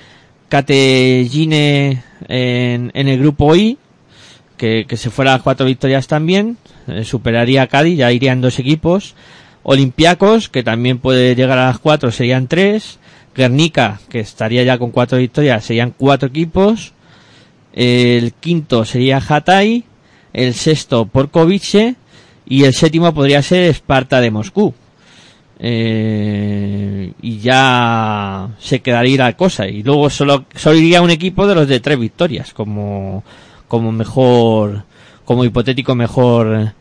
Categine 0.49 2.03
en, 2.27 2.91
en 2.93 3.07
el 3.07 3.19
grupo 3.19 3.55
I, 3.55 3.77
que, 4.87 4.97
se 4.97 5.09
fuera 5.09 5.33
a 5.33 5.39
cuatro 5.39 5.65
victorias 5.65 6.07
también, 6.07 6.57
eh, 6.87 7.03
superaría 7.03 7.63
a 7.63 7.67
Cádiz, 7.67 7.97
ya 7.97 8.11
irían 8.11 8.41
dos 8.41 8.59
equipos, 8.59 9.15
Olympiacos, 9.63 10.49
que 10.49 10.63
también 10.63 10.99
puede 10.99 11.35
llegar 11.35 11.57
a 11.57 11.67
las 11.67 11.79
cuatro, 11.79 12.11
serían 12.11 12.47
tres, 12.47 12.99
Guernica, 13.35 13.99
que 14.09 14.19
estaría 14.19 14.63
ya 14.63 14.77
con 14.77 14.91
cuatro 14.91 15.17
victorias, 15.17 15.65
serían 15.65 15.93
cuatro 15.97 16.29
equipos, 16.29 16.93
el 17.73 18.33
quinto 18.33 18.85
sería 18.85 19.17
Hatay, 19.17 19.83
el 20.31 20.53
sexto 20.53 21.05
Porkovice. 21.05 21.95
Y 22.45 22.65
el 22.65 22.73
séptimo 22.73 23.13
podría 23.13 23.41
ser 23.41 23.63
Esparta 23.69 24.19
de 24.19 24.29
Moscú. 24.29 24.73
Eh, 25.59 27.13
y 27.21 27.37
ya 27.39 28.49
se 28.59 28.81
quedaría 28.81 29.17
la 29.23 29.37
cosa. 29.37 29.65
Y 29.67 29.81
luego 29.81 30.09
solo, 30.09 30.45
solo 30.53 30.77
iría 30.77 31.01
un 31.01 31.09
equipo 31.09 31.47
de 31.47 31.55
los 31.55 31.67
de 31.69 31.79
tres 31.79 31.97
victorias 31.97 32.53
como, 32.53 33.23
como 33.73 33.91
mejor, 33.91 34.83
como 35.25 35.43
hipotético 35.45 35.95
mejor 35.95 36.73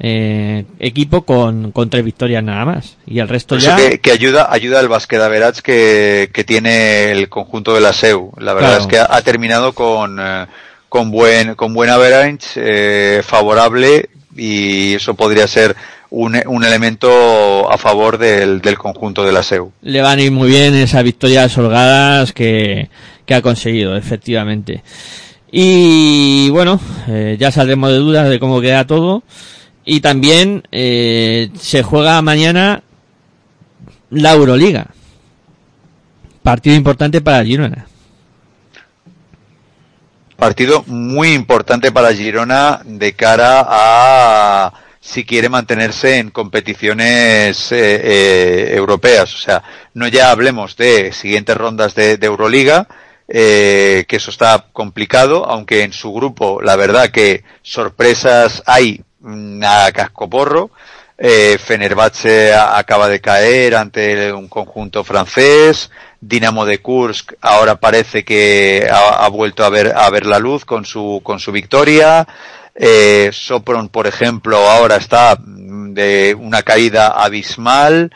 eh, 0.00 0.64
equipo 0.78 1.20
con, 1.26 1.72
con 1.72 1.90
tres 1.90 2.02
victorias 2.02 2.42
nada 2.42 2.64
más 2.64 2.96
y 3.06 3.18
el 3.18 3.28
resto 3.28 3.56
eso 3.56 3.66
ya 3.68 3.76
que, 3.76 3.98
que 4.00 4.12
ayuda, 4.12 4.48
ayuda 4.50 4.80
al 4.80 4.88
básquet 4.88 5.20
average 5.20 5.60
que, 5.60 6.30
que 6.32 6.44
tiene 6.44 7.10
el 7.12 7.28
conjunto 7.28 7.74
de 7.74 7.82
la 7.82 7.92
SEU. 7.92 8.32
La 8.38 8.54
verdad 8.54 8.68
Claro. 8.70 8.82
es 8.84 8.86
que 8.88 8.98
ha, 8.98 9.08
ha 9.14 9.20
terminado 9.20 9.74
con, 9.74 10.18
eh, 10.18 10.46
con 10.88 11.10
buen, 11.10 11.54
con 11.54 11.74
buen 11.74 11.90
average, 11.90 12.38
eh, 12.56 13.20
favorable, 13.22 14.08
y 14.34 14.94
eso 14.94 15.12
podría 15.12 15.46
ser 15.46 15.76
un, 16.08 16.40
un 16.46 16.64
elemento 16.64 17.70
a 17.70 17.76
favor 17.76 18.16
del, 18.16 18.62
del 18.62 18.78
conjunto 18.78 19.22
de 19.22 19.32
la 19.32 19.42
SEU. 19.42 19.70
le 19.82 20.00
van 20.00 20.18
a 20.18 20.22
ir 20.22 20.32
muy 20.32 20.48
bien 20.48 20.74
esas 20.74 21.04
victorias 21.04 21.58
holgadas 21.58 22.32
que, 22.32 22.88
que 23.26 23.34
ha 23.34 23.42
conseguido, 23.42 23.94
efectivamente. 23.98 24.82
Y 25.50 26.50
bueno, 26.50 26.78
eh, 27.06 27.36
ya 27.38 27.50
saldremos 27.50 27.90
de 27.90 27.96
dudas 27.96 28.28
de 28.28 28.38
cómo 28.38 28.60
queda 28.60 28.86
todo. 28.86 29.22
Y 29.84 30.00
también 30.00 30.64
eh, 30.70 31.50
se 31.58 31.82
juega 31.82 32.20
mañana 32.20 32.82
la 34.10 34.32
Euroliga. 34.32 34.88
partido 36.42 36.76
importante 36.76 37.20
para 37.20 37.44
Girona. 37.44 37.86
Partido 40.36 40.84
muy 40.86 41.32
importante 41.32 41.90
para 41.90 42.14
Girona 42.14 42.80
de 42.84 43.14
cara 43.14 43.66
a 43.66 44.72
si 45.00 45.24
quiere 45.24 45.48
mantenerse 45.48 46.18
en 46.18 46.30
competiciones 46.30 47.72
eh, 47.72 48.00
eh, 48.02 48.74
europeas. 48.76 49.34
O 49.34 49.38
sea, 49.38 49.62
no 49.94 50.06
ya 50.08 50.30
hablemos 50.30 50.76
de 50.76 51.12
siguientes 51.12 51.56
rondas 51.56 51.94
de 51.94 52.18
Euroliga, 52.20 52.86
eh, 53.28 54.06
que 54.08 54.16
eso 54.16 54.30
está 54.30 54.66
complicado, 54.72 55.44
aunque 55.44 55.82
en 55.82 55.92
su 55.92 56.12
grupo 56.14 56.62
la 56.62 56.76
verdad 56.76 57.10
que 57.10 57.44
sorpresas 57.62 58.62
hay 58.66 59.02
mm, 59.20 59.62
a 59.62 59.92
cascoporro. 59.92 60.70
Eh, 61.20 61.58
Fenerbahce 61.58 62.54
acaba 62.54 63.08
de 63.08 63.20
caer 63.20 63.74
ante 63.74 64.32
un 64.32 64.48
conjunto 64.48 65.04
francés. 65.04 65.90
Dinamo 66.20 66.64
de 66.64 66.80
Kursk 66.80 67.34
ahora 67.40 67.80
parece 67.80 68.24
que 68.24 68.88
ha, 68.90 69.28
vuelto 69.28 69.64
a 69.64 69.68
ver, 69.68 69.92
a 69.94 70.08
ver 70.10 70.26
la 70.26 70.38
luz 70.38 70.64
con 70.64 70.84
su, 70.84 71.20
con 71.22 71.38
su 71.38 71.52
victoria. 71.52 72.26
Eh, 72.74 73.30
Sopron, 73.32 73.88
por 73.88 74.06
ejemplo, 74.06 74.56
ahora 74.56 74.96
está 74.96 75.36
mm, 75.36 75.92
de 75.92 76.36
una 76.38 76.62
caída 76.62 77.08
abismal. 77.08 78.10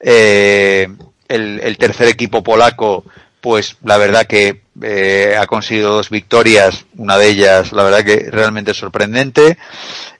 Eh, 0.00 0.88
el 1.28 1.76
tercer 1.76 2.08
equipo 2.08 2.42
polaco, 2.42 3.04
pues 3.40 3.76
la 3.84 3.96
verdad 3.98 4.26
que 4.26 4.62
eh, 4.82 5.36
ha 5.38 5.46
conseguido 5.46 5.92
dos 5.94 6.10
victorias, 6.10 6.84
una 6.96 7.16
de 7.18 7.28
ellas, 7.28 7.72
la 7.72 7.82
verdad 7.84 8.04
que 8.04 8.28
realmente 8.30 8.74
sorprendente. 8.74 9.58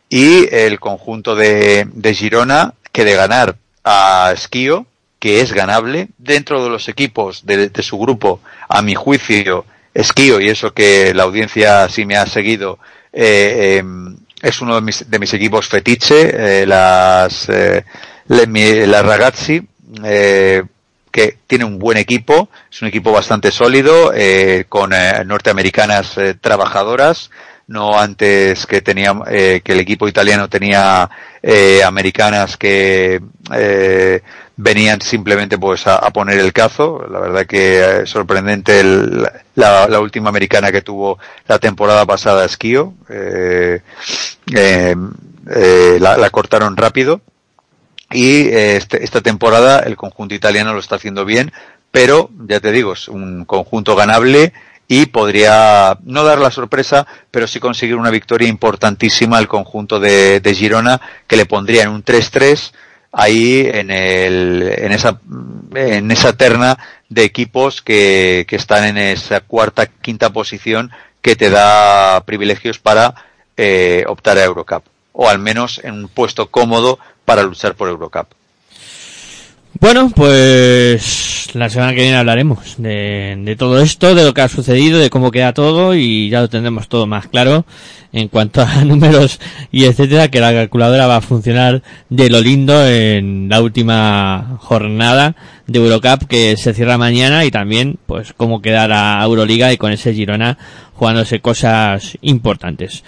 Y 0.09 0.49
el 0.55 0.81
conjunto 0.81 1.35
de, 1.35 1.87
de 1.93 2.15
Girona, 2.15 2.75
que 2.93 3.05
de 3.05 3.15
ganar 3.15 3.57
a 3.85 4.33
Esquío, 4.35 4.87
que 5.19 5.41
es 5.41 5.53
ganable, 5.53 6.09
dentro 6.19 6.63
de 6.65 6.71
los 6.71 6.89
equipos 6.89 7.45
de, 7.45 7.71
su 7.83 7.99
grupo, 7.99 8.41
a 8.69 8.83
mi 8.83 8.95
juicio, 8.95 9.65
Esquío, 9.95 10.41
y 10.41 10.49
eso 10.49 10.73
que 10.73 11.13
la 11.15 11.25
audiencia 11.25 11.89
sí 11.89 12.07
me 12.07 12.17
ha 12.17 12.27
seguido, 12.27 12.79
eh, 13.13 13.81
eh, 13.83 13.85
es 14.43 14.61
uno 14.61 14.77
de 14.77 14.81
mis, 14.81 15.11
de 15.11 15.19
mis 15.19 15.35
equipos 15.35 15.67
fetiche, 15.67 16.63
eh, 16.63 16.67
las, 16.67 17.49
eh, 17.49 17.85
le- 18.29 18.87
las 18.87 19.05
Ragazzi, 19.05 19.61
eh, 20.05 20.63
que 21.11 21.39
tiene 21.47 21.65
un 21.65 21.79
buen 21.79 21.99
equipo, 21.99 22.49
es 22.71 22.83
un 22.83 22.89
equipo 22.89 23.13
bastante 23.13 23.51
sólido, 23.51 24.13
eh, 24.15 24.65
con 24.69 24.93
eh, 24.93 25.25
norteamericanas 25.25 26.17
eh, 26.19 26.35
trabajadoras, 26.35 27.31
no 27.67 27.99
antes 27.99 28.67
que 28.67 28.81
tenía 28.81 29.15
eh, 29.31 29.61
que 29.63 29.73
el 29.73 29.81
equipo 29.81 30.09
italiano 30.09 30.49
tenía 30.49 31.09
eh, 31.43 31.83
americanas 31.85 32.57
que 32.57 33.21
eh, 33.55 34.23
venían 34.57 35.01
simplemente 35.03 35.59
pues 35.59 35.87
a, 35.87 35.99
poner 36.11 36.39
el 36.39 36.53
cazo. 36.55 37.05
La 37.11 37.21
verdad 37.21 37.47
que 37.47 38.03
sorprendente 38.07 38.81
el- 38.81 39.29
la, 39.55 39.87
la 39.87 40.01
última 40.01 40.31
americana 40.31 40.73
que 40.73 40.83
tuvo 40.83 41.19
la 41.47 41.59
temporada 41.59 42.07
pasada 42.07 42.45
Esquío 42.45 42.95
la, 46.01 46.17
la 46.17 46.31
cortaron 46.31 46.77
rápido 46.77 47.21
y 48.11 48.49
eh, 48.49 48.77
este- 48.77 49.05
esta 49.05 49.21
temporada 49.21 49.81
el 49.81 49.97
conjunto 49.97 50.35
italiano 50.35 50.73
lo 50.73 50.81
está 50.81 50.97
haciendo 50.97 51.25
bien, 51.25 51.53
pero 51.91 52.31
ya 52.47 52.61
te 52.61 52.73
digo, 52.73 52.93
es 52.93 53.09
un 53.09 53.45
conjunto 53.45 53.97
ganable 53.97 54.53
y 54.87 55.07
podría 55.07 55.99
no 56.05 56.25
dar 56.25 56.39
la 56.39 56.51
sorpresa, 56.51 57.07
pero 57.31 57.47
sí 57.47 57.61
conseguir 57.61 57.97
una 57.97 58.11
victoria 58.11 58.49
importantísima 58.49 59.37
al 59.37 59.49
conjunto 59.49 60.01
de, 60.01 60.41
de 60.41 60.55
Girona 60.55 61.01
que 61.27 61.37
le 61.37 61.45
pondría 61.47 61.83
en 61.83 61.91
un 61.91 62.03
3-3 62.05 62.73
ahí 63.13 63.69
en 63.73 63.91
el 63.91 64.63
en 64.77 64.93
esa 64.93 65.19
en 65.75 66.11
esa 66.11 66.35
terna 66.35 66.79
de 67.09 67.25
equipos 67.25 67.81
que, 67.83 68.45
que 68.49 68.57
están 68.57 68.85
en 68.85 68.99
esa 68.99 69.41
cuarta 69.41 69.87
quinta 69.87 70.31
posición 70.31 70.91
que 71.23 71.35
te 71.37 71.49
da 71.51 72.23
privilegios 72.25 72.79
para 72.79 73.15
eh, 73.57 74.05
optar 74.07 74.39
a 74.39 74.45
Eurocup 74.45 74.85
o 75.13 75.29
al 75.29 75.39
menos 75.39 75.81
en 75.83 75.95
un 75.95 76.09
puesto 76.09 76.51
cómodo 76.51 76.99
para 77.29 77.43
luchar 77.43 77.75
por 77.75 77.91
Eurocup. 77.91 78.29
Bueno, 79.79 80.11
pues 80.17 81.51
la 81.53 81.69
semana 81.69 81.93
que 81.93 82.01
viene 82.01 82.17
hablaremos 82.17 82.77
de, 82.79 83.55
todo 83.59 83.81
esto, 83.81 84.15
de 84.15 84.25
lo 84.25 84.33
que 84.33 84.41
ha 84.41 84.49
sucedido, 84.49 84.99
de 84.99 85.11
cómo 85.11 85.31
queda 85.31 85.53
todo 85.53 85.95
y 85.95 86.31
ya 86.31 86.41
lo 86.41 86.49
tendremos 86.49 86.89
todo 86.89 87.07
más 87.07 87.29
claro 87.29 87.67
en 88.15 88.29
cuanto 88.29 88.63
a 88.63 88.83
números 88.87 89.41
y 89.71 89.85
etcétera, 89.85 90.29
que 90.29 90.41
la 90.41 90.55
calculadora 90.55 91.07
va 91.07 91.17
a 91.17 91.21
funcionar 91.21 91.83
de 92.09 92.31
lo 92.31 92.41
lindo 92.41 92.87
en 92.89 93.51
la 93.51 93.61
última 93.61 94.57
jornada 94.61 95.37
de 95.67 95.81
Eurocup 95.81 96.27
que 96.27 96.57
se 96.57 96.73
cierra 96.73 96.97
mañana 96.97 97.45
y 97.45 97.51
también 97.51 97.99
pues 98.07 98.33
cómo 98.35 98.63
quedará 98.63 99.23
Euroliga 99.23 99.71
y 99.71 99.77
con 99.77 99.93
ese 99.93 100.15
Girona 100.15 100.57
jugándose 100.95 101.41
cosas 101.41 102.17
importantes. 102.23 103.05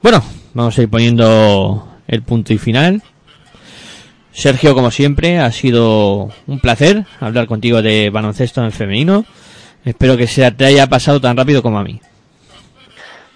Bueno, 0.00 0.22
vamos 0.54 0.78
a 0.78 0.82
ir 0.82 0.88
poniendo 0.88 1.88
el 2.06 2.22
punto 2.22 2.52
y 2.52 2.58
final. 2.58 3.02
Sergio, 4.34 4.74
como 4.74 4.90
siempre, 4.90 5.38
ha 5.38 5.50
sido 5.52 6.28
un 6.46 6.60
placer 6.60 7.06
hablar 7.20 7.46
contigo 7.46 7.82
de 7.82 8.10
baloncesto 8.10 8.64
en 8.64 8.72
femenino. 8.72 9.24
Espero 9.84 10.16
que 10.16 10.26
se 10.26 10.50
te 10.50 10.64
haya 10.64 10.88
pasado 10.88 11.20
tan 11.20 11.36
rápido 11.36 11.62
como 11.62 11.78
a 11.78 11.84
mí. 11.84 12.00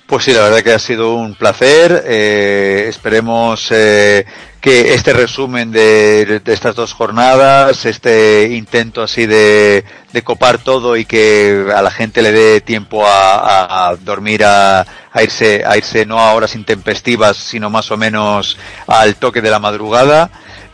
Pues 0.07 0.25
sí, 0.25 0.33
la 0.33 0.43
verdad 0.43 0.63
que 0.63 0.73
ha 0.73 0.79
sido 0.79 1.15
un 1.15 1.35
placer. 1.35 2.03
Eh, 2.07 2.87
esperemos 2.89 3.69
eh, 3.71 4.27
que 4.61 4.95
este 4.95 5.13
resumen 5.13 5.71
de, 5.71 6.41
estas 6.47 6.75
dos 6.75 6.95
jornadas, 6.95 7.85
este 7.85 8.49
intento 8.55 9.03
así 9.03 9.27
de, 9.27 9.85
copar 10.25 10.59
todo 10.59 10.97
y 10.97 11.05
que 11.05 11.67
a 11.75 11.81
la 11.81 11.91
gente 11.91 12.23
le 12.23 12.33
dé 12.33 12.61
tiempo 12.61 13.05
a 13.07 13.95
dormir, 14.01 14.45
a, 14.45 14.85
a 15.13 15.23
irse, 15.23 15.65
a 15.67 15.77
irse 15.77 16.07
no 16.07 16.19
a 16.19 16.33
horas 16.35 16.55
intempestivas, 16.55 17.37
sino 17.37 17.71
más 17.71 17.91
o 17.91 17.97
menos 17.97 18.57
al 18.87 19.17
toque 19.17 19.43
de 19.43 19.51
la 19.51 19.59
madrugada. 19.59 20.31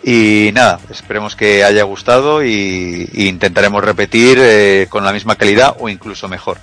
Y 0.06 0.50
nada, 0.52 0.80
esperemos 0.90 1.34
que 1.34 1.64
haya 1.64 1.82
gustado 1.84 2.44
y, 2.44 3.08
intentaremos 3.14 3.82
repetir 3.82 4.38
eh, 4.38 4.86
con 4.90 5.02
la 5.02 5.14
misma 5.14 5.36
calidad 5.36 5.76
o 5.78 5.88
incluso 5.88 6.28
mejor. 6.28 6.58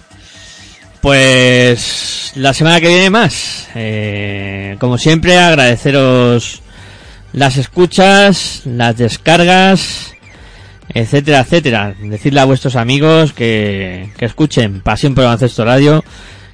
Pues 1.02 2.34
la 2.36 2.54
semana 2.54 2.80
que 2.80 2.90
viene 2.90 3.10
más. 3.10 3.68
Eh, 3.74 4.78
como 4.80 5.00
siempre, 5.00 5.40
agradeceros 5.40 6.62
las 7.34 7.58
escuchas, 7.58 8.62
las 8.66 8.98
descargas, 8.98 10.14
etcétera, 10.90 11.40
etcétera. 11.40 11.96
Decirle 12.00 12.42
a 12.42 12.46
vuestros 12.46 12.76
amigos 12.76 13.34
que, 13.34 14.12
que 14.20 14.26
escuchen 14.26 14.82
Pasión 14.82 15.16
por 15.16 15.24
el 15.24 15.30
Baloncesto 15.30 15.66
Radio, 15.66 16.06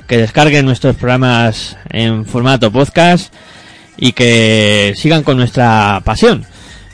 que 0.07 0.19
descarguen 0.19 0.65
nuestros 0.65 0.95
programas 0.95 1.75
en 1.89 2.25
formato 2.25 2.71
podcast 2.71 3.33
y 3.97 4.13
que 4.13 4.93
sigan 4.95 5.23
con 5.23 5.35
nuestra 5.35 6.01
pasión. 6.05 6.45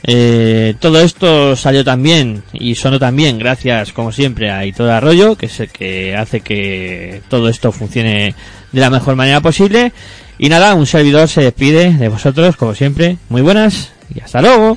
Eh, 0.06 0.74
todo 0.80 1.00
esto 1.00 1.56
salió 1.56 1.82
también 1.82 2.42
y 2.52 2.74
sonó 2.74 2.98
también 2.98 3.38
gracias, 3.38 3.92
como 3.92 4.12
siempre, 4.12 4.50
a 4.50 4.64
Hitor 4.66 4.90
Arroyo, 4.90 5.34
que 5.36 5.46
es 5.46 5.60
el 5.60 5.70
que 5.70 6.14
hace 6.14 6.42
que 6.42 7.22
todo 7.28 7.48
esto 7.48 7.72
funcione 7.72 8.34
de 8.70 8.80
la 8.80 8.90
mejor 8.90 9.16
manera 9.16 9.40
posible. 9.40 9.92
Y 10.38 10.48
nada, 10.48 10.74
un 10.74 10.86
servidor 10.86 11.28
se 11.28 11.42
despide 11.42 11.92
de 11.94 12.08
vosotros, 12.08 12.56
como 12.56 12.74
siempre. 12.74 13.16
Muy 13.28 13.40
buenas 13.40 13.92
y 14.14 14.20
hasta 14.20 14.42
luego. 14.42 14.76